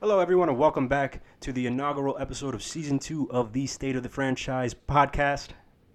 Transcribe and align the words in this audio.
Hello, 0.00 0.20
everyone, 0.20 0.48
and 0.48 0.56
welcome 0.56 0.86
back 0.86 1.22
to 1.40 1.52
the 1.52 1.66
inaugural 1.66 2.16
episode 2.20 2.54
of 2.54 2.62
season 2.62 3.00
two 3.00 3.28
of 3.32 3.52
the 3.52 3.66
State 3.66 3.96
of 3.96 4.04
the 4.04 4.08
Franchise 4.08 4.72
podcast. 4.72 5.48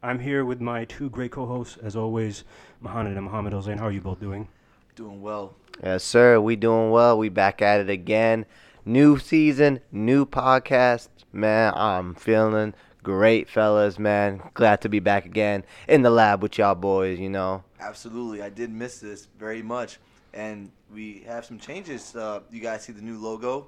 I'm 0.03 0.19
here 0.19 0.43
with 0.43 0.59
my 0.59 0.83
two 0.83 1.09
great 1.09 1.31
co-hosts, 1.31 1.77
as 1.81 1.95
always, 1.95 2.43
Mohammed 2.81 3.15
and 3.15 3.23
Mohammed 3.23 3.53
Hossein. 3.53 3.77
How 3.77 3.85
are 3.85 3.93
you 3.93 4.01
both 4.01 4.19
doing? 4.19 4.49
Doing 4.97 5.21
well. 5.21 5.55
Yes, 5.81 6.03
sir. 6.03 6.41
We 6.41 6.57
doing 6.57 6.91
well. 6.91 7.17
We 7.17 7.29
back 7.29 7.61
at 7.61 7.79
it 7.79 7.89
again. 7.89 8.45
New 8.83 9.17
season, 9.19 9.79
new 9.89 10.25
podcast. 10.25 11.07
Man, 11.31 11.71
I'm 11.73 12.13
feeling 12.13 12.73
great, 13.03 13.49
fellas. 13.49 13.97
Man, 13.97 14.41
glad 14.53 14.81
to 14.81 14.89
be 14.89 14.99
back 14.99 15.25
again 15.25 15.63
in 15.87 16.01
the 16.01 16.09
lab 16.09 16.43
with 16.43 16.57
y'all 16.57 16.75
boys. 16.75 17.21
You 17.21 17.29
know. 17.29 17.63
Absolutely. 17.79 18.41
I 18.41 18.49
did 18.49 18.69
miss 18.69 18.99
this 18.99 19.29
very 19.39 19.61
much. 19.61 19.97
And 20.33 20.71
we 20.91 21.23
have 21.27 21.45
some 21.45 21.59
changes. 21.59 22.15
Uh, 22.15 22.41
you 22.51 22.59
guys 22.59 22.83
see 22.83 22.91
the 22.91 23.01
new 23.01 23.19
logo? 23.19 23.67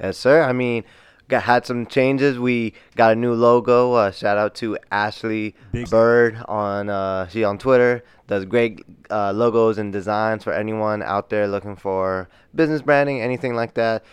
Yes, 0.00 0.16
sir. 0.16 0.42
I 0.42 0.52
mean, 0.52 0.84
got 1.28 1.42
had 1.42 1.66
some 1.66 1.86
changes. 1.86 2.38
We 2.38 2.74
got 2.96 3.12
a 3.12 3.16
new 3.16 3.34
logo. 3.34 3.92
Uh, 3.92 4.10
shout 4.10 4.38
out 4.38 4.54
to 4.56 4.78
Ashley 4.90 5.54
Big- 5.72 5.90
Bird 5.90 6.42
on 6.48 6.88
uh, 6.88 7.28
she 7.28 7.44
on 7.44 7.58
Twitter. 7.58 8.04
Does 8.26 8.44
great 8.44 8.84
uh, 9.10 9.32
logos 9.32 9.78
and 9.78 9.92
designs 9.92 10.44
for 10.44 10.52
anyone 10.52 11.02
out 11.02 11.30
there 11.30 11.48
looking 11.48 11.76
for 11.76 12.28
business 12.54 12.82
branding, 12.82 13.20
anything 13.20 13.54
like 13.54 13.74
that. 13.74 14.04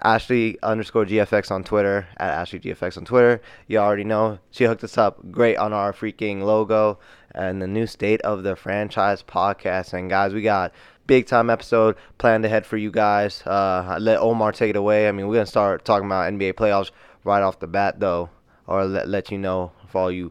Ashley 0.00 0.56
underscore 0.62 1.04
GFX 1.04 1.50
on 1.50 1.64
Twitter 1.64 2.06
at 2.18 2.30
Ashley 2.30 2.60
GFX 2.60 2.96
on 2.96 3.04
Twitter. 3.04 3.42
You 3.66 3.78
already 3.78 4.04
know 4.04 4.38
she 4.50 4.64
hooked 4.64 4.84
us 4.84 4.96
up 4.96 5.18
great 5.32 5.56
on 5.56 5.72
our 5.72 5.92
freaking 5.92 6.42
logo 6.42 6.98
and 7.34 7.60
the 7.60 7.66
new 7.66 7.86
state 7.86 8.20
of 8.22 8.42
the 8.44 8.54
franchise 8.54 9.22
podcast. 9.24 9.92
And 9.92 10.08
guys, 10.08 10.32
we 10.32 10.42
got 10.42 10.72
big 11.08 11.26
time 11.26 11.50
episode 11.50 11.96
planned 12.18 12.44
ahead 12.44 12.64
for 12.64 12.76
you 12.76 12.92
guys. 12.92 13.42
Uh, 13.44 13.84
I 13.88 13.98
let 13.98 14.20
Omar 14.20 14.52
take 14.52 14.70
it 14.70 14.76
away. 14.76 15.08
I 15.08 15.12
mean, 15.12 15.26
we're 15.26 15.34
gonna 15.34 15.46
start 15.46 15.84
talking 15.84 16.06
about 16.06 16.32
NBA 16.32 16.52
playoffs 16.54 16.92
right 17.24 17.42
off 17.42 17.58
the 17.58 17.66
bat 17.66 17.98
though, 17.98 18.30
or 18.68 18.84
let 18.84 19.08
let 19.08 19.32
you 19.32 19.38
know 19.38 19.72
for 19.88 20.02
all 20.02 20.12
you 20.12 20.30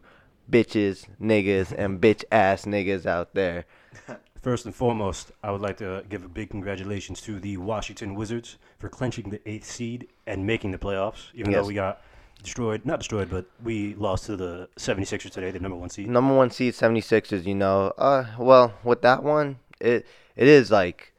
bitches, 0.50 1.04
niggas, 1.20 1.72
and 1.76 2.00
bitch 2.04 2.24
ass 2.32 2.64
niggas 2.64 3.04
out 3.04 3.34
there. 3.34 3.66
First 4.40 4.64
and 4.66 4.74
foremost, 4.74 5.32
I 5.42 5.50
would 5.50 5.60
like 5.60 5.76
to 5.78 6.04
give 6.08 6.24
a 6.24 6.28
big 6.28 6.50
congratulations 6.50 7.20
to 7.22 7.40
the 7.40 7.56
Washington 7.56 8.14
Wizards 8.14 8.56
for 8.78 8.88
clinching 8.88 9.30
the 9.30 9.40
eighth 9.50 9.68
seed 9.68 10.06
and 10.28 10.46
making 10.46 10.70
the 10.70 10.78
playoffs, 10.78 11.26
even 11.34 11.50
Yes. 11.50 11.60
though 11.62 11.68
we 11.68 11.74
got 11.74 12.00
destroyed. 12.40 12.86
Not 12.86 13.00
destroyed, 13.00 13.28
but 13.30 13.46
we 13.64 13.94
lost 13.96 14.26
to 14.26 14.36
the 14.36 14.68
76ers 14.78 15.32
today, 15.32 15.50
the 15.50 15.58
number 15.58 15.76
one 15.76 15.90
seed. 15.90 16.08
Number 16.08 16.34
one 16.36 16.50
seed, 16.52 16.74
76ers, 16.74 17.46
you 17.46 17.56
know. 17.56 17.92
Uh, 17.98 18.26
well, 18.38 18.74
with 18.84 19.02
that 19.02 19.24
one, 19.24 19.58
it 19.80 20.06
it 20.38 20.46
is 20.46 20.70
like 20.70 21.12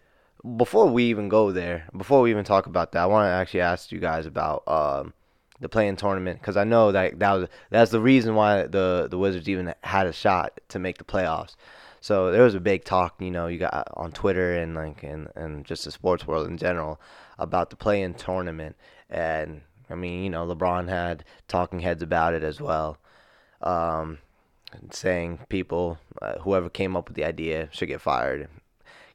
before 0.57 0.87
we 0.87 1.03
even 1.03 1.27
go 1.27 1.51
there, 1.51 1.85
before 1.95 2.21
we 2.21 2.31
even 2.31 2.45
talk 2.45 2.65
about 2.65 2.93
that, 2.93 3.03
I 3.03 3.05
want 3.05 3.27
to 3.27 3.31
actually 3.31 3.61
ask 3.61 3.91
you 3.91 3.99
guys 3.99 4.25
about 4.25 4.63
um 4.67 5.13
the 5.59 5.67
play-in 5.67 5.97
tournament 5.97 6.39
because 6.39 6.55
I 6.55 6.63
know 6.63 6.93
that 6.93 7.19
that 7.19 7.33
was 7.33 7.49
that's 7.69 7.91
the 7.91 7.99
reason 7.99 8.33
why 8.35 8.63
the 8.63 9.07
the 9.11 9.17
Wizards 9.17 9.49
even 9.49 9.73
had 9.83 10.07
a 10.07 10.13
shot 10.13 10.59
to 10.69 10.79
make 10.79 10.97
the 10.97 11.03
playoffs. 11.03 11.55
So 12.01 12.31
there 12.31 12.43
was 12.43 12.55
a 12.55 12.61
big 12.61 12.85
talk, 12.85 13.15
you 13.19 13.29
know, 13.29 13.47
you 13.47 13.59
got 13.59 13.89
on 13.93 14.13
Twitter 14.13 14.55
and 14.55 14.73
like 14.73 15.03
and 15.03 15.27
and 15.35 15.65
just 15.65 15.83
the 15.83 15.91
sports 15.91 16.25
world 16.25 16.47
in 16.47 16.57
general 16.57 16.99
about 17.37 17.69
the 17.69 17.75
play-in 17.75 18.13
tournament, 18.13 18.77
and 19.09 19.61
I 19.89 19.95
mean, 19.95 20.23
you 20.23 20.29
know, 20.29 20.47
LeBron 20.47 20.87
had 20.87 21.25
talking 21.49 21.81
heads 21.81 22.01
about 22.01 22.33
it 22.33 22.43
as 22.43 22.61
well. 22.61 22.97
Um, 23.61 24.19
saying 24.91 25.39
people, 25.49 25.97
uh, 26.21 26.39
whoever 26.39 26.69
came 26.69 26.95
up 26.95 27.09
with 27.09 27.17
the 27.17 27.25
idea 27.25 27.67
should 27.71 27.89
get 27.89 27.99
fired. 28.01 28.47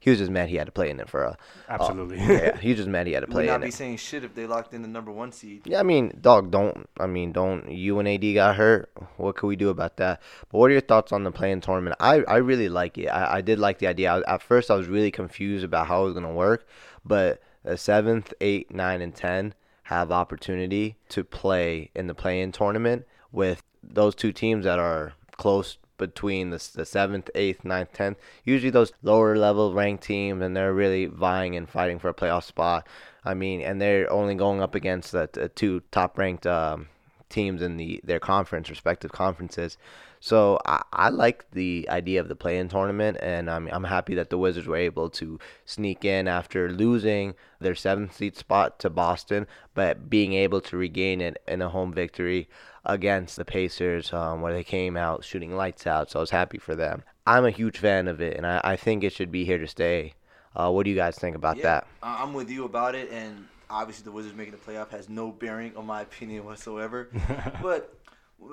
He 0.05 0.11
was 0.11 0.19
just 0.19 0.29
mad 0.29 0.49
he 0.49 0.55
had 0.57 0.67
to 0.67 0.71
play 0.71 0.91
in 0.91 0.99
it 0.99 1.09
for 1.09 1.23
a. 1.23 1.29
Uh, 1.31 1.35
Absolutely. 1.67 2.19
yeah, 2.19 2.55
he 2.61 2.69
was 2.69 2.77
just 2.77 2.87
mad 2.87 3.07
he 3.07 3.13
had 3.13 3.21
to 3.21 3.27
play 3.27 3.45
in 3.45 3.49
it. 3.49 3.51
Would 3.53 3.53
play 3.53 3.53
not 3.53 3.55
in 3.55 3.61
be 3.61 3.67
it. 3.69 3.73
saying 3.73 3.97
shit 3.97 4.23
if 4.23 4.35
they 4.35 4.45
locked 4.45 4.71
in 4.75 4.83
the 4.83 4.87
number 4.87 5.11
one 5.11 5.31
seed. 5.31 5.63
Yeah, 5.65 5.79
I 5.79 5.83
mean, 5.83 6.15
dog, 6.21 6.51
don't. 6.51 6.87
I 6.99 7.07
mean, 7.07 7.31
don't. 7.31 7.71
You 7.71 7.97
and 7.97 8.07
AD 8.07 8.21
got 8.35 8.55
hurt. 8.55 8.91
What 9.17 9.35
could 9.35 9.47
we 9.47 9.55
do 9.55 9.69
about 9.69 9.97
that? 9.97 10.21
But 10.51 10.59
what 10.59 10.69
are 10.69 10.73
your 10.73 10.81
thoughts 10.81 11.11
on 11.11 11.23
the 11.23 11.31
play-in 11.31 11.59
tournament? 11.59 11.95
I, 11.99 12.21
I 12.27 12.35
really 12.35 12.69
like 12.69 12.99
it. 12.99 13.07
I, 13.07 13.37
I 13.37 13.41
did 13.41 13.57
like 13.57 13.79
the 13.79 13.87
idea. 13.87 14.13
I, 14.13 14.35
at 14.35 14.43
first, 14.43 14.69
I 14.69 14.75
was 14.75 14.85
really 14.85 15.09
confused 15.09 15.65
about 15.65 15.87
how 15.87 16.03
it 16.03 16.05
was 16.05 16.13
gonna 16.13 16.31
work, 16.31 16.67
but 17.03 17.41
the 17.63 17.75
seventh, 17.75 18.31
eight, 18.41 18.71
nine, 18.71 19.01
and 19.01 19.15
ten 19.15 19.55
have 19.85 20.11
opportunity 20.11 20.97
to 21.09 21.23
play 21.23 21.89
in 21.95 22.05
the 22.05 22.13
play-in 22.13 22.51
tournament 22.51 23.07
with 23.31 23.63
those 23.81 24.13
two 24.13 24.31
teams 24.31 24.65
that 24.65 24.77
are 24.77 25.13
close 25.37 25.79
between 25.97 26.49
the, 26.49 26.69
the 26.75 26.85
seventh, 26.85 27.29
eighth, 27.35 27.63
ninth, 27.63 27.93
tenth. 27.93 28.17
Usually 28.43 28.69
those 28.69 28.93
lower 29.03 29.37
level 29.37 29.73
ranked 29.73 30.03
teams, 30.03 30.41
and 30.41 30.55
they're 30.55 30.73
really 30.73 31.05
vying 31.05 31.55
and 31.55 31.69
fighting 31.69 31.99
for 31.99 32.09
a 32.09 32.13
playoff 32.13 32.43
spot. 32.43 32.87
I 33.23 33.33
mean, 33.33 33.61
and 33.61 33.81
they're 33.81 34.11
only 34.11 34.35
going 34.35 34.61
up 34.61 34.75
against 34.75 35.11
the, 35.11 35.29
the 35.31 35.49
two 35.49 35.81
top 35.91 36.17
ranked 36.17 36.45
um, 36.45 36.87
teams 37.29 37.61
in 37.61 37.77
the 37.77 38.01
their 38.03 38.19
conference, 38.19 38.69
respective 38.69 39.11
conferences. 39.11 39.77
So 40.25 40.57
I, 40.65 40.81
I 40.91 41.09
like 41.09 41.45
the 41.51 41.87
idea 41.87 42.19
of 42.19 42.29
the 42.29 42.35
play-in 42.35 42.67
tournament, 42.67 43.19
and 43.21 43.47
I'm 43.47 43.69
I'm 43.71 43.83
happy 43.83 44.15
that 44.15 44.31
the 44.31 44.39
Wizards 44.39 44.65
were 44.65 44.75
able 44.75 45.07
to 45.11 45.37
sneak 45.65 46.03
in 46.03 46.27
after 46.27 46.67
losing 46.71 47.35
their 47.59 47.75
seventh 47.75 48.15
seed 48.15 48.35
spot 48.35 48.79
to 48.79 48.89
Boston, 48.89 49.45
but 49.75 50.09
being 50.09 50.33
able 50.33 50.61
to 50.61 50.77
regain 50.77 51.21
it 51.21 51.37
in 51.47 51.61
a 51.61 51.69
home 51.69 51.93
victory 51.93 52.49
against 52.83 53.35
the 53.35 53.45
Pacers, 53.45 54.11
um, 54.13 54.41
where 54.41 54.51
they 54.51 54.63
came 54.63 54.97
out 54.97 55.23
shooting 55.23 55.55
lights 55.55 55.85
out. 55.85 56.09
So 56.09 56.17
I 56.17 56.21
was 56.21 56.31
happy 56.31 56.57
for 56.57 56.73
them. 56.73 57.03
I'm 57.27 57.45
a 57.45 57.51
huge 57.51 57.77
fan 57.77 58.07
of 58.07 58.19
it, 58.19 58.35
and 58.35 58.47
I, 58.47 58.59
I 58.63 58.75
think 58.77 59.03
it 59.03 59.13
should 59.13 59.31
be 59.31 59.45
here 59.45 59.59
to 59.59 59.67
stay. 59.67 60.15
Uh, 60.55 60.71
what 60.71 60.85
do 60.85 60.89
you 60.89 60.95
guys 60.95 61.19
think 61.19 61.35
about 61.35 61.57
yeah, 61.57 61.63
that? 61.65 61.87
I'm 62.01 62.33
with 62.33 62.49
you 62.49 62.65
about 62.65 62.95
it. 62.95 63.11
And 63.11 63.47
obviously, 63.69 64.05
the 64.05 64.11
Wizards 64.11 64.35
making 64.35 64.53
the 64.53 64.57
playoff 64.57 64.89
has 64.89 65.07
no 65.07 65.31
bearing 65.31 65.77
on 65.77 65.85
my 65.85 66.01
opinion 66.01 66.45
whatsoever. 66.45 67.09
but 67.61 67.95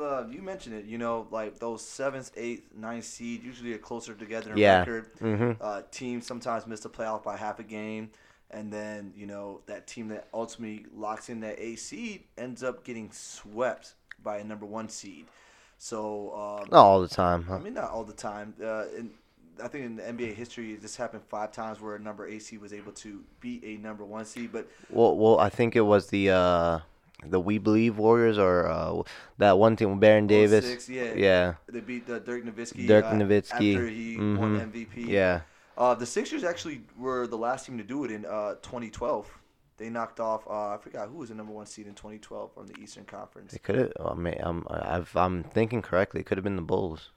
uh, 0.01 0.27
you 0.31 0.43
mentioned 0.43 0.75
it. 0.77 0.85
You 0.87 0.99
know, 0.99 1.27
like 1.31 1.59
those 1.59 1.85
seventh, 1.85 2.31
eighth, 2.37 2.69
ninth 2.75 3.05
seed 3.05 3.43
usually 3.43 3.73
are 3.75 3.79
closer 3.79 4.15
together 4.15 4.53
in 4.55 4.61
Yeah. 4.61 4.65
record. 4.65 5.11
hmm 5.21 5.53
Uh, 5.61 5.83
teams 5.91 6.27
sometimes 6.27 6.67
miss 6.67 6.81
the 6.81 6.91
playoff 6.91 7.23
by 7.23 7.37
half 7.37 7.59
a 7.59 7.63
game. 7.63 8.11
And 8.51 8.73
then, 8.73 9.13
you 9.17 9.27
know, 9.27 9.61
that 9.67 9.87
team 9.87 10.09
that 10.09 10.29
ultimately 10.35 10.87
locks 10.95 11.29
in 11.31 11.41
that 11.41 11.59
A 11.59 11.77
seed 11.77 12.25
ends 12.37 12.63
up 12.63 12.85
getting 12.85 13.11
swept 13.11 13.95
by 14.23 14.39
a 14.39 14.45
number 14.45 14.67
one 14.67 14.89
seed. 14.89 15.27
So, 15.79 16.35
um, 16.35 16.71
Not 16.71 16.85
all 16.85 17.01
the 17.01 17.09
time. 17.09 17.47
I 17.51 17.59
mean, 17.59 17.75
not 17.75 17.91
all 17.91 18.05
the 18.05 18.13
time. 18.13 18.55
Uh, 18.63 18.85
in, 18.97 19.11
I 19.63 19.69
think 19.69 19.85
in 19.85 19.97
the 19.97 20.07
NBA 20.07 20.33
history, 20.33 20.75
this 20.77 20.97
happened 20.97 21.23
five 21.29 21.53
times 21.53 21.81
where 21.81 21.95
a 21.95 21.99
number 21.99 22.27
eight 22.27 22.43
seed 22.43 22.61
was 22.61 22.73
able 22.73 22.93
to 22.93 23.23
beat 23.41 23.63
a 23.65 23.77
number 23.79 24.05
one 24.05 24.25
seed. 24.25 24.51
But 24.53 24.69
Well, 24.91 25.17
well, 25.17 25.39
I 25.39 25.49
think 25.49 25.77
it 25.77 25.83
was 25.83 26.09
the 26.09 26.31
uh, 26.31 26.79
the 27.25 27.41
We 27.41 27.59
Believe 27.59 27.99
Warriors 27.99 28.39
or 28.39 28.67
uh, 28.67 29.03
that 29.39 29.59
one 29.59 29.77
team 29.77 29.91
with 29.91 30.01
Baron 30.01 30.27
Davis. 30.27 30.65
06, 30.65 30.89
yeah, 30.89 31.15
Yeah, 31.15 31.55
they 31.69 31.81
beat 31.81 32.09
uh, 32.11 32.19
Dirk 32.19 32.45
Nowitzki. 32.45 32.87
Dirk 32.87 33.05
uh, 33.05 33.13
Nowitzki. 33.13 33.75
after 33.75 33.89
he 33.89 34.17
won 34.17 34.59
Mhm. 34.59 34.73
MVP. 34.73 35.07
yeah. 35.09 35.41
Uh, 35.77 35.95
the 35.95 36.07
Sixers 36.07 36.45
actually 36.45 36.83
were 36.99 37.27
the 37.27 37.39
last 37.39 37.67
team 37.67 37.79
to 37.79 37.85
do 37.85 38.05
it 38.05 38.11
in 38.11 38.27
uh, 38.27 38.55
2012. 38.63 39.27
They 39.79 39.89
knocked 39.89 40.21
off. 40.21 40.47
Uh, 40.47 40.75
I 40.75 40.79
forgot 40.79 41.09
who 41.09 41.17
was 41.17 41.31
the 41.31 41.35
number 41.35 41.53
one 41.53 41.67
seed 41.67 41.87
in 41.87 41.95
2012 41.95 42.53
from 42.53 42.67
the 42.67 42.77
Eastern 42.79 43.05
Conference. 43.05 43.53
They 43.53 43.59
could 43.59 43.77
have. 43.77 43.93
Oh, 43.99 44.15
man, 44.15 44.37
I'm 44.41 44.67
I've, 44.71 45.17
I'm 45.17 45.43
thinking 45.43 45.81
correctly. 45.83 46.21
It 46.21 46.27
could 46.27 46.37
have 46.39 46.45
been 46.45 46.57
the 46.57 46.63
Bulls. 46.63 47.11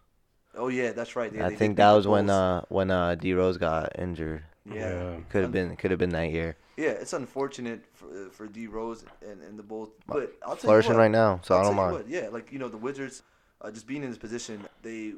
Oh 0.58 0.70
yeah, 0.70 0.94
that's 0.94 1.18
right. 1.18 1.32
Yeah, 1.34 1.46
I 1.48 1.50
they 1.50 1.56
think 1.58 1.76
that 1.78 1.92
the 1.92 1.98
was 1.98 2.08
when 2.08 2.30
uh 2.30 2.62
when 2.70 2.90
uh 2.90 3.16
D 3.16 3.34
Rose 3.34 3.58
got 3.58 3.92
injured. 4.00 4.44
yeah. 4.66 5.18
Could 5.30 5.42
have 5.44 5.52
been 5.52 5.76
could 5.76 5.92
have 5.92 6.00
been 6.00 6.12
that 6.12 6.32
year. 6.32 6.56
Yeah, 6.78 6.90
it's 6.90 7.14
unfortunate 7.14 7.86
for 7.94 8.08
uh, 8.08 8.30
for 8.32 8.48
D 8.48 8.68
Rose 8.68 9.06
and, 9.22 9.42
and 9.42 9.58
the 9.58 9.64
Bulls, 9.64 9.90
but 10.08 10.34
I'll 10.44 10.50
tell 10.56 10.56
you 10.56 10.60
Flourishing 10.68 10.94
what, 10.94 11.00
right 11.00 11.12
now, 11.12 11.40
so 11.44 11.56
I'll 11.56 11.62
I 11.62 11.64
don't 11.64 11.76
mind. 11.76 11.92
what, 11.94 12.10
yeah, 12.10 12.28
like 12.32 12.52
you 12.52 12.60
know 12.60 12.68
the 12.68 12.78
Wizards, 12.78 13.24
uh, 13.62 13.72
just 13.72 13.88
being 13.88 14.04
in 14.04 14.10
this 14.10 14.18
position, 14.18 14.66
they 14.82 15.14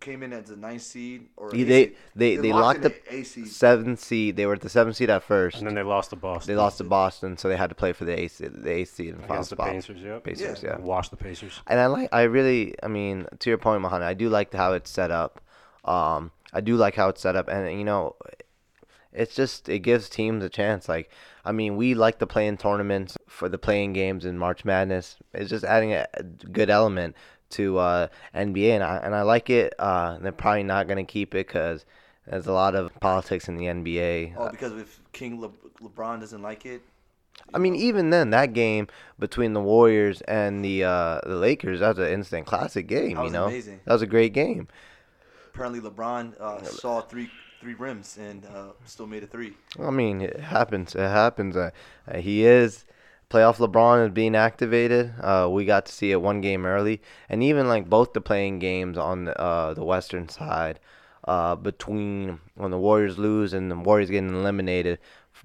came 0.00 0.22
in 0.24 0.32
as 0.32 0.50
a 0.50 0.56
ninth 0.56 0.82
seed 0.82 1.28
or 1.36 1.54
Yeah, 1.54 1.60
eighth 1.60 1.68
they 1.68 1.84
seed. 1.84 1.96
they 2.16 2.36
they 2.36 2.52
locked 2.52 2.78
in 2.78 2.82
the 2.84 2.94
A 3.14 3.22
seed. 3.24 3.46
seventh 3.48 4.00
seed. 4.00 4.36
They 4.36 4.46
were 4.46 4.54
at 4.54 4.60
the 4.62 4.68
seventh 4.68 4.96
seed 4.96 5.10
at 5.10 5.22
first. 5.22 5.58
and 5.58 5.66
then 5.66 5.74
they 5.74 5.82
lost 5.82 6.10
to 6.10 6.16
Boston. 6.16 6.52
They 6.54 6.60
lost 6.60 6.78
to 6.78 6.84
Boston, 6.84 7.36
so 7.36 7.48
they 7.48 7.56
had 7.56 7.68
to 7.68 7.76
play 7.76 7.92
for 7.92 8.04
the 8.04 8.18
eighth 8.18 8.36
seed, 8.36 8.50
the 8.54 8.70
eighth 8.72 8.94
seed 8.94 9.10
in 9.10 9.16
the 9.16 9.20
final 9.22 9.34
against 9.36 9.50
the 9.50 9.56
spot. 9.56 9.68
Pacers. 9.70 10.00
Yep. 10.00 10.24
Pacers, 10.24 10.62
Yeah. 10.62 10.70
yeah. 10.70 10.84
Wash 10.84 11.10
the 11.10 11.16
Pacers. 11.16 11.60
and 11.68 11.78
I 11.78 11.86
like 11.86 12.08
I 12.12 12.22
really 12.22 12.74
I 12.82 12.88
mean 12.88 13.26
to 13.38 13.50
your 13.50 13.58
point, 13.58 13.82
Mohammed, 13.82 14.06
I 14.08 14.14
do 14.14 14.28
like 14.30 14.52
how 14.54 14.72
it's 14.72 14.90
set 14.90 15.10
up. 15.10 15.40
Um, 15.84 16.30
I 16.54 16.60
do 16.62 16.76
like 16.76 16.94
how 16.96 17.08
it's 17.10 17.20
set 17.20 17.36
up, 17.36 17.48
and 17.48 17.78
you 17.78 17.84
know, 17.84 18.16
it's 19.12 19.34
just 19.34 19.68
it 19.68 19.80
gives 19.80 20.08
teams 20.08 20.44
a 20.44 20.48
chance. 20.48 20.88
Like 20.88 21.10
I 21.44 21.52
mean, 21.52 21.76
we 21.76 21.94
like 21.94 22.18
the 22.18 22.26
play-in 22.26 22.56
tournaments 22.56 23.16
for 23.28 23.48
the 23.48 23.58
playing 23.58 23.92
games 23.92 24.24
in 24.24 24.38
March 24.38 24.64
Madness. 24.64 25.16
It's 25.32 25.50
just 25.50 25.64
adding 25.64 25.92
a 25.92 26.06
good 26.50 26.70
element 26.70 27.16
to 27.50 27.78
uh, 27.78 28.08
NBA, 28.34 28.70
and 28.70 28.84
I 28.84 28.96
and 28.98 29.14
I 29.14 29.22
like 29.22 29.50
it. 29.50 29.74
Uh, 29.78 30.18
they're 30.18 30.32
probably 30.32 30.62
not 30.62 30.88
gonna 30.88 31.04
keep 31.04 31.34
it 31.34 31.46
because 31.46 31.84
there's 32.26 32.46
a 32.46 32.52
lot 32.52 32.74
of 32.74 32.98
politics 33.00 33.48
in 33.48 33.56
the 33.56 33.66
NBA. 33.66 34.34
Oh, 34.36 34.50
because 34.50 34.72
if 34.72 35.00
King 35.12 35.40
Le- 35.40 35.50
LeBron 35.82 36.20
doesn't 36.20 36.42
like 36.42 36.66
it. 36.66 36.82
I 37.54 37.58
mean, 37.58 37.74
even 37.74 38.10
then, 38.10 38.30
that 38.30 38.52
game 38.52 38.88
between 39.18 39.52
the 39.52 39.60
Warriors 39.60 40.20
and 40.22 40.64
the 40.64 40.84
uh, 40.84 41.20
the 41.24 41.36
Lakers, 41.36 41.80
that 41.80 41.96
was 41.96 42.06
an 42.06 42.12
instant 42.12 42.46
classic 42.46 42.86
game. 42.86 43.14
That 43.14 43.20
you 43.20 43.24
was 43.24 43.32
know, 43.32 43.46
amazing. 43.46 43.80
that 43.84 43.92
was 43.92 44.02
a 44.02 44.06
great 44.06 44.32
game. 44.32 44.68
Apparently, 45.52 45.80
LeBron 45.80 46.40
uh, 46.40 46.62
saw 46.62 47.00
three 47.02 47.30
three 47.62 47.74
rims 47.74 48.18
and 48.20 48.44
uh, 48.46 48.72
still 48.84 49.06
made 49.06 49.22
a 49.22 49.26
three. 49.26 49.54
I 49.80 49.90
mean, 49.90 50.20
it 50.20 50.40
happens. 50.40 50.96
It 50.96 50.98
happens. 50.98 51.56
Uh, 51.56 51.70
uh, 52.08 52.18
he 52.18 52.44
is 52.44 52.84
playoff 53.30 53.56
LeBron 53.56 54.04
is 54.06 54.12
being 54.12 54.34
activated. 54.34 55.14
Uh, 55.20 55.48
we 55.50 55.64
got 55.64 55.86
to 55.86 55.92
see 55.92 56.10
it 56.10 56.20
one 56.20 56.40
game 56.40 56.66
early, 56.66 57.00
and 57.28 57.40
even 57.42 57.68
like 57.68 57.88
both 57.88 58.14
the 58.14 58.20
playing 58.20 58.58
games 58.58 58.98
on 58.98 59.26
the, 59.26 59.40
uh, 59.40 59.74
the 59.74 59.84
Western 59.84 60.28
side, 60.28 60.80
uh, 61.24 61.54
between 61.54 62.40
when 62.56 62.72
the 62.72 62.78
Warriors 62.78 63.16
lose 63.16 63.52
and 63.52 63.70
the 63.70 63.76
Warriors 63.76 64.10
getting 64.10 64.34
eliminated 64.34 64.98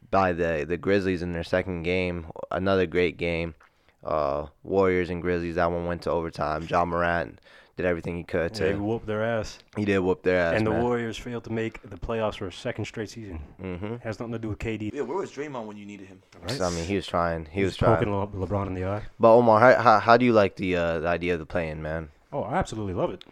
by 0.10 0.34
the 0.34 0.66
the 0.68 0.78
Grizzlies 0.78 1.22
in 1.22 1.34
their 1.34 1.44
second 1.44 1.84
game, 1.84 2.26
another 2.50 2.88
great 2.88 3.18
game. 3.18 3.54
Uh, 4.04 4.48
Warriors 4.64 5.10
and 5.12 5.22
Grizzlies. 5.22 5.56
That 5.56 5.72
one 5.72 5.86
went 5.86 6.02
to 6.04 6.12
overtime. 6.12 6.66
Ja 6.68 6.84
Morant 6.86 7.40
did 7.78 7.86
everything 7.86 8.18
he 8.18 8.24
could 8.24 8.54
They 8.56 8.72
to. 8.74 8.78
whooped 8.84 9.06
their 9.06 9.24
ass. 9.24 9.60
He 9.78 9.86
did 9.86 10.00
whoop 10.00 10.24
their 10.24 10.38
ass, 10.40 10.56
and 10.58 10.66
the 10.68 10.72
man. 10.72 10.82
Warriors 10.82 11.18
failed 11.18 11.44
to 11.46 11.52
make 11.52 11.82
the 11.88 11.96
playoffs 11.96 12.36
for 12.40 12.48
a 12.48 12.52
second 12.52 12.86
straight 12.86 13.10
season. 13.10 13.38
hmm 13.60 13.96
Has 14.04 14.20
nothing 14.20 14.34
to 14.34 14.40
do 14.40 14.50
with 14.50 14.58
KD. 14.60 14.92
Yeah, 14.94 15.04
where 15.04 15.18
was 15.18 15.32
Draymond 15.32 15.66
when 15.68 15.78
you 15.78 15.86
needed 15.86 16.08
him? 16.08 16.22
Right? 16.42 16.60
I 16.60 16.70
mean, 16.72 16.86
he 16.86 16.96
was 16.96 17.06
trying. 17.08 17.46
He 17.46 17.62
He's 17.62 17.68
was 17.68 17.78
trying. 17.78 17.96
poking 17.98 18.14
Le- 18.14 18.28
LeBron 18.48 18.68
in 18.68 18.74
the 18.74 18.86
eye. 18.86 19.04
But 19.20 19.34
Omar, 19.36 19.60
how, 19.60 19.82
how, 19.82 20.00
how 20.00 20.18
do 20.18 20.26
you 20.26 20.34
like 20.34 20.56
the 20.58 20.76
uh, 20.76 21.00
the 21.00 21.08
idea 21.08 21.34
of 21.34 21.40
the 21.40 21.46
playing, 21.46 21.82
man? 21.82 22.10
Oh, 22.34 22.42
I 22.42 22.56
absolutely 22.56 22.94
love 22.94 23.12
it. 23.12 23.24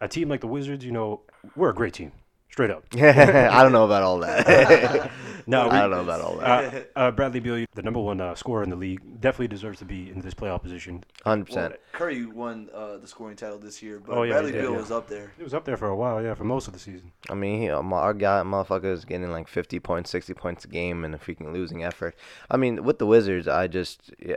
A 0.00 0.08
team 0.08 0.28
like 0.30 0.40
the 0.40 0.46
Wizards, 0.48 0.82
you 0.84 0.92
know, 0.92 1.20
we're 1.54 1.70
a 1.70 1.74
great 1.74 1.92
team. 1.94 2.12
Straight 2.50 2.70
up. 2.70 2.84
I 2.96 3.62
don't 3.62 3.70
know 3.72 3.84
about 3.84 4.02
all 4.02 4.18
that. 4.20 5.10
No, 5.50 5.64
we, 5.68 5.70
I 5.74 5.80
don't 5.82 5.90
know 5.90 6.00
about 6.00 6.20
all 6.20 6.36
that. 6.36 6.74
Uh, 6.96 6.98
uh, 6.98 7.10
Bradley 7.10 7.40
Beal, 7.40 7.66
the 7.74 7.82
number 7.82 8.00
one 8.00 8.20
uh, 8.20 8.34
scorer 8.34 8.62
in 8.62 8.70
the 8.70 8.76
league, 8.76 9.20
definitely 9.20 9.48
deserves 9.48 9.78
to 9.80 9.84
be 9.84 10.10
in 10.10 10.20
this 10.20 10.34
playoff 10.34 10.62
position. 10.62 11.04
Hundred 11.24 11.46
percent. 11.46 11.76
Curry 11.92 12.24
won 12.24 12.68
uh, 12.74 12.96
the 12.98 13.06
scoring 13.06 13.36
title 13.36 13.58
this 13.58 13.82
year, 13.82 14.00
but 14.04 14.16
Oh, 14.16 14.22
yeah, 14.22 14.32
Bradley 14.32 14.52
he 14.52 14.56
did, 14.58 14.62
Beal 14.62 14.72
yeah. 14.72 14.78
was 14.78 14.90
up 14.90 15.08
there. 15.08 15.32
It 15.38 15.42
was 15.42 15.54
up 15.54 15.64
there 15.64 15.76
for 15.76 15.88
a 15.88 15.96
while, 15.96 16.22
yeah, 16.22 16.34
for 16.34 16.44
most 16.44 16.66
of 16.66 16.72
the 16.72 16.78
season. 16.78 17.12
I 17.28 17.34
mean, 17.34 17.62
he, 17.62 17.68
um, 17.70 17.92
our 17.92 18.14
guy, 18.14 18.42
motherfucker, 18.42 18.92
is 18.92 19.04
getting 19.04 19.30
like 19.30 19.48
fifty 19.48 19.80
points, 19.80 20.10
sixty 20.10 20.34
points 20.34 20.64
a 20.64 20.68
game, 20.68 21.04
and 21.04 21.14
a 21.14 21.18
freaking 21.18 21.52
losing 21.52 21.84
effort. 21.84 22.14
I 22.50 22.56
mean, 22.56 22.84
with 22.84 22.98
the 22.98 23.06
Wizards, 23.06 23.48
I 23.48 23.66
just, 23.66 24.12
yeah, 24.24 24.36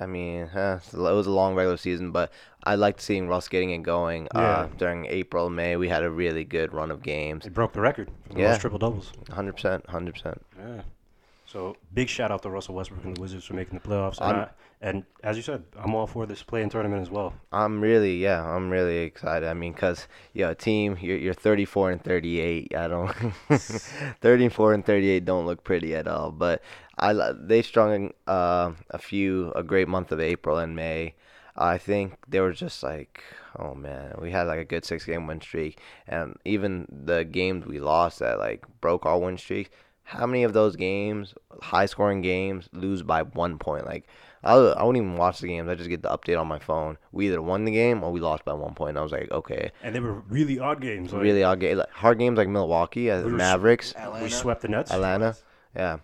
I 0.00 0.06
mean, 0.06 0.48
eh, 0.54 0.78
it 0.92 0.96
was 0.96 1.26
a 1.26 1.30
long 1.30 1.54
regular 1.54 1.76
season, 1.76 2.10
but 2.12 2.32
I 2.64 2.74
liked 2.76 3.00
seeing 3.00 3.28
Russ 3.28 3.48
getting 3.48 3.70
it 3.70 3.82
going. 3.82 4.28
Uh, 4.34 4.68
during 4.78 5.06
April, 5.06 5.50
May, 5.50 5.76
we 5.76 5.88
had 5.88 6.02
a 6.02 6.10
really 6.10 6.44
good 6.44 6.72
run 6.72 6.90
of 6.90 7.02
games. 7.02 7.44
They 7.44 7.50
broke 7.50 7.72
the 7.72 7.80
record 7.80 8.10
for 8.28 8.34
the 8.34 8.40
Yeah. 8.40 8.50
most 8.50 8.60
triple 8.60 8.78
doubles. 8.78 9.12
Hundred 9.30 9.54
percent, 9.54 9.88
hundred 9.88 10.14
percent. 10.14 10.40
Yeah. 10.58 10.82
So 11.46 11.76
big 11.92 12.08
shout 12.08 12.30
out 12.30 12.42
to 12.42 12.50
Russell 12.50 12.74
Westbrook 12.74 13.04
and 13.04 13.16
the 13.16 13.20
Wizards 13.20 13.44
for 13.44 13.54
making 13.54 13.78
the 13.78 13.86
playoffs. 13.88 14.18
And, 14.20 14.36
I'm- 14.38 14.48
and 14.84 15.04
as 15.22 15.36
you 15.36 15.42
said, 15.44 15.62
I'm 15.76 15.94
all 15.94 16.08
for 16.08 16.26
this 16.26 16.42
play-in 16.42 16.68
tournament 16.70 17.02
as 17.02 17.10
well. 17.10 17.34
I'm 17.52 17.80
really, 17.80 18.16
yeah, 18.16 18.42
I'm 18.44 18.68
really 18.68 18.98
excited. 18.98 19.48
I 19.48 19.54
mean, 19.54 19.74
cause 19.74 20.08
yo, 20.32 20.54
team, 20.54 20.96
you're 21.00 21.18
you're 21.18 21.34
34 21.34 21.90
and 21.92 22.02
38. 22.02 22.74
I 22.74 22.88
don't, 22.88 23.12
34 24.20 24.74
and 24.74 24.84
38 24.84 25.24
don't 25.24 25.46
look 25.46 25.62
pretty 25.64 25.94
at 25.94 26.06
all. 26.08 26.30
But 26.32 26.62
I 26.98 27.32
they 27.32 27.62
strung 27.62 28.12
uh, 28.26 28.72
a 28.90 28.98
few 28.98 29.52
a 29.56 29.62
great 29.62 29.88
month 29.88 30.12
of 30.12 30.20
April 30.20 30.58
and 30.58 30.76
May. 30.76 31.14
I 31.56 31.76
think 31.76 32.14
they 32.28 32.40
were 32.40 32.52
just 32.52 32.82
like, 32.82 33.22
oh 33.58 33.74
man, 33.74 34.14
we 34.20 34.30
had 34.30 34.46
like 34.46 34.58
a 34.58 34.64
good 34.64 34.84
six 34.84 35.04
game 35.04 35.26
win 35.26 35.40
streak, 35.40 35.80
and 36.06 36.36
even 36.44 36.86
the 36.90 37.24
games 37.24 37.66
we 37.66 37.78
lost 37.80 38.20
that 38.20 38.38
like 38.38 38.64
broke 38.80 39.04
our 39.06 39.18
win 39.18 39.38
streak. 39.38 39.70
How 40.04 40.26
many 40.26 40.42
of 40.42 40.52
those 40.52 40.76
games, 40.76 41.34
high 41.60 41.86
scoring 41.86 42.22
games, 42.22 42.68
lose 42.72 43.02
by 43.02 43.22
one 43.22 43.58
point? 43.58 43.86
Like 43.86 44.08
I, 44.44 44.54
I 44.54 44.82
wouldn't 44.82 45.04
even 45.04 45.16
watch 45.16 45.40
the 45.40 45.48
games. 45.48 45.68
I 45.68 45.74
just 45.74 45.88
get 45.88 46.02
the 46.02 46.08
update 46.08 46.40
on 46.40 46.48
my 46.48 46.58
phone. 46.58 46.98
We 47.12 47.28
either 47.28 47.40
won 47.40 47.64
the 47.64 47.70
game 47.70 48.02
or 48.02 48.10
we 48.10 48.20
lost 48.20 48.44
by 48.44 48.52
one 48.54 48.74
point. 48.74 48.90
And 48.90 48.98
I 48.98 49.02
was 49.02 49.12
like, 49.12 49.30
okay, 49.30 49.70
And 49.82 49.94
they 49.94 50.00
were 50.00 50.20
really 50.28 50.58
odd 50.58 50.80
games. 50.80 51.12
Like, 51.12 51.22
really 51.22 51.44
odd 51.44 51.60
game. 51.60 51.78
Like, 51.78 51.90
hard 51.90 52.18
games 52.18 52.36
like 52.38 52.48
Milwaukee, 52.48 53.10
uh, 53.10 53.22
We 53.22 53.32
were 53.32 53.38
Mavericks, 53.38 53.94
Atlanta. 53.94 54.24
We 54.24 54.30
swept 54.30 54.62
the 54.62 54.68
Nets. 54.68 54.90
Atlanta. 54.90 55.36
Yeah, 55.76 55.98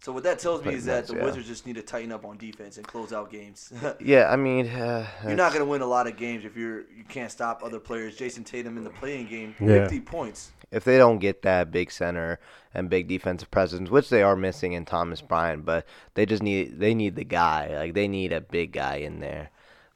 So 0.00 0.12
what 0.12 0.22
that 0.24 0.38
tells 0.38 0.60
me 0.60 0.64
Pretty 0.64 0.78
is 0.78 0.84
that 0.84 1.04
much, 1.04 1.06
the 1.08 1.16
yeah. 1.16 1.24
Wizards 1.24 1.48
just 1.48 1.66
need 1.66 1.74
to 1.76 1.82
tighten 1.82 2.12
up 2.12 2.24
on 2.24 2.36
defense 2.36 2.76
and 2.76 2.86
close 2.86 3.12
out 3.12 3.30
games. 3.30 3.72
yeah. 4.00 4.30
I 4.30 4.36
mean, 4.36 4.68
uh, 4.68 5.06
You're 5.24 5.34
not 5.34 5.52
gonna 5.52 5.64
win 5.64 5.80
a 5.82 5.86
lot 5.86 6.06
of 6.06 6.16
games 6.16 6.44
if 6.44 6.56
you're 6.56 6.80
you 6.96 7.02
can't 7.08 7.30
stop 7.32 7.62
other 7.64 7.80
players. 7.80 8.16
Jayson 8.16 8.44
Tatum 8.44 8.76
in 8.76 8.84
the 8.84 8.90
play-in 8.90 9.26
game, 9.26 9.54
Yeah. 9.58 9.84
50 9.88 10.00
points. 10.00 10.52
if 10.70 10.84
they 10.84 10.96
don't 10.98 11.18
get 11.18 11.42
that 11.42 11.70
big 11.72 11.90
center 11.90 12.38
and 12.74 12.88
big 12.90 13.08
defensive 13.08 13.50
presence, 13.50 13.88
which 13.90 14.08
they 14.10 14.22
are 14.22 14.36
missing 14.36 14.72
in 14.74 14.84
Thomas 14.84 15.22
Bryant, 15.22 15.64
but 15.64 15.86
they 16.14 16.24
just 16.26 16.42
need 16.42 16.78
they 16.78 16.94
need 16.94 17.16
the 17.16 17.24
guy. 17.24 17.74
Like 17.76 17.94
they 17.94 18.06
need 18.06 18.32
a 18.32 18.40
big 18.40 18.72
guy 18.72 18.96
in 18.96 19.18
there. 19.20 19.50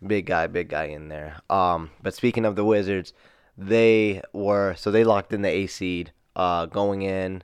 Big 0.04 0.26
guy, 0.26 0.46
big 0.48 0.70
guy 0.70 0.84
in 0.86 1.08
there. 1.08 1.36
Um 1.50 1.90
but 2.02 2.14
speaking 2.14 2.44
of 2.46 2.56
the 2.56 2.64
Wizards, 2.64 3.12
they 3.56 4.22
were 4.32 4.74
so 4.76 4.90
they 4.90 5.04
locked 5.04 5.32
in 5.32 5.42
the 5.42 5.50
A 5.50 5.66
seed 5.68 6.12
uh 6.34 6.66
going 6.66 7.02
in 7.02 7.42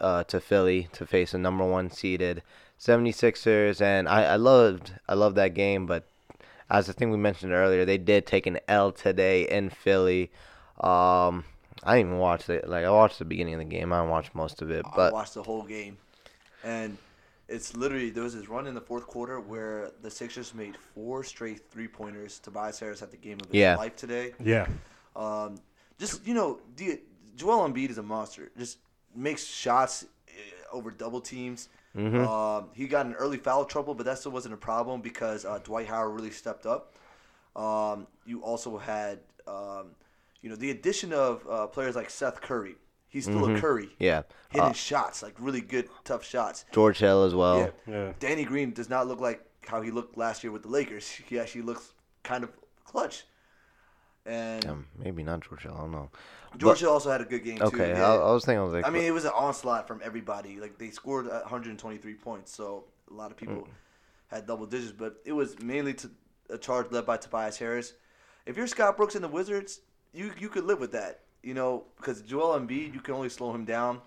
uh 0.00 0.24
to 0.24 0.40
Philly 0.40 0.88
to 0.92 1.06
face 1.06 1.32
a 1.34 1.38
number 1.38 1.64
1 1.64 1.90
seeded 1.90 2.42
76ers 2.78 3.80
and 3.80 4.08
I 4.08 4.24
I 4.24 4.36
loved 4.36 4.92
I 5.08 5.14
loved 5.14 5.36
that 5.36 5.54
game, 5.54 5.86
but 5.86 6.04
as 6.68 6.90
I 6.90 6.92
think 6.92 7.10
we 7.12 7.16
mentioned 7.16 7.52
earlier, 7.52 7.84
they 7.84 7.96
did 7.98 8.26
take 8.26 8.46
an 8.46 8.58
L 8.66 8.90
today 8.90 9.48
in 9.48 9.70
Philly. 9.70 10.30
Um, 10.80 11.44
I 11.84 11.96
didn't 11.96 12.08
even 12.08 12.18
watch 12.18 12.50
it. 12.50 12.68
Like 12.68 12.84
I 12.84 12.90
watched 12.90 13.18
the 13.20 13.24
beginning 13.24 13.54
of 13.54 13.60
the 13.60 13.64
game. 13.64 13.92
I 13.92 14.00
didn't 14.00 14.10
most 14.34 14.62
of 14.62 14.70
it, 14.70 14.84
I 14.84 14.90
but 14.96 15.12
watched 15.12 15.34
the 15.34 15.42
whole 15.44 15.62
game, 15.62 15.96
and 16.64 16.98
it's 17.48 17.76
literally 17.76 18.10
there 18.10 18.24
was 18.24 18.34
this 18.34 18.48
run 18.48 18.66
in 18.66 18.74
the 18.74 18.80
fourth 18.80 19.06
quarter 19.06 19.38
where 19.40 19.92
the 20.02 20.10
Sixers 20.10 20.54
made 20.54 20.76
four 20.76 21.22
straight 21.22 21.70
three 21.70 21.86
pointers. 21.88 22.40
Tobias 22.40 22.80
Harris 22.80 23.00
had 23.00 23.12
the 23.12 23.16
game 23.16 23.38
of 23.40 23.46
his 23.46 23.54
Yeah. 23.54 23.76
life 23.76 23.94
today. 23.96 24.34
Yeah. 24.42 24.66
Um, 25.14 25.58
just 25.98 26.26
you 26.26 26.34
know, 26.34 26.58
the, 26.76 27.00
Joel 27.36 27.68
Embiid 27.68 27.90
is 27.90 27.98
a 27.98 28.02
monster. 28.02 28.50
Just 28.58 28.78
makes 29.16 29.44
shots 29.44 30.04
eh, 30.28 30.32
over 30.72 30.90
double 30.90 31.20
teams. 31.20 31.68
Mhm. 31.96 32.26
Um, 32.26 32.68
he 32.74 32.86
got 32.86 33.06
in 33.06 33.14
early 33.14 33.38
foul 33.38 33.64
trouble, 33.64 33.94
but 33.94 34.04
that 34.06 34.18
still 34.18 34.32
wasn't 34.32 34.52
a 34.54 34.58
problem 34.58 35.00
because 35.00 35.44
uh, 35.44 35.58
Dwight 35.64 35.86
Howard 35.86 36.14
really 36.14 36.30
stepped 36.30 36.66
up. 36.66 36.94
Um, 37.54 38.06
you 38.26 38.42
also 38.42 38.76
had, 38.76 39.20
um, 39.46 39.92
you 40.42 40.50
know, 40.50 40.56
the 40.56 40.70
addition 40.70 41.12
of 41.14 41.46
uh, 41.48 41.66
players 41.68 41.96
like 41.96 42.10
Seth 42.10 42.40
Curry. 42.42 42.76
He's 43.08 43.24
still 43.24 43.50
a 43.56 43.58
Curry, 43.58 43.88
yeah, 43.98 44.22
hitting 44.50 44.68
uh, 44.68 44.72
shots 44.74 45.22
like 45.22 45.34
really 45.38 45.62
good, 45.62 45.88
tough 46.04 46.22
shots. 46.22 46.66
George 46.70 46.98
Hill 46.98 47.24
as 47.24 47.34
well. 47.34 47.58
yeah. 47.86 47.94
Yeah. 47.94 48.12
Danny 48.18 48.44
Green 48.44 48.72
does 48.72 48.90
not 48.90 49.06
look 49.08 49.20
like 49.20 49.42
how 49.66 49.80
he 49.80 49.90
looked 49.90 50.18
last 50.18 50.44
year 50.44 50.50
with 50.52 50.62
the 50.64 50.68
Lakers. 50.68 51.08
He 51.08 51.38
actually 51.38 51.62
looks 51.62 51.94
kind 52.24 52.44
of 52.44 52.50
clutch. 52.84 53.24
And 54.26 54.66
Um, 54.66 54.86
maybe 54.98 55.22
not 55.22 55.40
George 55.40 55.62
Hill. 55.62 55.74
I 55.76 55.80
don't 55.82 55.92
know. 55.92 56.10
George 56.56 56.80
Hill 56.80 56.90
also 56.90 57.10
had 57.10 57.20
a 57.20 57.24
good 57.24 57.44
game 57.44 57.58
too. 57.58 57.64
Okay, 57.64 57.90
Yeah. 57.90 58.12
I, 58.12 58.16
I 58.16 58.32
was 58.32 58.44
thinking. 58.44 58.60
I 58.60 58.64
was 58.64 58.72
like, 58.72 58.86
I 58.86 58.90
mean, 58.90 59.04
it 59.04 59.12
was 59.12 59.24
an 59.24 59.32
onslaught 59.34 59.86
from 59.86 60.00
everybody. 60.02 60.58
Like 60.58 60.78
they 60.78 60.90
scored 60.90 61.26
123 61.26 62.14
points, 62.14 62.52
so 62.54 62.84
a 63.10 63.14
lot 63.14 63.30
of 63.30 63.36
Mm. 63.36 63.40
people 63.40 63.68
had 64.28 64.46
double 64.46 64.66
digits. 64.66 64.92
But 64.92 65.16
it 65.24 65.32
was 65.32 65.58
mainly 65.60 65.94
to 65.94 66.10
a 66.50 66.58
charge 66.58 66.90
led 66.90 67.06
by 67.06 67.16
Tobias 67.18 67.58
Harris. 67.58 67.92
If 68.46 68.56
you're 68.56 68.66
Scott 68.66 68.96
Brooks 68.96 69.14
and 69.14 69.22
the 69.24 69.28
Wizards, 69.28 69.80
you 70.12 70.32
you 70.38 70.48
could 70.48 70.64
live 70.64 70.80
with 70.80 70.92
that. 70.92 71.20
You 71.42 71.54
know, 71.54 71.84
because 71.98 72.22
Joel 72.22 72.58
Embiid, 72.58 72.92
you 72.94 73.00
can 73.00 73.14
only 73.14 73.28
slow 73.28 73.54
him 73.54 73.64
down. 73.64 74.00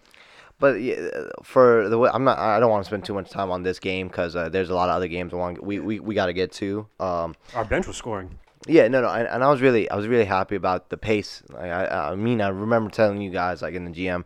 But 0.59 0.81
yeah, 0.81 1.07
for 1.43 1.87
the 1.87 1.97
way 1.97 2.09
I'm 2.13 2.25
not, 2.25 2.37
I 2.37 2.59
don't 2.59 2.69
want 2.69 2.83
to 2.83 2.87
spend 2.89 3.05
too 3.05 3.13
much 3.13 3.29
time 3.29 3.49
on 3.49 3.63
this 3.63 3.79
game 3.79 4.09
because 4.09 4.35
uh, 4.35 4.49
there's 4.49 4.69
a 4.69 4.75
lot 4.75 4.89
of 4.89 4.95
other 4.95 5.07
games 5.07 5.31
I 5.33 5.37
want. 5.37 5.63
We 5.63 5.79
we, 5.79 5.99
we 6.01 6.15
got 6.15 6.25
to 6.25 6.33
get 6.33 6.51
to. 6.53 6.85
Um, 6.99 7.35
Our 7.55 7.63
bench 7.63 7.87
was 7.87 7.95
scoring. 7.95 8.37
Yeah, 8.67 8.87
no, 8.89 9.01
no, 9.01 9.09
and, 9.09 9.27
and 9.27 9.43
I 9.43 9.49
was 9.49 9.61
really, 9.61 9.89
I 9.89 9.95
was 9.95 10.07
really 10.07 10.25
happy 10.25 10.55
about 10.55 10.89
the 10.89 10.97
pace. 10.97 11.41
Like, 11.49 11.71
I, 11.71 12.11
I 12.11 12.15
mean, 12.15 12.41
I 12.41 12.49
remember 12.49 12.89
telling 12.89 13.21
you 13.21 13.29
guys, 13.31 13.61
like 13.61 13.73
in 13.73 13.85
the 13.85 13.91
GM, 13.91 14.25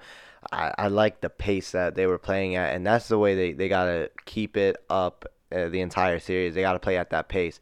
I, 0.52 0.74
I 0.78 0.88
like 0.88 1.22
the 1.22 1.30
pace 1.30 1.72
that 1.72 1.96
they 1.96 2.08
were 2.08 2.18
playing 2.18 2.56
at, 2.56 2.74
and 2.74 2.86
that's 2.86 3.08
the 3.08 3.18
way 3.18 3.36
they, 3.36 3.54
they 3.54 3.70
gotta 3.70 4.10
keep 4.26 4.58
it 4.58 4.78
up 4.90 5.26
uh, 5.52 5.70
the 5.70 5.82
entire 5.82 6.20
series. 6.20 6.56
They 6.56 6.62
gotta 6.62 6.80
play 6.80 6.98
at 6.98 7.12
that 7.12 7.30
pace, 7.30 7.60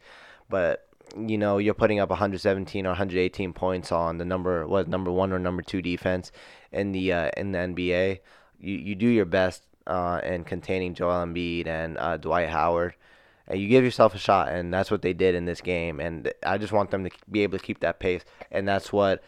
but 0.48 0.88
you 1.16 1.36
know, 1.36 1.58
you're 1.58 1.74
putting 1.74 2.00
up 2.00 2.08
117 2.08 2.86
or 2.86 2.90
118 2.90 3.52
points 3.52 3.92
on 3.92 4.16
the 4.16 4.24
number 4.24 4.66
what 4.66 4.88
number 4.88 5.10
one 5.12 5.30
or 5.32 5.38
number 5.38 5.60
two 5.62 5.82
defense 5.82 6.32
in 6.72 6.92
the 6.92 7.12
uh, 7.12 7.30
in 7.36 7.52
the 7.52 7.58
NBA. 7.58 8.20
You 8.58 8.74
you 8.76 8.94
do 8.94 9.08
your 9.08 9.26
best 9.26 9.62
uh, 9.86 10.20
in 10.24 10.44
containing 10.44 10.94
Joel 10.94 11.26
Embiid 11.26 11.66
and 11.66 11.98
uh, 11.98 12.16
Dwight 12.16 12.48
Howard 12.48 12.94
you 13.52 13.68
give 13.68 13.84
yourself 13.84 14.14
a 14.14 14.18
shot 14.18 14.48
and 14.48 14.72
that's 14.72 14.90
what 14.90 15.02
they 15.02 15.12
did 15.12 15.34
in 15.34 15.44
this 15.44 15.60
game 15.60 16.00
and 16.00 16.32
i 16.44 16.58
just 16.58 16.72
want 16.72 16.90
them 16.90 17.04
to 17.04 17.10
be 17.30 17.42
able 17.42 17.58
to 17.58 17.64
keep 17.64 17.80
that 17.80 17.98
pace 17.98 18.24
and 18.50 18.66
that's 18.66 18.92
what 18.92 19.22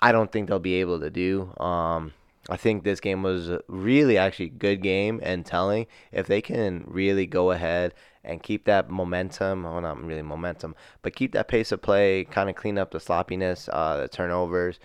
i 0.00 0.12
don't 0.12 0.32
think 0.32 0.48
they'll 0.48 0.58
be 0.58 0.74
able 0.74 1.00
to 1.00 1.10
do 1.10 1.52
um, 1.58 2.12
i 2.48 2.56
think 2.56 2.84
this 2.84 3.00
game 3.00 3.22
was 3.22 3.50
really 3.68 4.18
actually 4.18 4.48
good 4.48 4.82
game 4.82 5.20
and 5.22 5.44
telling 5.44 5.86
if 6.12 6.26
they 6.26 6.40
can 6.40 6.84
really 6.86 7.26
go 7.26 7.50
ahead 7.50 7.92
and 8.24 8.42
keep 8.42 8.64
that 8.64 8.90
momentum 8.90 9.62
well 9.64 9.80
not 9.80 10.02
really 10.02 10.22
momentum 10.22 10.74
but 11.02 11.14
keep 11.14 11.32
that 11.32 11.48
pace 11.48 11.72
of 11.72 11.82
play 11.82 12.24
kind 12.24 12.48
of 12.48 12.56
clean 12.56 12.78
up 12.78 12.90
the 12.90 13.00
sloppiness 13.00 13.68
uh, 13.72 13.96
the 13.98 14.08
turnovers 14.08 14.78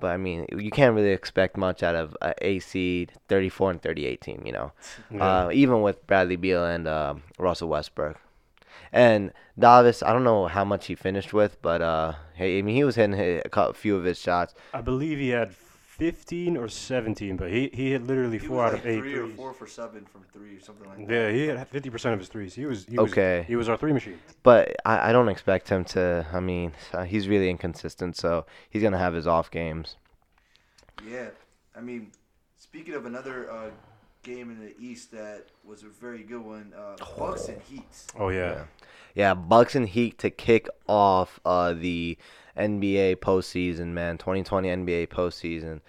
but 0.00 0.08
I 0.12 0.16
mean, 0.16 0.46
you 0.50 0.70
can't 0.70 0.94
really 0.94 1.10
expect 1.10 1.56
much 1.56 1.82
out 1.82 1.94
of 1.94 2.16
a 2.22 2.34
A 2.40 2.58
seed 2.58 3.12
34 3.28 3.72
and 3.72 3.82
38 3.82 4.20
team, 4.20 4.42
you 4.46 4.52
know. 4.52 4.72
Yeah. 5.10 5.46
Uh, 5.46 5.50
even 5.52 5.82
with 5.82 6.04
Bradley 6.06 6.36
Beal 6.36 6.64
and 6.64 6.88
uh, 6.88 7.14
Russell 7.38 7.68
Westbrook. 7.68 8.16
And 8.92 9.32
Davis, 9.58 10.02
I 10.02 10.12
don't 10.12 10.24
know 10.24 10.46
how 10.46 10.64
much 10.64 10.86
he 10.86 10.94
finished 10.94 11.32
with, 11.32 11.60
but 11.62 11.80
uh, 11.80 12.14
hey, 12.34 12.58
I 12.58 12.62
mean, 12.62 12.74
he 12.74 12.84
was 12.84 12.96
hitting 12.96 13.14
a 13.52 13.72
few 13.72 13.96
of 13.96 14.04
his 14.04 14.18
shots. 14.18 14.54
I 14.74 14.80
believe 14.80 15.18
he 15.18 15.28
had 15.28 15.54
15 16.00 16.56
or 16.56 16.66
17, 16.66 17.36
but 17.36 17.50
he, 17.50 17.70
he 17.74 17.90
hit 17.90 18.06
literally 18.06 18.38
He 18.38 18.46
four 18.46 18.56
was 18.56 18.64
out 18.64 18.72
like 18.72 18.82
of 18.82 18.88
eight 18.88 19.00
three 19.00 19.14
or 19.16 19.28
four 19.28 19.52
for 19.52 19.66
seven 19.66 20.06
from 20.06 20.24
three 20.32 20.56
or 20.56 20.60
something 20.60 20.88
like 20.88 21.06
that. 21.06 21.12
Yeah, 21.12 21.30
he 21.30 21.46
had 21.46 21.70
50% 21.70 22.12
of 22.14 22.18
his 22.18 22.28
threes. 22.28 22.54
He 22.54 22.64
was 22.64 22.86
he 22.86 22.98
was, 22.98 23.12
Okay. 23.12 23.44
He 23.46 23.54
was 23.54 23.68
our 23.68 23.76
three 23.76 23.92
machine. 23.92 24.18
But 24.42 24.76
I, 24.86 25.10
I 25.10 25.12
don't 25.12 25.28
expect 25.28 25.68
him 25.68 25.84
to. 25.84 26.26
I 26.32 26.40
mean, 26.40 26.72
uh, 26.94 27.04
he's 27.04 27.28
really 27.28 27.50
inconsistent, 27.50 28.16
so 28.16 28.46
he's 28.70 28.82
gonna 28.82 28.98
have 28.98 29.12
his 29.12 29.26
off 29.26 29.50
games. 29.50 29.96
Yeah, 31.06 31.28
I 31.76 31.82
mean, 31.82 32.12
speaking 32.56 32.94
of 32.94 33.04
another 33.04 33.50
uh, 33.50 33.70
game 34.22 34.50
in 34.50 34.60
the 34.60 34.74
East 34.78 35.10
that 35.12 35.46
was 35.64 35.82
a 35.82 35.88
very 35.88 36.22
good 36.22 36.42
one, 36.42 36.72
uh, 36.76 36.96
Bucks 37.18 37.48
and 37.48 37.60
Heat. 37.62 37.84
Oh 38.18 38.28
yeah. 38.28 38.52
Yeah. 38.52 38.64
Yeah, 39.14 39.34
Bucks 39.34 39.74
and 39.74 39.88
Heat 39.88 40.18
to 40.18 40.30
kick 40.30 40.68
off 40.86 41.40
uh, 41.44 41.72
the 41.72 42.16
NBA 42.56 43.16
postseason, 43.16 43.88
man. 43.88 44.18
2020 44.18 44.68
NBA 44.68 45.08
postseason. 45.08 45.80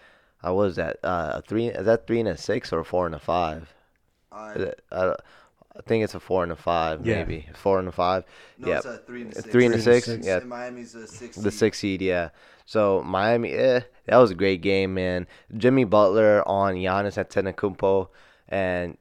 Uh, 0.46 0.54
what 0.54 0.64
is 0.70 0.76
that? 0.78 0.98
Uh, 1.04 1.34
a 1.36 1.42
three? 1.44 1.68
Is 1.68 1.86
that 1.86 2.08
three 2.08 2.20
and 2.20 2.30
a 2.30 2.36
six 2.38 2.74
or 2.74 2.80
a 2.80 2.86
four 2.86 3.06
and 3.06 3.14
a 3.14 3.20
five? 3.20 3.74
I, 4.32 4.54
Is 4.54 4.62
it- 4.64 4.82
I, 4.92 5.14
I 5.78 5.82
think 5.84 6.04
it's 6.04 6.16
a 6.16 6.20
four 6.20 6.44
and 6.44 6.52
a 6.52 6.56
five, 6.56 7.06
Yeah. 7.06 7.18
maybe 7.24 7.48
four 7.54 7.80
and 7.80 7.88
a 7.88 7.92
five. 7.92 8.26
no, 8.58 8.68
yeah, 8.68 8.78
it's 8.78 8.86
a 8.86 8.98
three 8.98 9.22
and 9.22 9.34
a 9.34 9.38
A 9.38 9.42
six. 9.42 9.52
three 9.52 9.66
and 9.66 9.76
a 9.76 9.78
Three 9.78 9.94
and 9.94 10.04
six. 10.04 10.06
six. 10.06 10.26
Yeah, 10.28 10.38
And 10.38 10.50
Miami's 10.50 10.96
a 10.96 11.08
six. 11.08 11.38
the 11.38 11.52
six 11.52 11.80
seed, 11.80 12.02
yeah. 12.02 12.30
So 12.66 13.02
Miami, 13.04 13.52
eh, 13.52 13.82
that 14.06 14.18
was 14.18 14.32
a 14.32 14.36
great 14.36 14.62
game, 14.62 14.94
man. 14.94 15.28
Jimmy 15.58 15.84
Butler 15.86 16.48
on 16.48 16.76
Giannis 16.76 17.18
Antetokounmpo, 17.18 18.10
and 18.50 18.98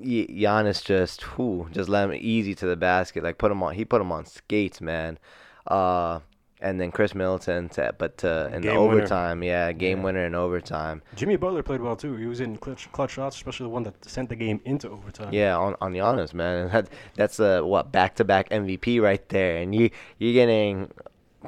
Gi- 0.00 0.28
Giannis 0.28 0.84
just, 0.84 1.36
whoo, 1.38 1.68
just 1.72 1.88
let 1.88 2.08
him 2.08 2.14
easy 2.20 2.54
to 2.54 2.66
the 2.66 2.76
basket. 2.76 3.22
Like 3.24 3.38
put 3.38 3.50
him 3.52 3.62
on, 3.62 3.74
he 3.74 3.84
put 3.84 4.00
him 4.00 4.12
on 4.12 4.24
skates, 4.24 4.80
man. 4.80 5.18
Uh, 5.66 6.20
and 6.62 6.80
then 6.80 6.90
Khris 6.92 7.14
Middleton, 7.14 7.68
to, 7.70 7.94
but 7.98 8.16
to, 8.18 8.46
in 8.54 8.62
the 8.62 8.68
Game 8.68 8.80
winner. 8.80 8.92
overtime, 9.00 9.42
yeah, 9.42 9.72
game 9.72 9.98
Yeah. 9.98 10.04
winner 10.04 10.24
in 10.26 10.34
overtime. 10.34 11.02
Jimmy 11.16 11.36
Butler 11.36 11.62
played 11.62 11.80
well 11.82 11.96
too. 11.96 12.16
He 12.16 12.26
was 12.26 12.40
in 12.40 12.56
clutch, 12.56 12.90
clutch 12.92 13.12
shots, 13.12 13.36
especially 13.36 13.64
the 13.64 13.70
one 13.70 13.82
that 13.82 14.04
sent 14.04 14.28
the 14.28 14.36
game 14.36 14.60
into 14.64 14.88
overtime. 14.88 15.30
Yeah, 15.32 15.56
on 15.58 15.76
on 15.80 15.92
Giannis, 15.92 16.32
man. 16.32 16.68
That 16.72 16.88
that's 17.16 17.38
a 17.40 17.60
what 17.64 17.92
back 17.92 18.14
to 18.16 18.24
back 18.24 18.48
MVP 18.50 19.00
right 19.02 19.28
there, 19.28 19.58
and 19.58 19.74
you 19.74 19.90
you're 20.18 20.32
getting 20.32 20.90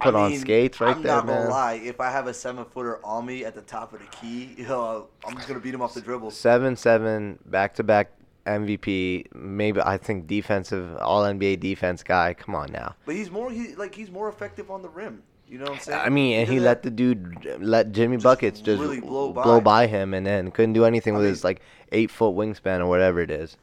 put 0.00 0.14
I 0.16 0.23
on 0.25 0.30
mean, 0.33 0.40
skates 0.40 0.80
right 0.80 0.97
I'm 0.97 1.02
there, 1.04 1.14
not 1.14 1.26
gonna 1.26 1.49
lie. 1.49 1.75
If 1.75 2.00
I 2.00 2.11
have 2.11 2.26
a 2.26 2.35
seven 2.35 2.64
footer 2.64 2.99
on 3.06 3.25
me 3.26 3.44
at 3.44 3.54
the 3.54 3.62
top 3.62 3.92
of 3.92 4.00
the 4.00 4.06
key, 4.06 4.54
you 4.59 4.66
know, 4.66 5.06
I'm 5.25 5.37
just 5.37 5.47
gonna 5.47 5.61
beat 5.61 5.73
him 5.75 5.83
off 5.83 5.94
the 5.94 6.00
dribble. 6.00 6.33
Seven 6.33 6.75
seven 6.76 7.38
back 7.47 7.75
to 7.76 7.85
back 7.85 8.11
MVP. 8.46 9.34
Maybe 9.34 9.80
I 9.80 9.96
think 9.96 10.26
defensive 10.26 10.96
All 10.98 11.22
NBA 11.22 11.60
defense 11.60 12.02
guy. 12.02 12.34
Come 12.34 12.54
on 12.54 12.72
now. 12.72 12.94
But 13.06 13.14
he's 13.14 13.30
more 13.30 13.50
he 13.50 13.74
like 13.74 13.94
he's 13.94 14.10
more 14.10 14.28
effective 14.28 14.70
on 14.70 14.82
the 14.82 14.88
rim. 14.88 15.22
You 15.48 15.58
know 15.58 15.64
what 15.64 15.74
I'm 15.74 15.80
saying? 15.80 16.00
I 16.00 16.08
mean, 16.08 16.40
and 16.40 16.48
he 16.48 16.58
let 16.58 16.82
the 16.82 16.90
dude 16.90 17.58
let 17.60 17.92
Jimmy 17.92 18.16
Just 18.16 18.24
buckets 18.24 18.60
just 18.60 18.80
really 18.80 19.00
blow 19.00 19.32
blow 19.32 19.60
by. 19.60 19.84
by 19.84 19.86
him, 19.86 20.14
and 20.14 20.26
then 20.26 20.50
couldn't 20.50 20.72
do 20.72 20.84
anything 20.84 21.14
I 21.14 21.18
with 21.18 21.24
mean- 21.26 21.32
his 21.32 21.44
like 21.44 21.60
eight 21.92 22.10
foot 22.10 22.34
wingspan 22.34 22.80
or 22.80 22.86
whatever 22.86 23.20
it 23.20 23.30
is. 23.30 23.56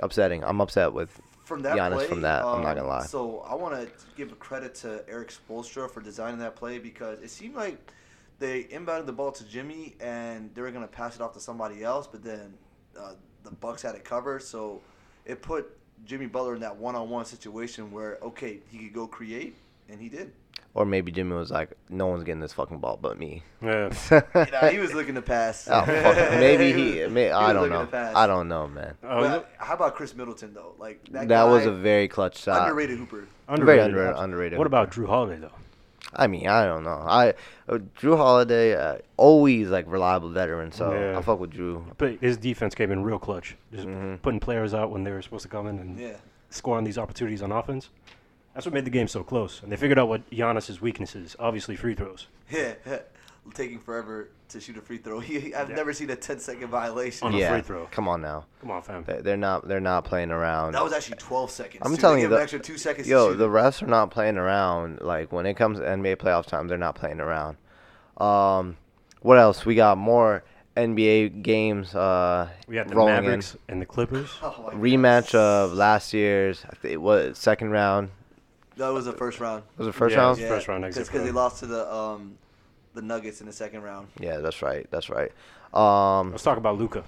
Upsetting. 0.00 0.44
I'm 0.44 0.60
upset 0.60 0.92
with. 0.92 1.20
from 1.44 1.62
that 1.62 1.76
Giannis 1.76 1.94
play, 1.94 2.06
from 2.06 2.20
that, 2.20 2.44
I'm 2.44 2.62
not 2.62 2.72
um, 2.72 2.76
gonna 2.76 2.88
lie. 2.88 3.04
So 3.04 3.40
I 3.40 3.54
want 3.54 3.74
to 3.74 3.88
give 4.16 4.30
a 4.30 4.36
credit 4.36 4.74
to 4.76 5.02
Erik 5.08 5.32
Spoelstra 5.32 5.90
for 5.90 6.00
designing 6.00 6.38
that 6.40 6.54
play 6.54 6.78
because 6.78 7.18
it 7.20 7.30
seemed 7.30 7.56
like 7.56 7.78
they 8.38 8.64
inbounded 8.64 9.06
the 9.06 9.12
ball 9.12 9.32
to 9.32 9.44
Jimmy 9.44 9.96
and 10.00 10.54
they 10.54 10.60
were 10.62 10.70
gonna 10.70 10.86
pass 10.86 11.16
it 11.16 11.22
off 11.22 11.32
to 11.32 11.40
somebody 11.40 11.82
else, 11.82 12.06
but 12.06 12.22
then 12.22 12.54
uh, 12.96 13.14
the 13.48 13.54
Bucks 13.56 13.82
had 13.82 13.94
it 13.94 14.04
covered, 14.04 14.42
so 14.42 14.80
it 15.24 15.42
put 15.42 15.76
Jimmy 16.04 16.26
Butler 16.26 16.54
in 16.54 16.60
that 16.60 16.76
one-on-one 16.76 17.24
situation 17.24 17.90
where 17.90 18.18
okay, 18.22 18.58
he 18.70 18.78
could 18.78 18.92
go 18.92 19.06
create, 19.06 19.56
and 19.88 20.00
he 20.00 20.08
did. 20.08 20.32
Or 20.74 20.84
maybe 20.84 21.10
Jimmy 21.10 21.34
was 21.34 21.50
like, 21.50 21.70
"No 21.88 22.06
one's 22.06 22.24
getting 22.24 22.40
this 22.40 22.52
fucking 22.52 22.78
ball 22.78 22.98
but 23.00 23.18
me." 23.18 23.42
Yeah. 23.62 23.90
You 24.34 24.52
know, 24.52 24.68
he 24.70 24.78
was 24.78 24.94
looking 24.94 25.14
to 25.14 25.22
pass. 25.22 25.66
Oh, 25.68 25.80
fuck 25.80 26.16
it. 26.16 26.38
maybe 26.38 26.72
he. 26.72 27.06
May, 27.08 27.30
I 27.32 27.52
don't 27.52 27.70
know. 27.70 27.88
I 27.92 28.26
don't 28.26 28.48
know, 28.48 28.68
man. 28.68 28.94
Oh, 29.02 29.22
but 29.22 29.50
how 29.58 29.74
about 29.74 29.96
Khris 29.96 30.14
Middleton 30.14 30.54
though? 30.54 30.74
Like 30.78 31.02
that, 31.10 31.28
That, 31.28 31.44
was 31.44 31.66
a 31.66 31.72
very 31.72 32.06
clutch 32.06 32.38
shot. 32.38 32.62
underrated 32.62 32.98
hooper. 32.98 33.26
Very 33.48 33.80
underrated. 33.80 33.84
under, 33.84 34.12
underrated. 34.12 34.58
What 34.58 34.66
about 34.66 34.90
Jrue 34.92 35.06
Holiday 35.06 35.40
though? 35.40 35.50
I 36.14 36.26
mean, 36.26 36.46
I 36.48 36.64
don't 36.64 36.84
know. 36.84 37.02
I 37.06 37.34
uh, 37.68 37.78
Jrue 38.00 38.16
Holiday, 38.16 38.74
uh, 38.74 38.96
always 39.16 39.68
like 39.68 39.84
reliable 39.88 40.30
veteran. 40.30 40.72
So 40.72 40.92
Yeah. 40.92 41.18
I 41.18 41.22
fuck 41.22 41.38
with 41.38 41.50
Drew. 41.50 41.84
But 41.98 42.18
his 42.20 42.36
defense 42.38 42.74
came 42.74 42.90
in 42.90 43.02
real 43.04 43.18
clutch, 43.18 43.56
just 43.72 43.86
Mhm. 43.86 44.22
putting 44.22 44.40
players 44.40 44.72
out 44.74 44.90
when 44.90 45.04
they 45.04 45.10
were 45.10 45.20
supposed 45.22 45.42
to 45.42 45.48
come 45.48 45.66
in 45.66 45.78
and 45.78 45.98
Yeah. 45.98 46.16
score 46.50 46.76
on 46.76 46.84
these 46.84 46.96
opportunities 46.98 47.42
on 47.42 47.52
offense. 47.52 47.90
That's 48.54 48.64
what 48.66 48.74
made 48.74 48.86
the 48.86 48.90
game 48.90 49.06
so 49.06 49.22
close. 49.22 49.62
And 49.62 49.70
they 49.70 49.76
figured 49.76 49.98
out 49.98 50.08
what 50.08 50.28
Giannis's 50.30 50.80
weaknesses. 50.80 51.36
Obviously, 51.38 51.76
free 51.76 51.94
throws. 51.94 52.26
Yeah, 52.50 52.72
taking 53.52 53.78
forever 53.78 54.28
to 54.48 54.60
shoot 54.60 54.76
a 54.76 54.80
free 54.80 54.98
throw. 54.98 55.20
He, 55.28 55.54
I've 55.54 55.68
Yeah. 55.70 55.76
never 55.76 55.92
seen 55.92 56.10
a 56.10 56.16
10 56.16 56.38
second 56.40 56.68
violation. 56.68 57.26
On 57.28 57.34
a 57.34 57.38
yeah, 57.38 57.52
free 57.52 57.60
throw. 57.62 57.86
come 57.90 58.08
on 58.08 58.20
now. 58.22 58.46
Come 58.60 58.70
on, 58.70 58.82
fam. 58.82 59.04
They- 59.04 59.20
They're 59.20 59.36
not. 59.36 59.66
They're 59.68 59.80
not 59.80 60.04
playing 60.04 60.30
around. 60.30 60.72
That 60.72 60.82
was 60.84 60.92
actually 60.92 61.16
12 61.18 61.50
seconds. 61.50 61.82
I'm 61.84 61.94
too. 61.94 62.00
telling 62.00 62.20
you, 62.20 62.28
the- 62.28 62.36
an 62.36 62.42
extra 62.42 62.58
two 62.60 62.78
seconds. 62.78 63.06
Yo, 63.08 63.34
the 63.34 63.48
refs 63.48 63.82
are 63.82 63.86
not 63.86 64.10
playing 64.10 64.38
around. 64.38 65.00
Like 65.00 65.32
when 65.32 65.46
it 65.46 65.54
comes 65.54 65.78
to 65.78 65.84
NBA 65.84 66.16
playoff 66.16 66.46
time, 66.46 66.66
they're 66.68 66.78
not 66.78 66.94
playing 66.94 67.20
around. 67.20 67.56
Um, 68.16 68.76
what 69.22 69.38
else? 69.38 69.64
We 69.66 69.74
got 69.74 69.98
more 69.98 70.42
NBA 70.76 71.42
games. 71.42 71.94
Uh, 71.94 72.48
We 72.66 72.76
had 72.76 72.88
the 72.88 72.94
rolling 72.94 73.16
in. 73.16 73.24
Mavericks 73.24 73.56
and 73.68 73.80
the 73.82 73.86
Clippers. 73.86 74.30
Oh 74.42 74.70
rematch 74.74 75.32
goodness. 75.32 75.34
of 75.34 75.72
last 75.72 76.14
year's. 76.14 76.64
I 76.70 76.74
think 76.76 77.00
what 77.00 77.36
second 77.36 77.70
round 77.70 78.10
That 78.76 78.88
was 78.92 79.04
the 79.06 79.12
first 79.12 79.40
round. 79.40 79.64
was 79.76 79.88
it 79.88 79.94
first 79.94 80.14
Yeah, 80.14 80.20
round? 80.22 80.38
was 80.38 80.48
first 80.48 80.68
round 80.68 80.84
Because 80.84 81.08
they 81.10 81.30
lost 81.32 81.58
to 81.60 81.66
the 81.66 81.92
um, 81.92 82.38
the 82.98 83.06
Nuggets 83.06 83.40
in 83.40 83.46
the 83.46 83.52
second 83.52 83.82
round. 83.82 84.08
Yeah, 84.18 84.38
that's 84.38 84.60
right. 84.60 84.86
That's 84.90 85.08
right. 85.08 85.30
Um, 85.72 86.32
Let's 86.32 86.42
talk 86.42 86.58
about 86.58 86.78
Luka. 86.78 87.04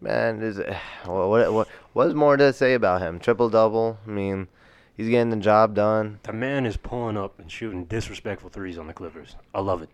man, 0.00 0.42
is 0.42 0.58
what 1.04 1.28
what 1.28 1.52
what 1.52 1.68
what's 1.92 2.14
more 2.14 2.36
to 2.36 2.52
say 2.52 2.74
about 2.74 3.00
him? 3.00 3.20
Triple 3.20 3.48
double. 3.48 3.98
I 4.04 4.10
mean, 4.10 4.48
he's 4.96 5.08
getting 5.08 5.30
the 5.30 5.36
job 5.36 5.74
done. 5.74 6.18
The 6.24 6.32
man 6.32 6.66
is 6.66 6.76
pulling 6.76 7.16
up 7.16 7.38
and 7.38 7.50
shooting 7.50 7.84
disrespectful 7.84 8.50
threes 8.50 8.76
on 8.76 8.88
the 8.88 8.92
Clippers. 8.92 9.36
I 9.54 9.60
love 9.60 9.80
it. 9.82 9.90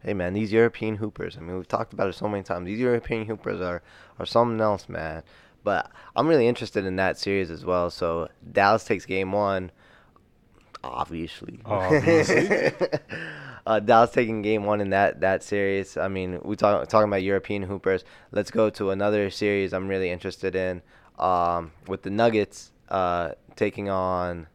Hey 0.00 0.12
man, 0.12 0.34
these 0.34 0.52
European 0.52 0.96
hoopers. 0.96 1.38
I 1.38 1.40
mean, 1.40 1.56
we've 1.56 1.68
talked 1.68 1.94
about 1.94 2.08
it 2.08 2.14
so 2.14 2.28
many 2.28 2.42
times. 2.42 2.66
These 2.66 2.80
European 2.80 3.26
hoopers 3.26 3.62
are 3.62 3.82
are 4.18 4.26
something 4.26 4.60
else, 4.60 4.88
man. 4.90 5.22
But 5.64 5.90
I'm 6.14 6.26
really 6.26 6.48
interested 6.48 6.84
in 6.84 6.96
that 6.96 7.18
series 7.18 7.50
as 7.50 7.64
well. 7.64 7.88
So 7.88 8.28
Dallas 8.52 8.84
takes 8.84 9.06
game 9.06 9.32
one. 9.32 9.70
Obviously. 10.84 11.60
Obviously. 11.64 12.72
uh, 13.66 13.80
Dallas 13.80 14.10
taking 14.10 14.42
game 14.42 14.64
one 14.64 14.80
in 14.80 14.90
that 14.90 15.20
that 15.20 15.42
series. 15.42 15.96
I 15.96 16.08
mean, 16.08 16.40
we 16.44 16.56
talk 16.56 16.88
talking 16.88 17.08
about 17.08 17.22
European 17.22 17.62
hoopers. 17.62 18.04
Let's 18.32 18.50
go 18.50 18.70
to 18.70 18.90
another 18.90 19.30
series 19.30 19.72
I'm 19.72 19.88
really 19.88 20.10
interested 20.10 20.54
in. 20.54 20.82
Um, 21.18 21.72
with 21.86 22.02
the 22.02 22.10
Nuggets 22.10 22.72
uh, 22.88 23.32
taking 23.56 23.88
on. 23.90 24.46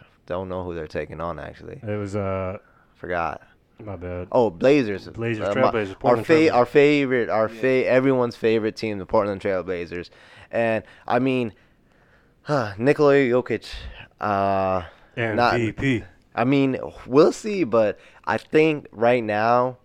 I 0.00 0.04
don't 0.26 0.48
know 0.48 0.64
who 0.64 0.74
they're 0.74 0.86
taking 0.86 1.20
on 1.20 1.38
actually. 1.38 1.80
It 1.82 1.96
was 1.98 2.14
uh 2.16 2.58
Forgot. 2.96 3.42
my 3.82 3.94
bad. 3.96 4.28
Oh, 4.32 4.50
Blazers. 4.50 5.06
Blazers, 5.08 5.48
Uh, 5.48 5.54
Trailblazers, 5.54 5.96
our 6.04 6.16
fa- 6.16 6.22
Trailblazers. 6.24 6.52
our 6.52 6.66
favorite, 6.66 7.28
our 7.30 7.48
Yeah. 7.48 7.60
fa- 7.60 7.86
everyone's 7.86 8.34
favorite 8.36 8.74
team, 8.76 8.98
the 8.98 9.06
Portland 9.06 9.40
Trailblazers, 9.40 10.10
and 10.50 10.82
I 11.06 11.18
mean, 11.20 11.52
huh, 12.42 12.72
Nikola 12.78 13.14
Jokic. 13.14 13.66
Uh, 14.20 14.82
not- 15.16 15.54
MVP. 15.54 16.04
I 16.38 16.44
mean, 16.44 16.78
we'll 17.04 17.32
see, 17.32 17.64
but 17.64 17.98
I 18.24 18.36
think 18.38 18.86
right 18.92 19.24
now, 19.24 19.76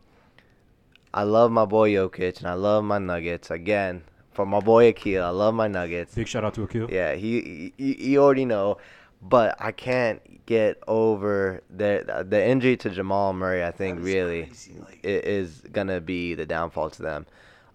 I 1.12 1.24
love 1.24 1.52
my 1.52 1.66
boy 1.66 1.90
Jokic 1.92 2.38
and 2.38 2.48
I 2.48 2.54
love 2.54 2.84
my 2.84 3.00
Nuggets. 3.00 3.50
Again, 3.50 4.04
for 4.34 4.46
my 4.46 4.60
boy 4.60 4.90
Akil, 4.90 5.24
I 5.26 5.30
love 5.30 5.56
my 5.56 5.68
Nuggets. 5.68 6.14
Big 6.14 6.28
shout 6.28 6.44
out 6.46 6.54
to 6.54 6.64
Akil. 6.64 6.92
Yeah, 6.92 7.16
he, 7.16 7.74
he 7.78 8.12
you 8.12 8.22
already 8.22 8.46
know, 8.46 8.78
but 9.24 9.56
I 9.60 9.72
can't 9.72 10.22
get 10.46 10.78
over 10.88 11.64
the 11.76 12.24
the 12.30 12.46
injury 12.46 12.78
to 12.78 12.90
Jamal 12.92 13.34
Murray. 13.34 13.64
I 13.64 13.72
think 13.72 13.96
That 13.98 14.08
is 14.08 14.14
really 14.14 14.44
crazy, 14.44 14.76
like- 14.80 15.00
i- 15.04 15.08
is 15.08 15.64
gonna 15.72 16.02
be 16.02 16.36
the 16.36 16.46
downfall 16.46 16.92
to 16.92 17.02
them. 17.02 17.26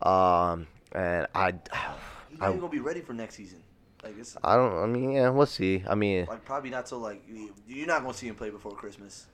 Um, 0.03 0.69
and 0.93 1.27
I, 1.35 1.51
He's 2.31 2.41
I, 2.41 2.47
not 2.51 2.61
gonna 2.61 2.69
be 2.69 2.79
ready 2.79 3.01
for 3.01 3.13
next 3.13 3.35
season. 3.35 3.61
Like 4.09 4.19
it's 4.19 4.37
I 4.43 4.57
don't. 4.57 4.73
I 4.83 4.87
mean, 4.87 5.12
yeah, 5.12 5.29
we'll 5.29 5.45
see. 5.47 5.85
I 5.87 5.95
mean, 5.95 6.27
like 6.29 6.45
probably 6.45 6.71
not 6.71 6.87
till 6.87 6.99
like 6.99 7.23
you- 7.29 7.53
you're 7.67 7.87
not 7.87 8.03
gonna 8.03 8.15
see 8.15 8.29
him 8.29 8.35
play 8.37 8.49
before 8.50 8.73
Christmas. 8.73 9.27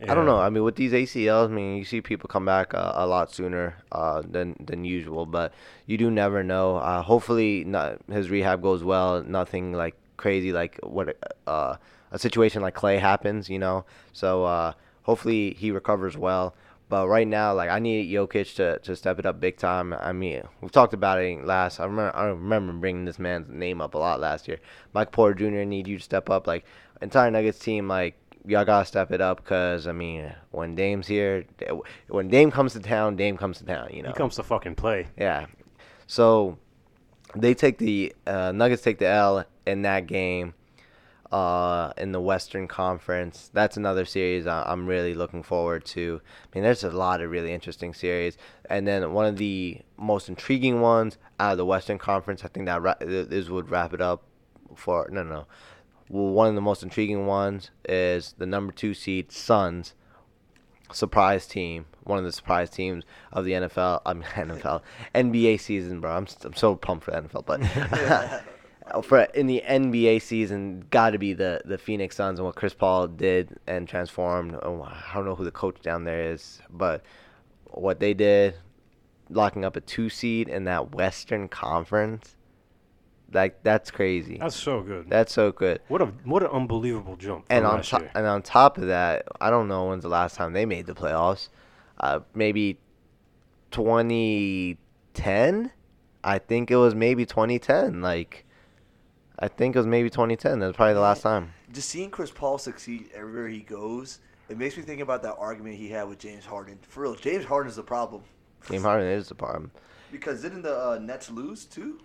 I 0.00 0.14
don't 0.14 0.24
know. 0.24 0.38
I 0.38 0.48
mean, 0.48 0.64
with 0.64 0.76
these 0.76 0.92
ACLs, 0.92 1.50
I 1.50 1.52
mean, 1.52 1.76
you 1.76 1.84
see 1.84 2.00
people 2.00 2.28
come 2.28 2.46
back 2.46 2.72
uh, 2.72 2.92
a 2.94 3.06
lot 3.06 3.30
sooner 3.30 3.76
uh, 3.92 4.22
than 4.22 4.56
than 4.58 4.86
usual, 4.86 5.26
but 5.26 5.52
you 5.84 5.98
do 5.98 6.10
never 6.10 6.42
know. 6.42 6.76
Uh, 6.76 7.02
hopefully, 7.02 7.62
not, 7.64 7.98
his 8.10 8.30
rehab 8.30 8.62
goes 8.62 8.82
well. 8.82 9.22
Nothing 9.22 9.74
like 9.74 9.94
crazy, 10.16 10.50
like 10.50 10.78
what 10.82 11.14
uh, 11.46 11.76
a 12.10 12.18
situation 12.18 12.62
like 12.62 12.72
Clay 12.74 12.96
happens, 12.96 13.50
you 13.50 13.58
know. 13.58 13.84
So 14.14 14.44
uh, 14.44 14.72
hopefully 15.02 15.54
he 15.58 15.70
recovers 15.70 16.16
well. 16.16 16.54
But 16.88 17.08
right 17.08 17.26
now, 17.26 17.52
like 17.52 17.68
I 17.68 17.80
need 17.80 18.08
Jokic 18.12 18.54
to, 18.56 18.78
to 18.78 18.94
step 18.94 19.18
it 19.18 19.26
up 19.26 19.40
big 19.40 19.56
time. 19.56 19.92
I 19.92 20.12
mean, 20.12 20.42
we've 20.60 20.70
talked 20.70 20.94
about 20.94 21.20
it 21.20 21.44
last. 21.44 21.80
I 21.80 21.84
remember 21.84 22.16
I 22.16 22.26
remember 22.26 22.72
bringing 22.74 23.04
this 23.04 23.18
man's 23.18 23.48
name 23.48 23.80
up 23.80 23.94
a 23.94 23.98
lot 23.98 24.20
last 24.20 24.46
year. 24.46 24.58
Mike 24.92 25.10
Porter 25.10 25.34
Jr. 25.34 25.64
need 25.64 25.88
you 25.88 25.98
to 25.98 26.02
step 26.02 26.30
up. 26.30 26.46
Like 26.46 26.64
entire 27.02 27.30
Nuggets 27.30 27.58
team, 27.58 27.88
like 27.88 28.14
y'all 28.46 28.64
gotta 28.64 28.84
step 28.86 29.10
it 29.10 29.20
up 29.20 29.38
because 29.38 29.88
I 29.88 29.92
mean, 29.92 30.32
when 30.52 30.76
Dame's 30.76 31.08
here, 31.08 31.44
when 32.06 32.28
Dame 32.28 32.52
comes 32.52 32.72
to 32.74 32.80
town, 32.80 33.16
Dame 33.16 33.36
comes 33.36 33.58
to 33.58 33.64
town. 33.64 33.88
You 33.92 34.02
know, 34.04 34.10
He 34.10 34.14
comes 34.14 34.36
to 34.36 34.44
fucking 34.44 34.76
play. 34.76 35.08
yeah. 35.18 35.46
So 36.06 36.56
they 37.34 37.52
take 37.54 37.78
the 37.78 38.14
uh, 38.28 38.52
Nuggets 38.52 38.82
take 38.82 38.98
the 38.98 39.08
L 39.08 39.44
in 39.66 39.82
that 39.82 40.06
game 40.06 40.54
uh, 41.36 41.92
in 41.98 42.12
the 42.12 42.20
Western 42.20 42.66
Conference. 42.66 43.50
That's 43.52 43.76
another 43.76 44.06
series 44.06 44.46
I'm 44.46 44.86
really 44.86 45.12
looking 45.12 45.42
forward 45.42 45.84
to. 45.86 46.22
I 46.24 46.48
mean, 46.56 46.64
there's 46.64 46.82
a 46.82 46.90
lot 46.90 47.20
of 47.20 47.30
really 47.30 47.52
interesting 47.52 47.92
series, 47.92 48.38
and 48.70 48.88
then 48.88 49.12
one 49.12 49.26
of 49.26 49.36
the 49.36 49.82
most 49.98 50.30
intriguing 50.30 50.80
ones 50.80 51.18
out 51.38 51.52
of 51.52 51.58
the 51.58 51.66
Western 51.66 51.98
Conference. 51.98 52.42
I 52.42 52.48
think 52.48 52.64
that 52.64 52.80
ra- 52.80 52.94
th- 52.94 53.28
this 53.28 53.50
would 53.50 53.70
wrap 53.70 53.92
it 53.92 54.00
up 54.00 54.22
for 54.74 55.08
no 55.12 55.22
no. 55.24 55.46
Well, 56.08 56.32
one 56.32 56.48
of 56.48 56.54
the 56.54 56.62
most 56.62 56.82
intriguing 56.82 57.26
ones 57.26 57.70
is 57.86 58.34
the 58.38 58.46
number 58.46 58.72
two 58.72 58.94
seed 58.94 59.30
Suns 59.30 59.92
surprise 60.90 61.46
team, 61.46 61.84
one 62.04 62.18
of 62.18 62.24
the 62.24 62.32
surprise 62.32 62.70
teams 62.70 63.04
of 63.30 63.44
the 63.44 63.52
NFL. 63.52 64.00
I 64.06 64.14
mean 64.14 64.22
NFL, 64.34 64.80
NBA 65.14 65.60
season, 65.60 66.00
bro. 66.00 66.12
I'm 66.12 66.26
I'm 66.44 66.54
so 66.54 66.76
pumped 66.76 67.04
for 67.04 67.10
the 67.10 67.20
NFL, 67.20 67.44
but 67.44 68.42
for 69.02 69.20
in 69.20 69.46
the 69.46 69.62
NBA 69.66 70.22
season, 70.22 70.84
got 70.90 71.10
to 71.10 71.18
be 71.18 71.32
the 71.32 71.60
the 71.64 71.78
Phoenix 71.78 72.16
Suns 72.16 72.38
and 72.38 72.46
what 72.46 72.54
Chris 72.54 72.74
Paul 72.74 73.08
did 73.08 73.58
and 73.66 73.88
transformed. 73.88 74.56
Oh, 74.62 74.82
I 74.82 75.12
don't 75.14 75.24
know 75.24 75.34
who 75.34 75.44
the 75.44 75.50
coach 75.50 75.80
down 75.82 76.04
there 76.04 76.32
is, 76.32 76.60
but 76.70 77.02
what 77.64 78.00
they 78.00 78.14
did, 78.14 78.54
locking 79.28 79.64
up 79.64 79.76
a 79.76 79.80
two 79.80 80.08
seed 80.08 80.48
in 80.48 80.64
that 80.64 80.94
Western 80.94 81.48
Conference, 81.48 82.36
like 83.32 83.62
that's 83.62 83.90
crazy. 83.90 84.38
That's 84.38 84.56
so 84.56 84.82
good. 84.82 85.10
That's 85.10 85.32
so 85.32 85.52
good. 85.52 85.80
What 85.88 86.02
a 86.02 86.06
what 86.24 86.42
an 86.42 86.50
unbelievable 86.50 87.16
jump. 87.16 87.46
And 87.50 87.66
on 87.66 87.82
top, 87.82 88.02
and 88.14 88.26
on 88.26 88.42
top 88.42 88.78
of 88.78 88.86
that, 88.86 89.26
I 89.40 89.50
don't 89.50 89.68
know 89.68 89.86
when's 89.86 90.02
the 90.02 90.08
last 90.08 90.36
time 90.36 90.52
they 90.52 90.64
made 90.64 90.86
the 90.86 90.94
playoffs. 90.94 91.48
Uh, 91.98 92.20
maybe 92.34 92.78
2010. 93.70 95.72
I 96.24 96.38
think 96.38 96.70
it 96.70 96.76
was 96.76 96.94
maybe 96.94 97.26
2010. 97.26 98.00
Like, 98.00 98.45
I 99.38 99.48
think 99.48 99.76
it 99.76 99.78
was 99.78 99.86
maybe 99.86 100.08
2010. 100.10 100.58
That 100.58 100.66
was 100.66 100.76
probably 100.76 100.94
the 100.94 101.00
last 101.00 101.22
time. 101.22 101.52
Just 101.72 101.88
seeing 101.88 102.10
Chris 102.10 102.30
Paul 102.30 102.58
succeed 102.58 103.10
everywhere 103.14 103.48
he 103.48 103.60
goes, 103.60 104.20
it 104.48 104.56
makes 104.58 104.76
me 104.76 104.82
think 104.82 105.00
about 105.00 105.22
that 105.24 105.36
argument 105.38 105.76
he 105.76 105.88
had 105.88 106.08
with 106.08 106.18
James 106.18 106.44
Harden. 106.44 106.78
For 106.88 107.02
real, 107.02 107.14
James 107.14 107.44
Harden 107.44 107.68
is 107.70 107.76
the 107.76 107.82
problem. 107.82 108.22
James 108.70 108.82
Harden 108.82 109.08
is 109.08 109.28
the 109.28 109.34
problem. 109.34 109.70
Because 110.10 110.40
didn't 110.42 110.62
the 110.62 110.74
uh, 110.76 110.98
Nets 111.00 111.30
lose 111.30 111.64
too? 111.64 112.00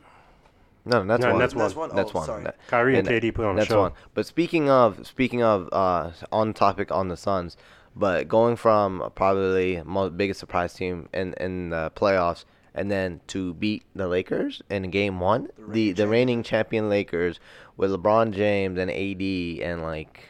No, 0.84 1.06
that's 1.06 1.22
No, 1.22 1.30
one. 1.32 1.40
that's 1.40 1.54
That's 1.54 1.76
one. 1.76 1.90
one? 1.90 1.96
That's 1.96 2.12
Oh, 2.12 2.18
one. 2.18 2.26
sorry. 2.26 2.46
Kyrie 2.68 2.98
and, 2.98 3.08
and 3.08 3.22
KD 3.22 3.34
put 3.34 3.46
on 3.46 3.56
a 3.56 3.60
That's 3.60 3.70
show. 3.70 3.82
one. 3.82 3.92
But 4.16 4.26
speaking 4.26 4.70
of 4.70 5.06
speaking 5.06 5.44
of 5.44 5.70
uh, 5.72 6.12
on 6.32 6.54
topic 6.54 6.92
on 6.92 7.08
the 7.08 7.16
Suns, 7.18 7.56
but 7.96 8.28
going 8.28 8.56
from 8.56 9.12
probably 9.16 9.82
most 9.86 10.18
biggest 10.18 10.40
surprise 10.40 10.74
team 10.74 11.08
in 11.14 11.34
in 11.36 11.70
the 11.70 11.92
playoffs, 11.96 12.46
and 12.74 12.90
then 12.90 13.22
to 13.28 13.54
beat 13.56 13.84
the 13.96 14.08
Lakers 14.08 14.62
in 14.70 14.90
game 14.92 15.20
one, 15.20 15.50
The 15.58 15.58
the 15.58 15.66
reigning 15.68 15.94
the 15.96 16.08
reigning 16.08 16.44
champion 16.44 16.90
Lakers 16.90 17.40
with 17.78 17.92
LeBron 17.92 18.32
James 18.34 18.78
and 18.80 18.90
AD 18.92 19.70
and 19.70 19.82
like, 19.82 20.30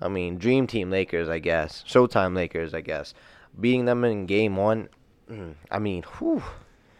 I 0.00 0.08
mean, 0.08 0.38
dream 0.38 0.66
team 0.66 0.90
Lakers, 0.90 1.28
I 1.28 1.38
guess, 1.38 1.84
Showtime 1.86 2.34
Lakers, 2.34 2.74
I 2.74 2.80
guess, 2.80 3.14
beating 3.58 3.84
them 3.86 4.04
in 4.04 4.26
game 4.26 4.56
one. 4.56 4.88
mm, 5.30 5.54
I 5.70 5.78
mean, 5.78 6.02
whew, 6.18 6.42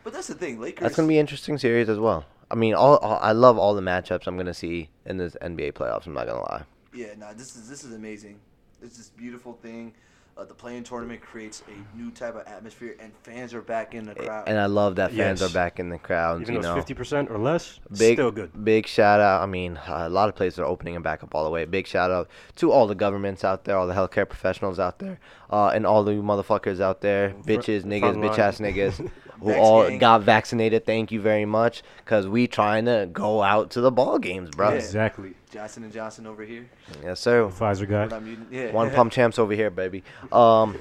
But 0.04 0.12
that's 0.12 0.28
the 0.28 0.34
thing, 0.34 0.60
Lakers. 0.60 0.82
that's 0.82 0.96
gonna 0.96 1.08
be 1.08 1.16
an 1.16 1.20
interesting 1.20 1.58
series 1.58 1.88
as 1.88 1.98
well. 1.98 2.24
I 2.50 2.54
mean, 2.54 2.74
all, 2.74 2.96
all 2.98 3.18
I 3.20 3.32
love 3.32 3.58
all 3.58 3.74
the 3.74 3.82
matchups 3.82 4.26
I'm 4.26 4.36
gonna 4.36 4.54
see 4.54 4.88
in 5.04 5.16
this 5.16 5.36
NBA 5.42 5.72
playoffs. 5.72 6.06
I'm 6.06 6.14
not 6.14 6.26
gonna 6.26 6.40
lie. 6.42 6.62
Yeah, 6.94 7.08
nah, 7.18 7.32
this 7.32 7.56
is 7.56 7.68
this 7.68 7.84
is 7.84 7.92
amazing. 7.92 8.38
It's 8.82 8.96
this 8.96 9.08
beautiful 9.10 9.54
thing. 9.54 9.94
Uh, 10.38 10.44
the 10.44 10.52
play-in 10.52 10.84
tournament 10.84 11.18
creates 11.22 11.62
a 11.66 11.96
new 11.96 12.10
type 12.10 12.34
of 12.34 12.46
atmosphere, 12.46 12.94
and 13.00 13.10
fans 13.22 13.54
are 13.54 13.62
back 13.62 13.94
in 13.94 14.04
the 14.04 14.14
crowd. 14.14 14.46
And 14.46 14.58
I 14.58 14.66
love 14.66 14.96
that 14.96 15.08
fans 15.12 15.40
Yes. 15.40 15.50
are 15.50 15.54
back 15.54 15.80
in 15.80 15.88
the 15.88 15.96
crowd. 15.96 16.42
Even 16.42 16.56
you 16.56 16.60
though 16.60 16.68
know, 16.70 16.74
fifty 16.74 16.92
percent 16.92 17.30
or 17.30 17.38
less, 17.38 17.80
big, 17.96 18.16
still 18.16 18.30
good. 18.30 18.50
big 18.62 18.86
shout 18.86 19.18
out. 19.18 19.40
I 19.42 19.46
mean, 19.46 19.78
a 19.86 20.10
lot 20.10 20.28
of 20.28 20.34
places 20.34 20.58
are 20.58 20.66
opening 20.66 20.94
and 20.94 21.02
back 21.02 21.22
up 21.24 21.34
all 21.34 21.42
the 21.44 21.48
way. 21.50 21.64
Big 21.64 21.86
shout 21.86 22.10
out 22.10 22.28
to 22.56 22.70
all 22.70 22.86
the 22.86 22.94
governments 22.94 23.44
out 23.44 23.64
there, 23.64 23.78
all 23.78 23.86
the 23.86 23.94
healthcare 23.94 24.28
professionals 24.28 24.78
out 24.78 24.98
there, 24.98 25.18
uh, 25.50 25.68
and 25.68 25.86
all 25.86 26.04
the 26.04 26.12
motherfuckers 26.12 26.80
out 26.80 27.00
there, 27.00 27.30
Fr- 27.42 27.52
bitches, 27.52 27.84
niggas, 27.84 28.16
bitch 28.18 28.38
ass 28.38 28.58
niggas, 28.58 29.10
who 29.40 29.46
Vax 29.50 29.58
all 29.58 29.88
gang. 29.88 29.98
got 29.98 30.22
vaccinated. 30.22 30.86
Thank 30.86 31.12
you 31.12 31.20
very 31.20 31.44
much, 31.44 31.82
cause 32.04 32.26
we 32.26 32.46
trying 32.46 32.86
to 32.86 33.08
go 33.12 33.42
out 33.42 33.70
to 33.72 33.80
the 33.80 33.90
ball 33.90 34.18
games, 34.18 34.50
bro. 34.50 34.70
Yeah. 34.70 34.76
Exactly. 34.76 35.34
Johnson 35.50 35.84
and 35.84 35.92
Johnson 35.92 36.26
over 36.26 36.42
here. 36.44 36.68
Yes, 37.02 37.20
sir. 37.20 37.44
Pfizer 37.44 37.88
We're 37.88 38.08
guy. 38.08 38.36
Yeah. 38.50 38.72
One 38.72 38.90
pump 38.90 39.12
champs 39.16 39.38
over 39.38 39.52
here, 39.54 39.70
baby. 39.70 40.02
Um, 40.32 40.76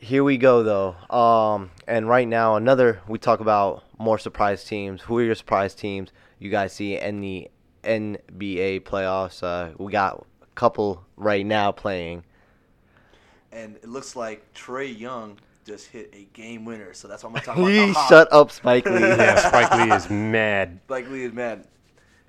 here 0.00 0.24
we 0.24 0.36
go 0.38 0.62
though. 0.62 1.14
Um, 1.14 1.70
and 1.86 2.08
right 2.08 2.26
now 2.28 2.56
another 2.56 3.00
we 3.08 3.18
talk 3.18 3.40
about 3.40 3.84
more 3.98 4.18
surprise 4.18 4.64
teams. 4.64 5.02
Who 5.02 5.18
are 5.18 5.22
your 5.22 5.34
surprise 5.34 5.74
teams 5.74 6.10
you 6.38 6.50
guys 6.50 6.72
see 6.72 6.96
in 6.96 7.20
the 7.20 7.50
NBA 7.84 8.82
playoffs? 8.82 9.42
Uh, 9.42 9.74
we 9.78 9.92
got 9.92 10.26
a 10.42 10.46
couple 10.54 11.04
right 11.16 11.44
now 11.44 11.72
playing. 11.72 12.24
and 13.52 13.76
it 13.76 13.88
looks 13.88 14.14
like 14.16 14.52
Trae 14.54 14.96
Young 14.98 15.38
just 15.68 15.86
hit 15.88 16.10
a 16.14 16.24
game 16.32 16.64
winner. 16.64 16.92
So 16.94 17.06
that's 17.08 17.22
what 17.22 17.34
I'm 17.36 17.42
talking 17.42 17.62
about. 17.62 17.72
He 17.72 17.86
the 17.86 17.92
hot. 17.92 18.08
shut 18.08 18.32
up, 18.32 18.50
Spike 18.50 18.86
Lee. 18.86 19.00
yeah, 19.00 19.36
Spike 19.48 19.74
Lee 19.76 19.94
is 19.94 20.10
mad. 20.10 20.80
Spike 20.86 21.08
Lee 21.10 21.24
is 21.24 21.32
mad. 21.32 21.66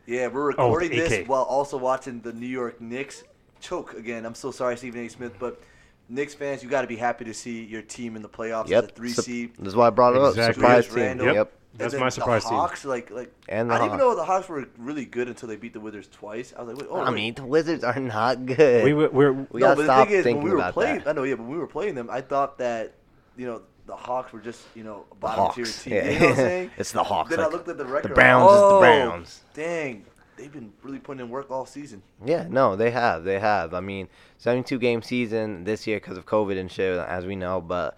Yeah, 0.05 0.27
we're 0.27 0.51
Oh, 0.53 0.67
recording 0.71 0.91
this 0.91 1.27
while 1.27 1.43
also 1.43 1.77
watching 1.77 2.19
the 2.21 2.33
New 2.33 2.47
York 2.47 2.81
Knicks 2.81 3.23
choke 3.59 3.93
again. 3.93 4.25
I'm 4.25 4.35
so 4.35 4.51
sorry, 4.51 4.75
Stephen 4.77 5.05
A. 5.05 5.07
Smith, 5.09 5.33
but 5.39 5.61
Knicks 6.07 6.33
fans, 6.33 6.63
you 6.63 6.69
got 6.69 6.81
to 6.81 6.87
be 6.87 6.95
happy 6.95 7.25
to 7.25 7.33
see 7.33 7.63
your 7.63 7.83
team 7.83 8.15
in 8.15 8.21
the 8.23 8.29
playoffs 8.29 8.65
as 8.65 8.71
a 8.71 8.73
Yep. 8.75 8.95
three 8.95 9.09
Sup- 9.11 9.25
seed. 9.25 9.51
This 9.59 9.67
is 9.69 9.75
why 9.75 9.87
I 9.87 9.89
brought 9.91 10.15
it 10.15 10.21
up. 10.21 10.33
Surprise 10.33 10.55
Julius 10.55 10.87
team. 10.87 10.95
Randle. 10.95 11.33
Yep. 11.33 11.53
That's 11.75 11.93
And 11.93 11.99
my 11.99 12.05
then 12.05 12.11
surprise 12.11 12.43
the 12.43 12.49
team. 12.49 12.57
Hawks, 12.57 12.83
like, 12.83 13.11
like 13.11 13.31
And 13.47 13.69
the 13.69 13.75
I 13.75 13.77
didn't 13.77 13.85
even 13.93 13.99
Hawks. 13.99 14.09
know 14.09 14.15
the 14.15 14.25
Hawks 14.25 14.49
were 14.49 14.67
really 14.79 15.05
good 15.05 15.27
until 15.27 15.47
they 15.47 15.55
beat 15.55 15.73
the 15.73 15.79
Wizards 15.79 16.07
twice. 16.11 16.51
I 16.57 16.63
was 16.63 16.69
like, 16.73 16.81
wait, 16.81 16.87
oh, 16.91 16.99
I 17.01 17.09
wait. 17.09 17.15
mean, 17.15 17.33
the 17.35 17.45
Wizards 17.45 17.83
are 17.83 17.99
not 17.99 18.43
good. 18.47 18.83
We 18.83 18.93
were, 18.95 19.09
we're 19.09 19.31
We 19.33 19.59
no, 19.59 19.67
gotta 19.67 19.75
but 19.75 19.83
stop 19.83 20.07
the 20.07 20.11
thing 20.13 20.19
is, 20.21 20.25
when 20.25 20.33
thinking 20.33 20.43
we 20.43 20.49
were 20.49 20.55
about 20.57 20.73
playing, 20.73 20.97
that. 20.99 21.07
I 21.09 21.11
know, 21.11 21.21
yeah, 21.23 21.35
but 21.35 21.43
when 21.43 21.51
we 21.51 21.57
were 21.59 21.67
playing 21.67 21.93
them, 21.93 22.09
I 22.11 22.21
thought 22.21 22.57
that, 22.57 22.95
you 23.39 23.45
know, 23.47 23.61
the 23.85 23.95
Hawks 23.95 24.33
were 24.33 24.41
just, 24.41 24.61
you 24.75 24.83
know, 24.83 25.05
bottom 25.19 25.53
tier 25.55 25.65
team. 25.65 25.93
Yeah. 25.93 26.09
You 26.09 26.19
know 26.19 26.25
what 26.25 26.29
I'm 26.29 26.35
saying? 26.49 26.71
it's 26.77 26.91
the 26.91 27.03
Hawks. 27.03 27.29
Then 27.29 27.39
I 27.39 27.47
looked 27.47 27.69
at 27.69 27.77
the 27.77 27.85
record. 27.85 28.11
The 28.11 28.15
Browns 28.15 28.51
is 28.51 28.57
the 28.57 28.65
oh, 28.65 28.79
Browns. 28.79 29.41
Dang, 29.53 30.05
they've 30.35 30.51
been 30.51 30.73
really 30.83 30.99
putting 30.99 31.21
in 31.21 31.29
work 31.29 31.49
all 31.49 31.65
season. 31.65 32.03
Yeah, 32.23 32.47
no, 32.49 32.75
they 32.75 32.91
have. 32.91 33.23
They 33.23 33.39
have. 33.39 33.73
I 33.73 33.79
mean, 33.79 34.09
72 34.37 34.77
game 34.77 35.01
season 35.01 35.63
this 35.63 35.87
year 35.87 35.97
because 36.01 36.17
of 36.17 36.25
COVID 36.25 36.59
and 36.59 36.69
shit, 36.69 36.99
as 36.99 37.25
we 37.25 37.37
know. 37.37 37.61
But, 37.61 37.97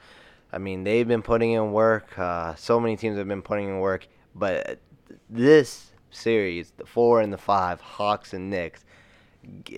I 0.54 0.60
mean, 0.60 0.84
they've 0.84 1.08
been 1.08 1.23
putting 1.23 1.54
in 1.54 1.71
work. 1.71 2.17
Uh, 2.17 2.54
so 2.54 2.80
many 2.80 2.95
teams 2.95 3.17
have 3.17 3.27
been 3.27 3.41
putting 3.41 3.67
in 3.67 3.80
work. 3.80 4.08
But 4.36 4.80
this 5.27 5.91
series, 6.12 6.71
the 6.77 6.86
four 6.86 7.19
and 7.21 7.34
the 7.34 7.38
five, 7.38 7.82
Hawks 7.82 8.34
and 8.34 8.51
Knicks, 8.51 8.86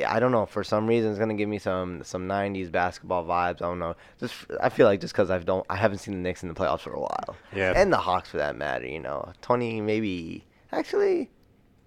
I 0.06 0.19
don't 0.19 0.32
know. 0.32 0.45
For 0.45 0.63
some 0.63 0.88
reason, 0.88 1.10
it's 1.10 1.19
gonna 1.19 1.34
give 1.36 1.47
me 1.47 1.58
some 1.60 2.04
some 2.04 2.28
'90s 2.28 2.71
basketball 2.71 3.23
vibes. 3.23 3.56
I 3.62 3.67
don't 3.69 3.80
know. 3.80 3.95
Just 4.19 4.36
I 4.62 4.69
feel 4.69 4.86
like 4.88 4.99
just 4.99 5.13
because 5.13 5.30
I 5.32 5.39
don't, 5.39 5.65
I 5.69 5.76
haven't 5.78 5.99
seen 5.99 6.15
the 6.15 6.19
Knicks 6.19 6.43
in 6.43 6.49
the 6.49 6.56
playoffs 6.56 6.82
for 6.82 6.91
a 6.93 6.99
while. 6.99 7.36
Yeah. 7.56 7.73
And 7.76 7.91
the 7.91 7.97
Hawks 7.97 8.30
for 8.30 8.38
that 8.38 8.56
matter. 8.58 8.86
You 8.88 8.99
know, 8.99 9.32
20 9.41 9.80
maybe. 9.82 10.43
Actually, 10.73 11.30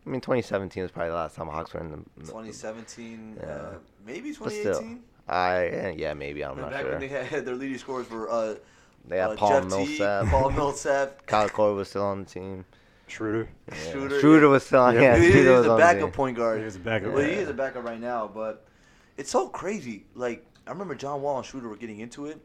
I 0.07 0.09
mean, 0.11 0.21
2017 0.21 0.83
was 0.83 0.93
probably 0.93 1.11
the 1.11 1.17
last 1.17 1.35
time 1.37 1.49
Hawks 1.49 1.75
were 1.75 1.81
in 1.81 1.91
the. 1.91 1.97
2017, 2.21 3.37
Yeah. 3.41 3.47
uh, 3.49 3.75
maybe 4.07 4.33
2018. 4.33 5.03
I 5.29 5.93
yeah 5.99 6.15
maybe 6.15 6.45
I'm 6.45 6.57
not 6.57 6.71
Back 6.71 6.83
sure. 6.83 6.91
when 6.93 7.01
they 7.01 7.09
had 7.09 7.45
their 7.45 7.57
leading 7.57 7.79
scorers 7.79 8.09
were 8.09 8.31
uh, 8.31 8.55
They 9.09 9.19
had 9.19 9.31
uh, 9.31 9.35
Paul 9.35 9.49
Jeff 9.51 9.63
Teague, 9.65 9.71
Millsap. 9.99 10.27
Paul 10.29 10.51
Millsap. 10.51 11.27
Kyle 11.27 11.49
Korver 11.49 11.77
was 11.77 11.89
still 11.89 12.05
on 12.05 12.21
the 12.21 12.31
team. 12.31 12.65
Schroeder. 13.09 13.49
Yeah. 13.69 13.75
Schroeder, 13.93 14.21
Schroeder 14.21 14.47
yeah. 14.47 14.53
was 14.53 14.67
still 14.67 14.81
on. 14.83 14.95
Yeah. 14.95 15.01
Yeah, 15.01 15.17
He- 15.19 15.31
Schroeder 15.31 15.49
he's 15.51 15.59
was 15.59 15.67
a 15.67 15.71
on 15.71 15.77
the 15.77 15.83
backup 15.83 16.13
point 16.13 16.37
guard. 16.37 16.59
He 16.59 16.65
was 16.65 16.77
a 16.77 16.81
backup. 16.81 17.13
Well, 17.13 17.25
he 17.25 17.33
is 17.33 17.49
a 17.49 17.55
backup 17.55 17.85
right 17.85 18.01
now, 18.01 18.31
but 18.33 18.67
it's 19.17 19.31
so 19.31 19.49
crazy. 19.49 20.07
Like 20.15 20.45
I 20.67 20.71
remember 20.71 20.95
John 20.95 21.23
Wall 21.23 21.37
and 21.39 21.47
Schroeder 21.47 21.69
were 21.69 21.77
getting 21.77 22.01
into 22.01 22.27
it, 22.27 22.41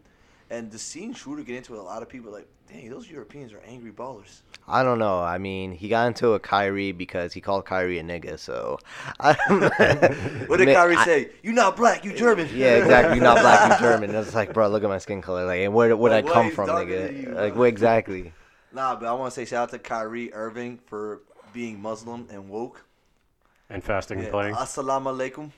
and 0.50 0.72
the 0.72 0.78
seeing 0.80 1.14
Schroeder 1.14 1.44
get 1.44 1.56
into 1.56 1.76
it, 1.76 1.80
a 1.80 1.84
lot 1.84 2.02
of 2.04 2.10
people 2.10 2.32
were 2.32 2.38
like, 2.38 2.48
dang, 2.72 2.90
those 2.90 3.10
Europeans 3.10 3.52
are 3.54 3.62
angry 3.68 3.92
ballers. 3.92 4.42
I 4.68 4.84
don't 4.84 5.00
know. 5.00 5.20
I 5.20 5.38
mean, 5.40 5.72
he 5.74 5.90
got 5.90 6.06
into 6.08 6.34
a 6.34 6.40
Kyrie 6.40 6.92
because 6.92 7.34
he 7.34 7.42
called 7.42 7.66
Kyrie 7.66 7.98
a 8.00 8.04
nigga. 8.04 8.38
So, 8.40 8.78
What 10.48 10.58
did 10.58 10.68
Ma- 10.68 10.74
Kyrie 10.76 10.96
I- 10.96 11.06
say? 11.06 11.30
You 11.44 11.52
not 11.54 11.76
black, 11.76 12.06
you 12.06 12.14
German. 12.14 12.48
Yeah, 12.54 12.76
exactly. 12.76 13.16
You're 13.16 13.24
not 13.24 13.40
black, 13.42 13.72
you 13.72 13.80
German. 13.88 14.10
and 14.16 14.20
It's 14.26 14.36
like, 14.36 14.54
bro, 14.54 14.68
look 14.70 14.84
at 14.84 14.90
my 14.90 15.00
skin 15.00 15.22
color. 15.22 15.46
Like, 15.46 15.62
and 15.62 15.74
where 15.74 15.96
would 15.96 16.12
Like, 16.12 16.26
I 16.28 16.32
come 16.32 16.52
from, 16.52 16.70
nigga? 16.70 17.24
you, 17.24 17.30
like, 17.34 17.54
bro? 17.54 17.62
what 17.62 17.66
exactly? 17.70 18.32
Nah, 18.74 18.96
but 18.96 19.08
I 19.08 19.14
want 19.14 19.34
to 19.34 19.36
say 19.36 19.46
shout 19.46 19.64
out 19.64 19.70
to 19.72 19.80
Kyrie 19.80 20.34
Irving 20.34 20.80
for 20.86 21.22
being 21.54 21.82
Muslim 21.82 22.28
and 22.32 22.50
woke. 22.50 22.86
And 23.70 23.84
fasting 23.84 24.20
Yeah. 24.20 24.26
and 24.26 24.32
playing. 24.32 24.56
Assalamu 24.56 25.08
alaikum. 25.16 25.52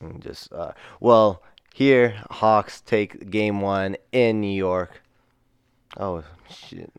And 0.00 0.22
Just 0.22 0.52
uh, 0.52 0.72
well, 1.00 1.42
here 1.72 2.22
Hawks 2.30 2.80
take 2.80 3.30
game 3.30 3.60
one 3.60 3.96
in 4.12 4.40
New 4.40 4.54
York. 4.54 5.02
Oh 5.96 6.24
shit! 6.48 6.92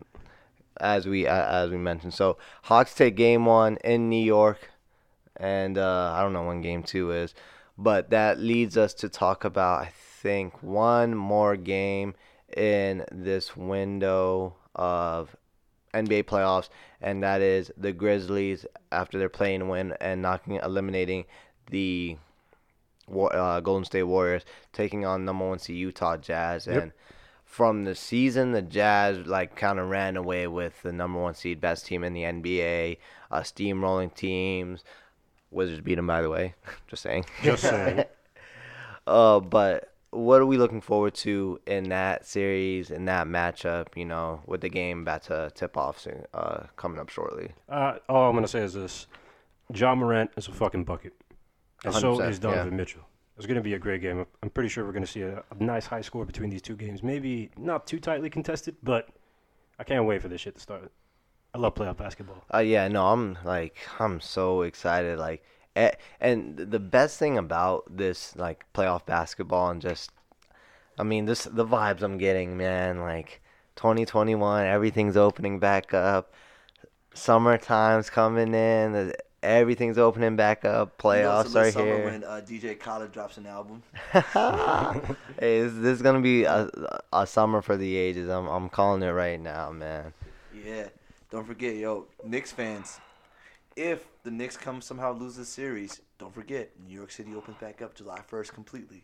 As 0.80 1.06
we 1.08 1.28
uh, 1.28 1.46
as 1.64 1.70
we 1.70 1.78
mentioned, 1.78 2.14
so 2.14 2.38
Hawks 2.64 2.94
take 2.94 3.16
game 3.16 3.46
one 3.46 3.78
in 3.84 4.10
New 4.10 4.24
York, 4.24 4.72
and 5.36 5.78
uh, 5.78 6.12
I 6.14 6.22
don't 6.22 6.34
know 6.34 6.44
when 6.46 6.62
game 6.62 6.84
two 6.84 7.12
is, 7.12 7.34
But 7.78 8.10
that 8.12 8.40
leads 8.40 8.78
us 8.78 8.94
to 8.96 9.10
talk 9.10 9.44
about, 9.46 9.82
I 9.84 9.92
think, 10.22 10.62
one 10.64 11.16
more 11.16 11.56
game 11.58 12.16
in 12.56 13.06
this 13.12 13.56
window 13.58 14.56
of 14.76 15.36
NBA 15.94 16.24
playoffs, 16.24 16.70
and 17.02 17.24
that 17.24 17.42
is 17.42 17.72
the 17.78 17.94
Grizzlies 17.94 18.66
after 18.92 19.18
their 19.18 19.30
playing 19.30 19.68
win 19.70 19.94
and 20.02 20.22
knocking, 20.22 20.60
eliminating 20.62 21.26
the 21.70 22.18
uh, 23.10 23.60
Golden 23.62 23.86
State 23.86 24.04
Warriors, 24.04 24.44
taking 24.74 25.06
on 25.06 25.26
number 25.26 25.48
one 25.48 25.60
seed 25.60 25.78
Utah 25.78 26.18
Jazz, 26.18 26.68
Yep. 26.68 26.82
and 26.84 26.92
from 27.46 27.86
the 27.86 27.96
season, 27.96 28.52
the 28.52 28.62
Jazz 28.62 29.26
like 29.26 29.56
kind 29.56 29.80
of 29.80 29.90
ran 29.90 30.18
away 30.18 30.48
with 30.48 30.82
the 30.82 30.92
number 30.92 31.22
one 31.22 31.36
seed, 31.36 31.62
best 31.62 31.86
team 31.86 32.04
in 32.04 32.14
the 32.14 32.24
NBA, 32.24 32.98
uh, 33.32 33.42
steamrolling 33.42 34.14
teams. 34.14 34.84
Wizards 35.52 35.80
beat 35.82 35.96
them, 35.96 36.08
by 36.08 36.22
the 36.22 36.30
way. 36.30 36.54
Just 36.88 37.04
saying. 37.04 37.26
Just 37.44 37.64
saying. 37.64 38.04
Uh, 39.08 39.40
but 39.40 39.94
what 40.16 40.42
are 40.42 40.46
we 40.46 40.58
looking 40.58 40.82
forward 40.82 41.14
to 41.16 41.60
in 41.68 41.90
that 41.90 42.26
series, 42.26 42.92
in 42.92 43.06
that 43.06 43.28
matchup? 43.28 43.88
You 43.96 44.06
know, 44.06 44.42
with 44.46 44.62
the 44.62 44.70
game 44.70 45.02
about 45.02 45.24
to 45.24 45.52
tip 45.54 45.78
off 45.78 46.00
soon, 46.00 46.26
uh, 46.34 46.64
coming 46.76 47.00
up 47.00 47.10
shortly. 47.10 47.52
Uh, 47.70 47.98
all 48.10 48.30
I'm 48.30 48.36
gonna 48.36 48.48
say 48.48 48.62
is 48.62 48.74
this: 48.74 49.08
Ja 49.74 49.96
Morant 49.96 50.32
is 50.38 50.48
a 50.48 50.52
fucking 50.52 50.86
bucket, 50.86 51.14
and 51.84 51.94
so 51.94 52.18
100%, 52.18 52.30
is 52.30 52.40
Donovan 52.40 52.76
Mitchell. 52.76 53.02
It's 53.38 53.46
gonna 53.46 53.62
be 53.62 53.74
a 53.74 53.80
great 53.80 54.02
game. 54.02 54.26
I'm 54.42 54.50
pretty 54.50 54.70
sure 54.70 54.86
we're 54.86 54.94
gonna 54.94 55.06
see 55.06 55.22
a, 55.22 55.44
a 55.52 55.64
nice 55.64 55.86
high 55.86 56.02
score 56.02 56.26
between 56.26 56.50
these 56.50 56.62
two 56.62 56.76
games. 56.76 57.04
Maybe 57.04 57.52
not 57.58 57.86
too 57.86 58.00
tightly 58.00 58.30
contested, 58.30 58.78
but 58.82 59.10
I 59.78 59.84
can't 59.84 60.06
wait 60.06 60.22
for 60.22 60.30
this 60.30 60.42
shit 60.42 60.56
to 60.56 60.62
start. 60.62 60.92
I 61.54 61.58
love 61.58 61.76
playoff 61.76 61.98
basketball. 61.98 62.44
Uh, 62.54 62.60
yeah, 62.60 62.88
no, 62.90 63.08
I'm 63.08 63.38
like, 63.46 63.78
I'm 64.00 64.20
so 64.20 64.64
excited. 64.64 65.18
Like, 65.18 65.42
and 66.22 66.58
the 66.58 66.80
best 66.80 67.20
thing 67.20 67.38
about 67.38 67.98
this, 67.98 68.36
like, 68.36 68.66
playoff 68.74 69.06
basketball 69.06 69.70
and 69.70 69.82
just, 69.82 70.12
I 70.98 71.04
mean, 71.04 71.26
this 71.26 71.44
the 71.44 71.66
vibes 71.66 72.02
I'm 72.02 72.18
getting, 72.18 72.58
man. 72.58 73.00
Like, 73.00 73.42
2021, 73.76 74.66
everything's 74.66 75.18
opening 75.18 75.60
back 75.60 75.94
up. 75.94 76.34
Summertime's 77.14 78.10
coming 78.10 78.54
in. 78.54 78.94
the- 78.94 79.16
Everything's 79.44 80.00
opening 80.00 80.36
back 80.36 80.66
up. 80.66 81.00
You 81.04 81.10
know, 81.12 81.18
Playoffs 81.20 81.46
it's 81.46 81.54
a 81.54 81.58
lit 81.60 81.68
are 81.68 81.72
summer 81.72 81.86
here. 81.98 82.06
When 82.06 82.24
uh, 82.24 82.42
DJ 82.44 82.80
Khaled 82.80 83.12
drops 83.12 83.38
an 83.38 83.46
album. 83.46 83.84
hey, 84.12 85.62
this, 85.62 85.74
this 85.74 85.98
is 85.98 86.02
gonna 86.02 86.20
be 86.22 86.46
a, 86.46 86.68
a 87.14 87.28
summer 87.28 87.62
for 87.62 87.78
the 87.78 87.96
ages. 87.96 88.28
I'm 88.28 88.48
I'm 88.48 88.70
calling 88.70 89.04
it 89.04 89.12
right 89.12 89.40
now, 89.40 89.72
man. 89.72 90.14
Yeah. 90.66 90.88
Don't 91.30 91.46
forget, 91.46 91.76
yo, 91.76 92.08
Knicks 92.24 92.52
fans. 92.52 93.00
If 93.76 94.08
the 94.24 94.32
Knicks 94.32 94.56
come 94.56 94.82
somehow 94.82 95.14
lose 95.14 95.36
this 95.36 95.50
series, 95.50 96.02
don't 96.18 96.34
forget 96.34 96.72
New 96.88 96.96
York 96.96 97.12
City 97.12 97.36
opens 97.36 97.58
back 97.58 97.82
up 97.82 97.94
July 97.94 98.22
1st 98.32 98.54
completely. 98.54 99.04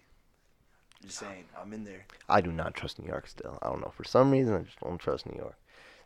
Just 1.01 1.17
saying, 1.17 1.45
I'm 1.59 1.73
in 1.73 1.83
there. 1.83 2.05
I 2.29 2.41
do 2.41 2.51
not 2.51 2.73
trust 2.73 2.99
New 2.99 3.07
York 3.07 3.27
still. 3.27 3.59
I 3.61 3.69
don't 3.69 3.81
know 3.81 3.91
for 3.95 4.03
some 4.03 4.31
reason 4.31 4.53
I 4.53 4.59
just 4.59 4.79
don't 4.79 4.97
trust 4.97 5.25
New 5.25 5.37
York. 5.37 5.55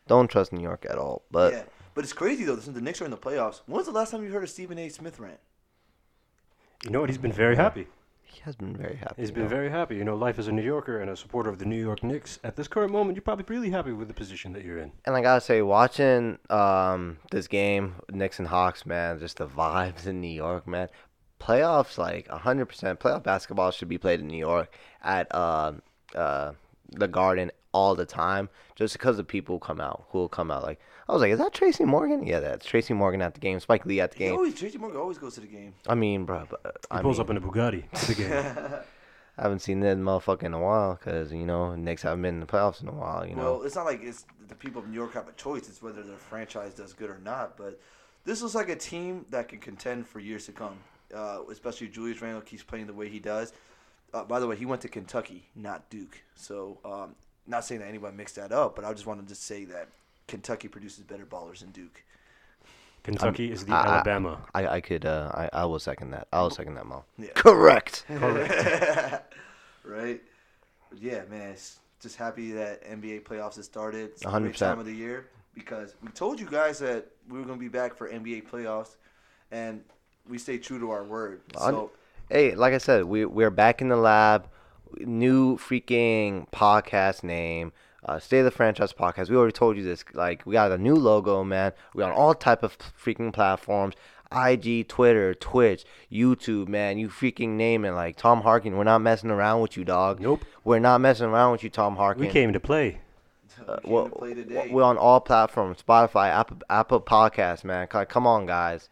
Don't 0.07 0.29
trust 0.29 0.51
New 0.51 0.63
York 0.63 0.85
at 0.89 0.97
all. 0.97 1.23
But 1.29 1.53
yeah, 1.53 1.63
but 1.93 2.03
it's 2.03 2.13
crazy 2.13 2.43
though. 2.43 2.57
Since 2.57 2.75
the 2.75 2.81
Knicks 2.81 3.01
are 3.01 3.05
in 3.05 3.11
the 3.11 3.17
playoffs, 3.17 3.61
when's 3.67 3.85
the 3.85 3.91
last 3.91 4.11
time 4.11 4.23
you 4.23 4.31
heard 4.31 4.43
a 4.43 4.47
Stephen 4.47 4.79
A. 4.79 4.89
Smith 4.89 5.19
rant? 5.19 5.39
You 6.83 6.91
know 6.91 7.01
what? 7.01 7.09
He's 7.09 7.17
been 7.17 7.31
very 7.31 7.55
happy. 7.55 7.87
He 8.35 8.41
has 8.43 8.55
been 8.55 8.75
very 8.75 8.95
happy. 8.95 9.21
He's 9.21 9.31
been 9.31 9.43
know. 9.43 9.49
very 9.49 9.69
happy. 9.69 9.95
You 9.95 10.03
know, 10.03 10.15
life 10.15 10.37
as 10.39 10.47
a 10.47 10.51
New 10.51 10.61
Yorker 10.61 10.99
and 10.99 11.09
a 11.09 11.15
supporter 11.15 11.49
of 11.49 11.59
the 11.59 11.65
New 11.65 11.81
York 11.81 12.03
Knicks. 12.03 12.39
At 12.43 12.55
this 12.55 12.67
current 12.67 12.91
moment, 12.91 13.15
you're 13.15 13.21
probably 13.21 13.45
really 13.47 13.69
happy 13.69 13.91
with 13.91 14.07
the 14.07 14.13
position 14.13 14.53
that 14.53 14.63
you're 14.63 14.79
in. 14.79 14.91
And 15.05 15.15
I 15.15 15.21
gotta 15.21 15.41
say, 15.41 15.61
watching 15.61 16.37
um 16.49 17.17
this 17.31 17.47
game, 17.47 17.95
Knicks 18.11 18.39
and 18.39 18.47
Hawks, 18.47 18.85
man, 18.85 19.19
just 19.19 19.37
the 19.37 19.47
vibes 19.47 20.05
in 20.05 20.21
New 20.21 20.27
York, 20.27 20.67
man. 20.67 20.89
Playoffs, 21.39 21.97
like 21.97 22.27
hundred 22.27 22.67
percent. 22.67 22.99
Playoff 22.99 23.23
basketball 23.23 23.71
should 23.71 23.89
be 23.89 23.97
played 23.97 24.19
in 24.19 24.27
New 24.27 24.37
York 24.37 24.75
at 25.03 25.27
uh, 25.33 25.73
uh, 26.13 26.53
the 26.91 27.07
Garden 27.07 27.51
all 27.75 27.93
the 27.95 28.05
time, 28.05 28.49
just 28.75 28.93
because 28.93 29.17
the 29.17 29.23
people 29.23 29.59
come 29.59 29.79
out 29.81 30.05
who 30.09 30.19
will 30.19 30.29
come 30.29 30.49
out. 30.51 30.63
Like 30.63 30.79
I 31.07 31.11
was 31.13 31.21
like, 31.21 31.31
is 31.31 31.39
that 31.39 31.53
Tracy 31.53 31.85
Morgan? 31.85 32.25
Yeah, 32.25 32.39
that's 32.39 32.65
Tracy 32.65 32.93
Morgan 32.93 33.21
at 33.21 33.33
the 33.33 33.39
game. 33.39 33.59
Spike 33.59 33.85
Lee 33.85 33.99
at 33.99 34.11
the 34.11 34.17
He 34.17 34.23
game. 34.25 34.35
always 34.35 34.55
Tracy 34.55 34.77
Morgan 34.77 34.99
always 34.99 35.17
goes 35.17 35.35
to 35.35 35.41
the 35.41 35.47
game. 35.47 35.73
I 35.87 35.95
mean, 35.95 36.25
bro, 36.25 36.45
but, 36.49 36.61
He 36.91 36.97
I 36.97 37.01
pulls 37.01 37.17
mean, 37.17 37.25
up 37.25 37.29
in 37.31 37.37
a 37.37 37.41
Bugatti 37.41 37.83
to 37.91 38.07
the 38.07 38.15
game. 38.15 38.31
I 39.37 39.41
haven't 39.41 39.59
seen 39.59 39.81
that 39.81 39.97
motherfucker 39.97 40.43
in 40.43 40.53
a 40.53 40.59
while 40.59 40.95
because 40.95 41.33
you 41.33 41.45
know 41.45 41.75
Knicks 41.75 42.03
haven't 42.03 42.21
been 42.21 42.35
in 42.35 42.39
the 42.39 42.45
playoffs 42.45 42.81
in 42.81 42.87
a 42.87 42.93
while. 42.93 43.27
You 43.27 43.35
know. 43.35 43.41
Well, 43.43 43.63
it's 43.63 43.75
not 43.75 43.85
like 43.85 44.01
it's 44.01 44.25
the 44.47 44.55
people 44.55 44.81
of 44.81 44.87
New 44.87 44.95
York 44.95 45.13
have 45.13 45.27
a 45.27 45.33
choice. 45.33 45.67
It's 45.67 45.81
whether 45.81 46.01
their 46.03 46.17
franchise 46.17 46.73
does 46.73 46.93
good 46.93 47.09
or 47.09 47.19
not. 47.23 47.57
But 47.57 47.79
this 48.23 48.41
looks 48.41 48.55
like 48.55 48.69
a 48.69 48.75
team 48.77 49.25
that 49.31 49.49
can 49.49 49.59
contend 49.59 50.07
for 50.07 50.19
years 50.19 50.45
to 50.45 50.53
come. 50.53 50.77
Uh, 51.13 51.39
especially 51.51 51.87
Julius 51.89 52.21
Randle 52.21 52.41
keeps 52.41 52.63
playing 52.63 52.87
the 52.87 52.93
way 52.93 53.09
he 53.09 53.19
does. 53.19 53.51
Uh, 54.13 54.23
by 54.23 54.39
the 54.39 54.47
way, 54.47 54.55
he 54.55 54.65
went 54.65 54.81
to 54.81 54.87
Kentucky, 54.87 55.49
not 55.55 55.89
Duke. 55.89 56.21
So, 56.35 56.79
um, 56.85 57.15
not 57.47 57.65
saying 57.65 57.81
that 57.81 57.87
anyone 57.87 58.15
mixed 58.15 58.35
that 58.35 58.51
up, 58.51 58.75
but 58.75 58.85
I 58.85 58.93
just 58.93 59.05
wanted 59.05 59.27
to 59.27 59.35
say 59.35 59.65
that 59.65 59.89
Kentucky 60.27 60.67
produces 60.67 61.03
better 61.03 61.25
ballers 61.25 61.59
than 61.59 61.71
Duke. 61.71 62.03
Kentucky 63.03 63.51
is 63.51 63.65
the 63.65 63.73
I- 63.73 63.81
I- 63.81 63.87
Alabama. 63.95 64.41
I, 64.53 64.67
I 64.67 64.81
could 64.81 65.05
uh 65.05 65.31
I, 65.33 65.49
I 65.61 65.65
will 65.65 65.79
second 65.79 66.11
that. 66.11 66.27
I 66.33 66.41
will 66.41 66.49
second 66.49 66.75
that, 66.75 66.85
Mo. 66.85 67.03
Yeah. 67.17 67.29
Correct. 67.35 68.05
right? 69.83 70.21
But 70.89 70.99
yeah, 70.99 71.21
man, 71.29 71.51
it's 71.51 71.79
just 72.01 72.15
happy 72.15 72.51
that 72.53 72.83
NBA 72.83 73.23
playoffs 73.23 73.57
has 73.57 73.65
started. 73.65 74.11
It's 74.11 74.23
a 74.23 74.27
100%. 74.27 74.41
great 74.41 74.57
time 74.57 74.79
of 74.79 74.85
the 74.85 74.93
year 74.93 75.27
because 75.53 75.95
we 76.03 76.09
told 76.09 76.39
you 76.39 76.47
guys 76.47 76.79
that 76.79 77.07
we 77.29 77.39
were 77.39 77.45
going 77.45 77.59
to 77.59 77.63
be 77.63 77.69
back 77.69 77.95
for 77.95 78.09
NBA 78.09 78.49
playoffs, 78.49 78.95
and 79.51 79.81
we 80.27 80.37
stay 80.37 80.57
true 80.57 80.79
to 80.79 80.91
our 80.91 81.03
word. 81.03 81.41
So 81.57 81.91
Hey, 82.29 82.55
like 82.55 82.73
I 82.73 82.79
said, 82.79 83.05
we 83.05 83.25
we're 83.25 83.51
back 83.51 83.81
in 83.81 83.87
the 83.89 83.95
lab. 83.95 84.49
New 84.99 85.57
freaking 85.57 86.47
podcast 86.51 87.23
name. 87.23 87.71
Uh, 88.03 88.19
Stay 88.19 88.41
the 88.43 88.51
Franchise 88.51 88.93
Podcast. 88.93 89.29
We 89.29 89.35
already 89.35 89.51
told 89.51 89.77
you 89.77 89.83
this. 89.83 90.05
Like, 90.13 90.45
we 90.45 90.53
got 90.53 90.71
a 90.71 90.77
new 90.77 90.95
logo, 90.95 91.43
man. 91.43 91.73
We 91.95 92.03
on 92.03 92.11
all 92.11 92.35
type 92.35 92.61
of 92.63 92.77
freaking 92.77 93.33
platforms. 93.33 93.95
IG, 94.35 94.87
Twitter, 94.87 95.33
Twitch, 95.33 95.85
YouTube, 96.11 96.67
man. 96.67 96.97
You 96.97 97.09
freaking 97.09 97.49
name 97.51 97.83
it. 97.85 97.91
Like 97.91 98.15
Tom 98.15 98.41
Harkin, 98.41 98.75
we're 98.77 98.83
not 98.83 98.99
messing 99.01 99.29
around 99.31 99.61
with 99.61 99.77
you, 99.77 99.83
dog. 99.85 100.19
Nope. 100.19 100.43
We're 100.63 100.79
not 100.79 100.99
messing 101.01 101.27
around 101.27 101.53
with 101.53 101.63
you, 101.63 101.69
Tom 101.69 101.95
Harkin. 101.95 102.21
We 102.25 102.29
came 102.31 102.51
to 102.53 102.59
play. 102.59 102.99
we 103.57 103.65
came 103.65 103.77
Well, 103.91 104.05
to 104.09 104.15
play 104.15 104.33
today. 104.33 104.69
we're 104.71 104.83
on 104.83 104.97
all 104.97 105.19
platforms. 105.21 105.77
Spotify, 105.87 106.29
Apple, 106.29 106.57
Apple 106.69 107.01
Podcasts, 107.01 107.63
man. 107.63 107.87
Like, 107.93 108.09
Come 108.09 108.27
on, 108.27 108.45
guys. 108.45 108.89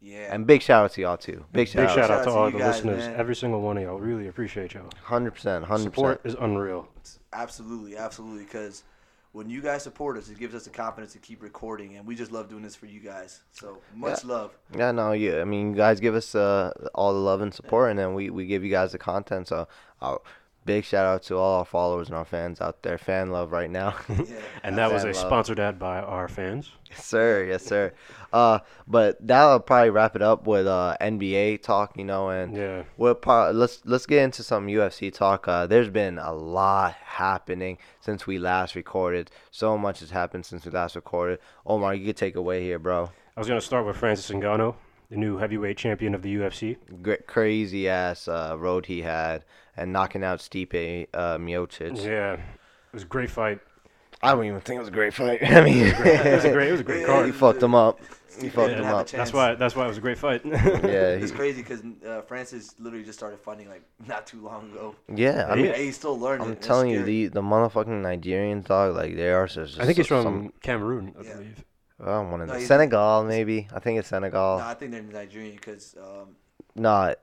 Yeah. 0.00 0.32
And 0.34 0.46
big 0.46 0.62
shout 0.62 0.84
out 0.84 0.92
to 0.92 1.00
y'all 1.00 1.16
too. 1.16 1.44
Big 1.52 1.68
shout 1.68 1.76
Big 1.82 1.88
out. 1.90 1.94
shout 1.94 2.10
out 2.10 2.18
out 2.20 2.24
to 2.24 2.30
to 2.30 2.30
all 2.30 2.46
you 2.46 2.52
the 2.52 2.58
guys, 2.58 2.76
listeners, 2.76 3.06
man. 3.06 3.16
every 3.16 3.36
single 3.36 3.60
one 3.60 3.76
of 3.76 3.82
y'all. 3.82 3.98
Really 3.98 4.28
appreciate 4.28 4.74
y'all. 4.74 4.90
Hundred 5.02 5.32
percent. 5.32 5.64
Hundred 5.64 5.84
Support 5.84 6.22
percent. 6.22 6.38
is 6.38 6.44
unreal. 6.44 6.88
Absolutely, 7.32 7.96
absolutely. 7.96 8.44
Because 8.44 8.84
when 9.32 9.48
you 9.48 9.60
guys 9.62 9.82
support 9.84 10.16
us, 10.16 10.28
it 10.28 10.38
gives 10.38 10.54
us 10.54 10.64
the 10.64 10.70
confidence 10.70 11.12
to 11.12 11.18
keep 11.18 11.42
recording, 11.42 11.96
and 11.96 12.06
we 12.06 12.16
just 12.16 12.32
love 12.32 12.48
doing 12.48 12.62
this 12.62 12.74
for 12.74 12.86
you 12.86 12.98
guys. 13.00 13.40
So 13.52 13.78
much 13.94 14.24
love. 14.24 14.56
Yeah, 14.76 14.90
no, 14.90 15.12
yeah. 15.12 15.40
I 15.40 15.44
mean, 15.44 15.70
you 15.70 15.76
guys 15.76 16.00
give 16.00 16.14
us 16.16 16.34
uh, 16.34 16.72
all 16.94 17.12
the 17.12 17.20
love 17.20 17.40
and 17.40 17.54
support, 17.54 17.90
and 17.90 17.98
then 17.98 18.14
we, 18.14 18.30
we 18.30 18.46
give 18.46 18.64
you 18.64 18.70
guys 18.70 18.90
the 18.92 18.98
content. 18.98 19.46
So, 19.46 19.68
uh, 20.00 20.16
big 20.64 20.84
shout 20.84 21.06
out 21.06 21.22
to 21.24 21.36
all 21.36 21.58
our 21.60 21.64
followers 21.64 22.08
and 22.08 22.16
our 22.16 22.24
fans 22.24 22.60
out 22.60 22.82
there. 22.82 22.98
Fan 22.98 23.30
love 23.30 23.50
right 23.52 23.70
now. 23.70 23.94
Yeah. 24.08 24.24
And 24.62 24.76
that 24.78 24.92
was 24.92 25.04
a 25.04 25.08
love. 25.08 25.16
sponsored 25.16 25.58
ad 25.58 25.78
by 25.78 26.00
our 26.00 26.28
fans. 26.28 26.70
yes, 26.90 27.04
sir. 27.04 27.44
Yes, 27.44 27.64
sir. 27.64 27.92
Uh, 28.32 28.58
but 28.86 29.16
that'll 29.26 29.58
probably 29.60 29.88
wrap 29.90 30.14
it 30.14 30.22
up 30.22 30.46
with 30.46 30.66
uh 30.66 30.96
NBA 31.00 31.62
talk. 31.62 31.96
You 31.96 32.04
know, 32.04 32.28
and 32.28 32.54
Yeah. 32.56 32.82
Well, 32.98 33.14
pro- 33.14 33.50
let's 33.52 33.80
let's 33.86 34.06
get 34.06 34.22
into 34.22 34.42
some 34.42 34.66
UFC 34.66 35.12
talk. 35.12 35.48
Uh, 35.48 35.66
there's 35.66 35.88
been 35.88 36.18
a 36.18 36.32
lot 36.32 36.92
happening 36.92 37.78
since 38.00 38.26
we 38.26 38.38
last 38.38 38.74
recorded. 38.74 39.30
So 39.50 39.78
much 39.78 40.00
has 40.00 40.10
happened 40.10 40.44
since 40.46 40.64
we 40.66 40.70
last 40.72 40.94
recorded. 40.94 41.38
Omar, 41.66 41.94
you 41.94 42.06
could 42.06 42.16
take 42.18 42.36
away 42.36 42.62
here, 42.62 42.78
bro. 42.78 43.10
I 43.36 43.40
was 43.40 43.48
going 43.48 43.58
to 43.60 43.64
start 43.66 43.86
with 43.86 43.96
Francis 43.96 44.30
Ngannou, 44.30 44.74
the 45.10 45.16
new 45.16 45.36
heavyweight 45.38 45.76
champion 45.76 46.14
of 46.14 46.22
the 46.22 46.34
UFC. 46.36 46.76
Great, 47.02 47.26
crazy 47.26 47.88
ass 47.88 48.28
uh, 48.28 48.54
road 48.58 48.86
he 48.86 49.02
had, 49.02 49.44
and 49.76 49.92
knocking 49.92 50.22
out 50.24 50.38
Stipe 50.38 51.06
uh, 51.12 51.36
Miocic. 51.38 52.02
Yeah. 52.04 52.34
It 52.34 52.94
was 52.94 53.02
a 53.02 53.06
great 53.06 53.30
fight. 53.30 53.60
I 54.22 54.32
don't 54.32 54.44
even 54.44 54.60
think 54.60 54.76
it 54.76 54.80
was 54.80 54.88
a 54.88 54.92
great 54.92 55.14
fight. 55.14 55.42
I 55.46 55.62
mean, 55.64 55.86
It 55.86 56.34
was 56.34 56.44
a 56.44 56.52
great, 56.52 56.68
it 56.68 56.72
was 56.72 56.80
a 56.80 56.84
great 56.84 57.06
card. 57.06 57.26
he 57.26 57.32
fucked 57.32 57.62
him 57.62 57.74
up. 57.74 57.98
He 58.00 58.06
Steve 58.46 58.52
fucked 58.52 58.68
didn't 58.68 58.84
him 58.84 58.94
up. 58.94 59.08
That's 59.08 59.32
why. 59.32 59.54
That's 59.56 59.74
why 59.74 59.84
it 59.84 59.88
was 59.88 59.98
a 59.98 60.00
great 60.00 60.16
fight. 60.18 60.42
Yeah, 60.46 61.16
he, 61.16 61.22
It's 61.22 61.32
crazy 61.32 61.62
because 61.62 61.82
uh, 62.06 62.22
Francis 62.22 62.74
literally 62.78 63.04
just 63.04 63.18
started 63.18 63.40
fighting 63.40 63.68
like 63.68 63.82
not 64.06 64.26
too 64.26 64.40
long 64.40 64.70
ago. 64.70 64.94
yeah. 65.12 65.46
I 65.50 65.56
mean, 65.56 65.64
Yeah, 65.66 65.76
he's 65.76 65.96
still 65.96 66.18
learning. 66.18 66.46
I'm 66.46 66.56
telling 66.56 66.90
you, 66.90 67.02
the 67.02 67.26
the 67.28 67.42
motherfucking 67.42 68.02
Nigerians, 68.02 68.66
dog, 68.66 68.94
like 68.94 69.16
they 69.16 69.30
are 69.30 69.46
just. 69.46 69.80
I 69.80 69.84
think 69.84 69.96
he's 69.98 70.06
from 70.06 70.22
some, 70.22 70.52
Cameroon, 70.62 71.12
I 71.18 71.22
Yeah. 71.24 71.32
believe. 71.34 71.64
Oh, 72.04 72.22
one 72.22 72.40
of 72.40 72.48
No, 72.48 72.54
the 72.54 72.58
he's- 72.60 72.68
Senegal, 72.68 73.24
maybe. 73.24 73.68
I 73.74 73.78
think 73.80 73.98
it's 73.98 74.08
Senegal. 74.08 74.58
No, 74.58 74.64
I 74.64 74.74
think 74.74 74.92
they're 74.92 75.02
Nigerian 75.02 75.56
because 75.56 75.94
um, 76.00 76.36
No, 76.74 76.90
uh, 76.90 77.14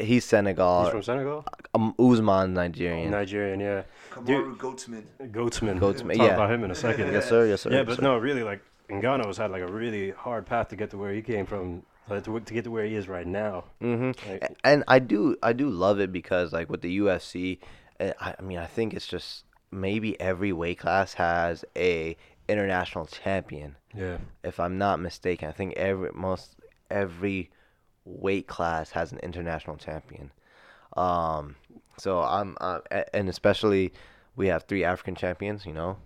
he's 0.00 0.24
Senegal. 0.24 0.84
He's 0.84 0.90
from 0.92 1.02
Senegal. 1.02 1.44
um, 1.74 1.94
Usman 1.98 2.54
Nigerian. 2.54 3.10
Nigerian, 3.10 3.60
yeah. 3.60 3.82
Kamaru 4.10 4.56
Goatsman. 4.56 5.04
Goatsman. 5.30 5.78
Goatsman, 5.78 6.16
Talk 6.16 6.26
yeah. 6.28 6.34
about 6.34 6.50
him 6.50 6.64
in 6.64 6.70
a 6.70 6.74
second. 6.86 7.12
Yes, 7.12 7.28
sir. 7.28 7.46
Yes, 7.46 7.60
sir. 7.62 7.70
Yeah, 7.70 7.76
yes, 7.78 7.86
but 7.86 7.96
sir. 7.96 8.02
no, 8.02 8.16
really, 8.18 8.42
like 8.42 8.60
Ngannou's 8.88 9.36
had 9.36 9.50
like 9.50 9.62
a 9.62 9.70
really 9.70 10.10
hard 10.12 10.46
path 10.46 10.68
to 10.68 10.76
get 10.76 10.90
to 10.90 10.98
where 10.98 11.12
he 11.12 11.20
came 11.22 11.44
from. 11.46 11.82
uh, 12.08 12.20
to, 12.20 12.38
to 12.40 12.54
get 12.54 12.62
to 12.64 12.70
where 12.70 12.84
he 12.84 12.94
is 12.94 13.08
right 13.08 13.26
now. 13.26 13.64
hmm 13.80 14.12
Like- 14.28 14.56
And 14.64 14.84
I 14.88 14.98
do 15.00 15.36
I 15.42 15.52
do 15.52 15.68
love 15.68 15.98
it 16.00 16.12
because 16.12 16.52
like 16.52 16.70
with 16.70 16.80
the 16.80 16.98
UFC, 17.00 17.58
uh, 18.00 18.12
I, 18.20 18.34
I 18.38 18.42
mean 18.42 18.58
I 18.58 18.66
think 18.66 18.94
it's 18.94 19.06
just 19.08 19.44
maybe 19.72 20.18
every 20.20 20.52
weight 20.52 20.78
class 20.78 21.14
has 21.14 21.64
a 21.76 22.16
international 22.48 23.06
champion. 23.06 23.74
Yeah. 23.96 24.18
If 24.44 24.60
I'm 24.60 24.78
not 24.78 25.00
mistaken, 25.00 25.48
I 25.48 25.52
think 25.52 25.74
every 25.74 26.10
most 26.14 26.54
every 26.90 27.50
weight 28.04 28.46
class 28.46 28.90
has 28.92 29.12
an 29.12 29.18
international 29.18 29.76
champion. 29.76 30.30
Um, 30.96 31.56
so 31.98 32.20
I'm 32.22 32.56
uh, 32.60 32.80
and 33.12 33.28
especially 33.28 33.92
we 34.36 34.48
have 34.48 34.64
three 34.64 34.84
African 34.84 35.14
champions. 35.14 35.66
You 35.66 35.72
know, 35.72 35.96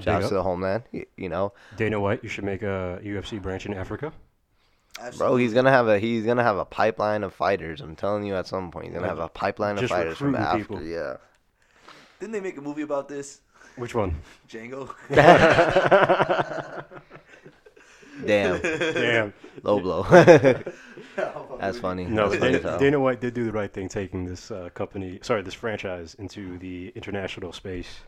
shout 0.00 0.22
out 0.22 0.28
to 0.28 0.34
the 0.34 0.42
homeland. 0.42 0.84
y- 0.92 1.06
You 1.16 1.28
know, 1.28 1.52
Dana 1.76 1.98
White, 2.00 2.22
you 2.22 2.28
should 2.28 2.44
make 2.44 2.62
a 2.62 3.00
UFC 3.02 3.40
branch 3.40 3.66
in 3.66 3.74
Africa. 3.74 4.12
bro, 5.16 5.36
he's 5.36 5.54
gonna 5.54 5.70
have 5.70 5.88
a 5.88 5.98
he's 5.98 6.26
gonna 6.26 6.42
have 6.42 6.58
a 6.58 6.64
pipeline 6.64 7.22
of 7.24 7.32
fighters. 7.32 7.80
I'm 7.80 7.96
telling 7.96 8.24
you, 8.24 8.34
at 8.34 8.46
some 8.46 8.70
point, 8.70 8.86
he's 8.86 8.94
gonna 8.94 9.08
have 9.08 9.18
a 9.18 9.28
pipeline 9.28 9.76
of 9.76 9.80
just 9.80 9.92
fighters 9.92 10.16
from 10.18 10.32
recruiting 10.34 10.46
Africa. 10.46 10.62
people. 10.74 10.82
Yeah. 10.82 11.16
Didn't 12.18 12.32
they 12.32 12.40
make 12.40 12.58
a 12.58 12.60
movie 12.60 12.82
about 12.82 13.08
this? 13.08 13.40
Which 13.76 13.94
one? 13.94 14.20
Django. 14.48 14.90
Damn, 18.26 18.60
Damn. 18.60 19.32
low 19.62 19.80
blow. 19.80 20.02
That's 21.16 21.78
funny. 21.78 22.04
No, 22.04 22.28
That's 22.28 22.40
funny 22.40 22.58
Dana, 22.58 22.70
as. 22.74 22.80
Dana 22.80 23.00
White 23.00 23.20
did 23.20 23.34
do 23.34 23.44
the 23.44 23.52
right 23.52 23.72
thing, 23.72 23.88
taking 23.88 24.24
this 24.24 24.50
uh, 24.50 24.70
company, 24.74 25.18
sorry, 25.22 25.42
this 25.42 25.54
franchise 25.54 26.14
into 26.18 26.58
the 26.58 26.92
international 26.94 27.52
space. 27.52 28.00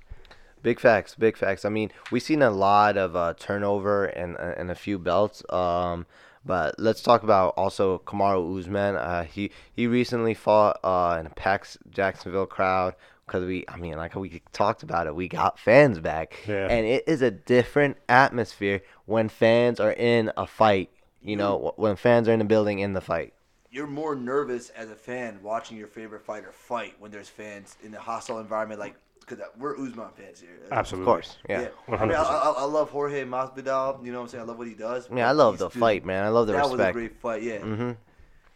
Big 0.63 0.79
facts, 0.79 1.15
big 1.17 1.37
facts. 1.37 1.65
I 1.65 1.69
mean, 1.69 1.91
we've 2.11 2.23
seen 2.23 2.41
a 2.43 2.51
lot 2.51 2.97
of 2.97 3.17
uh, 3.17 3.35
turnover 3.39 4.05
and 4.07 4.37
and 4.37 4.71
a 4.71 4.75
few 4.77 4.99
belts. 4.99 5.43
Um, 5.51 6.07
but 6.45 6.75
let's 6.79 7.03
talk 7.03 7.23
about 7.23 7.55
also 7.57 7.99
Kamaru 8.07 8.59
Usman. 8.59 8.97
Uh, 8.97 9.25
he 9.25 9.51
he 9.73 9.87
recently 9.87 10.35
fought 10.35 10.79
uh, 10.85 11.17
in 11.21 11.27
a 11.27 11.31
PAX 11.31 11.79
Jacksonville 11.91 12.47
crowd 12.47 12.95
because 13.27 13.45
we, 13.45 13.65
I 13.69 13.77
mean, 13.77 13.97
like 13.97 14.15
we 14.15 14.43
talked 14.53 14.83
about 14.83 15.07
it, 15.07 15.15
we 15.15 15.29
got 15.29 15.59
fans 15.59 15.99
back, 16.01 16.37
Yeah. 16.47 16.67
and 16.69 16.87
it 16.87 17.05
is 17.07 17.23
a 17.23 17.31
different 17.31 17.97
atmosphere 18.09 18.83
when 19.07 19.29
fans 19.29 19.81
are 19.81 19.93
in 19.93 20.33
a 20.37 20.47
fight. 20.47 20.91
You 21.25 21.37
know, 21.37 21.73
when 21.77 21.95
fans 21.95 22.29
are 22.29 22.33
in 22.33 22.41
the 22.41 22.45
building 22.45 22.81
in 22.81 22.95
the 22.95 23.01
fight. 23.01 23.33
You're 23.71 23.87
more 23.87 24.17
nervous 24.17 24.71
as 24.71 24.91
a 24.91 24.97
fan 24.97 25.39
watching 25.41 25.77
your 25.79 25.87
favorite 25.87 26.23
fighter 26.25 26.51
fight 26.53 26.95
when 26.99 27.11
there's 27.13 27.29
fans 27.29 27.77
in 27.83 27.95
a 27.95 28.01
hostile 28.01 28.39
environment 28.41 28.81
like 28.81 28.97
because 29.21 29.39
we're 29.57 29.75
Usman 29.79 30.09
fans 30.17 30.41
here. 30.41 30.59
Absolutely. 30.73 31.05
Of 31.05 31.07
course, 31.07 31.37
yeah. 31.49 31.61
Yeah. 31.61 31.69
I, 31.97 32.05
mean, 32.05 32.11
100%. 32.11 32.15
I, 32.17 32.23
I, 32.25 32.51
I 32.59 32.65
love 32.65 32.91
Jorge 32.91 33.25
Masvidal. 33.25 34.05
You 34.05 34.11
know 34.11 34.19
what 34.19 34.25
I'm 34.25 34.29
saying? 34.31 34.43
I 34.43 34.47
love 34.47 34.59
what 34.59 34.67
he 34.67 34.75
does. 34.75 35.09
Yeah, 35.15 35.29
I 35.29 35.33
love 35.33 35.55
he's 35.55 35.61
the 35.61 35.69
just- 35.69 35.79
fight, 35.79 36.05
man. 36.05 36.25
I 36.25 36.29
love 36.29 36.49
the 36.49 36.55
respect. 36.55 36.77
that 36.77 36.87
was 36.87 36.89
a 36.89 36.93
great 36.93 37.17
fight. 37.21 37.43
Yeah. 37.45 37.59
hmm 37.61 37.93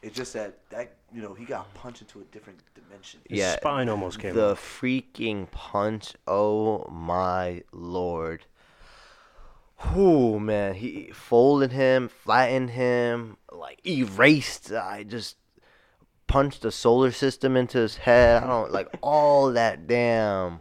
It's 0.02 0.16
just 0.16 0.32
that 0.32 0.58
that 0.70 0.95
you 1.12 1.22
know 1.22 1.34
he 1.34 1.44
got 1.44 1.72
punched 1.74 2.02
into 2.02 2.20
a 2.20 2.24
different 2.24 2.60
dimension. 2.74 3.20
His 3.28 3.38
Yeah, 3.38 3.56
spine 3.56 3.88
almost 3.88 4.18
came 4.18 4.34
the 4.34 4.52
off. 4.52 4.60
freaking 4.80 5.50
punch. 5.50 6.14
Oh 6.26 6.86
my 6.90 7.62
lord. 7.72 8.46
Oh 9.94 10.38
man, 10.38 10.74
he 10.74 11.10
folded 11.12 11.72
him, 11.72 12.08
flattened 12.08 12.70
him, 12.70 13.36
like 13.52 13.86
erased. 13.86 14.72
I 14.72 15.02
just 15.04 15.36
punched 16.26 16.62
the 16.62 16.72
solar 16.72 17.10
system 17.12 17.56
into 17.56 17.78
his 17.78 17.98
head. 17.98 18.42
I 18.42 18.46
don't 18.46 18.72
like 18.72 18.88
all 19.02 19.52
that 19.52 19.86
damn 19.86 20.60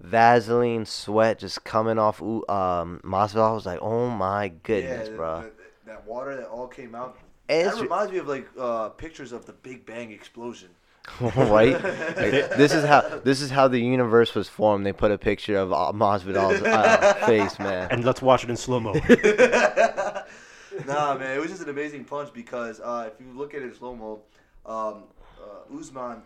Vaseline 0.00 0.86
sweat 0.86 1.38
just 1.38 1.64
coming 1.64 1.98
off. 1.98 2.22
Ooh, 2.22 2.44
um, 2.48 3.00
Masvidal. 3.04 3.54
Was 3.54 3.66
like, 3.66 3.80
oh 3.82 4.08
my 4.08 4.48
goodness, 4.48 5.08
yeah, 5.10 5.16
bro. 5.16 5.40
the- 5.42 5.52
that 5.86 6.06
water 6.06 6.36
that 6.36 6.46
all 6.46 6.68
came 6.68 6.94
out. 6.94 7.18
It's- 7.50 7.74
that 7.74 7.82
reminds 7.82 8.12
me 8.12 8.18
of 8.18 8.28
like 8.28 8.48
uh, 8.58 8.90
pictures 8.90 9.32
of 9.32 9.46
the 9.46 9.52
Big 9.52 9.84
Bang 9.86 10.10
explosion. 10.12 10.70
right? 11.20 11.72
Like, 12.20 12.56
this 12.56 12.72
is 12.74 12.84
how 12.84 13.00
this 13.24 13.40
is 13.40 13.50
how 13.50 13.66
the 13.68 13.78
universe 13.80 14.34
was 14.34 14.48
formed. 14.48 14.84
They 14.84 14.92
put 14.92 15.10
a 15.10 15.18
picture 15.18 15.56
of 15.56 15.72
uh, 15.72 15.92
Masvidal's 15.94 16.62
uh, 16.62 17.14
face, 17.26 17.58
man. 17.58 17.88
And 17.90 18.04
let's 18.04 18.20
watch 18.20 18.44
it 18.44 18.50
in 18.50 18.56
slow 18.56 18.80
mo. 18.80 18.92
nah, 20.86 21.16
man, 21.16 21.36
it 21.36 21.40
was 21.40 21.50
just 21.50 21.62
an 21.62 21.70
amazing 21.70 22.04
punch 22.04 22.32
because 22.34 22.80
uh, 22.80 23.10
if 23.12 23.18
you 23.24 23.32
look 23.36 23.54
at 23.54 23.62
it 23.62 23.66
in 23.66 23.74
slow 23.74 23.96
mo, 23.96 24.20
um, 24.66 25.04
uh, 25.40 25.76
Usman 25.78 26.22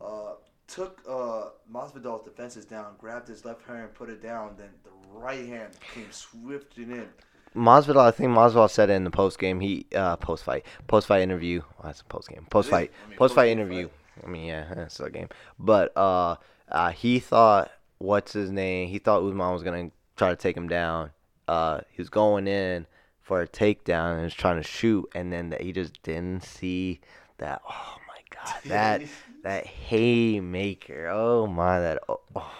uh, 0.00 0.32
took 0.66 1.00
uh, 1.08 1.50
Masvidal's 1.72 2.24
defenses 2.24 2.64
down, 2.64 2.94
grabbed 2.98 3.28
his 3.28 3.44
left 3.44 3.66
hand, 3.66 3.80
and 3.80 3.94
put 3.94 4.08
it 4.08 4.22
down, 4.22 4.54
then 4.56 4.70
the 4.84 4.90
right 5.18 5.46
hand 5.46 5.74
came 5.94 6.10
swifting 6.10 6.90
in. 6.90 7.08
Masvidal, 7.54 8.00
I 8.00 8.10
think 8.10 8.30
Masvidal 8.30 8.70
said 8.70 8.90
it 8.90 8.94
in 8.94 9.04
the 9.04 9.10
post 9.10 9.38
game. 9.38 9.60
He 9.60 9.86
uh, 9.94 10.16
post 10.16 10.44
fight, 10.44 10.64
post 10.86 11.06
fight 11.06 11.22
interview. 11.22 11.62
Oh, 11.78 11.82
that's 11.84 12.00
a 12.00 12.04
post 12.04 12.28
game, 12.28 12.46
post 12.50 12.70
fight, 12.70 12.92
I 13.04 13.08
mean, 13.08 13.18
post 13.18 13.34
fight 13.34 13.48
interview. 13.48 13.88
I 14.22 14.26
mean, 14.26 14.46
yeah, 14.46 14.72
it's 14.76 15.00
a 15.00 15.10
game. 15.10 15.28
But 15.58 15.96
uh, 15.96 16.36
uh, 16.70 16.90
he 16.90 17.18
thought 17.18 17.70
what's 17.98 18.32
his 18.32 18.50
name? 18.50 18.88
He 18.88 18.98
thought 18.98 19.22
Usman 19.22 19.52
was 19.52 19.62
gonna 19.62 19.90
try 20.16 20.30
to 20.30 20.36
take 20.36 20.56
him 20.56 20.68
down. 20.68 21.10
Uh, 21.46 21.80
he 21.90 22.00
was 22.00 22.10
going 22.10 22.46
in 22.46 22.86
for 23.20 23.42
a 23.42 23.48
takedown 23.48 24.14
and 24.14 24.22
was 24.24 24.34
trying 24.34 24.56
to 24.56 24.68
shoot, 24.68 25.08
and 25.14 25.32
then 25.32 25.54
he 25.60 25.72
just 25.72 26.02
didn't 26.02 26.42
see 26.42 27.00
that. 27.38 27.62
Oh 27.68 27.96
my 28.06 28.20
god, 28.30 28.56
that 28.66 29.02
that 29.42 29.66
haymaker. 29.66 31.08
Oh 31.08 31.46
my, 31.46 31.80
that. 31.80 31.98
Oh, 32.08 32.20
oh. 32.36 32.52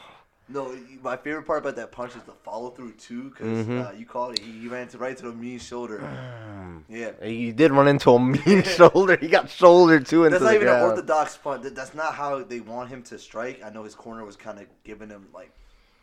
No, 0.51 0.75
my 1.03 1.17
favorite 1.17 1.43
part 1.47 1.59
about 1.61 1.77
that 1.77 1.93
punch 1.93 2.17
is 2.17 2.23
the 2.23 2.33
follow 2.33 2.71
through 2.71 2.93
too, 2.93 3.25
because 3.31 3.67
Mhm. 3.67 3.87
uh, 3.89 3.93
you 3.93 4.07
called 4.07 4.33
it. 4.39 4.39
He, 4.43 4.53
he 4.61 4.69
ran 4.69 4.89
to 4.89 4.99
right 4.99 5.15
to 5.17 5.23
the 5.25 5.33
mean 5.33 5.59
shoulder. 5.59 5.99
Mm. 5.99 6.85
Yeah, 6.89 7.11
He 7.23 7.53
did 7.53 7.71
run 7.73 7.87
into 7.87 8.11
a 8.13 8.19
mean 8.19 8.63
shoulder. 8.79 9.17
He 9.17 9.29
got 9.29 9.51
shouldered 9.51 10.07
too 10.07 10.25
into 10.25 10.39
that's 10.39 10.45
not 10.45 10.55
even 10.55 10.69
an 10.69 10.81
orthodox 10.83 11.37
punch. 11.37 11.63
That- 11.65 11.75
That's 11.75 11.95
not 11.95 12.15
how 12.15 12.43
they 12.43 12.61
want 12.61 12.89
him 12.89 13.03
to 13.05 13.19
strike. 13.19 13.63
I 13.63 13.69
know 13.71 13.83
his 13.85 13.95
corner 13.95 14.25
was 14.25 14.37
kind 14.37 14.59
of 14.59 14.67
giving 14.85 15.11
him 15.11 15.27
like 15.35 15.51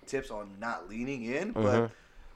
tips 0.05 0.29
on 0.29 0.49
not 0.59 0.87
leaning 0.89 1.23
in, 1.23 1.51
but 1.51 1.63
Mhm. 1.63 1.91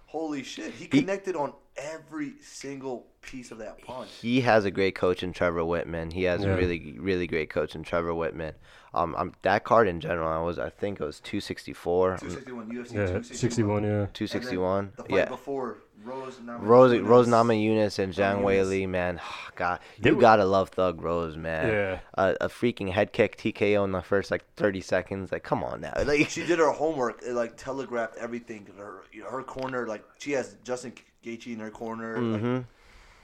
Holy 0.10 0.42
shit, 0.42 0.74
he 0.74 0.86
He- 0.86 0.88
connected 0.88 1.36
on 1.36 1.54
every 1.78 2.34
single 2.42 3.06
piece 3.22 3.52
of 3.52 3.60
that 3.60 3.80
punch. 3.84 4.10
He 4.22 4.42
has 4.42 4.66
a 4.66 4.72
great 4.72 4.96
coach 4.96 5.22
in 5.22 5.34
Trevor 5.34 5.62
Wittman. 5.62 6.14
He 6.14 6.24
has 6.24 6.42
Yeah. 6.44 6.50
a 6.54 6.58
really, 6.58 6.96
really 7.00 7.28
great 7.28 7.52
coach 7.52 7.76
in 7.76 7.84
Trevor 7.84 8.14
Wittman. 8.14 8.54
Um, 8.92 9.14
um, 9.16 9.34
that 9.44 9.64
card 9.66 9.88
in 9.88 10.00
general, 10.02 10.28
I 10.28 10.40
was, 10.42 10.58
I 10.58 10.72
think 10.72 11.00
it 11.00 11.04
was 11.06 11.20
264, 11.20 12.18
261 12.18 12.70
UFC, 12.72 12.96
yeah, 12.96 13.06
261. 13.06 13.24
61, 13.36 13.84
yeah. 13.84 14.08
261. 14.14 14.94
The 14.96 15.04
fight 15.04 15.12
Yeah. 15.16 15.26
before 15.26 15.78
Rose, 16.04 16.36
Namajunas. 16.38 16.60
Rose, 16.62 17.00
Rose 17.00 17.28
Namajunas 17.28 18.00
and 18.00 18.14
Zhang 18.14 18.36
Nama 18.36 18.42
Wei 18.44 18.64
Li, 18.64 18.86
man, 18.88 19.20
God, 19.56 19.80
you 20.02 20.16
were- 20.16 20.22
gotta 20.22 20.46
love 20.46 20.70
Thug 20.70 21.02
Rose, 21.02 21.36
man. 21.38 21.68
Yeah. 21.70 22.00
A, 22.14 22.36
a 22.42 22.48
freaking 22.50 22.92
head 22.92 23.12
kick 23.14 23.38
TKO 23.38 23.84
in 23.84 23.92
the 23.92 24.02
first 24.02 24.32
like 24.32 24.46
30 24.56 24.82
seconds, 24.82 25.32
like 25.32 25.44
come 25.44 25.64
on 25.64 25.82
now, 25.82 25.94
like 26.06 26.30
She 26.30 26.46
did 26.46 26.60
her 26.60 26.72
homework. 26.72 27.22
It 27.26 27.34
like 27.34 27.58
telegraphed 27.58 28.16
everything. 28.18 28.68
Her, 28.78 29.04
her 29.30 29.44
corner, 29.44 29.88
like 29.88 30.04
she 30.20 30.32
has 30.32 30.56
Justin 30.64 30.94
Gaethje 31.24 31.54
in 31.54 31.60
her 31.60 31.72
corner. 31.72 32.22
like, 32.22 32.42
hmm 32.42 32.60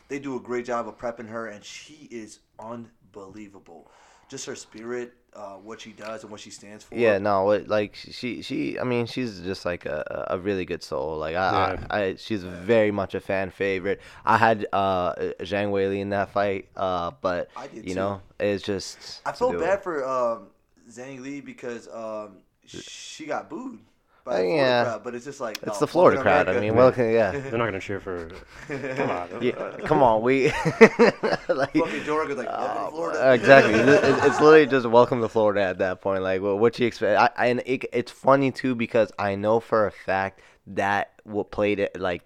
they 0.07 0.19
do 0.19 0.35
a 0.35 0.39
great 0.39 0.65
job 0.65 0.87
of 0.87 0.99
prepping 0.99 1.29
her, 1.29 1.47
and 1.47 1.63
she 1.65 2.07
is 2.11 2.37
unbelievable. 2.59 3.89
Just 4.29 4.45
her 4.45 4.55
spirit, 4.55 5.13
uh, 5.35 5.55
what 5.55 5.81
she 5.81 5.91
does, 5.91 6.23
and 6.23 6.31
what 6.31 6.39
she 6.39 6.49
stands 6.49 6.83
for. 6.83 6.95
Yeah, 6.95 7.17
no, 7.17 7.51
it, 7.51 7.67
like 7.67 7.95
she, 7.95 8.41
she, 8.41 8.79
I 8.79 8.83
mean, 8.83 9.05
she's 9.05 9.41
just 9.41 9.65
like 9.65 9.85
a, 9.85 10.27
a 10.31 10.39
really 10.39 10.65
good 10.65 10.81
soul. 10.81 11.17
Like 11.17 11.35
I, 11.35 11.73
Yeah. 11.73 11.87
I, 11.89 12.01
I, 12.01 12.15
she's 12.15 12.43
very 12.43 12.91
much 12.91 13.15
a 13.15 13.19
fan 13.19 13.49
favorite. 13.49 14.01
I 14.25 14.37
had 14.37 14.67
uh 14.71 15.13
Zhang 15.41 15.71
Weili 15.71 15.99
in 15.99 16.09
that 16.09 16.29
fight, 16.29 16.69
uh, 16.75 17.11
but 17.21 17.49
I 17.55 17.67
did 17.67 17.85
you 17.85 17.93
too. 17.93 17.95
know, 17.95 18.21
it's 18.39 18.63
just. 18.63 19.21
I 19.25 19.31
it's 19.31 19.39
felt 19.39 19.59
bad 19.59 19.69
one. 19.69 19.81
for 19.81 20.05
um, 20.07 20.47
Zhang 20.89 21.19
Li 21.19 21.41
because 21.41 21.87
um, 21.89 22.37
she 22.65 23.25
got 23.25 23.49
booed 23.49 23.79
by 24.25 24.33
Uh, 24.33 24.37
the 24.37 24.43
Florida 24.43 24.55
yeah. 24.57 24.83
crowd, 24.83 25.03
but 25.03 25.15
it's 25.15 25.25
just 25.25 25.39
like 25.39 25.57
It's 25.57 25.65
no, 25.67 25.73
the 25.79 25.87
Florida 25.87 26.17
fucking 26.17 26.23
crowd. 26.45 26.49
I 26.49 26.59
mean, 26.59 26.75
well, 26.75 26.87
okay, 26.87 27.13
yeah, 27.13 27.31
They're 27.31 27.51
not 27.51 27.69
going 27.69 27.73
to 27.73 27.79
cheer 27.79 27.99
for. 27.99 28.27
Come 28.67 29.09
on. 29.11 29.29
yeah. 29.41 29.77
Come 29.85 30.01
on, 30.03 30.21
we. 30.23 30.47
like, 31.47 31.73
Fucking 31.73 32.03
Joe 32.03 32.17
Rogan's 32.17 32.39
like, 32.39 32.47
welcome 32.49 32.83
Uh, 32.85 32.89
Florida. 32.89 33.33
exactly. 33.33 33.73
It- 33.79 33.87
it- 34.03 34.23
it's 34.25 34.41
literally 34.41 34.65
just 34.65 34.85
welcome 34.87 35.21
to 35.21 35.29
Florida 35.29 35.61
at 35.61 35.77
that 35.77 36.01
point. 36.01 36.23
Like, 36.23 36.41
well, 36.41 36.57
what 36.57 36.77
you 36.79 36.87
expect? 36.87 37.19
I, 37.19 37.43
I- 37.43 37.47
and 37.47 37.61
it, 37.65 37.85
it's 37.93 38.11
funny 38.11 38.51
too 38.51 38.75
because 38.75 39.11
I 39.19 39.35
know 39.35 39.59
for 39.59 39.85
a 39.87 39.91
fact 39.91 40.41
that 40.67 41.11
what 41.23 41.51
played 41.51 41.79
it 41.79 41.99
like 41.99 42.23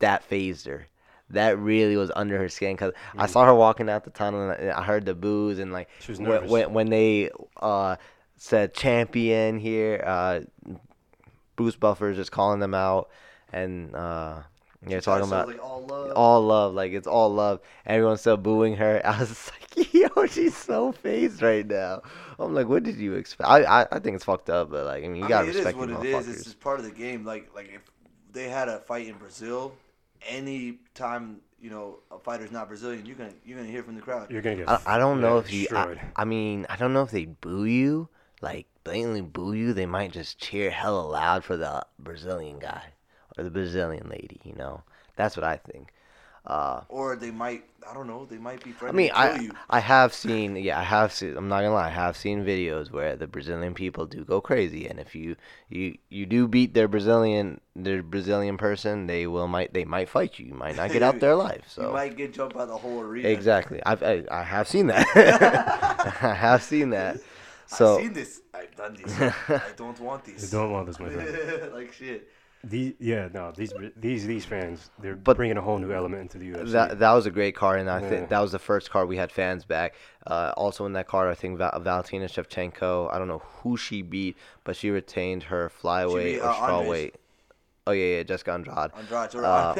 that 0.00 0.22
phased 0.22 0.66
her. 0.66 0.86
That 1.30 1.58
really 1.58 1.96
was 1.96 2.10
under 2.16 2.36
her 2.38 2.48
skin 2.48 2.74
because 2.74 2.92
I 3.16 3.26
saw 3.26 3.44
her 3.46 3.54
walking 3.54 3.88
out 3.88 4.02
the 4.04 4.10
tunnel 4.10 4.50
and 4.50 4.70
I 4.72 4.82
heard 4.82 5.04
the 5.06 5.14
boos 5.14 5.60
and 5.60 5.72
like 5.72 5.88
She 6.00 6.10
was 6.12 6.18
when, 6.18 6.28
nervous. 6.28 6.50
when 6.50 6.72
when 6.72 6.90
they 6.90 7.30
uh 7.56 7.94
said 8.36 8.74
champion 8.74 9.58
here, 9.60 10.02
uh, 10.04 10.40
Bruce 11.60 11.76
Buffer's 11.76 12.16
just 12.16 12.32
calling 12.32 12.58
them 12.58 12.72
out 12.72 13.10
and 13.52 13.94
uh 13.94 14.38
yeah 14.86 14.98
talking 15.00 15.28
about 15.28 15.46
like, 15.46 15.62
all 15.62 15.84
love. 15.86 16.12
all 16.16 16.40
love, 16.40 16.74
like 16.74 16.92
it's 16.92 17.06
all 17.06 17.28
love. 17.34 17.60
Everyone's 17.84 18.20
still 18.20 18.38
booing 18.38 18.76
her. 18.76 19.02
I 19.04 19.18
was 19.20 19.50
like, 19.76 19.92
yo, 19.92 20.24
she's 20.24 20.56
so 20.56 20.92
phased 20.92 21.42
right 21.42 21.66
now. 21.66 22.00
I'm 22.38 22.54
like, 22.54 22.66
what 22.66 22.82
did 22.82 22.96
you 22.96 23.12
expect? 23.12 23.46
I, 23.50 23.64
I, 23.64 23.86
I 23.92 23.98
think 23.98 24.16
it's 24.16 24.24
fucked 24.24 24.48
up, 24.48 24.70
but 24.70 24.86
like, 24.86 25.04
I 25.04 25.08
mean, 25.08 25.16
you 25.16 25.24
I 25.26 25.28
gotta 25.28 25.48
mean, 25.48 25.50
it 25.50 25.58
is 25.58 25.64
respect 25.66 25.76
what 25.76 25.88
the 25.88 26.00
it 26.00 26.06
is. 26.06 26.26
motherfuckers. 26.26 26.34
It's 26.34 26.44
just 26.44 26.60
part 26.60 26.78
of 26.78 26.86
the 26.86 26.92
game. 26.92 27.26
Like 27.26 27.54
like 27.54 27.70
if 27.74 27.82
they 28.32 28.48
had 28.48 28.70
a 28.70 28.78
fight 28.78 29.06
in 29.06 29.16
Brazil, 29.16 29.74
any 30.26 30.78
time 30.94 31.42
you 31.60 31.68
know, 31.68 31.98
a 32.10 32.18
fighter's 32.18 32.50
not 32.50 32.68
Brazilian, 32.68 33.04
you're 33.04 33.16
gonna 33.16 33.34
you're 33.44 33.58
gonna 33.58 33.70
hear 33.70 33.82
from 33.82 33.96
the 33.96 34.00
crowd. 34.00 34.30
You're 34.30 34.40
gonna 34.40 34.56
get. 34.56 34.68
I, 34.70 34.80
I 34.86 34.96
don't 34.96 35.20
know 35.20 35.36
if 35.36 35.52
you. 35.52 35.68
I. 35.72 36.00
I 36.16 36.24
mean, 36.24 36.64
I 36.70 36.76
don't 36.76 36.94
know 36.94 37.02
if 37.02 37.10
they 37.10 37.26
boo 37.26 37.66
you, 37.66 38.08
like 38.40 38.66
blatantly 38.84 39.20
boo 39.22 39.52
you. 39.52 39.72
They 39.72 39.86
might 39.86 40.12
just 40.12 40.38
cheer 40.38 40.70
hella 40.70 41.00
loud 41.02 41.44
for 41.44 41.56
the 41.56 41.84
Brazilian 41.98 42.58
guy 42.58 42.82
or 43.36 43.44
the 43.44 43.50
Brazilian 43.50 44.08
lady. 44.08 44.40
You 44.44 44.54
know, 44.54 44.82
that's 45.16 45.36
what 45.36 45.44
I 45.44 45.56
think. 45.56 45.92
Uh, 46.46 46.80
Or 46.88 47.16
they 47.16 47.30
might, 47.30 47.64
I 47.88 47.92
don't 47.92 48.06
know, 48.06 48.24
they 48.24 48.38
might 48.38 48.64
be 48.64 48.74
I 48.88 48.92
mean, 48.92 49.10
I 49.14 49.38
you. 49.40 49.52
I 49.68 49.80
have 49.80 50.14
seen, 50.14 50.56
yeah, 50.56 50.80
I 50.80 50.84
have 50.84 51.12
seen. 51.12 51.36
I'm 51.36 51.48
not 51.48 51.60
gonna 51.60 51.74
lie, 51.74 51.88
I 51.88 51.90
have 51.90 52.16
seen 52.16 52.44
videos 52.44 52.90
where 52.90 53.14
the 53.14 53.26
Brazilian 53.26 53.74
people 53.74 54.06
do 54.06 54.24
go 54.24 54.40
crazy, 54.40 54.86
and 54.88 54.98
if 54.98 55.14
you 55.14 55.36
you 55.68 55.98
you 56.08 56.24
do 56.24 56.48
beat 56.48 56.72
their 56.72 56.88
Brazilian 56.88 57.60
their 57.76 58.02
Brazilian 58.02 58.56
person, 58.56 59.06
they 59.06 59.26
will 59.26 59.48
might 59.48 59.74
they 59.74 59.84
might 59.84 60.08
fight 60.08 60.38
you. 60.38 60.46
You 60.46 60.54
might 60.54 60.76
not 60.76 60.90
get 60.92 61.02
out 61.02 61.20
their 61.20 61.36
life. 61.36 61.64
So 61.68 61.82
You 61.82 61.92
might 61.92 62.16
get 62.16 62.32
jumped 62.32 62.56
by 62.56 62.64
the 62.64 62.76
whole 62.76 63.00
arena. 63.00 63.28
Exactly. 63.28 63.80
I've 63.84 64.02
I, 64.02 64.24
I 64.30 64.42
have 64.42 64.66
seen 64.66 64.86
that. 64.86 65.06
I 66.22 66.34
have 66.34 66.62
seen 66.62 66.90
that. 66.90 67.20
So 67.76 67.96
I've 67.96 68.02
seen 68.02 68.12
this. 68.12 68.40
I've 68.52 68.74
done 68.76 68.96
this. 69.02 69.12
I 69.48 69.62
don't 69.76 69.98
want 70.00 70.26
You 70.26 70.34
this. 70.34 70.50
don't 70.50 70.72
want 70.72 70.86
this, 70.86 70.98
my 70.98 71.08
friend. 71.08 71.72
like 71.78 71.92
shit. 71.92 72.28
These, 72.62 72.92
yeah, 72.98 73.28
no, 73.32 73.52
these 73.52 73.72
these 73.96 74.26
these 74.26 74.44
fans, 74.44 74.90
they're 74.98 75.16
But- 75.16 75.36
bringing 75.38 75.56
a 75.56 75.62
whole 75.62 75.78
new 75.78 75.92
element 75.92 76.20
into 76.22 76.36
the 76.38 76.50
UFC. 76.52 76.72
that 76.72 76.98
that 76.98 77.12
was 77.12 77.24
a 77.24 77.30
great 77.30 77.54
card, 77.56 77.80
and 77.80 77.88
I 77.88 78.00
Yeah. 78.02 78.08
think 78.10 78.28
that 78.28 78.40
was 78.40 78.52
the 78.52 78.58
first 78.58 78.90
card 78.90 79.08
we 79.08 79.16
had 79.16 79.32
fans 79.32 79.64
back. 79.64 79.94
Uh, 80.26 80.52
also 80.58 80.84
in 80.84 80.92
that 80.92 81.06
card, 81.08 81.30
I 81.30 81.34
think 81.34 81.56
Val- 81.56 81.80
Valentina 81.80 82.26
Shevchenko. 82.26 83.10
I 83.14 83.18
don't 83.18 83.28
know 83.28 83.38
who 83.62 83.78
she 83.78 84.02
beat, 84.02 84.36
but 84.64 84.76
she 84.76 84.90
retained 84.90 85.44
her 85.44 85.70
flyweight 85.82 86.24
beat, 86.24 86.40
or 86.40 86.48
uh, 86.48 86.54
Andres. 86.54 86.88
strawweight. 86.88 87.12
Oh 87.86 87.92
yeah, 87.92 88.16
yeah, 88.16 88.22
Jessica 88.24 88.52
Andrade. 88.52 88.90
Andrade, 88.94 89.34
or, 89.36 89.44
Uh, 89.44 89.76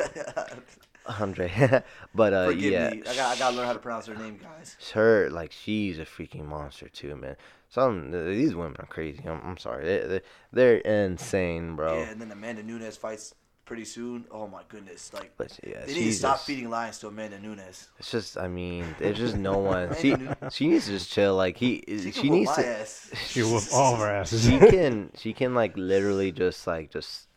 Andre, 1.19 1.83
but 2.15 2.33
uh, 2.33 2.47
Forgive 2.47 2.73
yeah, 2.73 2.91
me. 2.91 3.03
I 3.09 3.15
got, 3.17 3.37
I 3.37 3.39
got 3.39 3.51
to 3.51 3.57
learn 3.57 3.67
how 3.67 3.73
to 3.73 3.79
pronounce 3.79 4.07
her 4.07 4.15
name, 4.15 4.39
guys. 4.39 4.77
her 4.95 5.29
like 5.31 5.51
she's 5.53 5.99
a 5.99 6.05
freaking 6.05 6.45
monster 6.47 6.89
too, 6.89 7.17
man. 7.17 7.37
Some 7.71 8.11
these 8.11 8.55
women 8.55 8.77
are 8.81 8.87
crazy. 8.87 9.23
I'm, 9.27 9.41
I'm 9.45 9.57
sorry, 9.57 9.85
they, 9.87 9.99
they 10.07 10.21
they're 10.53 10.77
insane, 10.79 11.77
bro. 11.77 11.99
Yeah, 12.01 12.11
and 12.11 12.21
then 12.21 12.31
Amanda 12.33 12.63
Nunes 12.63 12.97
fights 12.97 13.35
pretty 13.65 13.85
soon. 13.85 14.25
Oh 14.33 14.49
my 14.49 14.63
goodness! 14.69 15.13
Like 15.15 15.33
But 15.37 15.59
yeah, 15.63 15.81
they 15.87 15.87
need 15.87 15.95
to 15.95 15.95
she's 15.95 16.19
stop 16.19 16.35
just- 16.37 16.47
feeding 16.47 16.69
lions 16.69 16.99
to 16.99 17.07
Amanda 17.07 17.39
Nunes. 17.39 17.89
It's 18.01 18.11
just, 18.11 18.37
I 18.37 18.49
mean, 18.49 18.85
there's 18.99 19.17
just 19.19 19.37
no 19.37 19.59
one. 19.75 19.95
She 20.01 20.09
you- 20.09 20.35
she 20.51 20.67
needs 20.67 20.87
to 20.87 20.91
just 20.91 21.13
chill. 21.13 21.37
Like 21.37 21.57
he, 21.57 21.85
She, 21.87 22.11
she, 22.11 22.13
can 22.13 22.23
whoop 22.31 22.39
needs 22.41 22.51
my 22.57 22.63
to. 22.65 22.69
ass. 22.81 23.11
she 23.29 23.43
whoop 23.45 23.63
all 23.73 23.95
of 23.95 24.01
our 24.01 24.11
asses. 24.11 24.45
She 24.45 24.59
can 24.59 25.11
she 25.17 25.33
can 25.33 25.55
like 25.55 25.77
literally 25.77 26.33
just 26.33 26.67
like 26.67 26.91
just 26.91 27.29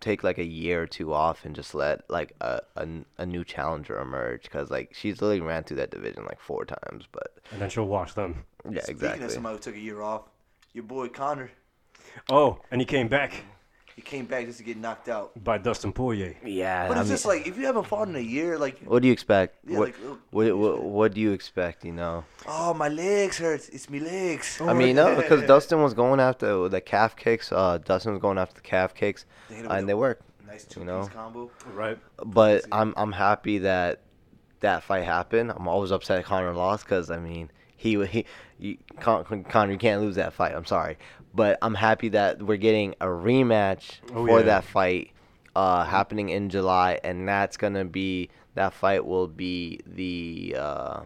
take 0.00 0.22
like 0.24 0.38
a 0.38 0.44
year 0.44 0.82
or 0.82 0.86
two 0.86 1.12
off 1.12 1.44
and 1.44 1.54
just 1.54 1.74
let 1.74 2.08
like 2.10 2.34
a 2.40 2.60
a, 2.76 2.86
a 3.18 3.26
new 3.26 3.44
challenger 3.44 3.98
emerge 3.98 4.42
because 4.44 4.70
like 4.70 4.94
she's 4.94 5.20
literally 5.22 5.40
ran 5.40 5.64
through 5.64 5.78
that 5.78 5.90
division 5.90 6.24
like 6.24 6.40
four 6.40 6.64
times. 6.64 7.04
But 7.10 7.38
and 7.52 7.60
then 7.60 7.70
she'll 7.70 7.86
watch 7.86 8.14
them. 8.14 8.44
yeah, 8.64 8.80
Speaking 8.82 8.94
exactly. 8.96 9.24
of 9.26 9.32
somebody 9.32 9.56
who 9.56 9.60
took 9.62 9.74
a 9.76 9.80
year 9.80 10.02
off, 10.02 10.22
your 10.72 10.84
boy 10.84 11.08
Conor, 11.08 11.50
Oh, 12.30 12.60
and 12.70 12.80
he 12.80 12.84
came 12.84 13.08
back 13.08 13.42
he 13.96 14.02
came 14.02 14.26
back 14.26 14.44
just 14.44 14.58
to 14.58 14.64
get 14.64 14.76
knocked 14.76 15.08
out. 15.08 15.32
by 15.42 15.56
Dustin 15.58 15.90
Poirier. 15.92 16.36
Yeah, 16.44 16.86
But 16.86 16.98
I 16.98 17.00
it's 17.00 17.08
mean, 17.08 17.14
just 17.14 17.24
like 17.26 17.46
if 17.46 17.56
you 17.56 17.64
haven't 17.64 17.84
fought 17.86 18.08
in 18.08 18.16
a 18.16 18.20
year, 18.20 18.58
like 18.58 18.78
what 18.80 19.00
do 19.02 19.08
you 19.08 19.12
expect? 19.12 19.56
Yeah, 19.66 19.78
what, 19.78 19.88
like, 19.88 19.96
oh, 20.04 20.18
what, 20.30 20.56
what 20.58 20.82
what 20.82 21.14
do 21.14 21.20
you 21.22 21.32
expect? 21.32 21.84
You 21.84 21.92
know. 21.92 22.24
oh 22.46 22.74
my 22.74 22.88
legs 22.88 23.38
hurt. 23.38 23.68
It's 23.72 23.88
me 23.88 24.00
legs. 24.00 24.60
I 24.60 24.74
mean, 24.74 24.96
no, 24.96 25.16
because 25.16 25.42
Dustin 25.44 25.82
was 25.82 25.94
going 25.94 26.20
after 26.20 26.68
the 26.68 26.80
calf 26.80 27.16
kicks. 27.16 27.50
Uh, 27.50 27.78
Dustin 27.78 28.12
was 28.12 28.20
going 28.20 28.36
after 28.38 28.54
the 28.54 28.60
calf 28.60 28.94
kicks, 28.94 29.24
They 29.48 29.56
hit 29.56 29.66
and 29.66 29.84
a 29.84 29.86
they 29.86 29.94
worked. 29.94 30.22
nice 30.46 30.64
two 30.66 30.80
you 30.80 30.86
know. 30.86 31.08
combo. 31.12 31.50
Right. 31.74 31.98
But 32.24 32.66
I'm 32.70 32.92
I'm 32.98 33.12
happy 33.12 33.58
that 33.58 34.00
that 34.60 34.82
fight 34.82 35.04
happened. 35.04 35.52
I'm 35.56 35.68
always 35.68 35.90
upset 35.90 36.24
Conor 36.24 36.52
lost 36.52 36.84
because 36.84 37.10
I 37.10 37.18
mean 37.18 37.50
he 37.76 38.04
he 38.06 38.24
you, 38.58 38.78
Con- 39.00 39.44
Conor 39.44 39.72
you 39.72 39.78
can't 39.78 40.00
lose 40.02 40.16
that 40.16 40.32
fight. 40.32 40.54
I'm 40.54 40.64
sorry, 40.64 40.96
but 41.34 41.58
I'm 41.62 41.74
happy 41.74 42.08
that 42.10 42.42
we're 42.42 42.56
getting 42.56 42.94
a 43.00 43.06
rematch 43.06 43.96
Oh, 44.14 44.26
for 44.26 44.40
yeah. 44.40 44.46
that 44.46 44.64
fight 44.64 45.10
uh, 45.54 45.84
happening 45.84 46.28
in 46.30 46.48
July, 46.50 46.98
and 47.04 47.28
that's 47.28 47.56
gonna 47.56 47.84
be 47.84 48.30
that 48.54 48.72
fight 48.72 49.04
will 49.04 49.28
be 49.28 49.80
the 49.86 50.56
uh, 50.58 51.00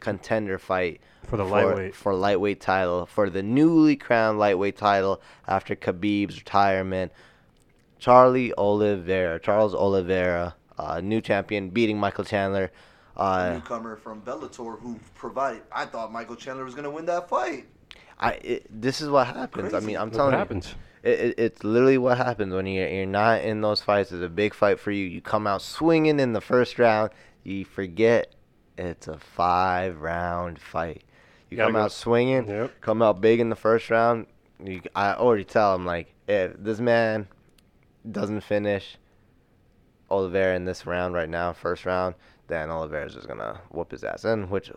contender 0.00 0.58
fight 0.58 1.00
For 1.24 1.36
the 1.36 1.44
lightweight. 1.44 1.94
for 1.94 2.14
lightweight 2.14 2.60
title 2.60 3.06
for 3.06 3.30
the 3.30 3.42
newly 3.42 3.96
crowned 3.96 4.38
lightweight 4.38 4.76
title 4.76 5.20
after 5.46 5.74
Khabib's 5.76 6.36
retirement. 6.38 7.12
Charlie 7.98 8.52
Oliveira, 8.58 9.40
Charles 9.40 9.74
Oliveira, 9.74 10.54
uh, 10.78 11.00
new 11.00 11.20
champion, 11.22 11.70
beating 11.70 11.98
Michael 11.98 12.24
Chandler. 12.24 12.70
Uh, 13.16 13.54
newcomer 13.54 13.96
from 13.96 14.20
Bellator 14.22 14.78
who 14.80 14.98
provided. 15.14 15.62
I 15.72 15.86
thought 15.86 16.12
Michael 16.12 16.36
Chandler 16.36 16.64
was 16.64 16.74
gonna 16.74 16.90
win 16.90 17.06
that 17.06 17.28
fight. 17.28 17.66
I 18.18 18.32
it, 18.32 18.66
this 18.70 19.00
is 19.00 19.08
what 19.08 19.26
happens. 19.26 19.74
I 19.74 19.80
mean, 19.80 19.96
I'm 19.96 20.08
Look 20.08 20.16
telling 20.16 20.32
what 20.32 20.36
you, 20.36 20.38
happens. 20.38 20.74
It, 21.02 21.20
it, 21.20 21.34
it's 21.38 21.64
literally 21.64 21.98
what 21.98 22.18
happens 22.18 22.52
when 22.52 22.66
you're 22.66 22.88
you're 22.88 23.06
not 23.06 23.42
in 23.42 23.60
those 23.60 23.80
fights. 23.80 24.12
It's 24.12 24.22
a 24.22 24.28
big 24.28 24.54
fight 24.54 24.78
for 24.80 24.90
you. 24.90 25.06
You 25.06 25.20
come 25.20 25.46
out 25.46 25.62
swinging 25.62 26.20
in 26.20 26.32
the 26.32 26.40
first 26.40 26.78
round. 26.78 27.10
You 27.42 27.64
forget 27.64 28.34
it's 28.76 29.08
a 29.08 29.18
five 29.18 30.00
round 30.00 30.58
fight. 30.58 31.02
You 31.50 31.56
Gotta 31.56 31.68
come 31.68 31.74
go- 31.74 31.84
out 31.84 31.92
swinging. 31.92 32.48
Yep. 32.48 32.80
Come 32.80 33.02
out 33.02 33.20
big 33.20 33.40
in 33.40 33.48
the 33.50 33.56
first 33.56 33.88
round. 33.88 34.26
You, 34.62 34.82
I 34.94 35.14
already 35.14 35.44
tell 35.44 35.74
him 35.74 35.86
like 35.86 36.12
if 36.26 36.52
this 36.58 36.80
man 36.80 37.28
doesn't 38.10 38.40
finish 38.42 38.96
Oliveira 40.10 40.54
in 40.56 40.64
this 40.64 40.86
round 40.86 41.14
right 41.14 41.28
now, 41.28 41.52
first 41.52 41.84
round, 41.84 42.14
then 42.48 42.70
Oliveira's 42.70 43.14
just 43.14 43.28
gonna 43.28 43.60
whoop 43.70 43.90
his 43.90 44.04
ass. 44.04 44.24
And 44.24 44.50
which 44.50 44.70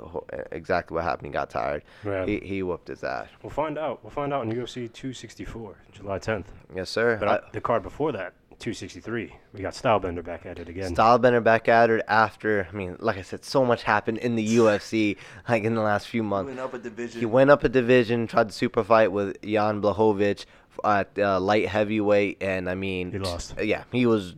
exactly 0.52 0.96
what 0.96 1.04
happened. 1.04 1.28
He 1.28 1.32
got 1.34 1.50
tired. 1.50 1.84
Yeah. 2.06 2.26
He 2.26 2.40
he 2.40 2.64
whooped 2.64 2.88
his 2.88 3.04
ass. 3.04 3.28
We'll 3.44 3.50
find 3.52 3.78
out. 3.78 4.04
We'll 4.04 4.12
find 4.12 4.34
out 4.34 4.44
in 4.46 4.52
UFC 4.52 4.92
264, 4.92 5.76
July 5.92 6.20
10th. 6.20 6.46
Yes, 6.76 6.90
sir. 6.90 7.18
But 7.20 7.28
I- 7.28 7.36
uh, 7.36 7.42
the 7.54 7.62
card 7.62 7.84
before 7.84 8.12
that, 8.14 8.34
263, 8.60 9.34
we 9.54 9.62
got 9.62 9.74
Stylebender 9.74 10.24
back 10.24 10.46
at 10.46 10.60
it 10.60 10.68
again. 10.68 10.94
Stylebender 10.94 11.42
back 11.44 11.68
at 11.70 11.90
it 11.90 12.04
after. 12.08 12.68
I 12.72 12.76
mean, 12.76 12.98
like 13.00 13.18
I 13.18 13.22
said, 13.22 13.46
so 13.46 13.64
much 13.64 13.84
happened 13.84 14.18
in 14.18 14.36
the 14.36 14.58
UFC 14.58 15.16
like 15.50 15.64
in 15.64 15.76
the 15.76 15.82
last 15.82 16.08
few 16.08 16.24
months. 16.24 16.52
He 16.52 16.56
months. 16.58 16.74
went 16.74 16.74
up 16.76 16.86
a 16.86 16.90
division. 16.90 17.20
He 17.20 17.26
went 17.26 17.50
up 17.52 17.64
a 17.64 17.70
division, 17.70 18.28
tried 18.28 18.50
to 18.50 18.54
super 18.54 18.84
fight 18.84 19.12
with 19.12 19.42
Jan 19.44 19.82
Blachowicz 19.82 20.46
at 20.84 21.10
uh, 21.20 21.40
light 21.40 21.68
heavyweight, 21.68 22.42
and 22.42 22.70
I 22.70 22.76
mean, 22.76 23.12
He 23.12 23.20
lost. 23.20 23.56
Yeah, 23.62 23.84
he 23.92 24.06
was 24.06 24.36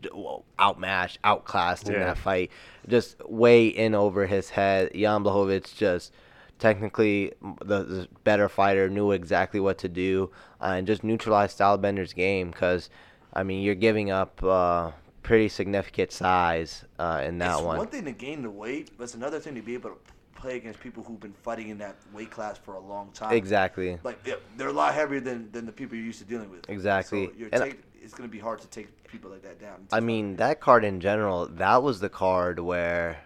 outmatched, 0.60 1.20
outclassed 1.24 1.88
in 1.89 1.94
that 2.00 2.17
fight. 2.17 2.52
Just 2.88 3.24
way 3.28 3.67
in 3.67 3.96
over 3.96 4.26
his 4.26 4.50
head. 4.50 4.91
Jan 4.94 5.24
Blachowicz 5.24 5.76
just 5.76 6.13
technically 6.60 7.34
the, 7.63 7.84
the 7.84 8.08
better 8.24 8.48
fighter, 8.48 8.89
knew 8.89 9.12
exactly 9.12 9.60
what 9.60 9.78
to 9.80 9.89
do, 9.89 10.32
uh, 10.62 10.74
and 10.78 10.88
just 10.88 11.04
neutralized 11.04 11.58
Stylebender's 11.58 12.13
game. 12.13 12.52
Because 12.52 12.89
I 13.34 13.44
mean, 13.44 13.63
you're 13.63 13.76
giving 13.76 14.12
up 14.12 14.44
uh, 14.44 14.91
pretty 15.24 15.50
significant 15.50 16.12
size 16.12 16.86
uh, 17.00 17.24
in 17.26 17.38
that 17.39 17.56
it's 17.56 17.62
one. 17.62 17.78
one 17.78 17.88
thing 17.88 18.06
to 18.06 18.12
gain 18.12 18.41
the 18.41 18.50
weight, 18.50 18.91
but 18.98 19.06
it's 19.06 19.15
another 19.15 19.39
thing 19.39 19.56
to 19.56 19.62
be 19.62 19.74
able 19.74 19.91
to 19.91 19.98
play 20.42 20.58
against 20.58 20.80
people 20.80 21.04
who've 21.04 21.20
been 21.20 21.34
fighting 21.44 21.70
in 21.70 21.78
that 21.78 21.96
weight 22.14 22.32
class 22.32 22.58
for 22.58 22.74
a 22.74 22.80
long 22.80 23.12
time. 23.14 23.34
Exactly. 23.34 23.98
Like 24.04 24.20
yeah, 24.26 24.36
they're 24.58 24.70
a 24.70 24.74
lot 24.74 24.94
heavier 24.94 25.20
than, 25.20 25.52
than 25.52 25.66
the 25.66 25.72
people 25.72 25.96
you're 25.96 26.06
used 26.06 26.20
to 26.20 26.26
dealing 26.26 26.50
with. 26.50 26.68
Exactly. 26.70 27.28
So 27.28 27.34
you're 27.38 27.50
And- 27.52 27.64
take, 27.64 27.84
it's 28.02 28.14
gonna 28.14 28.28
be 28.30 28.40
hard 28.40 28.60
to 28.62 28.68
take 28.68 29.04
people 29.04 29.30
like 29.30 29.44
that 29.44 29.60
down. 29.62 29.86
I 29.92 30.00
mean, 30.00 30.38
that 30.38 30.60
card 30.60 30.84
in 30.84 31.00
general, 31.00 31.46
that 31.48 31.84
was 31.84 32.00
the 32.00 32.10
card 32.10 32.60
where 32.60 33.20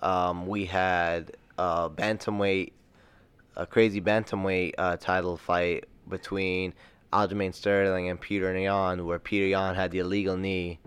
um, 0.00 0.46
we 0.46 0.66
had 0.66 1.36
a 1.58 1.90
bantamweight, 1.90 2.72
a 3.56 3.66
crazy 3.66 4.00
bantamweight 4.00 4.74
uh, 4.78 4.96
title 4.98 5.36
fight 5.36 5.86
between 6.08 6.74
Aljamain 7.12 7.54
Sterling 7.54 8.08
and 8.08 8.20
Petr 8.20 8.62
Yan, 8.62 9.04
where 9.04 9.18
Petr 9.18 9.50
Yan 9.50 9.74
had 9.74 9.90
the 9.90 9.98
illegal 9.98 10.36
knee, 10.36 10.78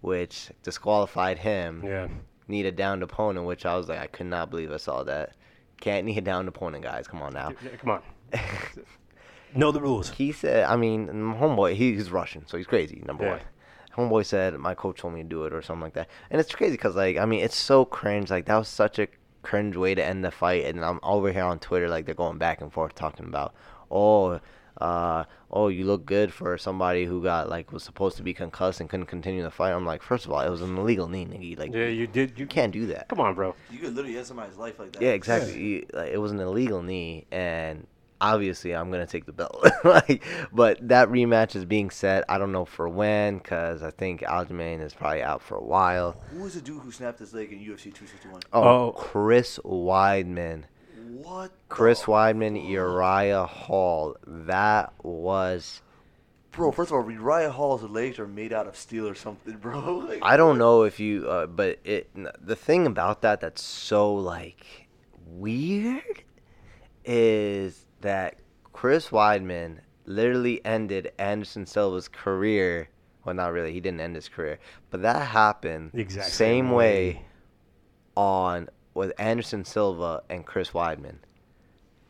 which 0.00 0.50
disqualified 0.62 1.38
him. 1.38 1.82
Yeah. 1.84 2.08
Need 2.48 2.66
a 2.66 2.72
downed 2.72 3.02
opponent, 3.02 3.46
which 3.46 3.66
I 3.66 3.76
was 3.76 3.88
like, 3.88 3.98
I 4.00 4.06
could 4.06 4.26
not 4.26 4.50
believe 4.50 4.72
I 4.72 4.78
saw 4.78 5.02
that. 5.04 5.34
Can't 5.80 6.06
need 6.06 6.18
a 6.18 6.22
downed 6.22 6.48
opponent, 6.48 6.82
guys. 6.82 7.06
Come 7.06 7.22
on 7.22 7.34
now. 7.34 7.52
Yeah, 7.62 7.70
Come 7.76 7.90
on. 7.90 8.02
know 9.54 9.70
the 9.72 9.80
rules. 9.80 10.10
He 10.10 10.32
said, 10.32 10.64
I 10.64 10.76
mean, 10.76 11.08
homeboy, 11.08 11.74
he's 11.74 12.10
Russian, 12.10 12.46
so 12.46 12.56
he's 12.56 12.66
crazy, 12.66 13.02
number 13.06 13.24
Yeah. 13.24 13.30
one. 13.32 13.40
Homeboy 13.96 14.24
said, 14.26 14.54
my 14.58 14.74
coach 14.74 14.98
told 15.00 15.14
me 15.14 15.22
to 15.22 15.28
do 15.28 15.44
it 15.44 15.52
or 15.52 15.60
something 15.62 15.82
like 15.82 15.94
that. 15.94 16.08
And 16.30 16.40
it's 16.40 16.54
crazy 16.54 16.72
because, 16.72 16.94
like, 16.94 17.16
I 17.16 17.24
mean, 17.26 17.40
it's 17.40 17.56
so 17.56 17.84
cringe. 17.84 18.30
Like, 18.30 18.46
that 18.46 18.56
was 18.56 18.68
such 18.68 18.98
a 18.98 19.08
cringe 19.42 19.76
way 19.76 19.94
to 19.94 20.04
end 20.04 20.24
the 20.24 20.30
fight. 20.30 20.64
And 20.66 20.84
I'm 20.84 21.00
over 21.02 21.32
here 21.32 21.42
on 21.44 21.58
Twitter, 21.58 21.88
like, 21.88 22.06
they're 22.06 22.14
going 22.14 22.38
back 22.38 22.60
and 22.60 22.72
forth 22.72 22.94
talking 22.94 23.26
about, 23.26 23.54
oh, 23.90 24.40
uh, 24.80 25.24
oh, 25.50 25.68
you 25.68 25.84
look 25.84 26.06
good 26.06 26.32
for 26.32 26.56
somebody 26.58 27.04
who 27.04 27.22
got, 27.22 27.48
like, 27.48 27.72
was 27.72 27.82
supposed 27.82 28.16
to 28.18 28.22
be 28.22 28.32
concussed 28.34 28.80
and 28.80 28.88
couldn't 28.88 29.06
continue 29.06 29.42
the 29.42 29.50
fight. 29.50 29.72
I'm 29.72 29.84
like, 29.86 30.02
first 30.02 30.24
of 30.24 30.32
all, 30.32 30.40
it 30.40 30.50
was 30.50 30.62
an 30.62 30.76
illegal 30.78 31.08
knee, 31.08 31.26
nigga. 31.26 31.58
Like, 31.58 31.74
Yeah, 31.74 31.86
you 31.86 32.06
did. 32.06 32.30
You 32.30 32.36
you 32.38 32.46
can't 32.46 32.72
do 32.72 32.86
that. 32.86 33.08
Come 33.08 33.20
on, 33.20 33.34
bro. 33.34 33.54
you 33.70 33.78
could 33.78 33.94
literally 33.94 34.16
end 34.16 34.26
somebody's 34.26 34.56
life 34.56 34.78
like 34.78 34.92
that. 34.92 35.02
Yeah, 35.02 35.10
exactly. 35.10 35.60
You- 35.60 35.86
like, 35.92 36.10
it 36.10 36.18
was 36.18 36.32
an 36.32 36.40
illegal 36.40 36.82
knee, 36.82 37.26
and 37.30 37.86
obviously 38.20 38.74
I'm 38.74 38.90
gonna 38.90 39.06
take 39.06 39.26
the 39.26 39.32
belt. 39.32 39.64
like, 39.84 40.24
but 40.52 40.76
that 40.88 41.08
rematch 41.08 41.54
is 41.54 41.64
being 41.64 41.88
set. 41.90 42.24
I 42.28 42.36
don't 42.38 42.50
know 42.52 42.64
for 42.64 42.88
when, 42.88 43.38
cause 43.40 43.82
I 43.82 43.90
think 43.92 44.22
Aljamain 44.22 44.80
is 44.80 44.92
probably 44.94 45.22
out 45.22 45.40
for 45.42 45.56
a 45.56 45.62
while. 45.62 46.20
Who 46.32 46.42
was 46.42 46.54
the 46.54 46.60
dude 46.60 46.82
who 46.82 46.90
snapped 46.90 47.18
his 47.20 47.32
leg 47.34 47.52
in 47.52 47.58
UFC 47.60 47.84
261? 47.94 48.40
Oh, 48.52 48.62
Oh. 48.62 48.92
Chris 48.92 49.58
Weidman. 49.64 50.64
What? 51.22 51.50
Chris 51.68 52.02
the 52.02 52.06
Weidman, 52.12 52.60
fuck? 52.60 52.70
Uriah 52.70 53.44
Hall. 53.46 54.16
That 54.26 54.92
was. 55.02 55.82
Bro, 56.52 56.72
first 56.72 56.90
of 56.90 56.96
all, 56.96 57.10
Uriah 57.10 57.50
Hall's 57.50 57.82
legs 57.82 58.18
are 58.18 58.26
made 58.28 58.52
out 58.52 58.66
of 58.66 58.76
steel 58.76 59.08
or 59.08 59.14
something, 59.14 59.56
bro. 59.60 59.98
Like, 59.98 60.20
I 60.22 60.36
don't 60.36 60.58
know 60.58 60.84
if 60.84 61.00
you, 61.00 61.28
uh, 61.28 61.46
but 61.46 61.78
it. 61.84 62.08
The 62.14 62.56
thing 62.56 62.86
about 62.86 63.22
that 63.22 63.40
that's 63.40 63.62
so 63.62 64.14
like 64.14 64.88
weird 65.26 66.22
is 67.04 67.86
that 68.00 68.36
Chris 68.72 69.08
Weidman 69.08 69.78
literally 70.06 70.64
ended 70.64 71.12
Anderson 71.18 71.66
Silva's 71.66 72.08
career. 72.08 72.88
Well, 73.24 73.34
not 73.34 73.52
really. 73.52 73.72
He 73.72 73.80
didn't 73.80 74.00
end 74.00 74.14
his 74.14 74.28
career, 74.28 74.58
but 74.90 75.02
that 75.02 75.20
happened 75.28 75.90
The 75.92 76.00
exact 76.00 76.28
same 76.28 76.66
same 76.66 76.70
way 76.70 77.06
way. 77.14 77.26
on 78.16 78.68
with 78.98 79.12
Anderson 79.18 79.64
Silva 79.64 80.22
and 80.28 80.44
Chris 80.44 80.70
Weidman. 80.70 81.16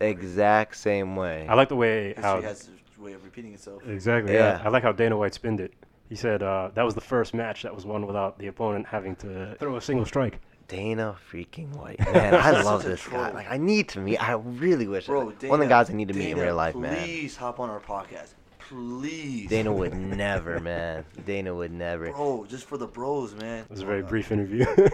Exact 0.00 0.76
same 0.76 1.16
way. 1.16 1.46
I 1.48 1.54
like 1.54 1.68
the 1.68 1.76
way 1.76 2.14
how 2.16 2.40
History 2.40 2.48
has 2.48 2.70
a 2.98 3.02
way 3.02 3.12
of 3.12 3.24
repeating 3.24 3.52
itself. 3.54 3.82
exactly. 3.86 4.32
Yeah. 4.32 4.58
Yeah. 4.58 4.62
I 4.64 4.68
like 4.70 4.82
how 4.82 4.92
Dana 4.92 5.16
White 5.16 5.34
spinned 5.34 5.60
it. 5.60 5.72
He 6.08 6.14
said 6.14 6.42
uh, 6.42 6.70
that 6.74 6.84
was 6.84 6.94
the 6.94 7.00
first 7.00 7.34
match 7.34 7.62
that 7.62 7.74
was 7.74 7.84
won 7.84 8.06
without 8.06 8.38
the 8.38 8.46
opponent 8.46 8.86
having 8.86 9.14
to 9.16 9.56
throw 9.58 9.76
a 9.76 9.80
single 9.80 10.06
strike. 10.06 10.40
Dana 10.68 11.16
freaking 11.30 11.74
White, 11.76 11.98
man, 12.00 12.34
I 12.34 12.50
love 12.62 12.84
a 12.84 12.88
this 12.90 13.06
guy. 13.06 13.30
Like, 13.32 13.50
I 13.50 13.56
need 13.56 13.88
to 13.90 14.00
meet. 14.00 14.18
I 14.18 14.32
really 14.32 14.86
wish. 14.86 15.06
Bro, 15.06 15.32
one 15.46 15.60
of 15.60 15.66
the 15.66 15.66
guys 15.66 15.88
I 15.90 15.94
need 15.94 16.08
to 16.08 16.14
meet 16.14 16.30
in 16.32 16.38
real 16.38 16.54
life, 16.54 16.74
man. 16.74 16.94
Please 17.04 17.36
hop 17.36 17.58
on 17.58 17.70
our 17.70 17.80
podcast. 17.80 18.34
Please. 18.58 19.48
Dana 19.48 19.72
would 19.72 19.94
never, 19.96 20.60
man. 20.60 21.04
Dana 21.26 21.54
would 21.54 21.72
never. 21.72 22.12
Bro, 22.12 22.46
just 22.50 22.66
for 22.66 22.76
the 22.76 22.86
bros, 22.86 23.34
man. 23.34 23.64
It 23.64 23.70
was 23.70 23.80
a 23.80 23.86
very 23.86 24.02
brief 24.02 24.30
interview. 24.30 24.66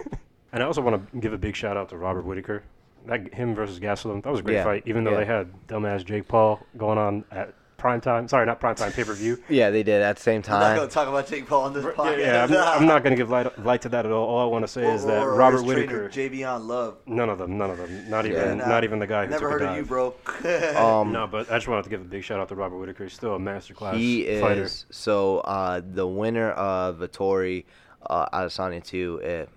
and 0.54 0.62
I 0.62 0.66
also 0.66 0.80
want 0.80 1.12
to 1.12 1.18
give 1.20 1.34
a 1.34 1.38
big 1.38 1.54
shout 1.54 1.76
out 1.76 1.90
to 1.90 1.98
Robert 1.98 2.24
Whitaker. 2.24 2.62
That 3.06 3.34
him 3.34 3.54
versus 3.54 3.78
Gastelum, 3.78 4.22
that 4.22 4.30
was 4.30 4.40
a 4.40 4.42
great 4.42 4.54
Yeah, 4.54 4.64
fight. 4.64 4.84
Even 4.86 5.04
though 5.04 5.10
yeah. 5.10 5.18
they 5.18 5.24
had 5.26 5.66
dumbass 5.68 6.02
Jake 6.06 6.26
Paul 6.26 6.60
going 6.78 6.96
on 6.96 7.22
at 7.30 7.52
prime 7.76 8.00
time. 8.00 8.26
Sorry, 8.28 8.46
not 8.46 8.60
prime 8.60 8.74
time, 8.76 8.92
pay 8.92 9.04
per 9.04 9.12
view. 9.12 9.36
Yeah, 9.50 9.68
they 9.68 9.82
did 9.82 10.00
at 10.00 10.16
the 10.16 10.22
same 10.22 10.40
time. 10.40 10.54
I'm 10.54 10.60
not 10.62 10.68
time. 10.68 10.76
gonna 10.78 10.90
talk 10.90 11.08
about 11.08 11.26
Jake 11.26 11.46
Paul 11.46 11.64
on 11.64 11.74
this 11.74 11.84
Yeah, 11.84 11.90
podcast. 11.90 12.18
yeah, 12.18 12.44
I'm, 12.44 12.50
not- 12.50 12.76
I'm 12.78 12.86
not 12.86 13.02
going 13.02 13.10
to 13.10 13.16
give 13.18 13.28
light, 13.28 13.58
light 13.64 13.82
to 13.82 13.90
that 13.90 14.06
at 14.06 14.12
all. 14.12 14.26
All 14.26 14.40
I 14.40 14.50
want 14.50 14.62
to 14.64 14.68
say 14.68 14.86
Or- 14.86 14.94
is 14.94 15.04
that 15.04 15.22
or- 15.22 15.32
or 15.32 15.36
Robert 15.36 15.56
his 15.58 15.64
Whitaker, 15.66 16.08
trainer, 16.08 16.30
Javion 16.34 16.66
Love. 16.66 16.96
none 17.04 17.28
of 17.28 17.36
them, 17.36 17.58
none 17.58 17.68
of 17.70 17.76
them, 17.76 18.08
not 18.08 18.24
even, 18.24 18.38
Yeah, 18.38 18.54
nah, 18.54 18.68
not 18.68 18.84
even 18.84 19.00
the 19.00 19.06
guy 19.06 19.24
who 19.26 19.32
Never 19.32 19.50
took 19.50 19.60
heard 19.60 19.62
a 19.62 19.70
of 19.72 19.76
you, 19.76 19.82
dive. 19.82 19.88
bro. 19.88 20.14
Um, 21.00 21.12
No, 21.12 21.26
but 21.26 21.50
I 21.52 21.56
just 21.56 21.68
wanted 21.68 21.82
to 21.82 21.90
give 21.90 22.00
a 22.00 22.04
big 22.04 22.24
shout 22.24 22.40
out 22.40 22.48
to 22.48 22.54
Robert 22.54 22.78
Whitaker. 22.78 23.04
He's 23.04 23.12
still 23.12 23.34
a 23.34 23.38
masterclass 23.38 23.96
he 23.98 24.40
fighter. 24.40 24.62
is 24.62 24.86
so 24.90 25.40
uh, 25.40 25.82
the 25.84 26.06
winner 26.06 26.52
of 26.52 27.00
Vettori 27.00 27.66
uh, 28.08 28.26
Adesanya 28.30 28.82
two. 28.82 29.20
If 29.22 29.50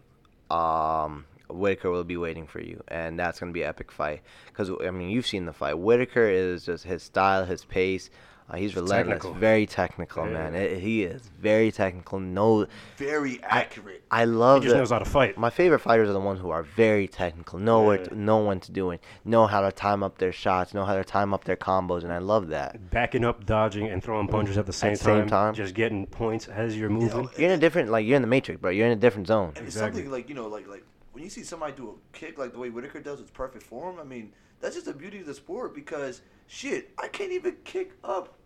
um, 0.50 1.26
Whitaker 1.50 1.90
will 1.90 2.04
be 2.04 2.18
waiting 2.18 2.48
for 2.48 2.60
you, 2.60 2.84
and 2.88 3.20
that's 3.20 3.40
gonna 3.40 3.52
be 3.52 3.64
an 3.64 3.70
epic 3.70 3.92
fight. 3.92 4.22
Because 4.48 4.70
I 4.84 4.92
mean, 4.92 5.10
you've 5.10 5.28
seen 5.28 5.46
the 5.46 5.54
fight. 5.54 5.78
Whitaker 5.78 6.28
is 6.28 6.66
just 6.66 6.84
his 6.84 7.04
style, 7.04 7.46
his 7.46 7.66
pace. 7.66 8.10
Uh, 8.50 8.56
he's 8.56 8.78
relentless, 8.78 9.16
technical. 9.16 9.34
very 9.34 9.66
technical, 9.66 10.26
Yeah. 10.26 10.32
man. 10.32 10.56
It, 10.56 10.80
he 10.80 11.04
is 11.04 11.30
very 11.42 11.70
technical. 11.70 12.20
No, 12.22 12.66
Very 12.96 13.42
accurate. 13.44 14.04
I 14.10 14.22
He 14.22 14.26
love 14.26 14.62
He 14.62 14.68
just 14.68 14.74
the- 14.74 14.80
knows 14.80 14.90
how 14.92 15.00
to 15.00 15.06
fight. 15.06 15.38
My 15.38 15.50
favorite 15.50 15.80
fighters 15.80 16.08
are 16.10 16.14
the 16.14 16.20
ones 16.22 16.40
who 16.40 16.50
are 16.50 16.64
very 16.64 17.10
technical, 17.10 17.60
know 17.60 17.84
where 17.84 17.98
Yeah. 18.00 18.06
to, 18.06 18.16
know 18.16 18.46
when 18.46 18.62
to 18.62 18.72
do 18.72 18.92
it, 18.92 19.04
know 19.26 19.48
how 19.48 19.60
to 19.60 19.72
time 19.74 20.02
up 20.02 20.18
their 20.20 20.32
shots, 20.32 20.74
know 20.74 20.86
how 20.86 20.96
to 20.96 21.04
time 21.04 21.34
up 21.34 21.44
their 21.44 21.58
combos, 21.58 22.04
and 22.04 22.14
I 22.14 22.20
love 22.20 22.48
that. 22.48 22.90
Backing 22.90 23.26
up, 23.26 23.46
dodging, 23.46 23.88
and 23.90 24.02
throwing 24.02 24.30
punches 24.30 24.58
at 24.58 24.66
the 24.66 24.72
same, 24.72 24.94
the 24.94 24.98
same 24.98 25.20
time, 25.22 25.28
time. 25.28 25.54
Just 25.54 25.74
getting 25.74 26.06
points 26.06 26.48
as 26.48 26.78
you're 26.78 26.90
moving. 26.90 27.28
You're 27.38 27.50
in 27.50 27.56
a 27.56 27.58
different, 27.58 27.90
like 27.92 28.06
you're 28.06 28.16
in 28.16 28.22
the 28.22 28.30
matrix, 28.30 28.62
bro. 28.62 28.72
You're 28.72 28.86
in 28.88 28.94
a 28.94 28.96
different 28.96 29.28
zone. 29.28 29.50
And 29.58 29.68
it's 29.68 29.76
Exactly. 29.76 30.04
something 30.04 30.12
like 30.12 30.30
you 30.30 30.36
know, 30.36 30.48
like 30.48 30.68
like 30.70 30.86
when 31.18 31.24
you 31.24 31.32
see 31.32 31.42
somebody 31.42 31.74
do 31.74 31.90
a 31.90 32.16
kick 32.16 32.38
like 32.38 32.52
the 32.54 32.60
way 32.60 32.70
Whitaker 32.70 33.00
does, 33.00 33.20
it's 33.20 33.32
perfect 33.32 33.64
form. 33.64 33.98
I 34.00 34.04
mean, 34.04 34.34
that's 34.62 34.76
just 34.76 34.86
the 34.86 34.94
beauty 34.94 35.20
of 35.20 35.26
the 35.26 35.34
sport 35.34 35.74
because 35.74 36.22
shit, 36.46 36.92
I 37.00 37.08
can't 37.08 37.32
even 37.32 37.56
kick 37.64 37.94
up, 38.04 38.38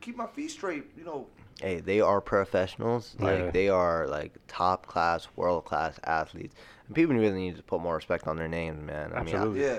keep 0.00 0.16
my 0.16 0.26
feet 0.26 0.50
straight. 0.50 0.86
You 0.98 1.04
know, 1.04 1.28
Hey, 1.60 1.78
they 1.78 2.00
are 2.00 2.20
professionals. 2.20 3.14
Like 3.20 3.38
Yeah. 3.38 3.50
they 3.52 3.68
are 3.68 4.08
like 4.08 4.32
top 4.48 4.86
class, 4.86 5.28
world 5.36 5.66
class 5.66 6.00
athletes, 6.02 6.56
and 6.88 6.96
people 6.96 7.14
really 7.14 7.38
need 7.38 7.56
to 7.58 7.62
put 7.62 7.80
more 7.80 7.94
respect 7.94 8.26
on 8.26 8.34
their 8.36 8.48
names, 8.48 8.82
man. 8.82 9.12
I 9.12 9.18
Absolutely. 9.18 9.60
yeah. 9.62 9.78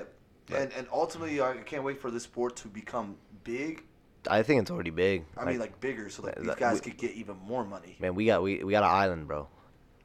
And 0.55 0.71
and 0.71 0.87
ultimately, 0.89 1.41
I 1.41 1.57
can't 1.57 1.83
wait 1.83 1.99
for 1.99 2.09
this 2.11 2.23
sport 2.23 2.55
to 2.57 2.69
become 2.69 3.17
big. 3.43 3.83
I, 4.29 4.39
I 4.39 4.43
think 4.43 4.61
it's 4.61 4.71
already 4.71 4.89
big. 4.91 5.25
I 5.35 5.43
mean, 5.43 5.59
like 5.59 5.81
bigger, 5.81 6.09
so 6.09 6.23
like 6.23 6.35
that- 6.35 6.43
these 6.45 6.55
guys 6.55 6.75
we- 6.75 6.79
could 6.91 6.97
get 6.97 7.11
even 7.11 7.35
more 7.45 7.65
money. 7.65 7.97
man, 7.99 8.15
we 8.15 8.25
got 8.25 8.41
we, 8.41 8.63
we 8.63 8.71
got 8.71 8.83
an 8.85 8.89
island, 8.89 9.27
bro. 9.27 9.49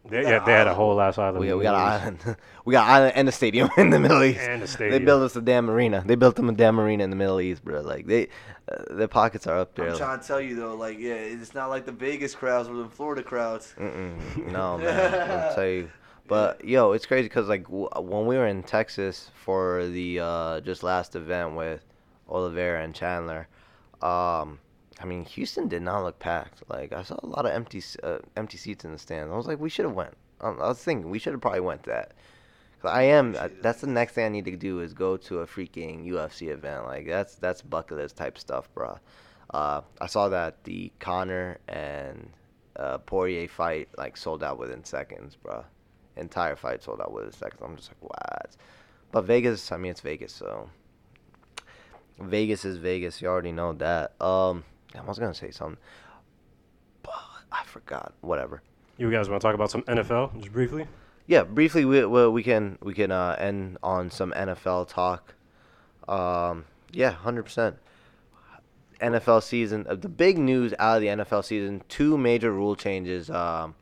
They, 0.04 0.22
got 0.22 0.28
yeah, 0.28 0.38
an 0.40 0.44
they 0.46 0.52
had 0.52 0.66
a 0.66 0.74
whole 0.74 1.00
ass 1.00 1.16
island. 1.16 1.38
We, 1.38 1.54
we 1.54 1.62
got 1.62 1.74
an 1.74 1.80
island. 1.80 2.36
we 2.64 2.72
got 2.72 2.88
an 2.88 2.94
island 2.94 3.12
and 3.14 3.28
a 3.28 3.32
stadium 3.32 3.70
in 3.76 3.90
the 3.90 4.00
Middle 4.00 4.22
East. 4.24 4.40
East. 4.40 4.48
and 4.48 4.62
a 4.62 4.90
They 4.90 4.98
built 4.98 5.22
us 5.22 5.36
a 5.36 5.40
damn 5.40 5.70
arena. 5.70 6.02
They 6.04 6.16
built 6.16 6.34
them 6.36 6.48
a 6.48 6.52
damn 6.52 6.80
arena 6.80 7.04
in 7.04 7.10
the 7.10 7.16
Middle 7.16 7.40
East, 7.40 7.64
bro. 7.64 7.82
Like 7.82 8.06
they, 8.06 8.28
uh, 8.68 8.82
their 8.90 9.08
pockets 9.08 9.46
are 9.46 9.58
up 9.58 9.74
there. 9.76 9.90
I'm 9.90 9.96
trying 9.96 10.20
to 10.20 10.26
tell 10.26 10.40
you 10.40 10.56
though, 10.56 10.74
like 10.74 10.98
yeah, 10.98 11.14
it's 11.14 11.54
not 11.54 11.70
like 11.70 11.86
the 11.86 11.92
Vegas 11.92 12.34
crowds 12.34 12.68
or 12.68 12.76
the 12.76 12.88
Florida 12.88 13.22
crowds. 13.22 13.74
Mm-mm. 13.78 14.50
No, 14.50 14.78
man. 14.82 15.30
I'll 15.30 15.54
tell 15.54 15.66
you. 15.66 15.90
But 16.26 16.64
yo, 16.64 16.92
it's 16.92 17.06
crazy 17.06 17.28
because 17.28 17.48
like 17.48 17.64
w- 17.64 17.88
when 17.96 18.26
we 18.26 18.36
were 18.36 18.46
in 18.46 18.62
Texas 18.62 19.30
for 19.44 19.86
the 19.86 20.20
uh, 20.20 20.60
just 20.60 20.82
last 20.82 21.14
event 21.14 21.54
with 21.56 21.84
Oliveira 22.28 22.82
and 22.82 22.94
Chandler, 22.94 23.48
um, 24.00 24.58
I 25.02 25.04
mean 25.04 25.24
Houston 25.24 25.68
did 25.68 25.82
not 25.82 26.04
look 26.04 26.18
packed. 26.18 26.62
Like 26.68 26.92
I 26.92 27.02
saw 27.02 27.18
a 27.22 27.26
lot 27.26 27.44
of 27.44 27.52
empty 27.52 27.82
uh, 28.02 28.18
empty 28.36 28.56
seats 28.56 28.84
in 28.84 28.92
the 28.92 28.98
stands. 28.98 29.32
I 29.32 29.36
was 29.36 29.46
like, 29.46 29.58
we 29.60 29.68
should 29.68 29.84
have 29.84 29.94
went. 29.94 30.14
I 30.40 30.50
was 30.50 30.78
thinking 30.82 31.10
we 31.10 31.18
should 31.18 31.32
have 31.32 31.40
probably 31.40 31.60
went 31.60 31.82
that. 31.84 32.10
that. 32.10 32.14
'Cause 32.80 32.90
I 32.90 33.02
am. 33.04 33.36
uh, 33.38 33.48
That's 33.60 33.80
the 33.80 33.86
next 33.86 34.12
thing 34.14 34.24
I 34.24 34.28
need 34.28 34.44
to 34.46 34.56
do 34.56 34.80
is 34.80 34.92
go 34.92 35.16
to 35.16 35.40
a 35.40 35.46
freaking 35.46 36.04
UFC 36.06 36.48
event. 36.50 36.84
Like 36.84 37.06
that's 37.06 37.34
that's 37.36 37.62
bucket 37.62 37.98
list 37.98 38.16
type 38.16 38.38
stuff, 38.38 38.72
bro. 38.74 38.98
Uh, 39.50 39.82
I 40.00 40.06
saw 40.06 40.28
that 40.30 40.64
the 40.64 40.90
Conor 40.98 41.58
and 41.68 42.30
uh, 42.76 42.98
Poirier 42.98 43.46
fight 43.48 43.88
like 43.98 44.16
sold 44.16 44.42
out 44.42 44.58
within 44.58 44.82
seconds, 44.84 45.36
bro. 45.36 45.64
Entire 46.16 46.56
fight 46.56 46.82
sold 46.82 47.00
out 47.00 47.12
within 47.12 47.32
seconds. 47.32 47.60
I'm 47.64 47.76
just 47.76 47.90
like, 47.90 48.02
what? 48.02 48.56
But 49.12 49.22
Vegas, 49.26 49.70
I 49.72 49.76
mean, 49.76 49.90
it's 49.90 50.00
Vegas, 50.00 50.32
so 50.32 50.70
Vegas 52.18 52.64
is 52.64 52.76
Vegas. 52.78 53.20
You 53.22 53.28
already 53.28 53.52
know 53.52 53.72
that. 53.74 54.20
Um, 54.20 54.64
I 54.98 55.02
was 55.04 55.18
gonna 55.18 55.34
say 55.34 55.50
something, 55.50 55.78
but 57.02 57.12
I 57.50 57.64
forgot. 57.64 58.14
Whatever. 58.20 58.62
You 58.98 59.10
guys 59.10 59.28
want 59.28 59.40
to 59.40 59.46
talk 59.46 59.54
about 59.54 59.70
some 59.70 59.82
NFL 59.82 60.38
just 60.38 60.52
briefly? 60.52 60.86
Yeah, 61.26 61.44
briefly, 61.44 61.84
we 61.84 62.04
we, 62.04 62.28
we 62.28 62.42
can 62.42 62.78
we 62.82 62.94
can 62.94 63.10
uh, 63.10 63.36
end 63.38 63.78
on 63.82 64.10
some 64.10 64.32
NFL 64.32 64.88
talk. 64.88 65.34
Um, 66.08 66.64
yeah, 66.92 67.10
hundred 67.10 67.44
percent. 67.44 67.76
NFL 69.00 69.42
season. 69.42 69.86
Uh, 69.88 69.96
the 69.96 70.08
big 70.08 70.38
news 70.38 70.74
out 70.78 70.96
of 70.96 71.02
the 71.02 71.08
NFL 71.08 71.44
season: 71.44 71.82
two 71.88 72.16
major 72.18 72.52
rule 72.52 72.76
changes. 72.76 73.30
Um, 73.30 73.74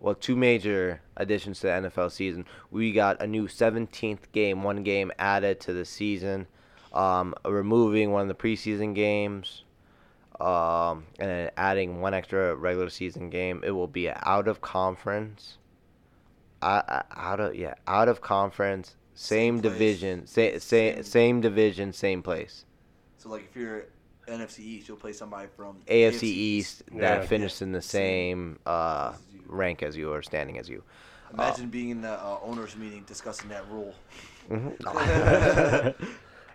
well, 0.00 0.14
two 0.14 0.36
major 0.36 1.00
additions 1.16 1.60
to 1.60 1.66
the 1.66 1.72
NFL 1.72 2.12
season. 2.12 2.46
We 2.70 2.92
got 2.92 3.20
a 3.20 3.26
new 3.26 3.48
17th 3.48 4.30
game, 4.32 4.62
one 4.62 4.82
game 4.84 5.10
added 5.18 5.60
to 5.60 5.72
the 5.72 5.84
season, 5.84 6.46
um, 6.92 7.34
removing 7.44 8.12
one 8.12 8.22
of 8.22 8.28
the 8.28 8.34
preseason 8.34 8.94
games, 8.94 9.64
um, 10.40 11.04
and 11.18 11.28
then 11.30 11.50
adding 11.56 12.00
one 12.00 12.14
extra 12.14 12.54
regular 12.54 12.90
season 12.90 13.30
game. 13.30 13.62
It 13.64 13.72
will 13.72 13.86
be 13.88 14.10
out 14.10 14.46
of 14.48 14.60
conference, 14.60 15.58
uh, 16.62 16.82
uh, 16.88 17.02
out 17.16 17.40
of 17.40 17.54
yeah, 17.54 17.74
out 17.86 18.08
of 18.08 18.20
conference, 18.20 18.96
same, 19.14 19.56
Same 19.56 19.60
division, 19.60 20.26
sa- 20.26 20.52
sa- 20.54 20.58
Same- 20.60 21.02
same 21.02 21.40
division, 21.40 21.92
same 21.92 22.22
place. 22.22 22.64
So 23.16 23.28
like 23.30 23.44
if 23.50 23.56
you're 23.56 23.86
NFC 24.28 24.60
East, 24.60 24.88
you'll 24.88 24.96
play 24.98 25.12
somebody 25.12 25.48
from 25.56 25.78
AFC 25.88 26.22
East 26.24 26.82
that 26.92 27.20
Yeah. 27.22 27.26
finished 27.26 27.62
in 27.62 27.72
the 27.72 27.82
same 27.82 28.58
uh, 28.66 29.12
As 29.14 29.20
rank 29.46 29.82
as 29.82 29.96
you 29.96 30.12
or 30.12 30.22
standing 30.22 30.58
as 30.58 30.68
you. 30.68 30.82
Imagine 31.32 31.68
being 31.68 31.90
in 31.90 32.00
the 32.00 32.12
uh, 32.12 32.38
owners 32.42 32.76
meeting 32.76 33.02
discussing 33.06 33.48
that 33.50 33.64
rule. 33.70 33.94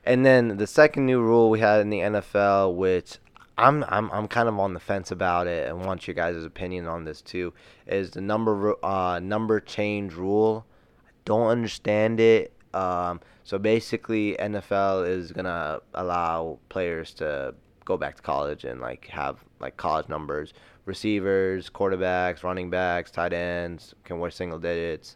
And 0.05 0.25
then 0.25 0.57
the 0.57 0.67
second 0.67 1.05
new 1.05 1.21
rule 1.21 1.49
we 1.49 1.61
had 1.61 1.79
in 1.79 1.89
the 1.89 1.99
NFL, 1.99 2.75
which 2.75 3.19
I'm 3.58 3.84
I'm 3.88 4.10
I'm 4.12 4.28
kind 4.28 4.49
of 4.49 4.60
on 4.60 4.74
the 4.74 4.80
fence 4.80 5.12
about 5.12 5.47
it, 5.47 5.70
and 5.70 5.86
want 5.86 6.08
your 6.08 6.16
guys' 6.16 6.43
opinion 6.43 6.88
on 6.88 7.06
this 7.06 7.22
too, 7.22 7.54
is 7.88 8.12
the 8.12 8.22
number 8.22 8.76
uh 8.84 9.20
number 9.20 9.60
change 9.60 10.14
rule. 10.14 10.66
I 11.06 11.12
don't 11.26 11.47
understand 11.47 12.20
it. 12.20 12.54
Um, 12.74 13.22
so 13.43 13.60
basically, 13.60 14.36
NFL 14.39 15.08
is 15.08 15.32
gonna 15.32 15.82
allow 15.93 16.58
players 16.70 17.14
to 17.16 17.54
go 17.86 17.97
back 17.97 18.16
to 18.16 18.22
college 18.22 18.64
and 18.64 18.82
like 18.82 19.08
have 19.08 19.43
like 19.60 19.78
college 19.78 20.10
numbers. 20.10 20.54
Receivers, 20.86 21.70
quarterbacks, 21.70 22.43
running 22.43 22.70
backs, 22.70 23.12
tight 23.12 23.34
ends 23.34 23.93
can 24.04 24.20
wear 24.20 24.32
single 24.32 24.60
digits. 24.60 25.16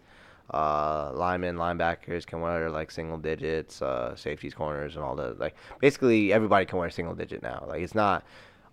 Uh, 0.51 1.11
linemen, 1.13 1.55
linebackers 1.57 2.25
can 2.25 2.39
wear 2.41 2.69
like 2.69 2.89
single 2.91 3.17
digits. 3.17 3.81
Uh, 3.81 4.15
safeties, 4.15 4.53
corners, 4.53 4.95
and 4.95 5.03
all 5.03 5.15
that. 5.15 5.39
Like 5.39 5.55
basically 5.79 6.31
everybody 6.33 6.65
can 6.65 6.79
wear 6.79 6.89
single 6.89 7.15
digit 7.15 7.43
now. 7.43 7.65
Like 7.67 7.81
it's 7.81 7.95
not 7.95 8.23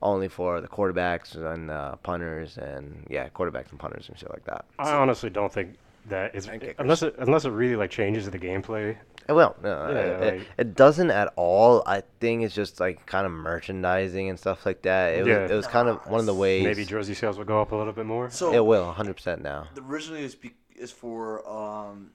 only 0.03 0.29
for 0.29 0.61
the 0.61 0.69
quarterbacks 0.69 1.35
and 1.35 1.71
uh, 1.71 1.97
punters 1.97 2.59
and 2.59 3.07
yeah, 3.11 3.29
quarterbacks 3.31 3.71
and 3.71 3.79
punters 3.79 4.09
and 4.09 4.19
shit 4.19 4.31
like 4.31 4.45
that. 4.45 4.65
I 4.79 4.93
honestly 4.93 5.31
don't 5.31 5.53
think 5.53 5.75
that 6.07 6.35
is 6.35 6.47
And 6.49 6.63
unless 6.79 7.03
it 7.03 7.15
unless 7.19 7.45
it 7.47 7.51
really 7.51 7.77
like 7.77 7.91
changes 7.91 8.31
the 8.31 8.39
gameplay. 8.39 8.97
It 9.27 9.33
will. 9.33 9.57
No, 9.63 9.89
Yeah, 9.91 9.99
it, 9.99 10.07
it- 10.35 10.39
like- 10.39 10.49
it 10.59 10.75
doesn't 10.77 11.11
at 11.11 11.33
all. 11.37 11.83
I 11.87 12.03
think 12.21 12.43
it's 12.43 12.55
just 12.55 12.79
like 12.79 13.07
kind 13.07 13.25
of 13.25 13.33
merchandising 13.33 14.29
and 14.29 14.39
stuff 14.39 14.67
like 14.67 14.83
that. 14.83 15.15
It 15.15 15.19
was, 15.21 15.29
Yeah. 15.29 15.47
it 15.47 15.55
was 15.55 15.67
kind 15.67 15.89
of 15.89 16.07
one 16.07 16.21
of 16.21 16.27
the 16.27 16.35
ways. 16.35 16.63
Maybe 16.65 16.85
jersey 16.85 17.15
sales 17.15 17.39
will 17.39 17.47
go 17.47 17.63
up 17.63 17.73
a 17.73 17.77
little 17.77 17.95
bit 17.95 18.05
more. 18.05 18.29
So 18.29 18.53
it 18.53 18.65
will, 18.65 18.93
100% 18.93 19.41
now. 19.41 19.69
originally 19.89 20.25
is 20.25 20.35
be, 20.35 20.53
is 20.75 20.91
for 20.91 21.47
um, 21.49 22.11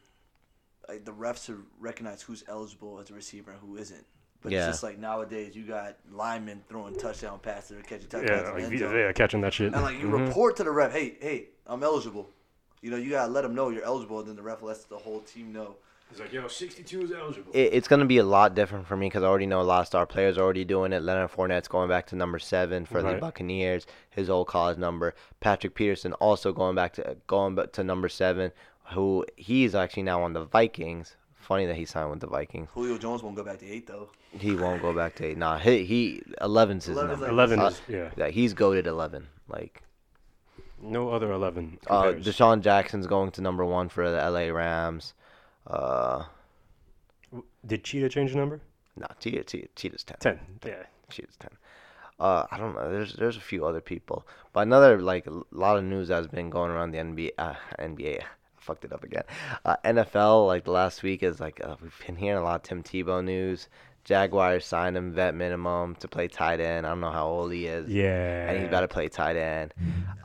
like 0.88 1.05
the 1.05 1.14
refs 1.14 1.45
to 1.45 1.66
recognize 1.80 2.22
who's 2.22 2.43
eligible 2.47 2.99
as 2.99 3.10
a 3.10 3.14
receiver 3.14 3.51
and 3.51 3.60
who 3.60 3.78
isn't. 3.78 4.05
But 4.41 4.51
Yeah. 4.51 4.60
it's 4.60 4.68
just 4.68 4.84
like 4.84 4.97
nowadays 4.97 5.55
you 5.55 5.66
got 5.66 5.97
linemen 6.12 6.64
throwing 6.70 6.95
touchdown 6.95 7.39
passes 7.39 7.78
or 7.78 7.82
catching 7.82 8.07
touchdowns. 8.07 8.47
Yeah, 8.47 8.51
like, 8.53 8.64
end 8.64 8.80
yeah, 8.80 8.93
yeah, 8.95 9.12
catching 9.12 9.41
that 9.41 9.53
shit. 9.53 9.74
And 9.74 9.84
like 9.84 9.99
you 9.99 10.07
Mhm. 10.07 10.28
report 10.28 10.55
to 10.57 10.64
the 10.64 10.72
ref, 10.72 10.91
hey, 10.93 11.18
hey, 11.20 11.49
I'm 11.68 11.84
eligible. 11.84 12.30
You 12.82 12.91
know, 12.91 12.97
you 12.97 13.10
gotta 13.10 13.32
let 13.32 13.41
them 13.41 13.53
know 13.53 13.70
you're 13.70 13.84
eligible, 13.84 14.20
and 14.20 14.30
then 14.30 14.36
the 14.38 14.41
ref 14.41 14.62
lets 14.62 14.86
the 14.86 14.97
whole 14.97 15.20
team 15.22 15.51
know. 15.51 15.76
He's 16.10 16.20
like, 16.20 16.34
yo, 16.34 16.47
62 16.47 17.01
is 17.03 17.12
eligible. 17.12 17.51
It, 17.53 17.74
it's 17.74 17.88
going 17.88 17.99
to 17.99 18.05
be 18.05 18.18
a 18.18 18.24
lot 18.24 18.55
different 18.55 18.88
for 18.88 18.97
me 18.97 19.07
because 19.07 19.22
I 19.22 19.28
already 19.28 19.45
know 19.45 19.62
a 19.62 19.64
lot 19.64 19.82
of 19.82 19.88
star 19.88 20.05
players 20.07 20.38
are 20.38 20.41
already 20.41 20.66
doing 20.66 20.91
it. 20.91 21.03
Leonard 21.03 21.32
Fournette's 21.32 21.68
going 21.68 21.88
back 21.88 22.07
to 22.07 22.16
number 22.16 22.39
seven 22.39 22.86
for 22.86 23.01
the 23.03 23.14
Buccaneers, 23.20 23.86
his 24.10 24.30
old 24.30 24.47
college 24.47 24.78
number. 24.78 25.14
Patrick 25.39 25.76
Peterson 25.76 26.14
also 26.14 26.51
going 26.51 26.76
back 26.76 26.93
to 26.93 27.16
going 27.28 27.53
back 27.55 27.72
to 27.74 27.84
number 27.84 28.10
seven, 28.10 28.51
who 28.93 29.24
he's 29.36 29.76
actually 29.76 30.03
now 30.03 30.24
on 30.24 30.34
the 30.34 30.45
Vikings. 30.45 31.16
Funny 31.36 31.66
that 31.68 31.76
he 31.76 31.86
signed 31.86 32.10
with 32.12 32.20
the 32.20 32.28
Vikings. 32.28 32.70
Julio 32.74 32.97
Jones 32.97 33.24
won't 33.24 33.36
go 33.36 33.43
back 33.43 33.60
to 33.60 33.68
eight 33.68 33.88
though. 33.88 34.10
He 34.32 34.55
won't 34.55 34.82
go 34.82 34.93
back 34.93 35.16
to 35.16 35.26
eight. 35.26 35.38
Nah, 35.38 35.57
he, 35.57 35.84
he 35.84 36.22
11's 36.41 36.86
his 36.86 36.97
11's 36.97 37.10
number. 37.22 37.26
like- 37.26 37.32
11 37.32 37.60
Uh, 37.60 37.68
is 37.68 37.82
yeah. 37.88 38.10
Yeah, 38.18 38.28
he's 38.28 38.53
goaded 38.53 38.86
11. 38.88 39.28
Like 39.47 39.82
No 40.82 41.10
other 41.10 41.32
11 41.32 41.80
uh, 41.88 42.03
compares. 42.03 42.26
DeSean 42.26 42.62
Jackson's 42.62 43.07
going 43.07 43.32
to 43.32 43.41
number 43.41 43.66
one 43.66 43.89
for 43.89 44.10
the 44.12 44.18
LA 44.18 44.51
Rams. 44.53 45.14
Uh, 45.70 46.26
Did 47.65 47.84
Cheetah 47.84 48.09
change 48.09 48.32
the 48.32 48.38
number? 48.38 48.61
no, 48.95 49.07
Cheetah, 49.20 49.43
Cheetah, 49.43 49.67
Cheetah's 49.76 50.03
10. 50.03 50.17
10. 50.20 50.39
Yeah. 50.65 50.84
Cheetah's 51.09 51.38
10. 51.38 51.51
Uh, 52.20 52.45
I 52.51 52.57
don't 52.57 52.76
know. 52.76 52.91
There's 52.91 53.13
there's 53.13 53.38
a 53.38 53.41
few 53.41 53.65
other 53.65 53.80
people, 53.80 54.28
but 54.51 54.61
another 54.61 55.01
like 55.01 55.26
a 55.26 55.41
lot 55.51 55.78
of 55.78 55.86
news 55.86 56.09
that's 56.09 56.28
been 56.28 56.49
going 56.49 56.70
around 56.70 56.91
the 56.91 56.97
NBA. 56.97 57.32
Uh, 57.38 57.53
NBA. 57.80 58.22
I 58.22 58.26
fucked 58.57 58.84
it 58.84 58.91
up 58.91 59.05
again. 59.05 59.24
Uh, 59.63 59.78
NFL 59.86 60.45
like 60.45 60.65
the 60.65 60.72
last 60.72 61.01
week 61.01 61.24
is 61.24 61.39
like 61.39 61.61
uh, 61.63 61.78
we've 61.82 61.97
been 62.05 62.17
hearing 62.17 62.39
a 62.39 62.43
lot 62.43 62.57
of 62.57 62.63
Tim 62.63 62.84
Tebow 62.84 63.24
news. 63.24 63.70
Jaguars 64.10 64.66
signed 64.66 64.97
him 64.97 65.12
vet 65.12 65.36
minimum 65.36 65.93
to 65.97 66.07
play 66.07 66.28
tight 66.28 66.60
end. 66.60 66.88
I 66.88 66.89
don't 66.89 66.99
know 66.99 67.12
how 67.12 67.28
old 67.28 67.53
he 67.53 67.68
is. 67.68 67.88
Yeah. 67.88 68.49
And 68.49 68.57
he's 68.57 68.68
about 68.68 68.80
to 68.80 68.88
play 68.88 69.07
tight 69.07 69.36
end. 69.36 69.72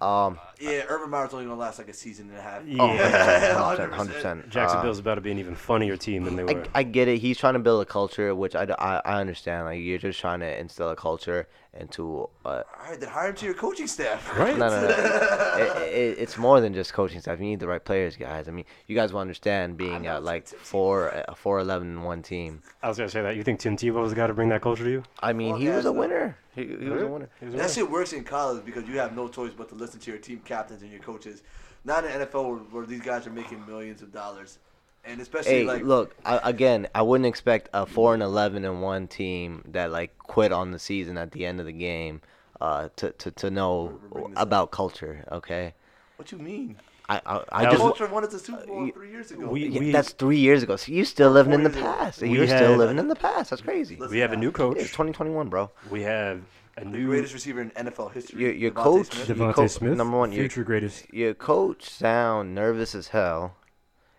Um, 0.01 0.39
Yeah, 0.59 0.85
Urban 0.89 1.11
Meyer's 1.11 1.35
only 1.35 1.45
gonna 1.45 1.61
last 1.61 1.77
like 1.79 1.89
a 1.89 1.93
season 1.93 2.31
and 2.31 2.39
a 2.39 2.41
half. 2.41 2.63
Yeah. 2.67 2.83
oh, 2.83 3.77
100%. 3.77 3.91
100%. 3.91 4.23
100%. 4.23 4.49
Jacksonville's 4.49 5.01
about 5.01 5.17
to 5.17 5.21
be 5.21 5.33
an 5.33 5.39
even 5.39 5.55
funnier 5.55 5.99
team 5.99 6.25
than 6.25 6.35
they 6.37 6.45
were. 6.45 6.65
I 6.75 6.83
get 6.83 7.09
it. 7.09 7.19
He's 7.19 7.37
trying 7.37 7.53
to 7.53 7.59
build 7.59 7.83
a 7.83 7.85
culture, 7.85 8.35
which 8.35 8.55
I 8.55 8.65
I 9.05 9.21
understand. 9.21 9.67
Like 9.67 9.83
you're 9.83 9.99
just 9.99 10.19
trying 10.19 10.41
to 10.41 10.59
instill 10.59 10.89
a 10.89 10.97
culture 10.97 11.47
into. 11.77 12.29
Uh, 12.45 12.49
All 12.49 12.65
right, 12.91 12.99
then 12.99 13.09
hire 13.09 13.29
him 13.29 13.35
to 13.37 13.45
your 13.47 13.55
coaching 13.55 13.87
staff. 13.87 14.31
Right. 14.39 14.57
no, 14.57 14.69
no, 14.69 14.81
no. 14.81 14.89
it, 15.59 15.93
it, 15.93 16.19
it's 16.19 16.37
more 16.39 16.61
than 16.61 16.75
just 16.75 16.93
coaching 16.93 17.21
staff. 17.21 17.39
You 17.39 17.47
need 17.47 17.61
the 17.61 17.67
right 17.69 17.85
players, 17.85 18.17
guys. 18.17 18.49
I 18.49 18.51
mean, 18.51 18.65
you 18.87 18.95
guys 18.97 19.13
will 19.13 19.21
understand 19.21 19.77
being 19.77 20.07
I'm 20.09 20.17
uh, 20.17 20.21
like 20.21 20.47
four, 20.49 21.09
a 21.29 21.35
four 21.35 21.59
eleven 21.61 21.89
in 21.89 22.03
one 22.03 22.23
team. 22.23 22.63
I 22.83 22.89
was 22.89 22.97
gonna 22.99 23.09
say 23.09 23.23
that. 23.23 23.37
You 23.37 23.43
think 23.43 23.61
Tim 23.61 23.77
Tebow 23.77 24.01
was 24.03 24.11
the 24.11 24.17
guy 24.17 24.27
to 24.27 24.35
bring 24.35 24.49
that 24.51 24.63
culture 24.63 24.85
to 24.85 24.91
you? 24.91 25.03
I 25.21 25.33
mean, 25.33 25.51
Well, 25.51 25.59
he 25.61 25.69
was 25.69 25.77
a 25.77 25.79
it's 25.79 25.85
not- 25.87 25.97
winner. 25.97 26.39
He, 26.55 26.67
he 26.67 26.89
was 26.89 27.03
a 27.03 27.07
winner. 27.09 27.29
He 27.41 27.47
was 27.47 27.55
a 27.55 27.59
That 27.59 27.71
shit 27.71 27.91
works 27.91 28.13
in 28.13 28.23
college 28.23 28.65
because 28.65 28.87
you 28.89 28.99
have 28.99 29.17
no 29.17 29.27
choice 29.29 29.53
but 29.57 29.69
to 29.71 29.75
listen 29.75 29.99
to 30.01 30.11
your 30.11 30.21
team 30.21 30.41
captains 30.45 30.83
and 30.83 30.91
your 30.91 31.01
coaches. 31.01 31.43
Not 31.85 32.05
in 32.05 32.19
the 32.19 32.27
NFL 32.27 32.45
where, 32.49 32.59
where 32.59 32.87
these 32.87 33.01
guys 33.03 33.27
are 33.27 33.31
making 33.31 33.67
millions 33.67 34.03
of 34.03 34.13
dollars, 34.13 34.59
and 35.07 35.21
especially 35.21 35.51
Hey, 35.53 35.65
like 35.65 35.83
look 35.83 36.15
I, 36.25 36.41
again. 36.49 36.89
I 36.95 37.03
wouldn't 37.03 37.27
expect 37.27 37.69
a 37.75 37.87
four 37.87 38.15
and 38.15 38.23
eleven 38.23 38.65
and 38.65 38.83
one 38.83 39.07
team 39.09 39.63
that 39.73 39.91
like 39.91 40.17
quit 40.19 40.53
on 40.53 40.71
the 40.71 40.79
season 40.79 41.19
at 41.19 41.33
the 41.33 41.45
end 41.47 41.61
of 41.61 41.67
the 41.67 41.73
game, 41.73 42.21
uh, 42.61 42.89
to 42.97 43.11
to, 43.13 43.31
to 43.33 43.51
know 43.51 43.99
We're 44.03 44.09
bringing 44.09 44.31
this 44.35 44.43
about 44.43 44.71
culture. 44.71 45.25
Okay, 45.31 45.75
what 46.17 46.31
you 46.33 46.39
mean? 46.39 46.77
I 47.09 47.21
I, 47.27 47.43
I 47.53 47.63
That 47.65 47.73
just 47.73 47.83
was- 47.85 47.99
Culture 47.99 48.13
won 48.15 48.25
us 48.25 48.33
the 48.33 48.39
Super 48.39 48.65
Bowl 48.67 48.87
you- 48.87 48.93
three 48.93 49.11
years 49.11 49.31
ago. 49.31 49.47
we- 49.47 49.67
Yeah, 49.67 49.93
that's 49.93 50.13
three 50.13 50.39
years 50.39 50.63
ago. 50.63 50.77
So 50.77 50.91
you 50.91 51.05
still 51.05 51.31
living 51.31 51.53
in 51.53 51.63
the 51.63 51.69
four 51.71 51.81
ago. 51.83 51.93
past. 51.99 52.23
You're 52.23 52.47
still 52.47 52.71
had- 52.71 52.79
living 52.79 52.99
in 52.99 53.09
the 53.09 53.15
past. 53.17 53.51
That's 53.51 53.61
crazy. 53.61 53.97
We 53.97 54.21
have 54.21 54.33
a 54.33 54.37
new 54.37 54.51
coach. 54.51 54.79
It's 54.79 54.91
2021, 54.91 55.49
bro. 55.51 55.71
We 55.91 56.01
have 56.03 56.41
a 56.79 56.81
the 56.81 56.87
new 56.87 57.07
greatest 57.09 57.35
receiver 57.35 57.61
in 57.61 57.71
NFL 57.73 58.09
history. 58.15 58.41
Your- 58.43 58.53
your 58.53 58.71
DeVonta 58.71 58.75
coach- 58.83 59.07
Smith. 59.13 59.29
Your 59.29 59.37
DeVonta 59.37 59.55
coach- 59.55 59.71
Smith, 59.73 59.97
number 59.99 60.17
one, 60.17 60.33
your- 60.33 60.49
greatest. 60.49 61.13
Your 61.13 61.35
coach 61.35 61.91
sound 61.91 62.55
nervous 62.55 62.95
as 62.95 63.09
hell. 63.09 63.55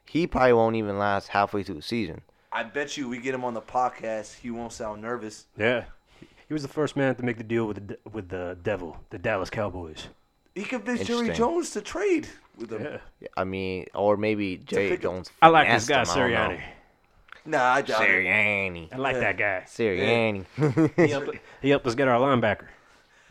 He 0.06 0.28
probably 0.28 0.54
won't 0.54 0.76
even 0.76 0.98
last 0.98 1.30
halfway 1.30 1.64
through 1.64 1.76
the 1.76 1.82
season. 1.82 2.22
I 2.52 2.64
bet 2.64 2.96
you 2.96 3.10
we 3.10 3.18
get 3.18 3.34
him 3.36 3.44
on 3.44 3.54
the 3.54 3.62
podcast, 3.62 4.36
he 4.40 4.50
won't 4.50 4.72
sound 4.72 5.02
nervous. 5.02 5.46
Yeah, 5.58 5.86
he 6.48 6.54
was 6.54 6.62
the 6.62 6.70
first 6.70 6.96
man 6.96 7.16
to 7.16 7.24
make 7.24 7.38
the 7.38 7.44
deal 7.44 7.66
with 7.66 7.88
the 7.88 7.98
with 8.12 8.30
the 8.30 8.58
devil, 8.64 8.98
the 9.10 9.18
Dallas 9.18 9.50
Cowboys. 9.50 10.08
He 10.54 10.64
convinced 10.64 11.06
Jerry 11.06 11.32
Jones 11.32 11.72
to 11.72 11.82
trade 11.82 12.30
with 12.58 12.72
him. 12.72 13.00
Yeah, 13.20 13.28
I 13.36 13.44
mean, 13.44 13.88
or 13.94 14.16
maybe 14.16 14.58
Jerry 14.58 14.98
Jones. 14.98 15.30
I 15.42 15.50
like 15.50 15.68
this 15.68 15.86
guy 15.86 16.04
him, 16.04 16.10
I 16.10 16.14
Sirianni. 16.14 16.62
Nah, 17.48 17.74
I 17.74 17.82
know. 17.82 17.88
doubt 17.88 18.02
it. 18.04 18.08
Sirianni. 18.08 18.94
I 18.94 18.98
like 18.98 19.14
Yeah. 19.16 19.20
that 19.20 19.38
guy. 19.38 19.64
Sirianni. 19.68 20.46
He 20.96 21.12
helped, 21.12 21.38
he 21.62 21.70
helped 21.70 21.88
us 21.88 21.96
get 21.96 22.08
our 22.08 22.20
linebacker. 22.20 22.68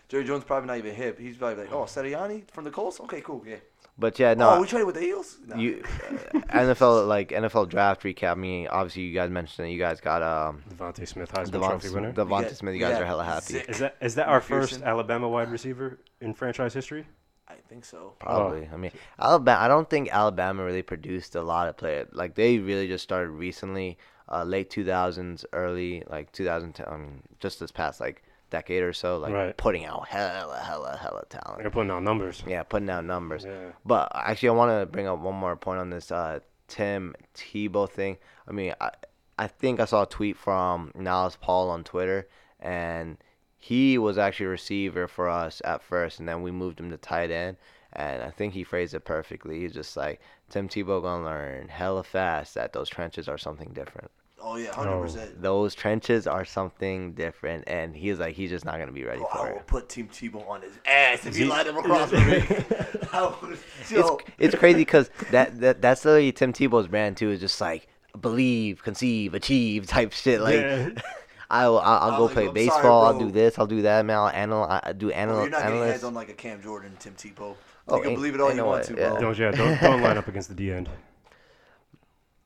Jerry 0.08 0.24
Jones 0.24 0.44
probably 0.44 0.66
not 0.66 0.76
even 0.78 0.94
hip. 0.94 1.18
He's 1.18 1.36
probably 1.38 1.64
like, 1.64 1.72
oh, 1.72 1.84
Sirianni 1.84 2.48
from 2.50 2.64
the 2.64 2.70
Colts. 2.70 3.00
Okay, 3.00 3.22
cool, 3.22 3.42
yeah. 3.46 3.56
But 3.96 4.18
yeah, 4.18 4.34
no. 4.34 4.50
oh, 4.50 4.54
no. 4.56 4.60
we 4.60 4.66
traded 4.66 4.86
with 4.86 4.96
the 4.96 5.02
Eagles. 5.02 5.38
Nah. 5.46 5.56
you 5.56 5.82
uh, 5.84 6.38
NFL 6.48 7.06
like 7.14 7.28
NFL 7.28 7.68
draft 7.68 8.02
recap. 8.02 8.32
I 8.32 8.34
mean, 8.34 8.66
obviously 8.66 9.02
you 9.02 9.14
guys 9.14 9.30
mentioned 9.30 9.66
that 9.66 9.70
you 9.70 9.78
guys 9.78 10.00
got 10.00 10.22
um 10.22 10.62
DeVonta 10.68 11.06
Smith, 11.06 11.32
Heisman 11.32 11.64
Trophy 11.64 11.90
winner. 11.90 12.12
DeVonta, 12.12 12.26
DeVonta 12.26 12.42
got- 12.42 12.56
Smith. 12.56 12.74
You 12.74 12.80
guys 12.80 12.94
got 12.94 13.02
are 13.02 13.06
hella 13.06 13.24
happy. 13.24 13.54
Zach. 13.54 13.68
Is 13.68 13.78
that 13.78 13.96
is 14.00 14.14
that 14.16 14.28
our 14.28 14.40
first 14.40 14.82
Alabama 14.82 15.28
wide 15.28 15.50
receiver 15.50 16.00
in 16.20 16.34
franchise 16.34 16.74
history? 16.74 17.06
I 17.46 17.54
think 17.68 17.84
so. 17.84 18.14
Probably. 18.18 18.68
I 18.72 18.76
mean, 18.76 18.90
Alabama. 19.20 19.60
I 19.60 19.68
don't 19.68 19.88
think 19.88 20.08
Alabama 20.10 20.64
really 20.64 20.82
produced 20.82 21.36
a 21.36 21.42
lot 21.42 21.68
of 21.68 21.76
players. 21.76 22.08
Like 22.12 22.34
they 22.34 22.58
really 22.58 22.88
just 22.88 23.04
started 23.04 23.30
recently, 23.30 23.98
uh, 24.28 24.42
late 24.44 24.70
2000s, 24.70 25.44
early 25.52 26.02
like 26.08 26.32
2010. 26.32 26.86
I 26.88 26.96
mean, 26.96 27.22
just 27.38 27.60
this 27.60 27.70
past 27.70 28.00
like 28.00 28.24
decade 28.56 28.82
or 28.82 28.92
so, 28.92 29.18
like 29.18 29.32
Right. 29.32 29.56
putting 29.56 29.84
out 29.84 30.06
hella, 30.08 30.60
hella, 30.62 30.96
hella 31.00 31.24
talent. 31.28 31.62
They're 31.62 31.70
putting 31.70 31.90
out 31.90 32.02
numbers. 32.02 32.42
Yeah, 32.46 32.62
putting 32.62 32.88
out 32.90 33.04
numbers. 33.04 33.44
Yeah. 33.44 33.70
But 33.84 34.12
actually, 34.14 34.50
I 34.50 34.52
want 34.52 34.70
to 34.80 34.86
bring 34.86 35.06
up 35.08 35.18
one 35.18 35.34
more 35.34 35.56
point 35.56 35.80
on 35.80 35.90
this 35.90 36.10
uh, 36.12 36.40
Tim 36.68 37.14
Tebow 37.34 37.88
thing. 37.90 38.16
I 38.48 38.52
mean, 38.52 38.72
I 38.80 38.90
I 39.38 39.46
think 39.48 39.80
I 39.80 39.84
saw 39.86 40.02
a 40.04 40.06
tweet 40.06 40.36
from 40.36 40.92
Niles 40.94 41.36
Paul 41.36 41.68
on 41.70 41.82
Twitter, 41.82 42.28
and 42.60 43.16
he 43.58 43.98
was 43.98 44.16
actually 44.18 44.46
a 44.46 44.50
receiver 44.50 45.08
for 45.08 45.28
us 45.28 45.60
at 45.64 45.82
first, 45.82 46.20
and 46.20 46.28
then 46.28 46.42
we 46.42 46.50
moved 46.52 46.78
him 46.78 46.90
to 46.90 46.96
tight 46.96 47.30
end. 47.30 47.56
And 47.96 48.22
I 48.22 48.30
think 48.30 48.54
he 48.54 48.64
phrased 48.64 48.94
it 48.94 49.04
perfectly. 49.04 49.60
He's 49.60 49.72
just 49.74 49.96
like 49.96 50.20
Tim 50.50 50.68
Tebow 50.68 51.02
gonna 51.02 51.24
learn 51.24 51.68
hella 51.68 52.02
fast 52.04 52.54
that 52.54 52.72
those 52.72 52.88
trenches 52.88 53.28
are 53.28 53.38
something 53.38 53.70
different. 53.72 54.10
Oh 54.46 54.56
yeah, 54.56 54.74
hundred 54.74 55.00
percent. 55.00 55.40
Those 55.40 55.74
trenches 55.74 56.26
are 56.26 56.44
something 56.44 57.14
different, 57.14 57.64
and 57.66 57.96
he's 57.96 58.18
like 58.18 58.34
he's 58.34 58.50
just 58.50 58.64
not 58.66 58.78
gonna 58.78 58.92
be 58.92 59.02
ready 59.04 59.20
Bro, 59.20 59.28
for 59.32 59.38
I 59.38 59.48
it. 59.48 59.54
will 59.54 59.60
put 59.62 59.88
Team 59.88 60.06
Tebow 60.08 60.46
on 60.48 60.60
his 60.60 60.72
ass 60.84 61.24
if 61.24 61.34
he 61.34 61.44
he- 61.44 61.48
lined 61.48 61.66
him 61.68 61.76
across 61.82 62.10
from 62.10 62.26
me. 62.30 62.42
I 63.12 63.22
would- 63.40 63.58
Yo, 63.90 64.16
it's 64.16 64.24
it's 64.38 64.54
crazy 64.54 64.80
because 64.80 65.08
that, 65.30 65.58
that 65.60 65.80
that's 65.80 66.04
literally 66.04 66.30
Tim 66.32 66.52
Tebow's 66.52 66.88
brand 66.88 67.16
too. 67.16 67.30
Is 67.30 67.40
just 67.40 67.58
like 67.60 67.88
believe, 68.20 68.82
conceive, 68.82 69.32
achieve 69.34 69.86
type 69.86 70.12
shit. 70.12 70.40
Like 70.42 70.56
Yeah. 70.56 70.90
I'll 71.50 71.78
I'll, 71.78 72.10
I'll 72.10 72.16
go 72.18 72.24
like, 72.24 72.32
play 72.34 72.42
I'm 72.42 72.48
sorry, 72.48 72.66
baseball. 72.66 73.04
I'll 73.06 73.18
do 73.18 73.30
this. 73.30 73.58
I'll 73.58 73.66
do 73.66 73.82
that. 73.82 74.04
Man, 74.04 74.16
I'll 74.18 74.30
anal. 74.30 74.64
I 74.64 74.92
do 74.92 75.08
bro, 75.08 75.16
anal 75.16 75.40
you're 75.42 75.50
not 75.50 75.60
getting 75.62 75.74
analyst. 75.76 75.90
hands 75.92 76.04
on 76.04 76.14
like 76.14 76.28
a 76.28 76.32
Cam 76.34 76.60
Jordan, 76.62 76.92
Tim 76.98 77.14
Tebow. 77.14 77.54
Oh, 77.88 77.96
you 77.96 78.02
can 78.02 78.14
believe 78.14 78.34
it 78.34 78.40
all 78.40 78.50
you 78.50 78.56
no 78.56 78.66
want 78.66 78.88
way, 78.88 78.94
to, 78.94 79.00
yeah. 79.00 79.10
bro. 79.10 79.20
Don't 79.20 79.38
yeah, 79.38 79.50
don't, 79.52 79.80
don't 79.80 80.02
line 80.02 80.16
up 80.18 80.28
against 80.28 80.48
the 80.48 80.54
D 80.54 80.70
end. 80.72 80.88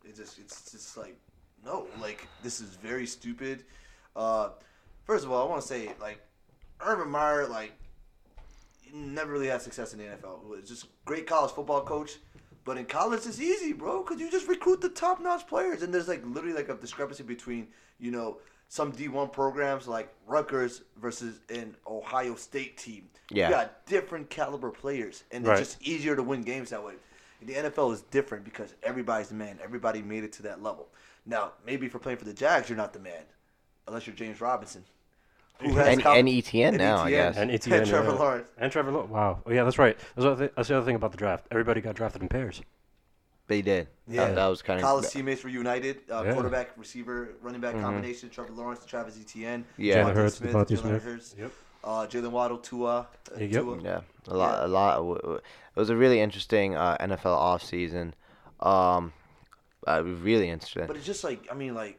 It's 0.05 0.19
just 0.19 0.39
it's 0.39 0.71
just 0.73 0.97
like 0.97 1.17
no, 1.69 1.87
like 2.01 2.27
this 2.43 2.61
is 2.61 2.71
very 2.77 3.07
stupid. 3.07 3.65
Uh, 4.17 4.51
first 5.05 5.25
of 5.25 5.31
all, 5.31 5.47
I 5.47 5.51
want 5.51 5.61
to 5.63 5.69
say 5.69 5.93
like 6.01 6.19
Urban 6.81 7.11
Meyer 7.11 7.47
like 7.47 7.73
never 8.93 9.33
really 9.33 9.49
had 9.49 9.61
success 9.63 9.93
in 9.93 9.99
the 9.99 10.05
NFL. 10.07 10.43
He 10.45 10.51
was 10.51 10.69
just 10.69 10.87
great 11.05 11.27
college 11.27 11.53
football 11.53 11.83
coach, 11.83 12.13
but 12.65 12.79
in 12.79 12.87
college 12.87 13.27
it's 13.27 13.41
easy, 13.41 13.73
bro, 13.73 14.03
because 14.03 14.21
you 14.21 14.31
just 14.31 14.49
recruit 14.49 14.81
the 14.81 14.89
top 14.89 15.21
notch 15.21 15.47
players, 15.47 15.83
and 15.83 15.93
there's 15.93 16.09
like 16.09 16.23
literally 16.27 16.57
like 16.57 16.69
a 16.71 16.75
discrepancy 16.75 17.23
between 17.23 17.69
you 17.99 18.11
know 18.11 18.39
some 18.71 18.93
D1 18.93 19.33
programs 19.33 19.89
like 19.89 20.13
Rutgers 20.27 20.83
versus 21.01 21.41
an 21.51 21.75
Ohio 21.87 22.35
State 22.35 22.77
team. 22.77 23.09
Yeah. 23.31 23.49
You 23.49 23.55
got 23.55 23.87
different 23.87 24.29
caliber 24.31 24.71
players, 24.71 25.25
and 25.33 25.47
Right. 25.47 25.59
it's 25.59 25.75
just 25.75 25.83
easier 25.83 26.17
to 26.17 26.23
win 26.23 26.43
games 26.43 26.71
that 26.71 26.83
way. 26.85 26.95
The 27.43 27.55
NFL 27.55 27.93
is 27.93 28.03
different 28.03 28.45
because 28.45 28.75
everybody's 28.83 29.29
the 29.29 29.37
man. 29.37 29.59
Everybody 29.63 30.03
made 30.03 30.25
it 30.25 30.33
to 30.35 30.43
that 30.43 30.63
level. 30.63 30.89
Now, 31.29 31.53
maybe 31.65 31.87
if 31.87 31.93
you're 31.93 32.01
playing 32.01 32.19
for 32.19 32.25
the 32.25 32.33
Jags, 32.33 32.69
you're 32.69 32.77
not 32.79 32.93
the 32.93 32.99
man, 32.99 33.23
unless 33.87 34.07
you're 34.07 34.17
James 34.17 34.41
Robinson. 34.41 34.83
Who 35.61 35.75
has 35.75 35.89
And, 35.89 36.03
com- 36.03 36.17
and 36.17 36.29
ETN 36.29 36.79
now, 36.79 36.99
I 36.99 37.11
guess. 37.11 37.37
And 37.37 37.51
And 37.51 37.61
Trevor 37.87 38.11
uh, 38.11 38.15
Lawrence. 38.17 38.49
And 38.59 38.73
Trevor 38.73 38.93
Lawrence. 38.93 39.11
Wow. 39.11 39.43
Oh, 39.45 39.51
yeah, 39.53 39.65
that's 39.65 39.79
right. 39.79 39.97
That's, 40.17 40.25
what 40.25 40.41
I 40.43 40.51
that's 40.57 40.69
the 40.69 40.77
other 40.77 40.87
thing 40.87 40.95
about 40.95 41.11
the 41.11 41.19
draft. 41.19 41.47
Everybody 41.51 41.81
got 41.81 41.95
drafted 41.97 42.23
in 42.23 42.29
pairs. 42.29 42.63
They 43.49 43.61
did. 43.63 43.89
Yeah. 44.07 44.27
That, 44.27 44.35
that 44.37 44.47
was 44.47 44.63
kind 44.63 44.79
of 44.79 44.85
College 44.85 45.07
of. 45.07 45.11
teammates 45.11 45.43
were 45.43 45.51
united. 45.51 45.99
Uh, 46.11 46.23
Yeah. 46.25 46.33
Quarterback, 46.35 46.71
receiver, 46.77 47.31
running 47.43 47.61
back 47.61 47.75
combination. 47.81 48.31
Trevor 48.31 48.53
Lawrence, 48.53 48.85
Travis 48.87 49.19
Etienne. 49.21 49.65
Yeah. 49.77 49.97
Jalen 50.05 50.07
DeVonta 50.11 50.15
Hurts, 50.15 50.35
Smith, 50.37 50.53
DeVonta 50.55 50.67
Jalen 50.69 50.79
Smith. 50.81 51.03
Hurts, 51.03 51.35
Yep. 51.39 51.53
Uh, 51.85 52.07
Jaylen 52.07 52.31
Waddle, 52.31 52.59
Tua. 52.59 53.09
Uh, 53.35 53.39
Yep. 53.41 53.51
Tua. 53.51 53.81
Yeah, 53.83 54.01
a 54.29 54.37
lot, 54.37 54.65
a 54.65 54.69
lot. 54.69 54.95
w- 54.97 55.15
w- 55.17 55.37
It 55.37 55.43
was 55.81 55.91
a 55.91 55.97
really 55.97 56.21
interesting 56.21 56.77
uh, 56.77 56.97
NFL 57.01 57.37
offseason. 57.37 58.13
Um, 58.65 59.13
uh, 59.89 60.03
really 60.03 60.49
interesting. 60.49 60.87
But 60.87 60.97
it's 60.97 61.07
just 61.07 61.25
like 61.25 61.49
I 61.51 61.55
mean, 61.55 61.75
like 61.75 61.99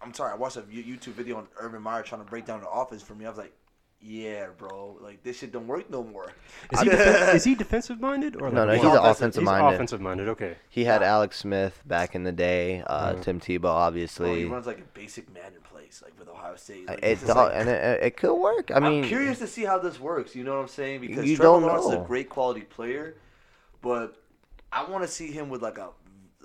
I'm 0.00 0.12
sorry, 0.14 0.32
I 0.32 0.36
watched 0.36 0.56
a 0.56 0.62
YouTube 0.62 1.12
video 1.14 1.36
on 1.36 1.46
Urban 1.58 1.82
Meyer 1.82 2.02
trying 2.02 2.24
to 2.24 2.28
break 2.30 2.44
down 2.46 2.60
the 2.60 2.68
offense 2.68 3.02
for 3.02 3.14
me. 3.14 3.24
I 3.24 3.28
was 3.28 3.38
like, 3.38 3.52
yeah, 4.00 4.46
bro, 4.58 4.98
like 5.00 5.22
this 5.22 5.38
shit 5.38 5.52
don't 5.52 5.68
work 5.68 5.88
no 5.88 6.02
more. 6.02 6.32
Is 6.72 6.80
he, 6.80 6.88
defen- 6.88 7.34
is 7.36 7.44
he 7.44 7.54
defensive 7.54 8.00
minded 8.00 8.34
or 8.34 8.50
No, 8.50 8.64
like 8.64 8.66
no, 8.66 8.72
he's 8.74 8.82
what? 8.84 8.94
offensive- 9.10 9.42
He's 9.42 9.48
offensive-minded. 9.48 9.74
offensive 9.76 10.00
minded. 10.00 10.28
Okay. 10.30 10.56
He 10.68 10.82
had 10.84 11.04
Alex 11.04 11.36
Smith 11.38 11.80
back 11.86 12.16
in 12.16 12.24
the 12.24 12.32
day. 12.32 12.82
Uh, 12.84 13.12
Mhm. 13.12 13.22
Tim 13.22 13.40
Tebow, 13.40 13.60
Bro, 13.60 13.70
obviously. 13.70 14.40
he 14.40 14.44
runs 14.46 14.66
like 14.66 14.80
a 14.80 14.84
basic 14.92 15.32
man 15.32 15.52
in 15.54 15.60
place, 15.60 16.02
like 16.04 16.18
with 16.18 16.28
Ohio 16.28 16.56
State. 16.56 16.88
Like, 16.88 16.98
it, 16.98 17.04
it's 17.04 17.20
just 17.20 17.36
like- 17.36 17.52
and 17.54 17.68
it, 17.68 18.02
it 18.02 18.16
could 18.16 18.34
work. 18.34 18.72
I 18.74 18.80
mean, 18.80 19.04
I'm 19.04 19.08
curious 19.08 19.38
to 19.38 19.46
see 19.46 19.64
how 19.64 19.78
this 19.78 20.00
works. 20.00 20.34
You 20.34 20.42
know 20.42 20.56
what 20.56 20.62
I'm 20.62 20.68
saying? 20.68 21.00
Because 21.00 21.24
You 21.24 21.36
Trevor 21.36 21.58
Lawrence 21.58 21.84
is 21.86 21.92
a 21.92 22.04
great 22.04 22.28
quality 22.28 22.62
player, 22.62 23.14
but 23.82 24.20
I 24.72 24.82
want 24.90 25.04
to 25.04 25.08
see 25.08 25.30
him 25.30 25.48
with 25.48 25.62
like 25.62 25.78
a 25.78 25.90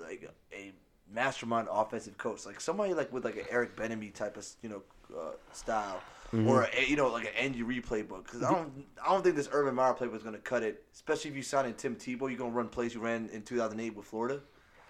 like 0.00 0.28
a, 0.52 0.56
a 0.56 0.72
mastermind 1.12 1.68
offensive 1.70 2.16
coach, 2.18 2.46
like 2.46 2.60
somebody 2.60 2.94
like 2.94 3.12
with 3.12 3.24
like 3.24 3.36
an 3.36 3.44
Eric 3.50 3.76
Bieniemy 3.76 4.12
type 4.14 4.36
of 4.36 4.46
you 4.62 4.68
know 4.68 4.82
uh, 5.16 5.32
style, 5.52 6.00
Mm-hmm. 6.30 6.46
or 6.46 6.68
a, 6.76 6.84
you 6.86 6.94
know 6.94 7.08
like 7.08 7.24
an 7.24 7.32
Andy 7.38 7.62
Reid 7.62 7.86
playbook. 7.86 8.24
Because 8.24 8.42
I 8.42 8.52
don't 8.52 8.84
I 9.02 9.10
don't 9.12 9.24
think 9.24 9.34
this 9.34 9.48
Urban 9.50 9.74
Meyer 9.74 9.94
playbook 9.94 10.16
is 10.16 10.22
going 10.22 10.34
to 10.34 10.40
cut 10.40 10.62
it. 10.62 10.84
Especially 10.92 11.30
if 11.30 11.36
you 11.38 11.42
sign 11.42 11.64
in 11.64 11.72
Tim 11.72 11.96
Tebow, 11.96 12.28
you're 12.28 12.36
going 12.36 12.50
to 12.50 12.56
run 12.56 12.68
plays 12.68 12.94
you 12.94 13.00
ran 13.00 13.30
in 13.32 13.40
2008 13.42 13.96
with 13.96 14.04
Florida. 14.04 14.40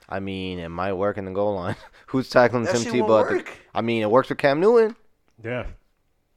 I 0.08 0.18
mean, 0.18 0.58
it 0.58 0.68
might 0.70 0.94
work 0.94 1.16
in 1.16 1.26
the 1.26 1.30
goal 1.30 1.54
line. 1.54 1.76
Who's 2.08 2.28
tackling 2.28 2.64
That 2.64 2.72
Tim 2.74 2.82
shit 2.82 2.92
Tebow? 2.94 3.08
won't 3.08 3.30
at 3.40 3.46
the- 3.46 3.52
I 3.74 3.82
mean, 3.82 4.02
it 4.02 4.10
works 4.10 4.26
for 4.26 4.34
Cam 4.34 4.58
Newton. 4.58 4.96
Yeah. 5.44 5.66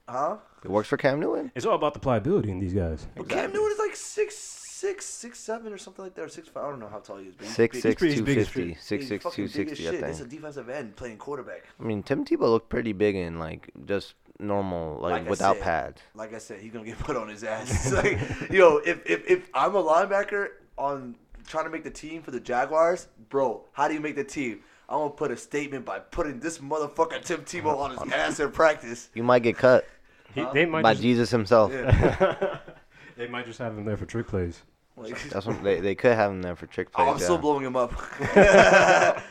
Huh? 0.08 0.38
It 0.64 0.70
works 0.70 0.90
for 0.90 0.98
Cam 0.98 1.20
Newton. 1.20 1.52
It's 1.56 1.66
all 1.66 1.74
about 1.76 1.94
the 1.96 2.00
pliability 2.00 2.52
in 2.52 2.60
these 2.60 2.74
guys. 2.74 3.08
But 3.16 3.28
Cam 3.28 3.52
Newton 3.52 3.72
is 3.72 3.80
like 3.80 3.96
six 3.96 4.38
six 4.82 5.06
six 5.06 5.40
seven 5.40 5.72
or 5.74 5.78
something 5.78 6.04
like 6.04 6.16
that, 6.16 6.24
or 6.24 6.30
six 6.30 6.48
five. 6.48 6.64
I 6.66 6.70
don't 6.70 6.80
know 6.80 6.90
how 6.90 7.00
tall 7.00 7.18
he 7.18 7.28
is. 7.28 7.36
But 7.36 7.46
he's 7.46 7.56
Six 7.56 7.76
big. 7.76 7.82
six 7.84 8.00
pretty 8.00 8.16
two 8.16 8.24
big 8.24 8.38
as 8.40 8.48
fifty. 8.48 8.74
shit. 8.74 8.82
Six 8.84 9.02
He's 9.04 9.10
six 9.10 9.24
fucking 9.24 9.36
two 9.48 9.58
big 9.58 9.68
as 9.72 9.78
sixty. 9.78 9.88
I 9.88 9.92
shit. 9.92 10.02
This 10.02 10.16
is 10.16 10.22
a 10.22 10.24
think. 10.26 10.32
defensive 10.42 10.70
end 10.70 10.96
playing 10.96 11.18
quarterback. 11.18 11.64
I 11.80 11.84
mean, 11.84 12.04
Tim 12.04 12.26
Tebow 12.26 12.50
looked 12.50 12.70
pretty 12.70 12.94
big 12.94 13.16
and 13.16 13.40
like 13.40 13.70
just 13.86 14.16
normal, 14.40 15.00
like, 15.00 15.12
Like 15.12 15.28
I 15.28 15.30
without 15.30 15.56
said, 15.58 15.64
pads. 15.64 16.02
Like 16.16 16.34
I 16.34 16.38
said, 16.40 16.62
he's 16.62 16.72
gonna 16.72 16.86
get 16.86 16.98
put 17.00 17.16
on 17.16 17.30
his 17.30 17.44
ass. 17.44 17.70
It's 17.70 17.94
like, 18.04 18.52
yo, 18.52 18.78
if, 18.78 19.02
if 19.06 19.30
if 19.30 19.50
I'm 19.54 19.76
a 19.76 19.84
linebacker 19.84 20.48
on 20.78 21.16
trying 21.48 21.66
to 21.66 21.70
make 21.70 21.84
the 21.84 21.92
team 21.92 22.22
for 22.24 22.32
the 22.32 22.40
Jaguars, 22.40 23.08
bro, 23.30 23.66
how 23.74 23.88
do 23.88 23.94
you 23.94 24.00
make 24.00 24.16
the 24.16 24.24
team? 24.24 24.62
I'm 24.90 24.98
gonna 24.98 25.10
put 25.12 25.32
a 25.32 25.38
statement 25.38 25.86
by 25.86 26.00
putting 26.00 26.40
this 26.40 26.58
motherfucker 26.58 27.24
Tim 27.24 27.42
Tebow 27.42 27.78
on 27.78 27.92
his 27.92 28.14
ass 28.14 28.40
in 28.40 28.52
practice. 28.52 29.10
You 29.14 29.24
might 29.24 29.44
get 29.44 29.58
cut 29.58 29.88
He, 30.36 30.46
they 30.54 30.66
might 30.66 30.82
by 30.82 30.94
just, 30.94 31.02
Jesus 31.04 31.30
himself. 31.30 31.72
Yeah. 31.72 32.58
they 33.18 33.28
might 33.28 33.46
just 33.46 33.60
have 33.60 33.78
him 33.78 33.86
there 33.86 33.96
for 33.96 34.06
trick 34.06 34.28
plays. 34.28 34.64
Like, 34.98 35.22
That's 35.30 35.46
what 35.46 35.64
they, 35.64 35.80
they 35.80 35.96
could 35.96 36.16
have 36.16 36.32
him 36.32 36.42
there 36.42 36.56
for 36.56 36.68
trick 36.68 36.89
oh, 36.96 37.06
plays. 37.06 37.14
I'm 37.14 37.20
still 37.20 37.38
blowing 37.38 37.66
him 37.66 37.76
up. 37.76 37.94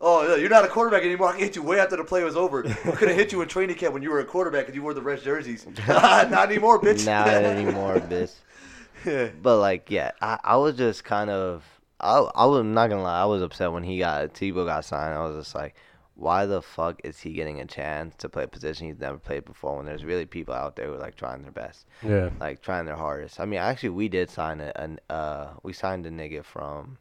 oh, 0.00 0.36
you're 0.36 0.48
not 0.48 0.64
a 0.64 0.68
quarterback 0.68 1.02
anymore. 1.02 1.28
I 1.28 1.32
can 1.32 1.40
hit 1.40 1.56
you 1.56 1.62
way 1.62 1.78
after 1.78 1.96
the 1.96 2.04
play 2.04 2.22
was 2.24 2.36
over. 2.36 2.66
I 2.66 2.92
could 2.92 3.08
have 3.08 3.16
hit 3.16 3.32
you 3.32 3.42
in 3.42 3.48
training 3.48 3.76
camp 3.76 3.92
when 3.92 4.02
you 4.02 4.10
were 4.10 4.20
a 4.20 4.24
quarterback 4.24 4.66
and 4.66 4.74
you 4.74 4.82
wore 4.82 4.94
the 4.94 5.02
red 5.02 5.22
jerseys. 5.22 5.66
not 5.88 6.32
anymore, 6.32 6.80
bitch. 6.80 7.04
Not 7.04 7.28
anymore, 7.28 7.96
bitch. 7.96 8.34
Yeah. 9.04 9.30
But 9.42 9.58
like, 9.58 9.90
yeah, 9.90 10.12
I, 10.22 10.38
I 10.42 10.56
was 10.56 10.76
just 10.76 11.04
kind 11.04 11.30
of, 11.30 11.64
I 11.98 12.18
I 12.18 12.46
was 12.46 12.64
not 12.64 12.88
gonna 12.88 13.02
lie, 13.02 13.22
I 13.22 13.26
was 13.26 13.42
upset 13.42 13.72
when 13.72 13.82
he 13.82 13.98
got 13.98 14.32
Tebow 14.34 14.66
got 14.66 14.84
signed. 14.84 15.14
I 15.14 15.26
was 15.26 15.44
just 15.44 15.54
like, 15.54 15.74
why 16.20 16.44
the 16.46 16.60
fuck 16.60 17.00
is 17.02 17.18
he 17.20 17.32
getting 17.32 17.60
a 17.60 17.64
chance 17.66 18.14
to 18.16 18.28
play 18.28 18.44
a 18.44 18.48
position 18.48 18.86
he's 18.86 19.00
never 19.00 19.18
played 19.18 19.44
before? 19.46 19.76
When 19.76 19.86
there's 19.86 20.04
really 20.04 20.26
people 20.26 20.54
out 20.54 20.76
there 20.76 20.86
who 20.86 20.94
are 20.94 20.98
like 20.98 21.16
trying 21.16 21.42
their 21.42 21.50
best, 21.50 21.86
Yeah. 22.02 22.30
like 22.38 22.60
trying 22.62 22.84
their 22.84 22.96
hardest. 22.96 23.40
I 23.40 23.46
mean, 23.46 23.58
actually, 23.58 23.88
we 23.90 24.08
did 24.08 24.28
sign 24.30 24.60
a, 24.60 24.70
an 24.76 25.00
uh, 25.08 25.48
we 25.62 25.72
signed 25.72 26.04
a 26.06 26.10
nigga 26.10 26.44
from, 26.44 26.98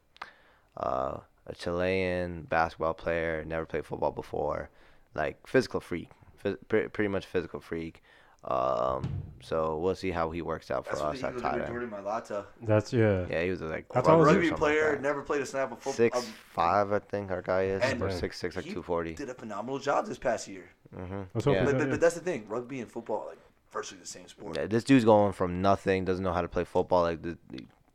uh, 0.78 1.17
a 1.47 1.55
Chilean 1.55 2.43
basketball 2.43 2.93
player, 2.93 3.43
never 3.45 3.65
played 3.65 3.86
football 3.86 4.11
before, 4.11 4.70
like 5.13 5.45
physical 5.45 5.80
freak, 5.80 6.09
Phys- 6.43 6.57
pretty 6.67 7.07
much 7.09 7.26
physical 7.26 7.59
freak. 7.59 8.01
Um, 8.46 9.10
so 9.42 9.78
we'll 9.80 9.96
see 9.96 10.12
how 10.12 10.32
he 10.32 10.42
works 10.42 10.72
out 10.72 10.86
for 10.86 10.92
That's 10.92 11.02
what 11.02 11.16
us 11.16 11.22
the 11.22 11.28
Eagles 11.28 11.42
did 11.42 11.48
tight 11.48 11.54
with 11.56 11.64
end. 11.64 11.72
Jordan 11.74 11.90
Mailata. 11.90 12.46
That's 12.62 12.94
yeah. 12.94 13.26
Yeah, 13.30 13.44
he 13.44 13.50
was 13.50 13.62
like 13.62 13.86
That's 13.94 14.08
A 14.08 14.12
rugby 14.12 14.22
it 14.22 14.22
is. 14.22 14.26
rugby 14.28 14.40
or 14.40 14.50
something 14.50 14.58
player, 14.58 14.92
like 14.94 15.02
never 15.02 15.22
played 15.22 15.42
a 15.42 15.46
snap 15.46 15.72
of 15.72 15.78
football. 15.80 15.94
Six 15.94 16.18
um, 16.18 16.24
five, 16.24 16.92
I 16.92 17.00
think 17.00 17.32
our 17.32 17.42
guy 17.42 17.64
is, 17.64 17.82
And- 17.84 18.02
or 18.02 18.12
six 18.12 18.38
six, 18.40 18.56
like 18.56 18.66
two 18.66 18.82
forty. 18.82 19.14
did 19.14 19.30
a 19.30 19.34
phenomenal 19.34 19.80
job 19.80 20.06
this 20.08 20.18
past 20.18 20.48
year. 20.48 20.70
Mm-hmm. 20.96 21.50
Yeah. 21.50 21.66
But, 21.66 21.78
but, 21.78 21.90
but 21.90 22.02
that's 22.02 22.16
the 22.16 22.22
thing, 22.22 22.46
rugby 22.48 22.80
and 22.80 22.90
football 22.92 23.26
like 23.30 23.38
virtually 23.72 24.00
the 24.02 24.08
same 24.08 24.28
sport. 24.28 24.58
Yeah, 24.58 24.68
this 24.68 24.84
dude's 24.84 25.06
going 25.06 25.34
from 25.34 25.62
nothing, 25.62 26.06
doesn't 26.06 26.24
know 26.24 26.34
how 26.34 26.42
to 26.42 26.48
play 26.48 26.64
football. 26.64 27.04
Like 27.04 27.20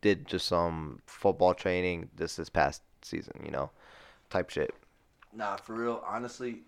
did 0.01 0.27
just 0.27 0.45
some 0.45 0.99
football 1.07 1.53
training 1.55 2.09
this 2.15 2.35
this 2.35 2.49
past 2.49 2.83
season, 3.01 3.33
you 3.43 3.51
know, 3.51 3.71
type 4.29 4.49
shit. 4.49 4.73
Nah, 5.33 5.57
for 5.57 5.73
real, 5.73 6.03
honestly, 6.07 6.59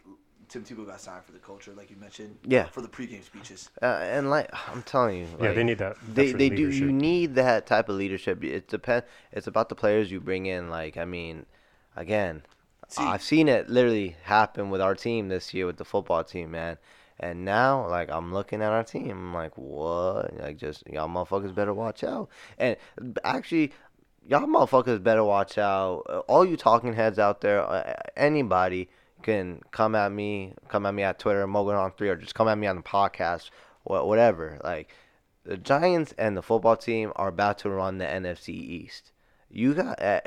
Tim 0.49 0.63
Tebow 0.63 0.85
got 0.85 1.01
signed 1.01 1.23
for 1.25 1.33
the 1.33 1.39
culture, 1.39 1.73
like 1.75 1.89
you 1.89 1.97
mentioned. 1.97 2.37
Yeah. 2.43 2.67
For 2.67 2.81
the 2.81 2.87
pregame 2.87 3.23
speeches. 3.23 3.69
Uh, 3.81 3.85
and 4.01 4.29
like 4.29 4.49
I'm 4.69 4.81
telling 4.83 5.19
you, 5.19 5.27
yeah, 5.41 5.51
they 5.51 5.63
need 5.63 5.77
that. 5.79 5.97
They 6.13 6.31
veteran 6.31 6.37
they 6.37 6.49
do. 6.49 6.69
You 6.69 6.91
need 6.91 7.35
that 7.35 7.67
type 7.67 7.89
of 7.89 7.95
leadership. 7.95 8.43
It 8.43 8.67
depend. 8.67 9.03
It's 9.31 9.47
about 9.47 9.69
the 9.69 9.75
players 9.75 10.11
you 10.11 10.19
bring 10.19 10.45
in. 10.45 10.69
Like 10.69 10.97
I 10.97 11.05
mean, 11.05 11.45
again, 11.95 12.43
See- 12.87 13.03
I've 13.03 13.23
seen 13.23 13.47
it 13.47 13.69
literally 13.69 14.15
happen 14.23 14.69
with 14.69 14.81
our 14.81 14.95
team 14.95 15.27
this 15.27 15.53
year 15.53 15.65
with 15.65 15.77
the 15.77 15.85
football 15.85 16.23
team, 16.23 16.51
man. 16.51 16.77
And 17.19 17.43
now, 17.43 17.87
like, 17.89 18.11
I'm 18.11 18.31
looking 18.31 18.61
at 18.61 18.71
our 18.71 18.83
team. 18.83 19.09
I'm 19.09 19.33
like, 19.33 19.57
what? 19.57 20.37
Like, 20.39 20.57
just 20.57 20.87
y'all 20.87 21.09
motherfuckers 21.09 21.53
better 21.53 21.73
watch 21.73 22.03
out. 22.03 22.29
And 22.59 22.77
actually, 23.23 23.71
y'all 24.27 24.41
motherfuckers 24.41 25.01
better 25.01 25.23
watch 25.23 25.57
out. 25.57 26.03
Uh, 26.07 26.19
All 26.19 26.45
you 26.45 26.55
talking 26.55 26.93
heads 26.93 27.17
out 27.17 27.41
there, 27.41 27.61
uh, 27.61 27.93
anybody 29.25 29.59
can 29.59 29.61
come 29.71 29.95
at 29.95 30.11
me, 30.11 30.53
come 30.67 30.85
at 30.85 30.93
me 30.93 31.03
at 31.03 31.19
Twitter, 31.19 31.45
Mogan 31.47 31.75
on 31.75 31.91
three, 31.91 32.09
or 32.09 32.15
just 32.15 32.35
come 32.35 32.47
at 32.47 32.57
me 32.57 32.67
on 32.67 32.75
the 32.75 32.81
podcast, 32.81 33.49
whatever. 33.83 34.59
Like, 34.63 34.89
the 35.43 35.57
Giants 35.57 36.13
and 36.17 36.35
the 36.35 36.41
football 36.41 36.75
team 36.75 37.11
are 37.15 37.29
about 37.29 37.59
to 37.59 37.69
run 37.69 37.97
the 37.97 38.05
NFC 38.05 38.49
East. 38.49 39.11
You 39.49 39.73
got. 39.73 40.01
Uh, 40.01 40.21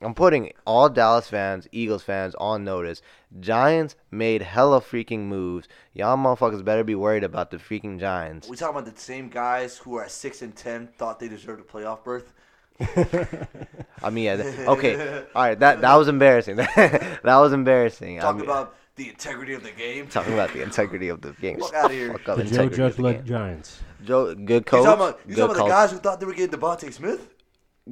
I'm 0.00 0.14
putting 0.14 0.52
all 0.64 0.88
Dallas 0.88 1.28
fans, 1.28 1.66
Eagles 1.72 2.04
fans 2.04 2.36
on 2.36 2.62
notice. 2.62 3.02
Giants 3.40 3.96
made 4.12 4.42
hella 4.42 4.80
freaking 4.80 5.22
moves. 5.26 5.66
Y'all 5.92 6.16
motherfuckers 6.16 6.64
better 6.64 6.84
be 6.84 6.94
worried 6.94 7.24
about 7.24 7.50
the 7.50 7.56
freaking 7.56 7.98
Giants. 7.98 8.48
We 8.48 8.56
talking 8.56 8.78
about 8.78 8.94
the 8.94 9.00
same 9.00 9.28
guys 9.28 9.78
who 9.78 9.96
are 9.96 10.04
at 10.04 10.12
six 10.12 10.42
and 10.42 10.54
ten 10.54 10.86
thought 10.86 11.18
they 11.18 11.26
deserved 11.26 11.60
a 11.60 11.64
playoff 11.64 12.04
berth. 12.04 12.32
I 14.02 14.10
mean, 14.10 14.24
yeah. 14.24 14.64
Okay, 14.68 15.24
all 15.34 15.42
right. 15.42 15.58
That 15.58 15.80
that 15.80 15.94
was 15.96 16.08
embarrassing. 16.08 16.56
that 16.56 17.20
was 17.24 17.52
embarrassing. 17.52 18.18
I 18.18 18.22
Talking 18.22 18.40
mean, 18.42 18.50
about 18.50 18.76
the 18.96 19.08
integrity 19.08 19.54
of 19.54 19.62
the 19.62 19.72
game. 19.72 20.06
talking 20.08 20.32
about 20.34 20.52
the 20.52 20.62
integrity 20.62 21.08
of 21.08 21.20
the 21.20 21.32
game. 21.32 21.58
Fuck 21.60 21.74
outta 21.74 21.94
here. 21.94 22.12
Fuck 22.12 22.28
up 22.28 22.36
the 22.38 22.44
Joe 22.44 22.68
Judge 22.68 22.98
led. 22.98 23.26
Giants. 23.26 23.80
Joe, 24.04 24.34
good 24.34 24.48
You 24.50 24.60
coach. 24.60 24.84
talking 24.84 25.02
about, 25.02 25.20
you 25.26 25.34
good 25.34 25.40
talking 25.48 25.56
about 25.56 25.64
the 25.64 25.70
guys 25.70 25.90
who 25.92 25.98
thought 25.98 26.20
they 26.20 26.26
were 26.26 26.34
getting 26.34 26.58
DeVonta 26.58 26.92
Smith? 26.92 27.28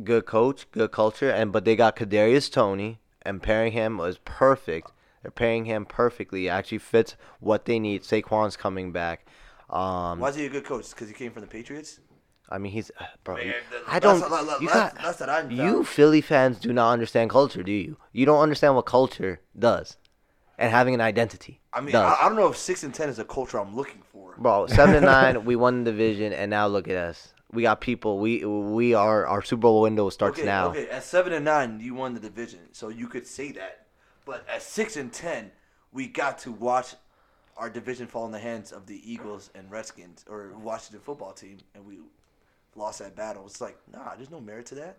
good 0.04 0.26
coach, 0.26 0.70
good 0.72 0.92
culture, 0.92 1.30
and 1.30 1.52
but 1.52 1.64
they 1.64 1.74
got 1.74 1.96
Kadarius 1.96 2.52
Toney, 2.52 3.00
and 3.22 3.42
pairing 3.42 3.72
him 3.72 3.98
was 3.98 4.18
perfect. 4.24 4.92
They're 5.22 5.30
pairing 5.30 5.64
him 5.64 5.84
perfectly. 5.86 6.46
It 6.46 6.50
actually 6.50 6.78
fits 6.78 7.16
what 7.40 7.64
they 7.64 7.78
need. 7.80 8.02
Saquon's 8.02 8.56
coming 8.56 8.92
back. 8.92 9.26
Um, 9.68 10.20
Why 10.20 10.28
is 10.28 10.36
he 10.36 10.46
a 10.46 10.48
good 10.48 10.64
coach? 10.64 10.90
Because 10.90 11.08
he 11.08 11.14
came 11.14 11.32
from 11.32 11.40
the 11.40 11.48
Patriots. 11.48 11.98
I 12.48 12.58
mean, 12.58 12.72
he's 12.72 12.90
uh, 13.00 13.04
bro. 13.24 13.36
Man, 13.36 13.46
you- 13.46 13.52
I 13.88 13.98
don't. 13.98 14.18
you 14.60 14.68
that's- 14.68 14.92
got 14.94 14.94
that's 15.02 15.20
what 15.20 15.28
I 15.28 15.48
you. 15.48 15.84
Philly 15.84 16.20
fans 16.20 16.58
do 16.58 16.72
not 16.72 16.92
understand 16.92 17.30
culture, 17.30 17.62
do 17.62 17.72
you? 17.72 17.96
You 18.12 18.26
don't 18.26 18.40
understand 18.40 18.76
what 18.76 18.86
culture 18.86 19.40
does, 19.58 19.96
and 20.58 20.70
having 20.70 20.94
an 20.94 21.00
identity. 21.00 21.60
I 21.72 21.80
mean. 21.80 21.94
I, 21.96 22.14
I 22.20 22.28
don't 22.28 22.36
know 22.36 22.48
if 22.48 22.56
six 22.56 22.82
and 22.84 22.94
ten 22.94 23.08
is 23.08 23.18
a 23.18 23.24
culture 23.24 23.58
I'm 23.58 23.74
looking 23.74 24.02
for. 24.12 24.34
Bro, 24.38 24.68
seven 24.68 24.94
and 24.94 25.06
nine, 25.16 25.44
we 25.44 25.56
won 25.56 25.84
the 25.84 25.90
division, 25.90 26.32
and 26.32 26.50
now 26.50 26.66
look 26.66 26.88
at 26.88 26.96
us. 26.96 27.32
We 27.52 27.62
got 27.62 27.80
people. 27.80 28.18
We 28.18 28.44
we 28.44 28.94
are 28.94 29.26
our 29.26 29.42
Super 29.42 29.62
Bowl 29.62 29.80
window 29.82 30.08
starts 30.10 30.38
okay, 30.38 30.46
now. 30.46 30.68
okay. 30.68 30.88
At 30.88 31.02
seven 31.04 31.32
and 31.32 31.44
nine, 31.44 31.80
you 31.80 31.94
won 31.94 32.14
the 32.14 32.20
division, 32.20 32.60
so 32.72 32.88
you 32.88 33.08
could 33.08 33.26
say 33.26 33.52
that. 33.52 33.86
But 34.24 34.44
at 34.52 34.62
six 34.62 34.96
and 34.96 35.12
ten, 35.12 35.50
we 35.92 36.06
got 36.06 36.38
to 36.40 36.52
watch 36.52 36.94
our 37.56 37.70
division 37.70 38.06
fall 38.06 38.26
in 38.26 38.32
the 38.32 38.38
hands 38.38 38.70
of 38.72 38.86
the 38.86 39.00
Eagles 39.10 39.50
and 39.54 39.70
Redskins 39.70 40.24
or 40.28 40.52
Washington 40.58 41.00
football 41.00 41.32
team, 41.32 41.58
and 41.74 41.86
we 41.86 41.98
lost 42.76 42.98
that 43.00 43.16
battle. 43.16 43.44
It's 43.46 43.60
like, 43.60 43.76
nah, 43.92 44.14
there's 44.14 44.30
no 44.30 44.40
merit 44.40 44.66
to 44.66 44.74
that. 44.76 44.98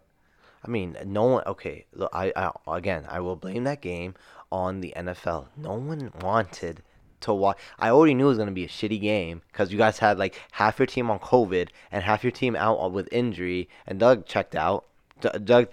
I 0.64 0.70
mean, 0.70 0.98
no 1.06 1.24
one. 1.24 1.44
Okay, 1.46 1.86
look, 1.94 2.10
I, 2.14 2.34
I 2.36 2.78
again, 2.78 3.06
I 3.08 3.20
will 3.20 3.36
blame 3.36 3.64
that 3.66 3.82
game 3.82 4.16
on 4.52 4.82
the 4.82 4.94
NFL. 4.98 5.48
No 5.56 5.74
one 5.74 6.12
wanted 6.22 6.82
to 7.22 7.34
watch. 7.34 7.58
I 7.80 7.90
already 7.90 8.14
knew 8.16 8.26
it 8.26 8.30
was 8.30 8.38
gonna 8.38 8.52
be 8.52 8.66
a 8.66 8.70
shitty 8.70 9.00
game 9.00 9.42
because 9.52 9.72
you 9.72 9.78
guys 9.78 10.00
had 10.00 10.18
like 10.18 10.40
half 10.52 10.80
your 10.80 10.86
team 10.88 11.12
on 11.12 11.20
COVID 11.20 11.70
and 11.92 12.04
half 12.04 12.24
your 12.24 12.32
team 12.32 12.56
out 12.56 12.92
with 12.92 13.08
injury, 13.12 13.70
and 13.86 14.00
Doug 14.00 14.26
checked 14.26 14.56
out. 14.56 14.86
D- 15.22 15.30
Doug, 15.44 15.70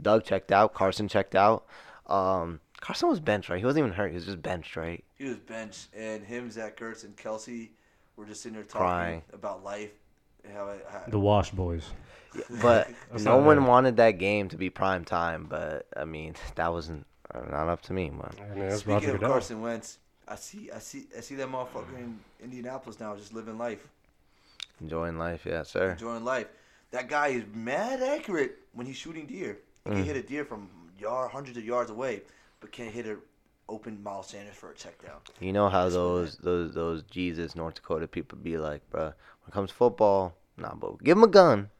Doug 0.00 0.24
checked 0.24 0.52
out. 0.52 0.74
Carson 0.74 1.08
checked 1.08 1.34
out. 1.34 1.66
Um, 2.06 2.60
Carson 2.80 3.08
was 3.08 3.20
benched, 3.20 3.48
right? 3.48 3.58
He 3.58 3.64
wasn't 3.64 3.84
even 3.86 3.96
hurt. 3.96 4.08
He 4.10 4.14
was 4.14 4.26
just 4.26 4.42
benched, 4.42 4.76
right? 4.76 5.02
He 5.16 5.24
was 5.24 5.38
benched, 5.38 5.88
and 5.94 6.24
him, 6.24 6.50
Zach 6.50 6.78
Ertz, 6.78 7.04
and 7.04 7.16
Kelce 7.16 7.70
were 8.16 8.26
just 8.26 8.42
sitting 8.42 8.54
there 8.54 8.64
talking 8.64 8.86
Crying. 8.86 9.22
about 9.32 9.64
life. 9.64 9.90
And 10.46 10.56
How, 10.56 10.68
it- 10.68 10.86
how 10.90 11.02
The 11.08 11.18
Wash 11.18 11.50
Boys. 11.50 11.84
But 12.60 12.90
no 13.20 13.38
one 13.38 13.58
bad. 13.60 13.66
wanted 13.68 13.96
that 13.96 14.12
game 14.12 14.48
to 14.50 14.56
be 14.56 14.68
prime 14.70 15.04
time. 15.04 15.46
But 15.48 15.86
I 15.96 16.04
mean, 16.04 16.34
that 16.56 16.72
wasn't 16.72 17.06
uh, 17.34 17.40
not 17.50 17.68
up 17.68 17.82
to 17.82 17.92
me, 17.92 18.10
man. 18.10 18.30
I 18.38 18.54
mean, 18.54 18.68
that's 18.68 18.86
Roger 18.86 18.98
Speaking 19.00 19.08
of 19.14 19.20
Goodell. 19.20 19.30
Carson 19.30 19.60
Wentz, 19.62 19.98
I 20.28 20.36
see, 20.36 20.70
I 20.70 20.78
see, 20.78 21.06
I 21.16 21.20
see 21.20 21.34
that 21.36 21.48
motherfucker 21.48 21.96
in 21.98 22.18
Indianapolis 22.42 22.98
now, 23.00 23.14
just 23.16 23.32
living 23.32 23.58
life, 23.58 23.86
Enjoying 24.80 25.18
life, 25.18 25.46
yeah, 25.46 25.62
sir. 25.62 25.92
enjoying 25.92 26.24
life. 26.24 26.48
That 26.90 27.08
guy 27.08 27.28
is 27.28 27.44
mad 27.54 28.02
accurate 28.02 28.56
when 28.72 28.86
he's 28.86 28.96
shooting 28.96 29.26
deer. 29.26 29.58
He 29.84 29.90
Mm. 29.90 29.94
can 29.96 30.04
hit 30.04 30.16
a 30.16 30.22
deer 30.22 30.44
from 30.44 30.68
yard, 30.98 31.30
hundreds 31.30 31.56
of 31.56 31.64
yards 31.64 31.90
away, 31.90 32.22
but 32.60 32.72
can't 32.72 32.92
hit 32.92 33.06
a 33.06 33.16
open 33.68 34.00
Miles 34.02 34.28
Sanders 34.28 34.54
for 34.54 34.70
a 34.70 34.74
check 34.74 35.00
down. 35.02 35.16
You 35.40 35.52
know 35.52 35.68
how 35.68 35.88
those 35.88 36.36
those 36.36 36.72
those 36.74 37.02
Jesus 37.04 37.56
North 37.56 37.74
Dakota 37.76 38.06
people 38.06 38.38
be 38.38 38.58
like, 38.58 38.88
bruh. 38.90 39.14
When 39.46 39.52
it 39.52 39.54
comes 39.54 39.70
to 39.70 39.76
football, 39.76 40.34
nah, 40.56 40.74
but 40.74 41.02
give 41.02 41.16
him 41.16 41.22
a 41.22 41.28
gun. 41.28 41.70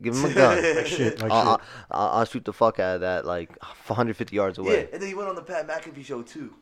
Give 0.00 0.14
him 0.14 0.26
a 0.26 0.34
gun. 0.34 0.62
Like 0.76 0.86
shit. 0.86 1.20
Like 1.20 1.32
I'll, 1.32 1.56
shit. 1.56 1.66
I'll, 1.90 2.08
I'll, 2.08 2.18
I'll 2.18 2.24
shoot 2.26 2.44
the 2.44 2.52
fuck 2.52 2.78
out 2.78 2.96
of 2.96 3.00
that 3.00 3.24
like 3.24 3.50
150 3.86 4.36
yards 4.36 4.58
away. 4.58 4.68
Yeah, 4.68 4.76
away. 4.78 4.88
and 4.92 5.02
then 5.02 5.08
he 5.08 5.14
went 5.14 5.28
on 5.28 5.34
the 5.34 5.42
Pat 5.42 5.66
McAfee 5.66 6.04
show 6.04 6.22
too. 6.22 6.54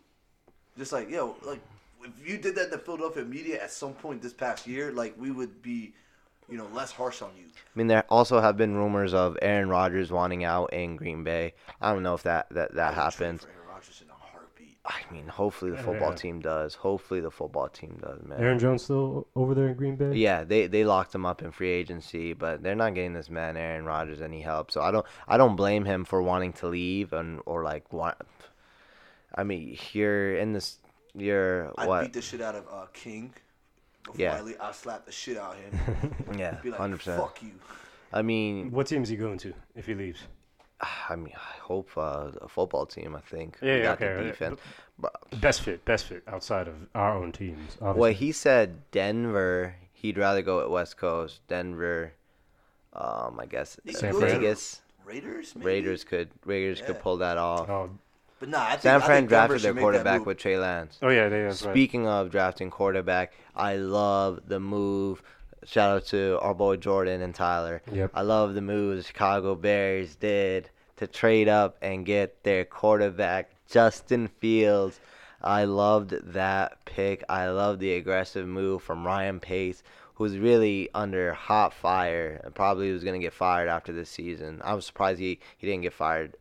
Just 0.78 0.92
like 0.92 1.10
yo, 1.10 1.36
like 1.44 1.60
if 2.04 2.28
you 2.28 2.38
did 2.38 2.54
that 2.56 2.66
in 2.66 2.70
the 2.70 2.78
Philadelphia 2.78 3.24
media 3.24 3.62
at 3.62 3.70
some 3.70 3.94
point 3.94 4.22
this 4.22 4.32
past 4.32 4.66
year, 4.66 4.92
like 4.92 5.14
we 5.18 5.30
would 5.30 5.62
be, 5.62 5.94
you 6.48 6.56
know, 6.56 6.68
less 6.72 6.92
harsh 6.92 7.22
on 7.22 7.30
you. 7.36 7.44
I 7.46 7.78
mean, 7.78 7.86
there 7.88 8.04
also 8.08 8.40
have 8.40 8.56
been 8.56 8.76
rumors 8.76 9.14
of 9.14 9.36
Aaron 9.42 9.68
Rodgers 9.68 10.12
wanting 10.12 10.44
out 10.44 10.72
in 10.72 10.96
Green 10.96 11.24
Bay. 11.24 11.54
I 11.80 11.92
don't 11.92 12.02
know 12.02 12.14
if 12.14 12.22
that 12.24 12.48
that 12.50 12.74
that 12.74 12.96
I 12.96 13.10
I 14.86 15.00
mean, 15.10 15.26
hopefully 15.28 15.70
the 15.70 15.78
football 15.78 16.10
yeah. 16.10 16.16
team 16.16 16.40
does. 16.40 16.74
Hopefully 16.74 17.20
the 17.20 17.30
football 17.30 17.68
team 17.68 17.98
does, 18.02 18.22
man. 18.22 18.38
Aaron 18.38 18.58
Jones 18.58 18.82
still 18.82 19.26
over 19.34 19.54
there 19.54 19.68
in 19.68 19.74
Green 19.74 19.96
Bay? 19.96 20.12
Yeah, 20.12 20.44
they 20.44 20.66
they 20.66 20.84
locked 20.84 21.14
him 21.14 21.24
up 21.24 21.40
in 21.40 21.52
free 21.52 21.70
agency, 21.70 22.34
but 22.34 22.62
they're 22.62 22.74
not 22.74 22.94
getting 22.94 23.14
this 23.14 23.30
man 23.30 23.56
Aaron 23.56 23.86
Rodgers 23.86 24.20
any 24.20 24.42
help. 24.42 24.70
So 24.70 24.82
I 24.82 24.90
don't 24.90 25.06
I 25.26 25.38
don't 25.38 25.56
blame 25.56 25.86
him 25.86 26.04
for 26.04 26.20
wanting 26.20 26.52
to 26.54 26.68
leave 26.68 27.14
and 27.14 27.40
or 27.46 27.62
like 27.64 27.92
want. 27.94 28.16
I 29.34 29.42
mean, 29.42 29.78
you're 29.92 30.36
in 30.36 30.52
this. 30.52 30.78
You're 31.14 31.72
I'd 31.78 31.88
what? 31.88 32.02
beat 32.02 32.12
the 32.12 32.22
shit 32.22 32.42
out 32.42 32.54
of 32.54 32.66
uh, 32.70 32.86
King. 32.92 33.32
Before 34.04 34.20
Yeah. 34.20 34.36
I 34.36 34.40
leave, 34.42 34.56
I'd 34.60 34.74
slap 34.74 35.06
the 35.06 35.12
shit 35.12 35.38
out 35.38 35.54
of 35.54 35.60
him. 35.60 36.14
Yeah, 36.38 36.58
Be 36.62 36.70
like, 36.70 36.78
hundred 36.78 36.98
percent. 36.98 37.20
fuck 37.20 37.42
you. 37.42 37.52
I 38.12 38.20
mean, 38.22 38.70
What 38.70 38.86
team 38.86 39.02
is 39.02 39.08
he 39.08 39.16
going 39.16 39.38
to 39.38 39.54
if 39.74 39.86
he 39.86 39.94
leaves? 39.94 40.20
I 41.08 41.16
mean, 41.16 41.34
I 41.36 41.60
hope 41.60 41.90
uh, 41.96 42.30
a 42.40 42.48
football 42.48 42.86
team. 42.86 43.14
I 43.16 43.20
think. 43.20 43.58
Yeah, 43.62 43.76
yeah, 43.76 43.82
got 43.82 43.98
the 44.00 44.06
okay, 44.10 44.26
defense. 44.28 44.60
But 44.98 45.40
Best 45.40 45.62
fit, 45.62 45.84
best 45.84 46.04
fit 46.06 46.22
outside 46.28 46.68
of 46.68 46.74
our 46.94 47.16
own 47.16 47.32
teams. 47.32 47.76
Obviously. 47.80 48.00
well, 48.00 48.12
he 48.12 48.32
said 48.32 48.90
Denver. 48.92 49.74
He'd 49.92 50.18
rather 50.18 50.42
go 50.42 50.60
at 50.60 50.70
West 50.70 50.96
Coast. 50.96 51.40
Denver. 51.48 52.12
Um, 52.92 53.40
I 53.40 53.46
guess 53.46 53.78
He 53.84 53.94
uh, 53.96 54.00
could 54.00 54.12
go 54.12 54.20
to 54.20 54.26
Vegas. 54.26 54.82
Raiders, 55.04 55.54
maybe? 55.54 55.66
Raiders 55.66 56.04
could 56.04 56.30
Raiders 56.46 56.80
could 56.80 56.98
pull 57.00 57.16
that 57.18 57.36
off. 57.36 57.68
oh, 57.68 57.90
But 58.40 58.48
nah, 58.48 58.62
I 58.64 58.70
think, 58.70 58.82
San 58.82 59.02
I 59.02 59.04
Fran 59.04 59.16
think 59.18 59.28
drafted 59.30 59.60
their 59.62 59.74
quarterback 59.74 60.24
with 60.24 60.38
Trey 60.38 60.56
Lance. 60.58 60.98
oh 61.02 61.08
yeah, 61.10 61.28
they, 61.28 61.42
that's 61.42 61.62
right. 61.62 61.72
Speaking 61.72 62.06
of 62.06 62.30
drafting 62.30 62.70
quarterback, 62.70 63.34
I 63.54 63.76
love 63.76 64.40
the 64.46 64.60
move. 64.60 65.22
Shout 65.66 65.96
out 65.96 66.06
to 66.06 66.38
our 66.40 66.54
boy 66.54 66.76
Jordan 66.76 67.22
and 67.22 67.34
Tyler. 67.34 67.82
Yep. 67.92 68.10
I 68.14 68.22
love 68.22 68.54
the 68.54 68.60
move 68.62 68.96
the 68.98 69.02
Chicago 69.02 69.54
Bears 69.54 70.16
did 70.16 70.70
to 70.96 71.06
trade 71.06 71.48
up 71.48 71.76
and 71.82 72.04
get 72.06 72.42
their 72.44 72.64
quarterback 72.64 73.50
Justin 73.68 74.28
Fields. 74.28 75.00
I 75.42 75.64
loved 75.64 76.10
that 76.32 76.84
pick. 76.84 77.24
I 77.28 77.48
love 77.48 77.78
the 77.78 77.94
aggressive 77.94 78.46
move 78.46 78.82
from 78.82 79.06
Ryan 79.06 79.40
Pace, 79.40 79.82
who's 80.14 80.38
really 80.38 80.88
under 80.94 81.32
hot 81.34 81.74
fire 81.74 82.40
and 82.44 82.54
probably 82.54 82.92
was 82.92 83.04
going 83.04 83.18
to 83.20 83.24
get 83.24 83.32
fired 83.32 83.68
after 83.68 83.92
this 83.92 84.08
season. 84.08 84.60
I 84.64 84.74
was 84.74 84.86
surprised 84.86 85.18
he, 85.20 85.40
he 85.58 85.66
didn't 85.66 85.82
get 85.82 85.92
fired. 85.92 86.36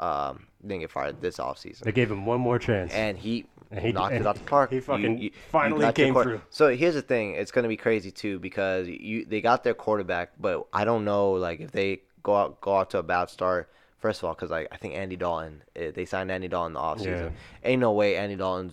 Um, 0.00 0.46
didn't 0.62 0.80
get 0.82 0.90
fired 0.92 1.20
this 1.20 1.38
offseason 1.38 1.80
They 1.80 1.90
gave 1.92 2.08
him 2.10 2.24
one 2.24 2.40
more 2.40 2.58
chance. 2.60 2.92
and 2.92 3.18
he, 3.18 3.46
he- 3.76 3.92
knocked 3.92 4.14
and 4.14 4.24
it 4.24 4.26
out 4.28 4.36
the 4.36 4.44
park. 4.44 4.70
he 4.70 4.80
fucking 4.80 5.30
finally 5.50 5.80
got 5.80 5.96
your 5.98 6.06
came 6.06 6.14
through. 6.22 6.40
So 6.50 6.74
here's 6.74 6.94
the 6.94 7.02
thing: 7.02 7.34
it's 7.34 7.50
gonna 7.50 7.68
be 7.68 7.76
crazy 7.76 8.10
too 8.10 8.38
because 8.38 8.88
you 8.88 9.24
they 9.24 9.40
got 9.40 9.64
their 9.64 9.74
quarterback, 9.74 10.30
but 10.40 10.66
I 10.72 10.84
don't 10.84 11.04
know 11.04 11.32
like 11.32 11.60
if 11.60 11.72
they 11.72 12.02
go 12.22 12.36
out 12.36 12.60
go 12.60 12.76
out 12.78 12.90
to 12.90 12.98
a 12.98 13.02
bad 13.02 13.30
start. 13.30 13.70
First 13.98 14.20
of 14.20 14.28
all, 14.28 14.34
because 14.34 14.50
like 14.50 14.68
I 14.70 14.76
think 14.76 14.94
Andy 14.94 15.16
Dalton, 15.16 15.62
eh, 15.74 15.90
they 15.90 16.04
signed 16.04 16.30
Andy 16.30 16.46
Dalton 16.48 16.70
in 16.70 16.74
the 16.74 16.80
offseason. 16.80 17.32
Ain't 17.64 17.80
no 17.80 17.92
way 17.92 18.16
Andy 18.16 18.36
Dalton 18.36 18.72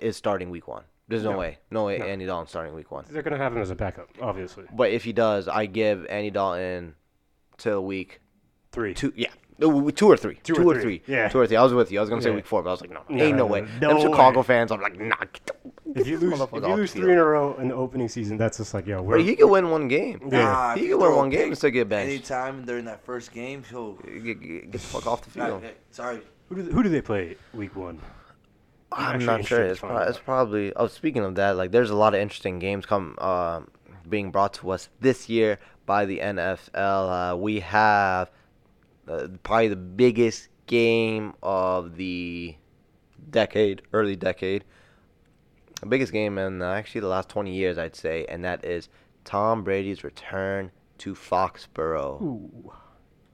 is 0.00 0.16
starting 0.16 0.48
week 0.50 0.66
one. 0.68 0.84
There's 1.08 1.22
no, 1.22 1.32
No. 1.32 1.38
way, 1.38 1.58
no 1.70 1.84
way 1.84 1.98
No. 1.98 2.06
Andy 2.06 2.26
Dalton 2.26 2.48
starting 2.48 2.74
week 2.74 2.90
one. 2.90 3.04
They're 3.08 3.22
gonna 3.22 3.36
have 3.36 3.52
him 3.54 3.62
as 3.62 3.70
a 3.70 3.74
backup, 3.76 4.08
obviously. 4.20 4.64
But 4.72 4.90
if 4.90 5.04
he 5.04 5.12
does, 5.12 5.46
I 5.48 5.66
give 5.66 6.04
Andy 6.06 6.30
Dalton 6.30 6.94
till 7.58 7.84
week 7.84 8.20
Three. 8.72 8.94
two. 8.94 9.12
Yeah. 9.14 9.28
No, 9.58 9.88
Two 9.90 10.08
or 10.08 10.16
three. 10.16 10.34
Two 10.42 10.54
Two, 10.54 10.62
or 10.68 10.72
or, 10.76 10.80
three. 10.80 10.98
three. 10.98 11.14
Yeah. 11.14 11.28
Two 11.28 11.38
or 11.38 11.46
three. 11.46 11.56
I 11.56 11.62
was 11.62 11.72
with 11.72 11.90
you. 11.90 11.98
I 11.98 12.02
was 12.02 12.10
gonna 12.10 12.20
say 12.22 12.28
Yeah. 12.30 12.36
week 12.36 12.46
four, 12.46 12.62
but 12.62 12.68
I 12.70 12.72
was 12.72 12.80
like, 12.82 12.90
no, 12.90 13.00
No, 13.08 13.24
ain't 13.24 13.36
no 13.36 13.46
no, 13.46 13.52
way. 13.52 13.66
no 13.80 13.88
Them 13.88 14.00
Chicago 14.00 14.40
way. 14.40 14.44
fans, 14.44 14.70
I'm 14.70 14.80
like, 14.80 14.98
nah. 15.00 15.16
Get 15.32 15.50
If 15.94 16.06
you 16.06 16.18
lose, 16.18 16.38
if 16.40 16.52
you 16.52 16.60
lose 16.60 16.92
three 16.92 17.12
in 17.12 17.18
a 17.18 17.24
row 17.24 17.54
in 17.54 17.68
the 17.68 17.74
opening 17.74 18.08
season, 18.08 18.36
that's 18.36 18.58
just 18.58 18.74
like, 18.74 18.86
yo, 18.86 19.00
we're 19.02 19.14
Bro, 19.16 19.24
he 19.24 19.34
could 19.36 19.48
win 19.48 19.70
one 19.70 19.88
game. 19.88 20.28
Yeah. 20.30 20.42
Nah, 20.42 20.74
He 20.74 20.84
if 20.86 20.90
could 20.92 21.00
win 21.00 21.16
one 21.16 21.30
game 21.30 21.38
pick 21.40 21.46
and 21.48 21.56
still 21.58 21.70
get 21.70 21.88
benched. 21.88 22.10
Anytime 22.10 22.64
during 22.66 22.84
that 22.84 23.02
first 23.04 23.32
game, 23.32 23.62
he'll. 23.70 23.92
Get, 23.94 24.24
get, 24.24 24.40
get 24.40 24.72
the 24.72 24.78
fuck 24.78 25.06
off 25.06 25.22
the 25.22 25.30
field. 25.30 25.62
sorry. 25.90 26.20
who 26.48 26.56
do, 26.56 26.62
who 26.70 26.82
do 26.82 26.88
they 26.90 27.00
play 27.00 27.36
week 27.54 27.74
one? 27.76 27.98
I'm 28.92 29.14
actually 29.16 29.26
not 29.26 29.44
sure. 29.46 29.62
It's, 29.64 29.80
pro- 29.80 29.96
it's 29.98 30.18
probably. 30.18 30.72
Oh, 30.74 30.86
speaking 30.86 31.24
of 31.24 31.34
that, 31.36 31.56
like 31.56 31.70
there's 31.72 31.90
a 31.90 31.96
lot 31.96 32.14
of 32.14 32.20
interesting 32.20 32.58
games 32.58 32.84
come 32.86 33.16
um 33.18 33.68
being 34.08 34.30
brought 34.30 34.54
to 34.54 34.70
us 34.70 34.88
this 35.00 35.28
year 35.28 35.58
by 35.86 36.04
the 36.04 36.18
NFL. 36.20 37.32
Uh, 37.32 37.36
we 37.36 37.60
have 37.60 38.30
uh, 39.08 39.28
probably 39.42 39.68
the 39.68 39.76
biggest 39.76 40.48
game 40.66 41.34
of 41.42 41.96
the 41.96 42.56
decade, 43.30 43.82
early 43.92 44.16
decade, 44.16 44.64
the 45.80 45.86
biggest 45.86 46.12
game 46.12 46.38
in 46.38 46.62
uh, 46.62 46.72
actually 46.72 47.00
the 47.02 47.08
last 47.08 47.28
20 47.28 47.52
years, 47.52 47.78
I'd 47.78 47.96
say, 47.96 48.24
and 48.28 48.44
that 48.44 48.64
is 48.64 48.88
Tom 49.24 49.62
Brady's 49.62 50.02
return 50.04 50.70
to 50.98 51.14
Foxborough. 51.14 52.20
Ooh. 52.22 52.72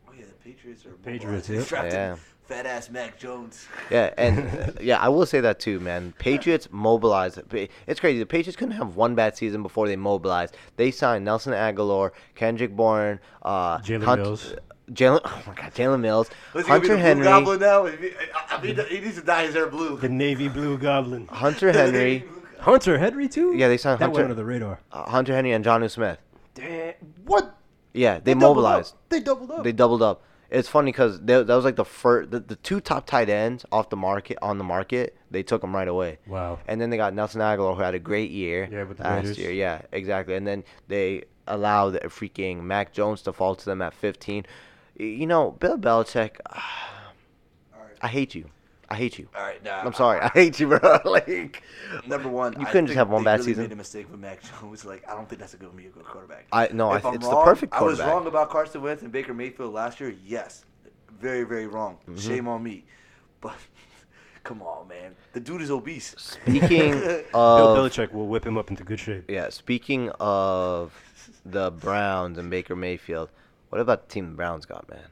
Oh 0.08 0.12
yeah, 0.16 0.24
the 0.26 0.32
Patriots 0.44 0.84
are. 0.86 0.92
Patriots, 0.92 1.46
They 1.48 1.56
Yeah. 1.56 2.16
Fat 2.44 2.66
ass 2.66 2.90
Mac 2.90 3.18
Jones. 3.18 3.68
Yeah, 3.88 4.12
and 4.18 4.38
uh, 4.60 4.72
yeah, 4.80 4.98
I 4.98 5.08
will 5.08 5.26
say 5.26 5.40
that 5.40 5.60
too, 5.60 5.78
man. 5.78 6.12
Patriots 6.18 6.68
mobilized. 6.72 7.40
It's 7.86 8.00
crazy. 8.00 8.18
The 8.18 8.26
Patriots 8.26 8.56
couldn't 8.56 8.74
have 8.74 8.96
one 8.96 9.14
bad 9.14 9.36
season 9.36 9.62
before 9.62 9.86
they 9.86 9.96
mobilized. 9.96 10.56
They 10.76 10.90
signed 10.90 11.24
Nelson 11.24 11.52
Agholor, 11.52 12.10
Kendrick 12.34 12.74
Bourne, 12.74 13.20
uh, 13.42 13.78
Jalen 13.78 14.04
Hunt- 14.04 14.22
Mills. 14.22 14.54
Jalen. 14.94 15.20
Oh 15.24 15.42
my 15.46 15.54
God, 15.54 15.72
Jalen 15.74 16.00
Mills, 16.00 16.30
Was 16.54 16.64
he 16.64 16.68
gonna 16.68 16.80
be 16.80 16.88
Hunter 16.88 16.96
the 16.96 17.02
Henry, 17.02 17.24
Goblin 17.24 17.60
now? 17.60 17.84
He- 17.86 18.10
I 18.10 18.56
I 18.56 18.62
mean, 18.62 18.78
he 18.88 19.00
needs 19.00 19.16
to 19.16 19.22
dye 19.22 19.46
his 19.46 19.54
hair 19.54 19.66
blue. 19.68 19.96
The 19.98 20.08
navy 20.08 20.48
blue 20.48 20.78
goblin. 20.78 21.26
Hunter 21.28 21.72
Henry. 21.80 22.24
Hunter 22.60 22.98
Henry 22.98 23.28
too? 23.28 23.54
Yeah, 23.56 23.68
they 23.68 23.76
signed 23.76 23.98
that 24.00 24.12
went 24.12 24.24
under 24.24 24.34
the 24.34 24.44
radar. 24.44 24.78
uh, 24.92 25.04
Hunter 25.10 25.34
Henry 25.34 25.52
and 25.52 25.64
Jonnu 25.64 25.90
Smith. 25.90 26.18
Damn. 26.54 26.94
What? 27.24 27.56
Yeah, 27.94 28.20
they, 28.20 28.34
doubled 28.34 28.56
mobilized. 28.56 28.94
up. 28.94 29.00
They 29.08 29.20
doubled 29.20 29.50
up. 29.50 29.64
They 29.64 29.72
doubled 29.72 30.02
up. 30.02 30.22
It's 30.50 30.68
funny 30.68 30.92
because 30.92 31.18
that 31.22 31.46
was 31.48 31.64
like 31.64 31.76
the 31.76 31.84
first, 31.84 32.30
the, 32.30 32.38
the 32.40 32.56
two 32.56 32.80
top 32.80 33.06
tight 33.06 33.30
ends 33.30 33.64
off 33.72 33.88
the 33.88 33.96
market 33.96 34.36
on 34.42 34.58
the 34.58 34.64
market. 34.64 35.16
They 35.30 35.42
took 35.42 35.62
them 35.62 35.74
right 35.74 35.88
away. 35.88 36.18
wow. 36.26 36.58
And 36.68 36.78
then 36.80 36.90
they 36.90 36.98
got 36.98 37.14
Nelson 37.14 37.40
Agholor, 37.40 37.74
who 37.74 37.80
had 37.82 37.94
a 37.94 37.98
great 37.98 38.30
year 38.30 38.68
Yeah, 38.70 38.82
with 38.84 38.98
the 38.98 39.04
last 39.04 39.22
Raiders. 39.22 39.38
year. 39.38 39.50
Yeah, 39.50 39.80
exactly. 39.92 40.34
And 40.36 40.46
then 40.46 40.62
they 40.88 41.24
allowed 41.46 41.94
freaking 42.02 42.62
Mac 42.64 42.92
Jones 42.92 43.22
to 43.22 43.32
fall 43.32 43.54
to 43.54 43.64
them 43.64 43.80
at 43.82 43.94
15. 43.94 44.44
Y- 44.98 45.04
You 45.04 45.26
know, 45.26 45.52
Bill 45.52 45.76
Belichick, 45.78 46.36
All 47.74 47.80
right. 47.80 47.96
I 48.00 48.08
hate 48.08 48.34
you. 48.34 48.46
I 48.90 48.96
hate 48.96 49.18
you. 49.18 49.26
All 49.34 49.42
right. 49.42 49.62
Nah, 49.64 49.80
I'm 49.80 49.94
sorry. 49.94 50.20
I 50.20 50.28
hate 50.34 50.60
you, 50.60 50.68
bro. 50.68 50.98
like, 51.06 51.62
Number 52.06 52.28
one, 52.28 52.52
You 52.60 52.66
couldn't 52.66 52.86
just 52.86 52.88
think 52.88 52.96
have 52.98 53.08
one 53.08 53.24
bad 53.24 53.38
really 53.40 53.52
season? 53.52 53.64
Made 53.64 53.72
a 53.72 53.76
mistake 53.76 54.10
with 54.10 54.20
Mac 54.20 54.40
Jones. 54.60 54.84
Like, 54.84 55.08
I 55.08 55.14
don't 55.14 55.26
think 55.28 55.40
that's 55.40 55.54
going 55.54 55.70
to 55.72 55.76
be 55.76 55.86
a 55.86 55.90
good 55.90 56.04
quarterback. 56.04 56.46
I 56.52 56.68
no, 56.72 56.90
I, 56.90 56.98
If 56.98 57.06
I'm 57.06 57.14
it's 57.14 57.24
wrong, 57.24 57.38
the 57.38 57.44
perfect 57.44 57.72
I 57.72 57.82
was 57.82 58.00
wrong 58.00 58.26
about 58.26 58.50
Carson 58.50 58.82
Wentz 58.82 59.02
and 59.02 59.10
Baker 59.10 59.32
Mayfield 59.32 59.72
last 59.72 59.98
year. 59.98 60.14
Yes, 60.26 60.66
very, 61.18 61.44
very 61.44 61.66
wrong. 61.66 61.96
Mm-hmm. 62.06 62.16
Shame 62.18 62.48
on 62.48 62.62
me. 62.62 62.84
But 63.40 63.54
come 64.44 64.60
on, 64.60 64.88
man, 64.88 65.14
the 65.32 65.40
dude 65.40 65.62
is 65.62 65.70
obese. 65.70 66.14
Speaking 66.18 66.92
of 66.92 67.00
Bill 67.00 67.76
of 67.76 67.78
Belichick 67.92 68.12
will 68.12 68.26
whip 68.28 68.44
him 68.44 68.58
up 68.58 68.68
into 68.70 68.84
good 68.84 69.00
shape. 69.00 69.24
yeah, 69.30 69.48
speaking 69.48 70.10
of 70.20 70.92
the 71.46 71.70
Browns 71.70 72.36
and 72.38 72.50
Baker 72.50 72.76
Mayfield, 72.76 73.30
what 73.72 73.80
about 73.80 74.06
the 74.06 74.12
team 74.12 74.28
the 74.28 74.36
Browns 74.36 74.66
got, 74.66 74.86
man? 74.90 75.06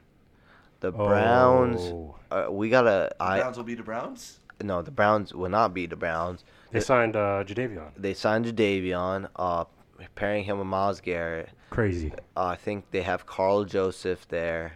The 0.81 0.91
Browns. 0.91 1.79
Oh. 1.81 2.15
Uh, 2.29 2.51
we 2.51 2.69
gotta. 2.69 3.09
The 3.17 3.23
I 3.23 3.39
Browns 3.39 3.57
will 3.57 3.63
be 3.63 3.73
the 3.73 3.81
Browns. 3.81 4.39
no. 4.61 4.83
The 4.83 4.91
Browns 4.91 5.33
will 5.33 5.49
not 5.49 5.73
be 5.73 5.87
the 5.87 5.95
Browns. 5.95 6.43
They 6.71 6.79
signed 6.79 7.15
uh, 7.15 7.43
Jadeveon. 7.43 7.89
They 7.97 8.13
signed 8.13 8.45
Jadeveon, 8.45 9.29
uh, 9.35 9.65
pairing 10.13 10.43
him 10.43 10.59
with 10.59 10.67
Myles 10.67 11.01
Garrett. 11.01 11.49
Crazy. 11.71 12.13
Uh, 12.37 12.45
I 12.45 12.55
think 12.55 12.85
they 12.91 13.01
have 13.01 13.25
Karl 13.25 13.65
Joseph 13.65 14.27
there. 14.27 14.73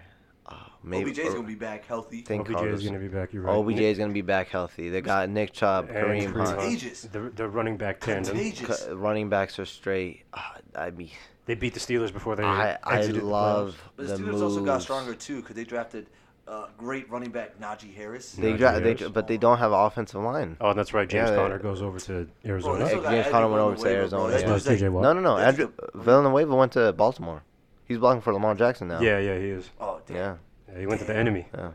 Uh, 0.47 0.55
maybe 0.83 1.11
OBJ's 1.11 1.35
gonna 1.35 1.47
be 1.47 1.53
back 1.55 1.85
healthy. 1.85 2.21
think 2.21 2.47
OBJ 2.49 2.55
Carl 2.55 2.73
is 2.73 2.81
going 2.81 2.93
to 2.93 2.99
be 2.99 3.07
back. 3.07 3.33
You're 3.33 3.43
right. 3.43 3.55
OBJ 3.55 3.79
is 3.81 3.97
gonna 3.99 4.13
be 4.13 4.21
back 4.21 4.49
healthy. 4.49 4.89
They 4.89 5.01
got 5.01 5.29
Nick 5.29 5.53
Chubb, 5.53 5.89
And 5.89 5.97
Kareem 5.97 6.33
Kareem 6.33 6.35
Hunt. 6.47 6.59
Contagious. 6.59 7.01
The, 7.03 7.31
the 7.35 7.47
running 7.47 7.77
back 7.77 7.99
tandem. 7.99 8.35
Contagious. 8.35 8.85
Cu- 8.85 8.95
Running 8.95 9.29
backs 9.29 9.59
are 9.59 9.65
straight. 9.65 10.23
Uh, 10.33 10.41
I 10.75 10.89
mean, 10.91 11.11
They 11.45 11.55
beat 11.55 11.73
the 11.73 11.79
Steelers 11.79 12.11
before 12.11 12.35
they 12.35 12.43
I 12.43 12.77
I 12.83 12.97
exited 12.99 13.21
the 13.21 13.25
love 13.25 13.81
But 13.95 14.07
the 14.07 14.17
the 14.17 14.23
Steelers 14.23 14.41
also 14.41 14.63
got 14.65 14.73
moves. 14.73 14.83
stronger 14.83 15.13
too 15.13 15.41
because 15.41 15.55
they 15.55 15.63
drafted 15.63 16.07
uh, 16.47 16.67
great 16.77 17.09
running 17.09 17.31
back 17.31 17.59
Najee 17.59 17.93
Harris. 17.95 18.31
They 18.33 18.53
Najee 18.53 18.57
dra- 18.57 18.79
they 18.79 18.93
Harris. 18.95 19.09
but 19.09 19.27
they 19.27 19.37
don't 19.37 19.57
have 19.57 19.71
an 19.71 19.79
offensive 19.79 20.21
line. 20.21 20.57
Oh, 20.61 20.73
that's 20.73 20.93
right. 20.93 21.07
James 21.09 21.29
Yeah, 21.31 21.35
Conner 21.35 21.57
goes 21.59 21.81
over 21.81 21.99
to 21.99 22.27
Arizona. 22.45 22.79
they 22.83 22.89
still 22.89 23.01
got 23.01 23.11
James 23.11 23.27
Conner 23.29 23.47
went 23.47 23.61
over 23.61 23.75
to 23.77 23.87
Arizona, 23.89 24.23
bro. 24.23 24.31
yeah. 24.31 24.37
That 24.37 24.45
Uh, 24.49 24.53
dude's 24.53 24.67
like- 24.67 24.77
TJ 24.79 24.89
Watt. 24.91 25.03
No, 25.03 25.13
no, 25.13 25.21
no. 25.21 25.37
That's 25.37 25.59
Andrew 25.59 25.71
the- 25.93 25.99
Villanueva 25.99 26.55
went 26.55 26.71
to 26.73 26.93
Baltimore. 26.93 27.41
He's 27.85 27.97
blocking 27.99 28.21
for 28.21 28.33
Lamar 28.33 28.53
Jackson 28.55 28.87
now. 28.87 28.99
yeah, 29.01 29.17
yeah, 29.19 29.37
he 29.39 29.49
is. 29.49 29.69
Oh 29.79 30.01
damn. 30.07 30.15
Yeah. 30.17 30.35
Yeah, 30.73 30.79
he 30.79 30.85
went 30.87 30.99
to 31.01 31.07
the 31.07 31.15
enemy. 31.15 31.47
Yeah. 31.53 31.69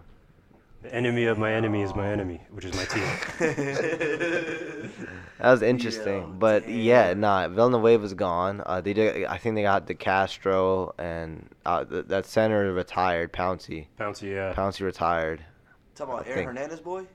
The 0.82 0.94
enemy 0.94 1.24
of 1.26 1.36
my 1.38 1.52
enemy 1.52 1.82
is 1.82 1.94
my 1.94 2.08
enemy, 2.08 2.40
which 2.50 2.64
is 2.64 2.74
my 2.74 2.84
team. 2.84 3.04
That 5.40 5.52
was 5.52 5.62
interesting, 5.62 6.20
Yeah, 6.20 6.26
but 6.38 6.66
damn. 6.66 6.78
yeah, 6.80 7.14
nah. 7.14 7.48
Villanueva's 7.48 8.12
gone. 8.12 8.62
Uh, 8.66 8.82
they 8.82 8.92
did. 8.92 9.24
I 9.24 9.38
think 9.38 9.54
they 9.54 9.62
got 9.62 9.86
DeCastro 9.86 10.92
and 10.98 11.48
uh, 11.64 11.82
th- 11.86 12.04
that 12.08 12.26
center 12.26 12.70
retired. 12.74 13.32
Pouncey. 13.32 13.86
Pouncey, 13.98 14.34
yeah. 14.34 14.52
Pouncey 14.52 14.82
retired. 14.82 15.42
Talking 15.94 16.12
about 16.12 16.26
I 16.26 16.28
Aaron 16.28 16.36
think- 16.36 16.46
Hernandez 16.48 16.80
boy. 16.80 17.06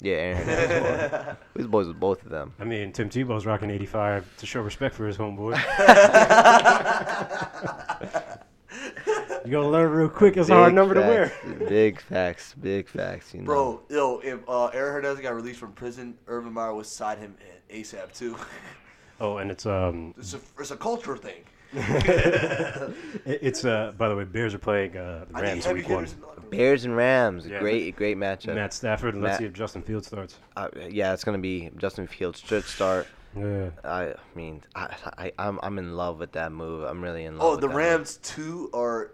Yeah, 0.00 0.14
Aaron 0.14 0.38
Hernandez. 0.48 1.36
These 1.54 1.66
boys 1.66 1.86
with 1.86 2.00
both 2.00 2.22
of 2.22 2.30
them. 2.30 2.54
I 2.58 2.64
mean, 2.64 2.92
Tim 2.92 3.10
Tebow's 3.10 3.44
rocking 3.44 3.70
85 3.70 4.38
to 4.38 4.46
show 4.46 4.62
respect 4.62 4.94
for 4.94 5.06
his 5.06 5.18
homeboy. 5.18 5.52
you 9.44 9.50
gotta 9.50 9.68
learn 9.68 9.90
real 9.90 10.08
quick. 10.08 10.36
It's 10.36 10.48
a 10.48 10.54
hard 10.54 10.70
Big 10.70 10.74
number 10.74 10.94
to 10.94 11.00
wear. 11.00 11.32
Big 11.68 12.00
facts. 12.00 12.54
Big 12.54 12.88
facts. 12.88 13.34
You 13.34 13.40
know. 13.40 13.46
Bro, 13.46 13.80
yo, 13.88 14.20
if 14.22 14.40
uh, 14.48 14.66
Aaron 14.66 14.94
Hernandez 14.94 15.20
got 15.22 15.34
released 15.34 15.58
from 15.58 15.72
prison, 15.72 16.16
Urban 16.26 16.52
Meyer 16.52 16.74
would 16.74 16.86
sign 16.86 17.18
him 17.18 17.34
in 17.68 17.80
ASAP 17.82 18.12
too. 18.12 18.36
Oh, 19.22 19.36
and 19.36 19.50
it's 19.50 19.66
um, 19.66 20.14
It's 20.16 20.32
a 20.32 20.40
it's 20.58 20.70
a 20.70 20.76
culture 20.78 21.14
thing. 21.14 21.42
it's 23.26 23.66
uh. 23.66 23.92
By 23.98 24.08
the 24.08 24.16
way, 24.16 24.24
Bears 24.24 24.54
are 24.54 24.58
playing 24.58 24.96
uh, 24.96 25.26
the 25.28 25.42
Rams 25.42 25.66
week 25.68 25.88
one. 25.90 26.04
hitters 26.04 26.12
in 26.14 26.20
the 26.20 26.26
locker 26.26 26.40
room. 26.40 26.50
Bears 26.50 26.84
and 26.86 26.96
Rams. 26.96 27.46
Yeah, 27.46 27.58
great, 27.60 27.96
great 27.96 28.16
matchup. 28.16 28.54
Matt 28.54 28.72
Stafford. 28.72 29.14
and 29.14 29.22
Let's 29.22 29.38
see 29.38 29.44
if 29.44 29.52
Justin 29.52 29.82
Fields 29.82 30.06
starts. 30.06 30.38
Uh, 30.56 30.68
yeah, 30.88 31.12
it's 31.12 31.22
gonna 31.22 31.36
be 31.38 31.70
Justin 31.76 32.06
Fields 32.06 32.40
should 32.40 32.64
start. 32.64 33.06
Yeah. 33.36 33.70
I 33.84 34.14
mean, 34.34 34.62
I, 34.74 34.94
I, 35.18 35.32
I'm, 35.38 35.60
I'm 35.62 35.78
in 35.78 35.96
love 35.96 36.18
with 36.18 36.32
that 36.32 36.50
move. 36.52 36.84
I'm 36.84 37.00
really 37.02 37.24
in 37.24 37.38
love. 37.38 37.46
Oh, 37.46 37.50
with 37.52 37.60
the 37.60 37.68
that 37.68 37.72
move. 37.74 37.76
Rams 37.76 38.16
too 38.22 38.70
are. 38.74 39.12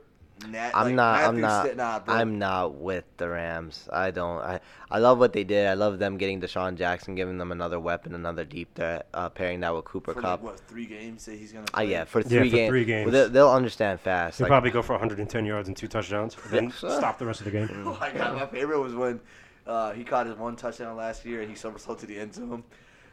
Nat, 0.50 0.72
I'm 0.74 0.88
like, 0.88 0.94
not. 0.96 1.24
I'm 1.24 1.40
not. 1.40 1.64
Sta- 1.66 1.74
nah. 1.76 2.00
I'm 2.08 2.38
not 2.38 2.74
with 2.74 3.04
the 3.16 3.26
Rams. 3.26 3.88
I 3.90 4.10
don't. 4.10 4.38
I. 4.42 4.60
I 4.90 4.98
love 4.98 5.18
what 5.18 5.32
they 5.32 5.44
did. 5.44 5.66
I 5.66 5.72
love 5.72 5.98
them 5.98 6.18
getting 6.18 6.42
DeSean 6.42 6.76
Jackson, 6.76 7.14
giving 7.14 7.38
them 7.38 7.52
another 7.52 7.80
weapon, 7.80 8.14
another 8.14 8.44
deep 8.44 8.74
threat, 8.74 9.06
uh, 9.14 9.30
pairing 9.30 9.60
that 9.60 9.74
with 9.74 9.86
Cooper 9.86 10.12
for 10.12 10.20
Kupp. 10.20 10.42
like, 10.42 10.42
what 10.42 10.60
three 10.60 10.84
games 10.84 11.24
that 11.24 11.38
he's 11.38 11.52
gonna. 11.52 11.64
Ah, 11.72 11.78
Play? 11.78 11.90
yeah, 11.92 12.04
for 12.04 12.22
three 12.22 12.36
Yeah, 12.36 12.40
three 12.42 12.50
for 12.50 12.56
games. 12.56 12.68
three 12.68 12.84
Well, 12.84 12.86
games. 12.86 13.12
they'll, 13.12 13.28
they'll 13.30 13.50
understand 13.50 13.98
fast. 14.00 14.36
He'll 14.36 14.44
Like, 14.44 14.50
probably 14.50 14.70
go 14.70 14.82
for 14.82 14.92
110 14.92 15.46
yards 15.46 15.68
and 15.68 15.76
two 15.76 15.88
touchdowns, 15.88 16.36
then 16.50 16.70
stop 16.70 17.18
the 17.18 17.24
rest 17.24 17.40
of 17.40 17.46
the 17.46 17.52
game. 17.52 17.70
Oh 17.86 17.96
my 17.98 18.10
god, 18.12 18.34
my 18.36 18.46
favorite 18.46 18.80
was 18.80 18.94
when 18.94 19.20
uh, 19.66 19.92
he 19.92 20.04
caught 20.04 20.26
his 20.26 20.36
one 20.36 20.54
touchdown 20.54 20.96
last 20.96 21.24
year 21.24 21.40
and 21.40 21.48
he 21.48 21.56
somersaulted 21.56 22.08
to 22.08 22.14
the 22.14 22.20
end 22.20 22.34
zone. 22.34 22.62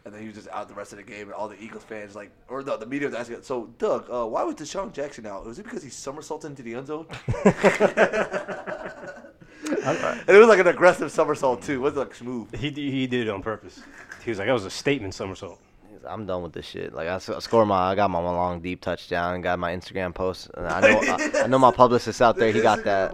And 0.05 0.13
then 0.13 0.19
he 0.21 0.27
was 0.27 0.35
just 0.35 0.49
out 0.49 0.67
the 0.67 0.73
rest 0.73 0.91
of 0.91 0.97
the 0.97 1.03
game, 1.03 1.21
and 1.27 1.33
all 1.33 1.47
the 1.47 1.57
Eagles 1.61 1.83
fans 1.83 2.13
like, 2.13 2.29
or 2.49 2.61
no, 2.61 2.75
the 2.75 2.85
media 2.85 3.07
was 3.07 3.15
asking. 3.15 3.41
So, 3.43 3.67
Doug, 3.77 4.09
uh, 4.11 4.25
why 4.25 4.43
was 4.43 4.55
DeSean 4.55 4.91
Jackson 4.91 5.25
out? 5.25 5.45
Was 5.45 5.59
it 5.59 5.63
because 5.63 5.81
he 5.81 5.89
somersaulted 5.89 6.49
into 6.51 6.61
the 6.61 6.75
end 6.75 6.87
zone? 6.87 7.07
and 9.85 10.29
it 10.29 10.37
was 10.37 10.47
like 10.47 10.59
an 10.59 10.67
aggressive 10.67 11.11
somersault 11.11 11.61
too. 11.61 11.73
It 11.73 11.77
wasn't 11.77 11.99
like 12.07 12.15
smooth. 12.15 12.53
He 12.55 12.69
he 12.69 13.07
did 13.07 13.27
it 13.27 13.29
on 13.29 13.41
purpose. 13.41 13.81
He 14.23 14.29
was 14.31 14.39
like, 14.39 14.47
that 14.47 14.53
was 14.53 14.65
a 14.65 14.69
statement 14.69 15.13
somersault. 15.13 15.59
I'm 16.05 16.25
done 16.25 16.43
with 16.43 16.51
this 16.51 16.65
shit. 16.65 16.93
Like 16.93 17.07
I 17.07 17.17
score 17.17 17.65
my, 17.65 17.91
I 17.91 17.95
got 17.95 18.09
my 18.09 18.19
long 18.19 18.59
deep 18.59 18.81
touchdown, 18.81 19.39
got 19.41 19.57
my 19.57 19.73
Instagram 19.73 20.13
post. 20.13 20.49
And 20.55 20.67
I 20.67 20.81
know, 20.81 20.99
I, 21.01 21.43
I 21.43 21.47
know 21.47 21.59
my 21.59 21.71
publicist 21.75 22.21
out 22.21 22.35
there. 22.35 22.51
He 22.51 22.61
got 22.61 22.83
that. 22.83 23.13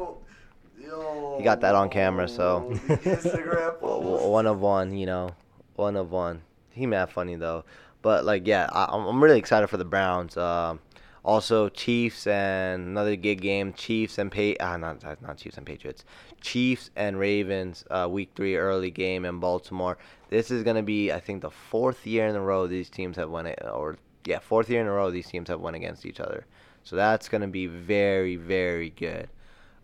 Yo, 0.80 1.36
He 1.38 1.44
got 1.44 1.62
that 1.62 1.76
on 1.76 1.90
camera, 1.90 2.28
so- 2.28 2.72
the 2.88 2.98
Instagram 2.98 3.80
post. 3.80 4.26
one 4.28 4.48
of 4.48 4.60
one, 4.60 4.98
you 4.98 5.06
know, 5.06 5.30
one 5.76 5.96
of 5.96 6.12
one. 6.12 6.42
He 6.80 6.86
mad 6.86 7.10
funny 7.10 7.36
though, 7.36 7.66
but 8.02 8.26
like 8.26 8.48
yeah, 8.48 8.70
I, 8.72 8.86
I'm 8.90 9.06
I'm 9.06 9.24
really 9.24 9.38
excited 9.38 9.68
for 9.68 9.78
the 9.78 9.86
Browns. 9.86 10.38
Um, 10.38 10.80
also 11.24 11.70
Chiefs 11.70 12.26
and 12.28 12.88
another 12.88 13.16
gig 13.16 13.42
game. 13.42 13.74
Chiefs 13.74 14.18
and 14.18 14.32
pa- 14.32 14.56
ah 14.60 14.78
not 14.78 15.04
not 15.22 15.38
Chiefs 15.38 15.58
and 15.58 15.66
Patriots. 15.66 16.06
Chiefs 16.42 16.90
and 16.96 17.20
Ravens. 17.20 17.84
Uh, 17.92 18.08
week 18.10 18.32
three 18.36 18.56
early 18.56 18.92
game 18.92 19.26
in 19.26 19.40
Baltimore. 19.40 19.98
This 20.30 20.52
is 20.52 20.64
gonna 20.64 20.84
be 20.84 21.12
I 21.12 21.20
think 21.20 21.42
the 21.42 21.52
fourth 21.52 22.08
year 22.08 22.28
in 22.28 22.36
a 22.36 22.42
row 22.42 22.68
these 22.68 22.90
teams 22.90 23.18
have 23.18 23.30
won 23.30 23.46
it, 23.46 23.62
or 23.72 23.98
yeah, 24.26 24.40
fourth 24.40 24.70
year 24.70 24.82
in 24.82 24.88
a 24.88 24.92
row 24.92 25.12
these 25.12 25.28
teams 25.28 25.50
have 25.50 25.60
won 25.60 25.76
against 25.76 26.06
each 26.06 26.20
other. 26.20 26.46
So 26.84 26.96
that's 26.96 27.28
gonna 27.28 27.48
be 27.48 27.68
very 27.68 28.38
very 28.38 28.92
good. 28.92 29.30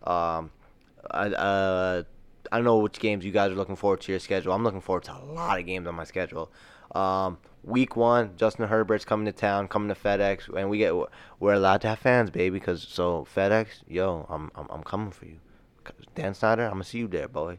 Um, 0.02 0.50
I, 1.10 1.28
uh, 1.28 2.02
I 2.50 2.56
don't 2.56 2.64
know 2.64 2.78
which 2.78 2.98
games 2.98 3.24
you 3.24 3.32
guys 3.32 3.50
are 3.50 3.56
looking 3.56 3.76
forward 3.76 4.00
to 4.02 4.12
your 4.12 4.20
schedule. 4.20 4.52
I'm 4.52 4.64
looking 4.64 4.80
forward 4.80 5.04
to 5.04 5.12
a 5.12 5.22
lot 5.24 5.58
of 5.58 5.66
games 5.66 5.86
on 5.86 5.94
my 5.94 6.04
schedule. 6.04 6.50
Um, 6.94 7.38
week 7.62 7.96
one, 7.96 8.32
Justin 8.36 8.68
Herbert's 8.68 9.04
coming 9.04 9.26
to 9.26 9.32
town, 9.32 9.68
coming 9.68 9.88
to 9.88 9.94
FedEx, 9.94 10.54
and 10.56 10.70
we 10.70 10.78
get 10.78 10.94
we're 11.40 11.54
allowed 11.54 11.80
to 11.82 11.88
have 11.88 11.98
fans, 11.98 12.30
baby. 12.30 12.60
Cause 12.60 12.86
so 12.88 13.26
FedEx, 13.34 13.68
yo, 13.88 14.26
I'm 14.28 14.50
I'm, 14.54 14.66
I'm 14.70 14.82
coming 14.82 15.10
for 15.10 15.26
you. 15.26 15.38
Dan 16.14 16.34
Snyder, 16.34 16.64
I'm 16.64 16.72
gonna 16.72 16.84
see 16.84 16.98
you 16.98 17.08
there, 17.08 17.28
boy. 17.28 17.58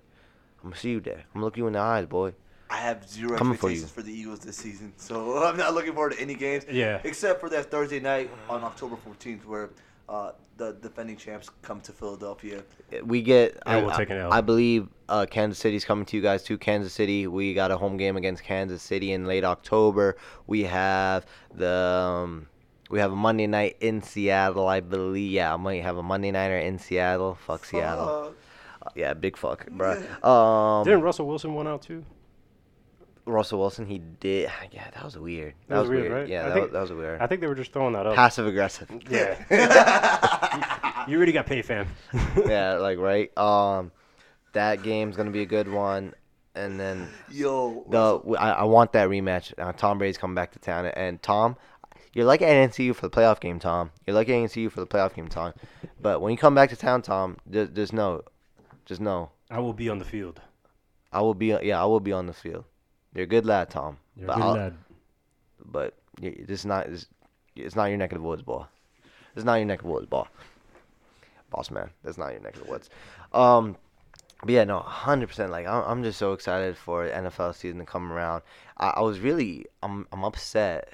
I'm 0.64 0.70
gonna 0.70 0.76
see 0.76 0.92
you 0.92 1.00
there. 1.00 1.20
I'm 1.20 1.34
gonna 1.36 1.46
look 1.46 1.58
you 1.58 1.68
in 1.68 1.74
the 1.74 1.80
eyes, 1.80 2.06
boy. 2.06 2.34
I 2.70 2.78
have 2.78 3.08
zero 3.08 3.38
Coming 3.38 3.54
expectations 3.54 3.92
you. 3.92 3.96
for, 3.96 4.02
the 4.02 4.12
Eagles 4.12 4.40
this 4.40 4.58
season, 4.58 4.92
so 4.98 5.44
I'm 5.46 5.58
not 5.58 5.74
looking 5.74 5.94
forward 5.94 6.14
to 6.14 6.20
any 6.20 6.36
games. 6.36 6.66
Yeah. 6.70 7.00
Except 7.04 7.40
for 7.40 7.50
that 7.50 7.72
Thursday 7.72 8.00
night 8.00 8.30
on 8.50 8.64
October 8.64 8.98
14th, 9.08 9.46
where 9.46 9.70
uh, 10.10 10.32
the 10.58 10.74
defending 10.74 11.18
champs 11.18 11.50
come 11.62 11.82
to 11.82 11.92
Philadelphia. 11.92 12.64
We 13.04 13.22
get. 13.22 13.58
And 13.66 13.80
I, 13.80 13.82
we'll 13.84 13.96
take 13.96 14.10
an 14.10 14.18
I- 14.18 14.22
L. 14.22 14.34
I 14.34 14.42
believe 14.42 14.88
uh, 15.10 15.26
Kansas 15.30 15.60
City's 15.60 15.86
coming 15.86 16.06
to 16.06 16.18
you 16.18 16.24
guys 16.24 16.44
too. 16.44 16.58
Kansas 16.58 16.94
City. 16.94 17.28
We 17.28 17.54
got 17.54 17.72
a 17.72 17.78
home 17.78 17.98
game 17.98 18.18
against 18.18 18.44
Kansas 18.44 18.82
City 18.82 19.12
in 19.12 19.26
late 19.26 19.44
October. 19.44 20.18
We 20.48 20.64
have 20.64 21.26
the. 21.54 21.70
Um, 21.70 22.48
we 22.90 23.00
have 23.00 23.12
a 23.12 23.16
Monday 23.18 23.48
night 23.48 23.76
in 23.82 24.02
Seattle, 24.02 24.66
I 24.68 24.80
believe. 24.80 25.32
Yeah, 25.32 25.54
I 25.54 25.58
might 25.58 25.84
have 25.84 25.98
a 25.98 26.04
Monday 26.04 26.32
nighter 26.32 26.58
in 26.58 26.80
Seattle. 26.80 27.36
Fuck 27.36 27.66
Seattle. 27.66 28.34
Fuck. 28.84 28.94
Yeah, 28.96 29.14
big 29.14 29.36
fuck, 29.36 29.68
bruh. 29.70 30.24
Um, 30.24 30.86
Didn't 30.86 31.02
Russell 31.02 31.28
Wilson 31.28 31.54
one 31.54 31.68
out 31.68 31.82
too? 31.82 32.06
Russell 33.28 33.60
Wilson, 33.60 33.86
he 33.86 34.00
did. 34.20 34.50
Yeah, 34.72 34.90
that 34.92 35.04
was 35.04 35.18
weird. 35.18 35.54
That, 35.68 35.76
That 35.76 35.80
was, 35.82 35.90
was 35.90 35.90
weird. 35.90 36.02
weird, 36.12 36.22
right? 36.22 36.28
Yeah, 36.30 36.44
that, 36.48 36.54
think- 36.54 36.64
was, 36.66 36.74
that 36.74 36.82
was 36.82 36.92
weird. 36.92 37.22
I 37.22 37.28
think 37.28 37.42
they 37.42 37.48
were 37.48 37.56
just 37.56 37.72
throwing 37.74 37.94
that 37.94 38.06
up. 38.08 38.16
Passive 38.16 38.48
aggressive. 38.48 38.90
Yeah. 39.10 41.04
you, 41.08 41.12
you 41.12 41.18
already 41.18 41.32
got 41.32 41.46
paid, 41.46 41.66
fam. 41.66 41.88
yeah, 42.46 42.74
like 42.76 42.98
right. 43.00 43.36
Um, 43.38 43.92
that 44.54 44.84
game's 44.84 45.16
gonna 45.16 45.32
be 45.32 45.42
a 45.42 45.46
good 45.46 45.70
one, 45.72 46.14
and 46.56 46.80
then 46.80 47.08
Yo, 47.30 47.86
the 47.90 48.36
I, 48.38 48.52
I 48.52 48.64
want 48.64 48.92
that 48.94 49.10
rematch. 49.10 49.54
Uh, 49.58 49.72
Tom 49.74 49.98
Brady's 50.00 50.18
coming 50.18 50.36
back 50.36 50.52
to 50.54 50.60
town, 50.60 50.86
and 50.88 51.22
Tom, 51.22 51.56
you're 52.14 52.26
lucky 52.26 52.46
I 52.46 52.50
didn't 52.50 52.74
see 52.74 52.84
you 52.84 52.94
for 52.94 53.08
the 53.08 53.10
playoff 53.16 53.40
game, 53.40 53.60
Tom. 53.60 53.92
You're 54.06 54.16
lucky 54.16 54.34
I 54.34 54.40
didn't 54.40 54.52
see 54.52 54.62
you 54.62 54.70
for 54.70 54.80
the 54.80 54.88
playoff 54.88 55.14
game, 55.14 55.28
Tom. 55.28 55.54
But 56.02 56.22
when 56.22 56.32
you 56.32 56.38
come 56.38 56.56
back 56.56 56.70
to 56.70 56.76
town, 56.76 57.02
Tom, 57.04 57.38
just, 57.52 57.74
just 57.74 57.94
know, 57.94 58.24
just 58.86 59.02
know, 59.02 59.30
I 59.52 59.60
will 59.60 59.74
be 59.74 59.90
on 59.90 60.00
the 60.00 60.06
field. 60.06 60.42
I 61.12 61.22
will 61.22 61.34
be. 61.36 61.48
Yeah, 61.62 61.82
I 61.82 61.86
will 61.86 62.00
be 62.00 62.12
on 62.12 62.26
the 62.28 62.34
field. 62.34 62.66
You're 63.18 63.24
a 63.24 63.28
good 63.28 63.48
lad, 63.48 63.72
Tom. 63.72 63.98
You're 64.16 64.26
a 64.26 64.28
but 64.28 64.36
good 64.36 64.44
I'll- 64.44 64.54
lad. 64.54 64.78
but 65.66 65.94
is 66.22 66.66
not. 66.68 66.88
This, 66.88 67.08
it's 67.56 67.76
not 67.76 67.86
your 67.86 67.98
neck 67.98 68.12
of 68.12 68.20
the 68.20 68.24
woods, 68.24 68.44
boy. 68.44 68.64
It's 69.36 69.44
not 69.44 69.56
your 69.56 69.66
neck 69.66 69.80
of 69.80 69.88
the 69.88 69.92
woods, 69.92 70.06
boy. 70.06 70.26
Boss 71.50 71.72
man, 71.72 71.90
that's 72.04 72.20
not 72.20 72.32
your 72.34 72.42
neck 72.42 72.56
of 72.58 72.66
the 72.66 72.70
woods. 72.70 72.92
Um, 73.34 73.76
but 74.42 74.50
yeah, 74.52 74.66
no, 74.66 74.78
hundred 74.80 75.30
percent. 75.30 75.52
Like 75.52 75.66
I'm, 75.66 75.84
I'm 75.86 76.04
just 76.04 76.20
so 76.20 76.34
excited 76.34 76.78
for 76.78 77.10
NFL 77.10 77.56
season 77.56 77.80
to 77.80 77.86
come 77.86 78.12
around. 78.14 78.44
I, 78.78 78.90
I 78.98 79.02
was 79.02 79.20
really, 79.20 79.66
I'm, 79.82 80.06
I'm 80.12 80.24
upset. 80.24 80.94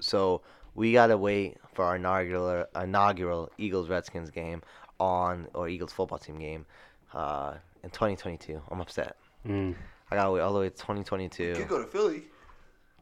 So 0.00 0.42
we 0.76 0.92
gotta 0.92 1.16
wait 1.16 1.56
for 1.74 1.84
our 1.84 1.96
inaugural, 1.96 2.66
inaugural 2.80 3.50
Eagles 3.58 3.88
Redskins 3.88 4.30
game 4.30 4.62
on 5.00 5.48
or 5.54 5.68
Eagles 5.68 5.92
football 5.92 6.18
team 6.18 6.38
game, 6.38 6.66
uh, 7.14 7.54
in 7.82 7.90
2022. 7.90 8.60
I'm 8.70 8.80
upset. 8.80 9.16
Mm. 9.44 9.74
I 10.10 10.16
gotta 10.16 10.30
wait 10.30 10.40
all 10.40 10.52
the 10.52 10.60
way 10.60 10.68
to 10.70 10.74
2022. 10.74 11.42
you 11.42 11.54
2022. 11.54 11.60
could 11.60 11.68
go 11.68 11.78
to 11.84 11.90
Philly. 11.90 12.22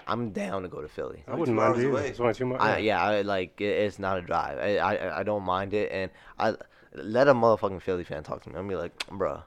I'm 0.09 0.31
down 0.31 0.63
to 0.63 0.69
go 0.69 0.81
to 0.81 0.89
Philly. 0.89 1.25
I 1.27 1.33
wouldn't 1.33 1.47
two 1.49 1.55
mind 1.55 1.75
hours 1.75 1.83
it. 1.85 1.89
either. 1.89 2.01
It's 2.11 2.21
only 2.21 2.35
two 2.35 2.47
months. 2.47 2.65
I, 2.65 2.79
yeah, 2.79 3.03
I 3.03 3.23
like 3.23 3.61
it, 3.61 3.65
it's 3.65 3.99
not 3.99 4.19
a 4.19 4.23
drive. 4.23 4.59
I, 4.59 4.77
I 4.79 5.21
I 5.21 5.23
don't 5.25 5.43
mind 5.43 5.75
it, 5.75 5.91
and 5.91 6.11
I 6.39 6.55
let 6.95 7.27
a 7.29 7.35
motherfucking 7.35 7.83
Philly 7.83 8.05
fan 8.05 8.23
talk 8.23 8.43
to 8.45 8.51
me. 8.51 8.57
I'm 8.57 8.69
be 8.69 8.77
like, 8.77 8.97
bruh, 9.09 9.43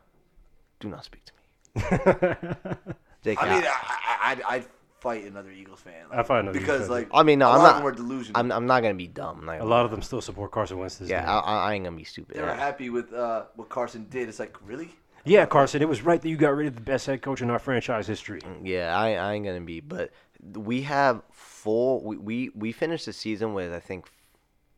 do 0.82 0.90
not 0.90 1.06
speak 1.06 1.24
to 1.26 1.34
me. 1.34 1.82
JK, 3.26 3.38
I 3.40 3.50
mean, 3.56 3.64
I, 3.66 3.68
I, 3.68 4.32
I'd, 4.32 4.42
I'd 4.50 4.66
fight 5.00 5.24
another 5.26 5.52
Eagles 5.52 5.80
fan. 5.82 6.06
I 6.12 6.24
fight 6.24 6.40
another 6.42 6.58
because 6.60 6.84
Eagles 6.84 6.88
fan. 6.88 6.98
like 6.98 7.08
I 7.14 7.24
mean, 7.24 7.40
no, 7.40 7.48
a 7.50 7.52
I'm 7.54 7.58
lot 7.60 7.64
not- 7.64 7.72
of 7.72 7.78
them 7.78 7.88
are 7.88 7.92
delusional. 7.96 8.40
I'm, 8.40 8.52
I'm 8.52 8.66
not 8.66 8.82
gonna 8.82 8.94
be 8.96 9.08
dumb. 9.08 9.48
I'm 9.50 9.62
a 9.62 9.66
lot 9.66 9.86
of 9.86 9.92
them 9.92 10.02
still 10.02 10.22
support 10.22 10.52
Carson 10.52 10.78
Wentz. 10.78 10.98
This 10.98 11.10
Yeah. 11.10 11.30
I, 11.32 11.40
I, 11.40 11.56
I 11.70 11.74
ain't 11.74 11.86
gonna 11.86 11.96
be 11.98 12.04
stupid. 12.04 12.36
they 12.36 12.42
were 12.42 12.48
Yeah. 12.48 12.56
happy 12.56 12.90
with 12.90 13.14
uh, 13.14 13.44
what 13.56 13.70
Carson 13.70 14.08
did. 14.10 14.28
It's 14.30 14.40
like 14.40 14.56
really. 14.66 14.90
Yeah, 15.26 15.46
Carson. 15.46 15.82
It 15.82 15.90
was 15.90 16.02
right 16.02 16.22
that 16.22 16.30
you 16.30 16.38
got 16.38 16.56
rid 16.56 16.68
of 16.68 16.76
the 16.76 16.82
best 16.82 17.06
head 17.06 17.22
coach 17.22 17.42
in 17.42 17.50
our 17.50 17.60
franchise 17.60 18.08
history. 18.08 18.42
Yeah, 18.64 18.98
I, 18.98 19.14
I 19.14 19.34
ain't 19.34 19.46
gonna 19.46 19.62
be. 19.62 19.80
But 19.80 20.12
we 20.54 20.84
have 20.84 21.22
four. 21.32 22.02
We, 22.02 22.18
we 22.18 22.50
we 22.56 22.72
finished 22.72 23.06
the 23.06 23.14
season 23.14 23.54
with 23.54 23.74
I 23.74 23.80
think 23.80 24.10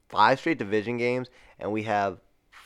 five 0.09 0.39
straight 0.39 0.57
division 0.57 0.97
games, 0.97 1.29
and 1.59 1.71
we 1.71 1.83
have 1.83 2.19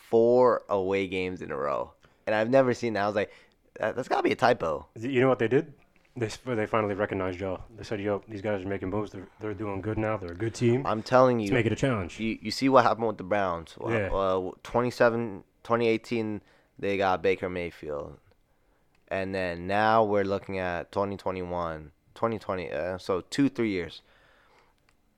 four 0.09 0.63
away 0.69 1.07
games 1.07 1.41
in 1.41 1.51
a 1.51 1.57
row. 1.57 1.91
And 2.26 2.36
I've 2.36 2.49
never 2.49 2.73
seen 2.73 2.93
that. 2.93 3.03
I 3.03 3.07
was 3.07 3.15
like, 3.15 3.32
that, 3.80 3.95
that's 3.95 4.07
gotta 4.07 4.23
be 4.23 4.32
a 4.32 4.36
typo. 4.36 4.88
You 4.99 5.21
know 5.21 5.30
what 5.30 5.39
they 5.39 5.47
did? 5.47 5.73
They 6.17 6.30
they 6.45 6.65
finally 6.65 6.95
recognized 6.95 7.41
y'all. 7.41 7.63
They 7.76 7.84
said, 7.84 7.99
"Yo, 7.99 8.23
these 8.30 8.41
guys 8.41 8.63
are 8.63 8.67
making 8.67 8.89
moves. 8.89 9.11
They're 9.11 9.28
they're 9.41 9.53
doing 9.53 9.82
good 9.82 9.97
now. 9.97 10.15
They're 10.15 10.32
a 10.32 10.36
good 10.36 10.53
team. 10.53 10.86
I'm 10.86 11.03
telling 11.03 11.39
Let's 11.39 11.49
you, 11.49 11.55
make 11.55 11.65
it 11.65 11.73
a 11.73 11.76
challenge." 11.76 12.19
you 12.19 12.39
you 12.41 12.51
see 12.51 12.69
what 12.69 12.86
happened 12.86 13.07
with 13.07 13.17
the 13.17 13.26
Browns. 13.26 13.76
Well, 13.78 13.93
Yeah. 13.93 14.13
Uh, 14.13 14.51
27, 14.63 15.43
2018, 15.63 16.41
they 16.80 16.97
got 16.97 17.21
Baker 17.21 17.49
Mayfield, 17.49 18.17
and 19.07 19.34
then 19.34 19.67
now 19.67 20.03
we're 20.03 20.23
looking 20.23 20.59
at 20.59 20.91
2021, 20.91 21.91
2020. 22.15 22.71
Uh, 22.71 22.97
so 22.97 23.21
two 23.21 23.49
three 23.49 23.69
years. 23.69 24.01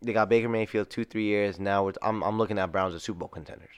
They 0.01 0.13
got 0.13 0.29
Baker 0.29 0.49
Mayfield 0.49 0.89
two 0.89 1.05
three 1.05 1.23
years. 1.25 1.59
Now 1.59 1.91
I'm 2.01 2.23
I'm 2.23 2.37
looking 2.37 2.59
at 2.59 2.71
Browns 2.71 2.93
as 2.95 3.03
Super 3.03 3.19
Bowl 3.19 3.29
contenders. 3.29 3.69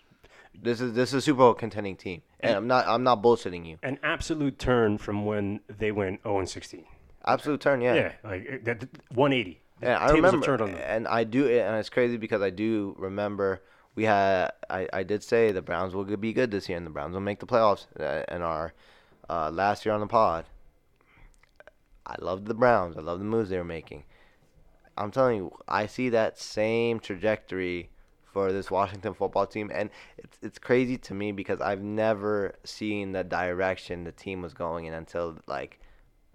This 0.62 0.82
is 0.82 0.94
this 0.94 1.10
is 1.10 1.16
a 1.16 1.22
Super 1.22 1.38
Bowl 1.38 1.54
contending 1.54 1.96
team, 1.96 2.22
and 2.42 2.56
I'm 2.56 2.68
not 2.68 2.86
I'm 2.88 3.04
not 3.04 3.22
bullshitting 3.24 3.66
you. 3.66 3.78
An 3.84 3.98
absolute 4.04 4.60
turn 4.60 4.98
from 4.98 5.26
when 5.26 5.62
they 5.70 5.92
went 5.92 6.22
0 6.24 6.40
and 6.40 6.50
16. 6.50 6.84
Absolute 7.26 7.62
turn, 7.62 7.82
yeah. 7.82 7.94
Yeah, 7.94 8.12
like 8.24 8.64
that, 8.66 8.82
180. 9.14 9.62
The 9.80 9.88
And 9.88 9.96
I 9.96 10.10
remember, 10.12 10.46
turned 10.46 10.62
on 10.62 10.72
them. 10.72 10.82
and 10.84 11.08
I 11.08 11.24
do, 11.24 11.48
and 11.48 11.76
it's 11.78 11.90
crazy 11.90 12.18
because 12.18 12.42
I 12.42 12.50
do 12.50 12.96
remember 12.98 13.62
we 14.00 14.06
had, 14.06 14.52
I, 14.70 14.88
I 14.94 15.04
did 15.04 15.24
say 15.24 15.52
the 15.52 15.62
Browns 15.62 15.94
will 15.94 16.06
be 16.06 16.32
good 16.32 16.52
this 16.52 16.70
year, 16.70 16.78
and 16.78 16.88
the 16.88 16.90
Browns 16.90 17.16
will 17.16 17.20
make 17.20 17.42
the 17.42 17.46
playoffs. 17.46 17.86
Uh, 18.00 18.24
in 18.34 18.42
our 18.42 18.74
uh, 19.30 19.52
last 19.52 19.86
year 19.86 19.94
on 19.94 20.00
the 20.00 20.08
pod, 20.08 20.46
I 22.06 22.16
loved 22.22 22.48
the 22.48 22.54
Browns. 22.54 22.96
I 22.96 23.02
love 23.02 23.20
the 23.20 23.26
moves 23.26 23.50
they 23.50 23.58
were 23.58 23.66
making. 23.66 24.06
I'm 24.98 25.12
telling 25.12 25.36
you, 25.36 25.52
I 25.68 25.86
see 25.88 26.08
that 26.12 26.40
same 26.40 27.02
trajectory 27.02 27.90
for 28.24 28.54
this 28.54 28.72
Washington 28.72 29.14
football 29.14 29.46
team, 29.46 29.70
and 29.74 29.90
it's 30.18 30.38
it's 30.42 30.60
crazy 30.60 30.98
to 31.00 31.14
me 31.14 31.34
because 31.34 31.60
I've 31.60 31.84
never 31.84 32.56
seen 32.64 33.12
the 33.12 33.26
direction 33.26 34.06
the 34.06 34.14
team 34.14 34.42
was 34.42 34.54
going 34.54 34.86
in 34.86 34.94
until 34.94 35.40
like 35.46 35.82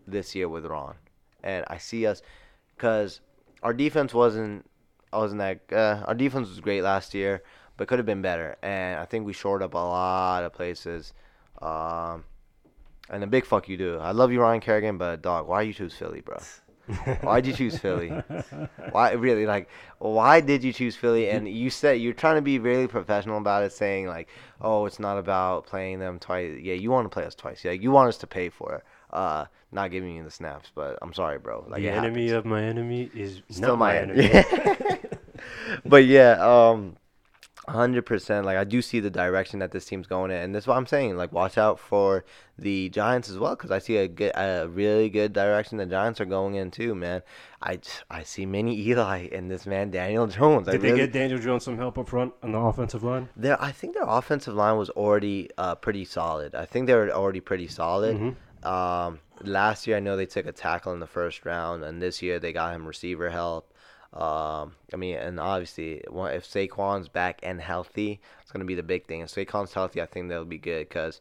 this 0.06 0.34
year 0.34 0.50
with 0.50 0.66
Ron, 0.66 0.96
and 1.42 1.64
I 1.68 1.78
see 1.78 2.06
us 2.06 2.20
because 2.76 3.22
our 3.62 3.72
defense 3.72 4.12
wasn't 4.12 4.66
wasn't 5.16 5.40
that 5.40 5.60
uh, 5.72 6.04
our 6.06 6.14
defense 6.14 6.48
was 6.48 6.60
great 6.60 6.82
last 6.82 7.14
year, 7.14 7.42
but 7.76 7.88
could 7.88 7.98
have 7.98 8.06
been 8.06 8.22
better, 8.22 8.56
and 8.62 8.98
I 8.98 9.04
think 9.04 9.26
we 9.26 9.32
shored 9.32 9.62
up 9.62 9.74
a 9.74 9.78
lot 9.78 10.44
of 10.44 10.52
places. 10.52 11.12
Um, 11.60 12.24
and 13.10 13.22
a 13.22 13.26
big 13.26 13.44
fuck 13.44 13.68
you 13.68 13.76
do. 13.76 13.98
I 13.98 14.12
love 14.12 14.32
you, 14.32 14.40
Ryan 14.40 14.60
Kerrigan, 14.60 14.98
but 14.98 15.22
dog, 15.22 15.46
why 15.46 15.62
you 15.62 15.72
choose 15.72 15.94
Philly, 15.94 16.20
bro? 16.20 16.38
Why'd 17.22 17.46
you 17.46 17.54
choose 17.54 17.78
Philly? 17.78 18.10
Why 18.90 19.12
really 19.12 19.46
like? 19.46 19.70
Why 19.98 20.40
did 20.40 20.62
you 20.62 20.72
choose 20.72 20.94
Philly? 20.94 21.30
And 21.30 21.48
you 21.62 21.70
said 21.70 21.94
you're 21.94 22.12
trying 22.12 22.36
to 22.36 22.42
be 22.42 22.58
really 22.58 22.86
professional 22.86 23.38
about 23.38 23.62
it, 23.62 23.72
saying 23.72 24.06
like, 24.06 24.28
"Oh, 24.60 24.84
it's 24.84 24.98
not 24.98 25.16
about 25.16 25.66
playing 25.66 25.98
them 25.98 26.18
twice." 26.18 26.58
Yeah, 26.60 26.74
you 26.74 26.90
want 26.90 27.06
to 27.06 27.08
play 27.08 27.24
us 27.24 27.34
twice. 27.34 27.64
Yeah, 27.64 27.72
you 27.72 27.90
want 27.90 28.08
us 28.08 28.18
to 28.18 28.26
pay 28.26 28.50
for 28.50 28.74
it, 28.74 28.84
uh, 29.16 29.46
not 29.72 29.92
giving 29.92 30.14
you 30.14 30.24
the 30.24 30.30
snaps. 30.30 30.70
But 30.74 30.98
I'm 31.00 31.14
sorry, 31.14 31.38
bro. 31.38 31.64
Like 31.68 31.80
the 31.80 31.88
enemy 31.88 32.26
happens. 32.26 32.32
of 32.32 32.44
my 32.44 32.62
enemy 32.62 33.10
is 33.14 33.40
still 33.48 33.68
not 33.68 33.78
my 33.78 33.96
enemy. 33.96 34.30
enemy. 34.30 34.98
but 35.84 36.04
yeah, 36.04 36.32
um, 36.40 36.96
hundred 37.68 38.02
percent. 38.02 38.44
Like 38.46 38.56
I 38.56 38.64
do 38.64 38.82
see 38.82 39.00
the 39.00 39.10
direction 39.10 39.58
that 39.60 39.70
this 39.72 39.84
team's 39.84 40.06
going 40.06 40.30
in, 40.30 40.36
and 40.38 40.54
that's 40.54 40.66
what 40.66 40.76
I'm 40.76 40.86
saying. 40.86 41.16
Like 41.16 41.32
watch 41.32 41.56
out 41.58 41.78
for 41.78 42.24
the 42.58 42.88
Giants 42.90 43.28
as 43.28 43.38
well, 43.38 43.56
because 43.56 43.70
I 43.70 43.78
see 43.78 43.96
a 43.96 44.06
good, 44.08 44.32
a 44.34 44.68
really 44.68 45.08
good 45.08 45.32
direction 45.32 45.78
the 45.78 45.86
Giants 45.86 46.20
are 46.20 46.24
going 46.26 46.54
in 46.54 46.70
too, 46.70 46.94
man. 46.94 47.22
I, 47.62 47.78
I 48.10 48.22
see 48.24 48.44
many 48.46 48.78
Eli 48.88 49.28
in 49.32 49.48
this 49.48 49.64
man, 49.66 49.90
Daniel 49.90 50.26
Jones. 50.26 50.68
I 50.68 50.72
Did 50.72 50.82
they 50.82 50.88
really- 50.92 51.00
get 51.06 51.12
Daniel 51.12 51.38
Jones 51.38 51.64
some 51.64 51.78
help 51.78 51.96
up 51.98 52.08
front 52.08 52.34
on 52.42 52.52
the 52.52 52.58
offensive 52.58 53.02
line? 53.02 53.28
their, 53.36 53.60
I 53.60 53.72
think 53.72 53.94
their 53.94 54.04
offensive 54.06 54.54
line 54.54 54.76
was 54.76 54.90
already 54.90 55.48
uh, 55.56 55.74
pretty 55.74 56.04
solid. 56.04 56.54
I 56.54 56.66
think 56.66 56.86
they 56.86 56.94
were 56.94 57.10
already 57.10 57.40
pretty 57.40 57.66
solid. 57.68 58.16
Mhm. 58.18 58.36
Um, 58.66 59.18
last 59.42 59.86
year, 59.86 59.96
I 59.96 60.00
know 60.00 60.16
they 60.16 60.26
took 60.26 60.46
a 60.46 60.52
tackle 60.52 60.92
in 60.92 61.00
the 61.00 61.06
first 61.06 61.44
round, 61.44 61.82
and 61.84 62.00
this 62.00 62.22
year 62.22 62.38
they 62.38 62.52
got 62.52 62.74
him 62.74 62.86
receiver 62.86 63.30
help. 63.30 63.72
Um, 64.14 64.76
I 64.92 64.96
mean, 64.96 65.16
and 65.16 65.40
obviously, 65.40 66.02
if 66.06 66.44
Saquon's 66.44 67.08
back 67.08 67.40
and 67.42 67.60
healthy, 67.60 68.20
it's 68.42 68.52
gonna 68.52 68.64
be 68.64 68.76
the 68.76 68.82
big 68.82 69.06
thing. 69.06 69.20
If 69.20 69.30
Saquon's 69.30 69.74
healthy, 69.74 70.00
I 70.00 70.06
think 70.06 70.28
that'll 70.28 70.44
be 70.44 70.58
good 70.58 70.88
because 70.88 71.20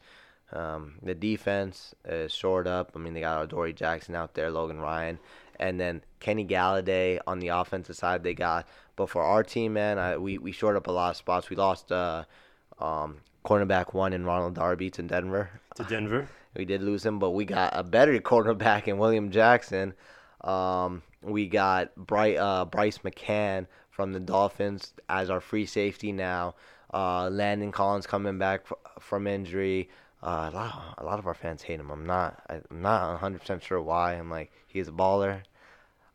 um, 0.52 0.94
the 1.02 1.16
defense 1.16 1.96
is 2.06 2.32
shored 2.32 2.68
up. 2.68 2.92
I 2.96 3.00
mean, 3.00 3.16
they 3.16 3.22
got 3.22 3.50
Dory 3.50 3.74
Jackson 3.74 4.16
out 4.16 4.36
there, 4.36 4.52
Logan 4.52 4.80
Ryan, 4.80 5.18
and 5.60 5.80
then 5.80 6.04
Kenny 6.20 6.46
Golladay 6.46 7.20
on 7.26 7.40
the 7.40 7.48
offensive 7.48 7.96
side. 7.96 8.24
They 8.24 8.36
got, 8.36 8.68
but 8.96 9.10
for 9.10 9.24
our 9.24 9.44
team, 9.44 9.74
man, 9.74 9.98
I, 9.98 10.18
we 10.18 10.38
we 10.38 10.52
shored 10.52 10.76
up 10.76 10.86
a 10.86 10.92
lot 10.92 11.12
of 11.12 11.18
spots. 11.18 11.50
We 11.50 11.56
lost 11.56 11.92
uh, 11.92 12.26
um, 12.78 13.18
cornerback 13.44 13.96
one 13.96 14.14
in 14.14 14.24
Ronald 14.24 14.54
Darby 14.54 14.92
to 14.92 15.02
Denver. 15.02 15.50
To 15.76 15.84
Denver. 15.84 16.28
We 16.56 16.66
did 16.66 16.84
lose 16.84 17.04
him, 17.04 17.18
but 17.18 17.32
we 17.32 17.46
got 17.46 17.76
a 17.76 17.84
better 17.84 18.16
cornerback 18.20 18.88
in 18.88 19.00
William 19.00 19.32
Jackson. 19.32 19.96
Um, 20.42 21.02
we 21.24 21.48
got 21.48 21.96
Bright, 21.96 22.38
uh, 22.38 22.66
Bryce 22.66 23.00
McCain 23.00 23.68
from 23.90 24.14
the 24.14 24.20
Dolphins 24.20 24.94
as 25.10 25.30
our 25.30 25.40
free 25.40 25.66
safety 25.66 26.12
now. 26.12 26.56
Uh, 26.94 27.30
Landon 27.30 27.72
Collins 27.72 28.06
coming 28.08 28.38
back 28.38 28.62
f- 28.66 29.02
from 29.02 29.28
injury. 29.28 29.90
Uh, 30.22 30.50
a, 30.52 30.56
lot, 30.56 30.96
a 31.00 31.04
lot 31.04 31.20
of 31.20 31.28
our 31.28 31.34
fans 31.34 31.62
hate 31.62 31.80
him. 31.80 31.90
I'm 31.90 32.06
not. 32.06 32.42
I'm 32.50 32.82
not 32.82 33.10
100 33.12 33.42
percent 33.42 33.64
sure 33.64 33.82
why. 33.82 34.14
I'm 34.14 34.30
like 34.30 34.52
he's 34.68 34.88
a 34.88 34.92
baller, 34.92 35.42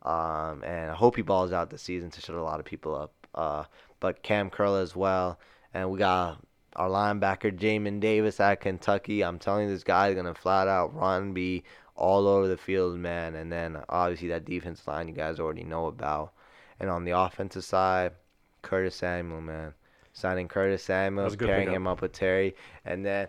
um, 0.03 0.63
and 0.63 0.89
I 0.91 0.95
hope 0.95 1.15
he 1.15 1.21
balls 1.21 1.51
out 1.51 1.69
this 1.69 1.81
season 1.81 2.09
to 2.11 2.21
shut 2.21 2.35
a 2.35 2.43
lot 2.43 2.59
of 2.59 2.65
people 2.65 2.95
up. 2.95 3.13
Uh, 3.35 3.65
but 3.99 4.23
Cam 4.23 4.49
Curl 4.49 4.75
as 4.75 4.95
well, 4.95 5.39
and 5.73 5.91
we 5.91 5.99
got 5.99 6.41
our 6.75 6.89
linebacker 6.89 7.55
Jamin 7.55 7.99
Davis 7.99 8.39
at 8.39 8.61
Kentucky. 8.61 9.23
I'm 9.23 9.37
telling 9.37 9.67
you, 9.67 9.73
this 9.73 9.83
guy 9.83 10.09
is 10.09 10.15
gonna 10.15 10.33
flat 10.33 10.67
out 10.67 10.95
run, 10.95 11.33
be 11.33 11.63
all 11.99 12.27
over 12.27 12.47
the 12.47 12.57
field, 12.57 12.97
man. 12.97 13.35
And 13.35 13.51
then 13.51 13.77
obviously 13.89 14.29
that 14.29 14.45
defense 14.45 14.87
line 14.87 15.07
you 15.07 15.13
guys 15.13 15.39
already 15.39 15.63
know 15.63 15.87
about. 15.87 16.33
And 16.79 16.89
on 16.89 17.03
the 17.03 17.11
offensive 17.11 17.65
side, 17.65 18.13
Curtis 18.61 18.95
Samuel, 18.95 19.41
man, 19.41 19.73
signing 20.13 20.47
Curtis 20.47 20.83
Samuel, 20.83 21.25
was 21.25 21.33
a 21.33 21.37
good 21.37 21.49
pairing 21.49 21.71
him 21.71 21.87
up 21.87 22.01
with 22.01 22.13
Terry, 22.13 22.55
and 22.85 23.05
then 23.05 23.27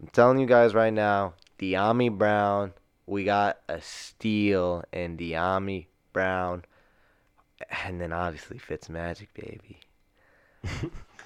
I'm 0.00 0.08
telling 0.08 0.38
you 0.38 0.46
guys 0.46 0.74
right 0.74 0.92
now, 0.92 1.34
Dyami 1.58 2.16
Brown, 2.16 2.72
we 3.06 3.24
got 3.24 3.58
a 3.68 3.80
steal 3.80 4.84
in 4.92 5.16
Dyami 5.16 5.86
Brown, 6.12 6.64
and 7.84 8.00
then 8.00 8.12
obviously 8.12 8.58
Fitzmagic, 8.58 9.28
baby. 9.34 9.78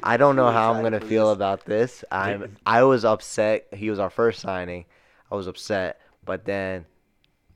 I 0.03 0.17
don't 0.17 0.37
know 0.37 0.51
how 0.51 0.73
I'm 0.73 0.83
gonna 0.83 1.01
feel 1.01 1.31
about 1.31 1.65
this. 1.65 2.05
I'm 2.11 2.57
I 2.67 2.83
was 2.83 3.05
upset. 3.05 3.67
He 3.73 3.91
was 3.91 3.99
our 3.99 4.11
first 4.11 4.41
signing. 4.41 4.85
I 5.31 5.35
was 5.35 5.47
upset, 5.47 6.01
but 6.29 6.45
then 6.45 6.85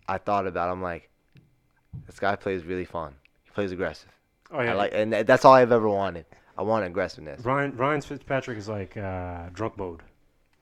I 0.09 0.17
thought 0.19 0.47
about. 0.47 0.69
It. 0.69 0.73
I'm 0.73 0.83
like, 0.83 1.11
this 2.07 2.19
guy 2.19 2.35
plays 2.37 2.65
really 2.65 2.87
fun. 2.87 3.15
He 3.45 3.51
plays 3.51 3.71
aggressive. 3.71 4.09
Oh 4.51 4.63
yeah. 4.63 4.73
I 4.73 4.75
like, 4.75 4.93
and 4.95 5.13
that's 5.13 5.45
all 5.45 5.53
I've 5.53 5.71
ever 5.71 5.89
wanted. 5.89 6.25
I 6.57 6.63
want 6.63 6.85
aggressiveness. 6.87 7.45
Ryan 7.45 7.77
Ryan 7.77 8.01
Fitzpatrick 8.01 8.57
is 8.57 8.69
like 8.69 8.97
uh, 8.97 9.51
drunk 9.53 9.77
mode. 9.77 10.03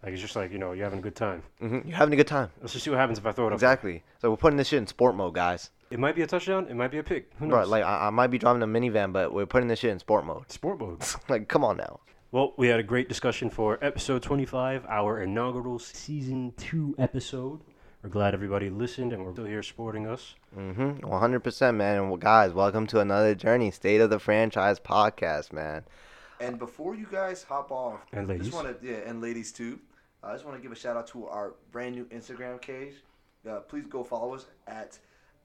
Like 0.02 0.12
it's 0.12 0.20
just 0.22 0.34
like 0.34 0.50
you 0.50 0.58
know 0.58 0.72
you're 0.72 0.84
having 0.84 0.98
a 0.98 1.02
good 1.02 1.14
time. 1.14 1.42
hmm 1.60 1.78
You're 1.84 1.96
having 1.96 2.12
a 2.12 2.16
good 2.16 2.26
time. 2.26 2.50
Let's 2.60 2.72
just 2.72 2.84
see 2.84 2.90
what 2.90 2.98
happens 2.98 3.18
if 3.18 3.26
I 3.26 3.32
throw 3.32 3.46
it 3.46 3.52
up. 3.52 3.54
Exactly. 3.54 4.02
So 4.20 4.30
we're 4.30 4.36
putting 4.36 4.56
this 4.56 4.68
shit 4.68 4.78
in 4.78 4.86
sport 4.88 5.14
mode, 5.14 5.34
guys. 5.34 5.70
It 5.92 6.00
might 6.00 6.16
be 6.16 6.22
a 6.22 6.26
touchdown. 6.26 6.66
It 6.68 6.74
might 6.74 6.90
be 6.90 6.98
a 6.98 7.02
pick. 7.04 7.30
Who 7.38 7.46
knows? 7.46 7.66
Bro, 7.66 7.66
like 7.66 7.84
I, 7.84 8.08
I 8.08 8.10
might 8.10 8.28
be 8.28 8.38
driving 8.38 8.62
a 8.62 8.66
minivan, 8.66 9.12
but 9.12 9.32
we're 9.32 9.46
putting 9.46 9.68
this 9.68 9.78
shit 9.78 9.90
in 9.90 9.98
sport 10.00 10.26
mode. 10.26 10.50
Sport 10.50 10.80
mode. 10.80 11.04
like, 11.28 11.46
come 11.48 11.64
on 11.64 11.76
now. 11.76 12.00
Well, 12.32 12.54
we 12.56 12.68
had 12.68 12.78
a 12.78 12.84
great 12.84 13.08
discussion 13.08 13.50
for 13.50 13.76
episode 13.82 14.22
25, 14.22 14.86
our 14.88 15.20
inaugural 15.20 15.80
season 15.80 16.52
two 16.56 16.94
episode. 16.96 17.60
We're 18.02 18.08
glad 18.10 18.32
everybody 18.32 18.70
listened 18.70 19.12
and 19.12 19.24
we're 19.24 19.32
still 19.32 19.44
here 19.44 19.62
supporting 19.62 20.06
us. 20.06 20.34
Mm-hmm. 20.56 21.04
100%, 21.04 21.74
man. 21.74 21.96
And 21.98 22.08
well, 22.08 22.16
guys, 22.16 22.52
welcome 22.52 22.86
to 22.88 23.00
another 23.00 23.34
journey, 23.34 23.70
State 23.70 24.00
of 24.00 24.08
the 24.08 24.18
Franchise 24.18 24.80
podcast, 24.80 25.52
man. 25.52 25.84
And 26.40 26.58
before 26.58 26.94
you 26.94 27.06
guys 27.10 27.42
hop 27.42 27.70
off, 27.70 28.00
And 28.12 28.26
ladies. 28.26 28.46
just 28.48 28.56
want 28.64 28.80
to 28.80 28.86
yeah, 28.86 28.98
and 29.06 29.20
ladies 29.20 29.52
too. 29.52 29.78
I 30.22 30.32
just 30.32 30.46
want 30.46 30.56
to 30.56 30.62
give 30.62 30.72
a 30.72 30.76
shout 30.76 30.96
out 30.96 31.06
to 31.08 31.26
our 31.26 31.54
brand 31.72 31.94
new 31.94 32.06
Instagram 32.06 32.60
page. 32.62 32.94
Uh, 33.48 33.60
please 33.60 33.84
go 33.86 34.02
follow 34.02 34.34
us 34.34 34.46
at 34.66 34.98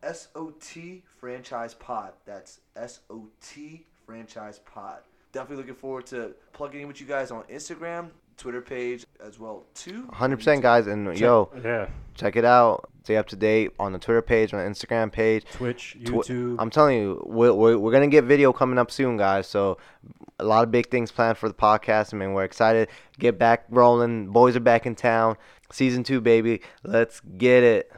SOT 0.09 1.01
Franchise 1.19 1.73
Pod. 1.73 2.13
That's 2.25 2.59
SOT 2.85 3.81
Franchise 4.05 4.59
Pod. 4.59 4.99
Definitely 5.33 5.57
looking 5.57 5.75
forward 5.75 6.05
to 6.07 6.33
plugging 6.53 6.81
in 6.81 6.87
with 6.87 7.01
you 7.01 7.07
guys 7.07 7.31
on 7.31 7.43
Instagram. 7.43 8.11
Twitter 8.37 8.61
page 8.61 9.05
as 9.23 9.39
well 9.39 9.63
too. 9.73 10.03
100% 10.13 10.61
guys 10.61 10.87
and 10.87 11.17
yo, 11.17 11.49
Yeah. 11.63 11.87
check 12.15 12.35
it 12.35 12.45
out. 12.45 12.89
Stay 13.03 13.17
up 13.17 13.27
to 13.27 13.35
date 13.35 13.71
on 13.79 13.93
the 13.93 13.99
Twitter 13.99 14.21
page, 14.21 14.51
on 14.53 14.59
the 14.63 14.69
Instagram 14.69 15.11
page. 15.11 15.45
Twitch, 15.53 15.95
Twi- 16.05 16.23
YouTube. 16.23 16.55
I'm 16.59 16.69
telling 16.71 16.97
you, 16.97 17.23
we're, 17.27 17.53
we're, 17.53 17.77
we're 17.77 17.91
gonna 17.91 18.07
get 18.07 18.23
video 18.23 18.51
coming 18.51 18.79
up 18.79 18.89
soon, 18.89 19.15
guys. 19.17 19.45
So 19.47 19.77
a 20.39 20.43
lot 20.43 20.63
of 20.63 20.71
big 20.71 20.89
things 20.89 21.11
planned 21.11 21.37
for 21.37 21.47
the 21.47 21.53
podcast. 21.53 22.13
I 22.13 22.17
mean, 22.17 22.33
we're 22.33 22.43
excited. 22.45 22.89
Get 23.19 23.37
back 23.37 23.65
rolling. 23.69 24.27
Boys 24.27 24.55
are 24.55 24.59
back 24.59 24.85
in 24.87 24.95
town. 24.95 25.37
Season 25.71 26.03
two, 26.03 26.19
baby. 26.19 26.61
Let's 26.83 27.19
get 27.19 27.63
it. 27.63 27.91